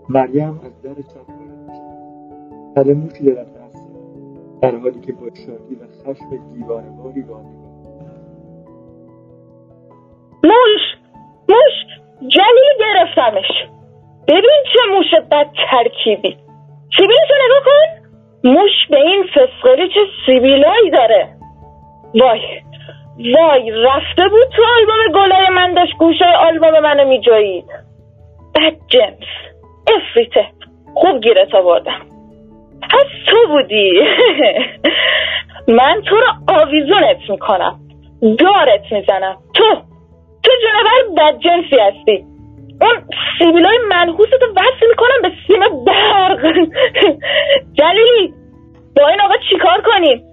مریم 0.10 0.62
از 0.66 0.82
در 0.82 0.94
چپ 0.94 1.30
وارد 1.30 1.60
می‌شود. 1.68 2.76
تله 2.76 2.94
موشی 2.94 3.24
دارد 3.24 3.48
دست. 3.48 3.88
در 4.62 4.76
حالی 4.76 5.00
که 5.00 5.14
با 5.14 5.26
شادی 5.46 5.76
و 5.76 5.86
خشم 6.04 6.54
دیوانهواری 6.54 7.22
به 7.22 7.34
آن. 7.34 7.46
موش! 10.44 10.82
موش! 11.50 12.00
جلیل 12.20 12.74
گرفتمش. 12.80 13.70
ببین 14.28 14.64
چه 14.74 14.80
موش 14.96 15.28
بد 15.32 15.48
ترکیبی 15.72 16.38
سیبیلشو 16.98 17.34
نگاه 17.46 17.64
کن؟ 17.66 17.99
موش 18.44 18.72
به 18.90 18.98
این 18.98 19.24
فسقلی 19.24 19.88
چه 19.88 20.00
سیبیلایی 20.26 20.92
داره. 20.92 21.30
وای 22.16 22.42
وای 23.18 23.72
رفته 23.72 24.28
بود 24.30 24.48
تو 24.56 24.64
آلبوم 24.78 25.22
گلای 25.22 25.50
من 25.50 25.74
داشت 25.74 25.94
گوشه 25.98 26.26
آلبوم 26.26 26.80
منو 26.80 27.08
میجایید 27.08 27.66
بد 28.56 28.74
جنس. 28.88 29.28
افریته. 29.96 30.48
خوب 30.94 31.22
گیرت 31.22 31.56
آوردم. 31.56 32.02
پس 32.82 33.06
تو 33.28 33.38
بودی. 33.48 33.92
من 35.78 36.02
تو 36.06 36.16
رو 36.16 36.28
آویزونت 36.62 37.30
می‌کنم. 37.30 37.80
دارت 38.22 38.92
می‌زنم. 38.92 39.38
تو. 39.54 39.76
تو 40.44 40.52
جنبر 40.64 41.24
بدجنسی 41.24 41.76
هستی. 41.80 42.26
اون 42.82 43.04
سیبیلای 43.40 43.78
منحوستو 43.90 44.46
وصل 44.56 44.88
می‌کنم 44.90 45.22
به 45.22 45.32
سیم 45.48 45.86
برق. 45.86 46.68
جلیلی 47.74 48.34
با 48.98 49.08
این 49.08 49.22
آقا 49.22 49.36
چیکار 49.50 49.82
کنیم؟ 49.82 50.24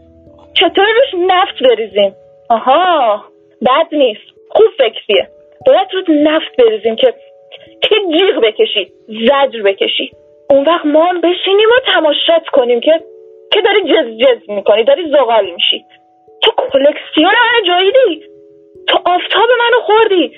چطور 0.55 0.87
روش 0.87 1.15
نفت 1.29 1.63
بریزیم؟ 1.63 2.15
آها 2.51 3.25
بد 3.67 3.87
نیست. 3.93 4.21
خوب 4.49 4.67
فکریه. 4.79 5.29
باید 5.67 5.89
روش 5.93 6.05
نفت 6.09 6.57
بریزیم 6.59 6.97
که 6.97 7.15
که 7.83 7.95
جیغ 8.17 8.41
بکشی 8.43 8.93
زجر 9.09 9.63
بکشی. 9.63 10.13
اون 10.51 10.65
وقت 10.65 10.87
ما 10.87 11.07
هم 11.07 11.21
بشینیم 11.21 11.69
و 11.77 11.93
تماشات 11.95 12.47
کنیم 12.53 12.81
که 12.81 13.01
که 13.53 13.61
داری 13.61 13.81
جز 13.81 14.25
جز 14.25 14.51
می‌کنی 14.51 14.85
داری 14.85 15.11
زغال 15.11 15.51
میشی. 15.51 15.85
تو 16.43 16.51
کلکسیون 16.57 17.35
منو 17.35 17.67
جاییدی 17.67 18.27
تو 18.89 18.97
آفتاب 18.97 19.49
منو 19.59 19.81
خوردی. 19.83 20.33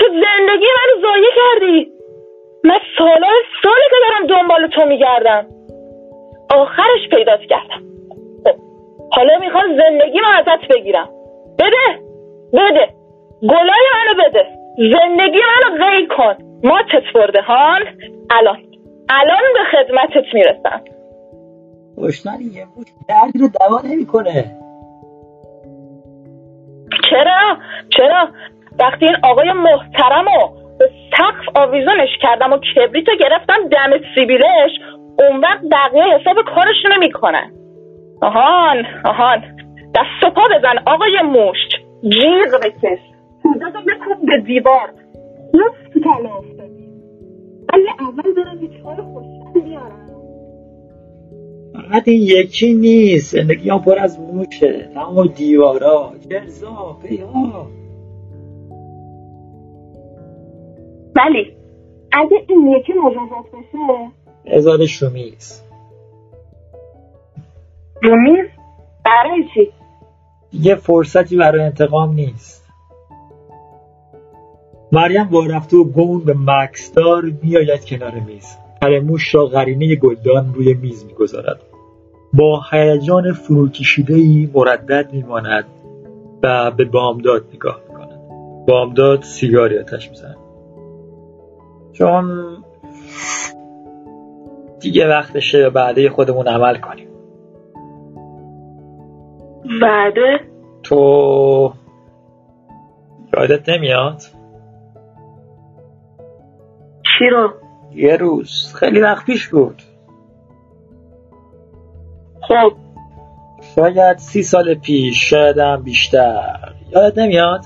تو 0.00 0.06
زندگی 0.06 0.66
منو 0.76 1.00
ضایع 1.02 1.30
کردی. 1.36 1.92
من 2.64 2.78
سالا 2.98 3.28
سالی 3.62 3.84
که 3.90 3.96
دارم 4.08 4.26
دنبال 4.26 4.66
تو 4.66 4.84
میگردم. 4.84 5.46
آخرش 6.50 7.08
پیدات 7.10 7.40
کردم. 7.40 7.82
خب، 8.44 8.60
حالا 9.12 9.38
می‌خوام 9.38 9.64
زندگی 9.64 10.20
من 10.20 10.38
ازت 10.38 10.68
بگیرم. 10.68 11.08
بده 11.58 12.00
بده. 12.52 12.88
گلای 13.42 13.86
منو 13.94 14.28
بده. 14.28 14.46
زندگی 14.76 15.38
منو 15.38 15.84
غی 15.84 16.06
کن. 16.06 16.36
ماتت 16.64 17.12
برده 17.14 17.42
هان. 17.42 17.82
الان. 18.30 18.58
الان 19.08 19.42
به 19.54 19.60
خدمتت 19.72 20.34
می‌رسم. 20.34 20.80
کشتن 21.98 22.40
یه 22.52 22.66
موش 22.76 22.88
دردی 23.08 23.38
رو 23.38 23.48
دوا 23.60 23.80
نمی‌کنه. 23.90 24.56
چرا؟ 27.10 27.56
چرا؟ 27.96 28.28
وقتی 28.80 29.06
این 29.06 29.16
آقای 29.22 29.52
محترم 29.52 30.24
رو 30.24 30.56
به 30.78 30.90
سقف 31.10 31.56
آویزونش 31.56 32.08
کردم 32.22 32.52
و 32.52 32.58
کبریتو 32.58 33.12
گرفتم 33.20 33.68
دم 33.68 33.90
سیبیلش 34.14 34.70
اون 35.18 35.40
وقت 35.40 35.60
بقیه 35.70 36.04
حساب 36.04 36.36
کارش 36.54 36.76
نمی‌کنن. 36.96 37.52
آهان 38.22 38.84
آهان. 39.04 39.42
دست 39.94 40.24
و 40.26 40.30
پا 40.30 40.42
بزن 40.42 40.78
آقای 40.86 41.22
موش 41.24 41.56
جیغ 42.02 42.60
بکش. 42.62 42.98
سوزتو 43.42 43.78
بکوب 43.80 44.26
به 44.26 44.38
دیوار. 44.38 44.90
مفت 45.54 46.02
تو 46.02 46.10
افتادی 46.10 46.88
ولی 47.72 47.88
اول 47.98 48.34
برم 48.34 48.62
یه 48.62 48.68
چای 48.68 48.96
خوشم 48.96 49.52
بیارم. 49.52 50.06
فقط 51.74 52.08
این 52.08 52.22
یکی 52.22 52.74
نیست. 52.74 53.36
زندگی 53.36 53.70
هم 53.70 53.78
پر 53.78 53.98
از 53.98 54.20
موشه. 54.20 54.88
تمام 54.94 55.26
دیوارا. 55.26 56.12
جرزا 56.30 56.98
پیها 57.08 57.66
ولی 61.16 61.56
اگه 62.12 62.44
این 62.48 62.68
یکی 62.68 62.92
مجازات 62.92 63.46
بشه؟ 63.52 64.10
ازاد 64.56 64.86
شومیز 64.86 65.62
رومیز 68.02 68.46
برای 69.04 69.44
چی؟ 69.54 69.72
یه 70.52 70.74
فرصتی 70.74 71.36
برای 71.36 71.62
انتقام 71.62 72.14
نیست. 72.14 72.60
مریم 74.92 75.24
با 75.24 75.46
رفته 75.46 75.76
و 75.76 75.84
گون 75.84 76.24
به 76.24 76.34
مکسدار 76.38 77.22
میآید 77.42 77.84
کنار 77.84 78.12
میز. 78.26 78.56
موش 79.02 79.34
را 79.34 79.46
قرینه 79.46 79.96
گلدان 79.96 80.54
روی 80.54 80.74
میز 80.74 81.04
می‌گذارد. 81.04 81.60
با 82.32 82.60
هیجان 82.70 83.32
فروکشیدهای 83.32 84.48
مردد 84.54 85.08
میماند 85.12 85.64
و 86.42 86.70
به 86.70 86.84
بامداد 86.84 87.44
نگاه 87.54 87.80
می‌کند. 87.88 88.20
بامداد 88.66 89.22
سیگاری 89.22 89.78
آتش 89.78 90.10
می‌زند. 90.10 90.29
چون 92.00 92.56
دیگه 94.80 95.08
وقتشه 95.08 95.58
به 95.58 95.70
بعده 95.70 96.10
خودمون 96.10 96.48
عمل 96.48 96.76
کنیم. 96.76 97.08
بعده؟ 99.82 100.40
تو 100.82 101.72
یادت 103.36 103.68
نمیاد؟ 103.68 104.22
چی 107.02 107.24
رو؟ 107.30 107.52
یه 107.94 108.16
روز. 108.16 108.74
خیلی 108.74 109.00
وقت 109.00 109.26
پیش 109.26 109.48
بود. 109.48 109.82
خب. 112.42 112.72
شاید 113.74 114.18
سی 114.18 114.42
سال 114.42 114.74
پیش 114.74 115.30
شاید 115.30 115.58
هم 115.58 115.82
بیشتر. 115.82 116.74
یادت 116.90 117.18
نمیاد؟ 117.18 117.60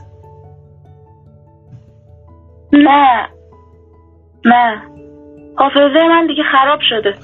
نه. 2.73 3.34
نه. 4.44 4.82
حافظه 5.56 6.08
من 6.08 6.26
دیگه 6.26 6.42
خراب 6.52 6.78
شده. 6.90 7.14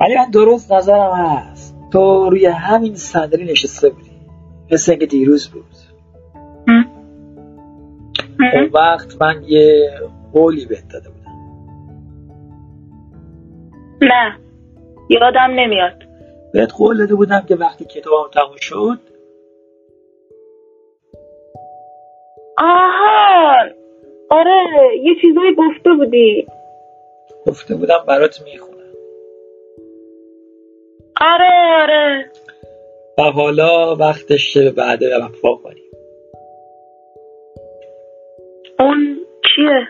ولی 0.00 0.16
من 0.16 0.30
درست 0.30 0.72
نظرم 0.72 1.12
هست. 1.12 1.76
تو 1.92 2.30
روی 2.30 2.46
همین 2.46 2.94
صندلی 2.94 3.44
نشسته 3.44 3.90
بودی. 3.90 4.10
مثل 4.72 4.92
اینکه 4.92 5.06
دیروز 5.06 5.48
بود. 5.48 5.64
اون 8.54 8.70
وقت 8.74 9.22
من 9.22 9.42
یه 9.42 9.90
قولی 10.32 10.66
بهت 10.66 10.88
داده 10.88 11.08
بودم. 11.10 11.36
نه. 14.02 14.38
یادم 15.08 15.50
نمیاد. 15.50 16.02
بهت 16.52 16.72
قول 16.72 16.98
داده 16.98 17.14
بودم 17.14 17.40
که 17.40 17.56
وقتی 17.56 17.84
کتابم 17.84 18.30
تموم 18.32 18.56
شد. 18.56 19.00
آها. 22.58 23.85
آره 24.30 24.98
یه 25.02 25.14
چیزایی 25.20 25.54
گفته 25.54 25.90
بودی. 25.98 26.46
گفته 27.46 27.74
بودم 27.74 28.04
برات 28.08 28.42
می‌خونم. 28.44 28.76
آره 31.20 31.82
آره. 31.82 32.30
و 33.18 33.22
حالا 33.22 33.96
وقتشه 33.96 34.64
به 34.64 34.70
بعده 34.70 35.16
وفا 35.16 35.54
کنیم. 35.54 35.82
اون 38.78 39.16
کیه 39.42 39.88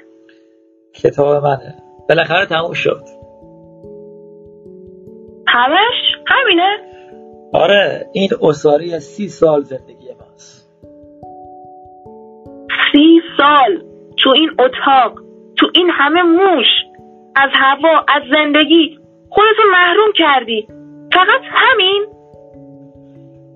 کتاب 0.94 1.44
منه. 1.44 1.74
بالاخره 2.08 2.46
تموم 2.46 2.72
شد. 2.72 3.02
همش؟ 5.48 5.94
همینه؟ 6.26 6.76
آره 7.52 8.10
این 8.12 8.30
اصاری 8.42 9.00
سی 9.00 9.28
سال 9.28 9.62
زندگی 9.62 10.08
ماست. 10.20 10.70
سی 12.92 13.20
سال. 13.36 13.95
تو 14.16 14.30
این 14.30 14.50
اتاق 14.50 15.20
تو 15.58 15.66
این 15.74 15.90
همه 15.92 16.22
موش 16.22 16.66
از 17.36 17.50
هوا 17.52 18.04
از 18.08 18.22
زندگی 18.32 18.98
خودتو 19.30 19.62
محروم 19.72 20.12
کردی. 20.14 20.68
فقط 21.12 21.40
همین؟ 21.44 22.06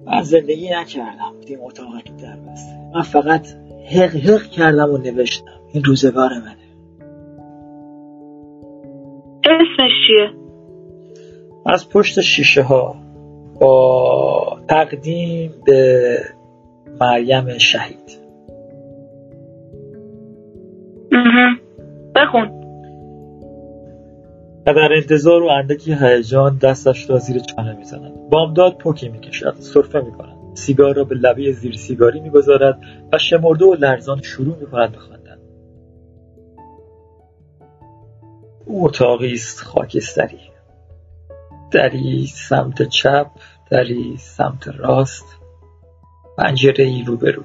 من 0.07 0.23
زندگی 0.23 0.71
نکردم 0.71 1.33
تو 1.41 1.47
این 1.49 1.59
اتاق 1.63 2.03
که 2.05 2.13
در 2.13 2.37
بسته. 2.53 2.73
من 2.95 3.03
فقط 3.03 3.47
حق 3.97 4.17
حق 4.17 4.43
کردم 4.43 4.91
و 4.93 4.99
نوشتم. 4.99 5.61
این 5.73 5.85
روزگار 5.85 6.31
منه. 6.31 6.57
اسمش 9.45 9.91
چیه؟ 10.07 10.31
از 11.67 11.89
پشت 11.91 12.21
شیشه 12.21 12.63
ها 12.63 12.97
با 13.61 14.61
تقدیم 14.69 15.55
به 15.67 16.19
مریم 17.01 17.59
شهید. 17.59 18.20
بخون. 22.15 22.49
و 24.67 24.75
در 24.75 24.93
انتظار 24.93 25.43
و 25.43 25.47
اندکی 25.47 25.95
هیجان 25.95 26.59
دستش 26.59 27.11
را 27.11 27.19
زیر 27.19 27.39
چانه 27.39 27.77
می‌زند. 27.77 28.13
بامداد 28.31 28.79
پوکی 28.79 29.09
می‌کشد 29.09 29.55
سرفه 29.59 30.01
می‌کند. 30.01 30.37
سیگار 30.55 30.95
را 30.95 31.05
به 31.05 31.15
لبه 31.15 31.53
زیر 31.53 31.77
سیگاری 31.77 32.21
می‌گذارد 32.21 32.81
و 33.13 33.19
شمرده 33.19 33.65
و 33.65 33.75
لرزان 33.75 34.23
شروع 34.23 34.57
می‌کند 34.61 34.93
به 34.93 34.99
خواندن. 34.99 35.39
او 38.67 38.85
اتاقی 38.87 39.33
است 39.33 39.61
خاکستری. 39.61 40.41
دری 41.71 42.27
سمت 42.27 42.83
چپ 42.83 43.27
دری 43.71 44.17
سمت 44.19 44.69
راست. 44.69 45.27
پنجره 46.39 46.85
ای 46.85 47.05
روبرو. 47.07 47.43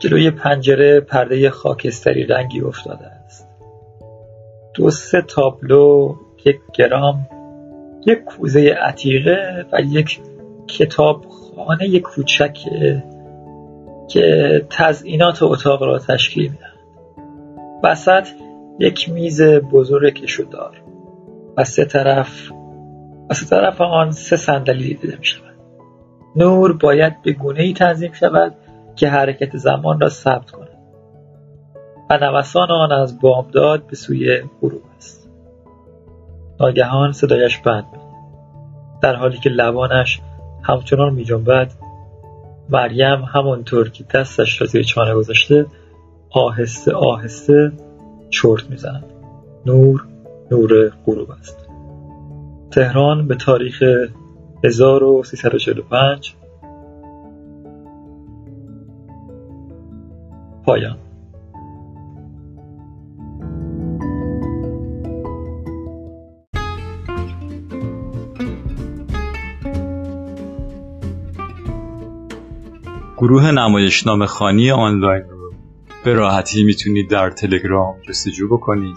جلوی 0.00 0.30
پنجره 0.30 1.00
پرده 1.00 1.50
خاکستری 1.50 2.26
رنگی 2.26 2.60
افتاده 2.60 3.06
است. 3.06 3.48
دو 4.74 4.90
سه 4.90 5.22
تابلو 5.22 6.14
یک 6.44 6.60
گرام 6.74 7.28
یک 8.06 8.24
کوزه 8.24 8.70
عتیقه 8.70 9.66
و 9.72 9.80
یک 9.80 10.20
کتاب 10.66 11.24
خانه 11.56 12.00
کوچک 12.00 12.58
که 14.08 14.66
تزئینات 14.70 15.42
اتاق 15.42 15.82
را 15.82 15.98
تشکیل 15.98 16.50
می‌دهد. 16.50 16.70
وسط 17.84 18.28
یک 18.78 19.08
میز 19.08 19.42
بزرگ 19.42 20.14
کشودار 20.14 20.82
و 21.56 21.64
سه 21.64 21.84
طرف 21.84 22.52
و 23.30 23.34
سه 23.34 23.46
طرف 23.46 23.80
آن 23.80 24.10
سه 24.10 24.36
صندلی 24.36 24.94
دیده 24.94 25.16
می 25.18 25.24
شود 25.24 25.54
نور 26.36 26.72
باید 26.72 27.22
به 27.22 27.32
گونه 27.32 27.62
ای 27.62 27.72
تنظیم 27.72 28.12
شود 28.12 28.54
که 28.96 29.08
حرکت 29.08 29.56
زمان 29.56 30.00
را 30.00 30.08
ثبت 30.08 30.50
کند. 30.50 30.68
و 32.10 32.18
نوسان 32.18 32.70
آن 32.70 32.92
از 32.92 33.20
بامداد 33.20 33.86
به 33.86 33.96
سوی 33.96 34.42
غروب 34.60 34.82
است. 34.96 35.30
ناگهان 36.60 37.12
صدایش 37.12 37.58
بند 37.58 37.84
می 37.92 37.98
در 39.02 39.14
حالی 39.16 39.38
که 39.38 39.50
لبانش 39.50 40.20
همچنان 40.62 41.14
می 41.14 41.24
جنبد 41.24 41.72
مریم 42.68 43.22
همانطور 43.22 43.90
که 43.90 44.04
دستش 44.14 44.60
را 44.60 44.66
زیر 44.66 44.82
چانه 44.82 45.14
گذاشته 45.14 45.66
آهسته 46.30 46.94
آهسته 46.94 47.72
چرت 48.30 48.70
می‌زند. 48.70 49.04
نور 49.66 50.06
نور 50.50 50.92
غروب 51.06 51.30
است. 51.30 51.68
تهران 52.70 53.26
به 53.28 53.34
تاریخ 53.34 53.82
1345 54.64 56.34
پایان. 60.70 60.98
گروه 73.16 73.50
نمایشنامه 73.50 74.26
خانی 74.26 74.70
آنلاین 74.70 75.22
رو 75.30 75.52
به 76.04 76.14
راحتی 76.14 76.64
می‌تونید 76.64 77.10
در 77.10 77.30
تلگرام 77.30 77.94
جستجو 78.08 78.48
بکنید. 78.48 78.96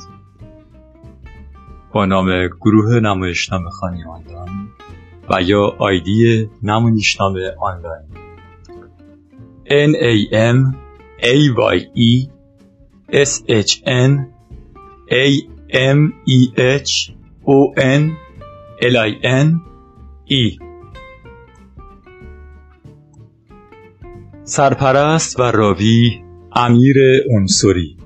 با 1.93 2.05
نام 2.05 2.47
گروه 2.47 2.99
نمایشنامه 2.99 3.69
خانی 3.69 4.03
آنلاین 4.03 4.67
و 5.29 5.41
یا 5.41 5.75
آیدی 5.77 6.49
نمایشنامه 6.63 7.55
آنلاین. 7.59 8.03
N 9.65 10.82
A 11.23 11.31
M 11.31 11.55
A 11.57 11.73
Y 11.75 11.89
E 11.95 12.29
S 13.09 13.43
H 13.47 13.81
N 13.85 14.33
A 15.11 15.25
M 15.69 16.13
E 16.25 16.51
H 16.57 17.13
O 17.45 17.73
N 17.77 18.17
L 18.81 18.97
I 18.97 19.19
N 19.23 19.61
E. 20.29 20.57
سرپرست 24.43 25.39
و 25.39 25.43
راوی 25.43 26.23
امیر 26.55 26.95
انصری 27.31 27.97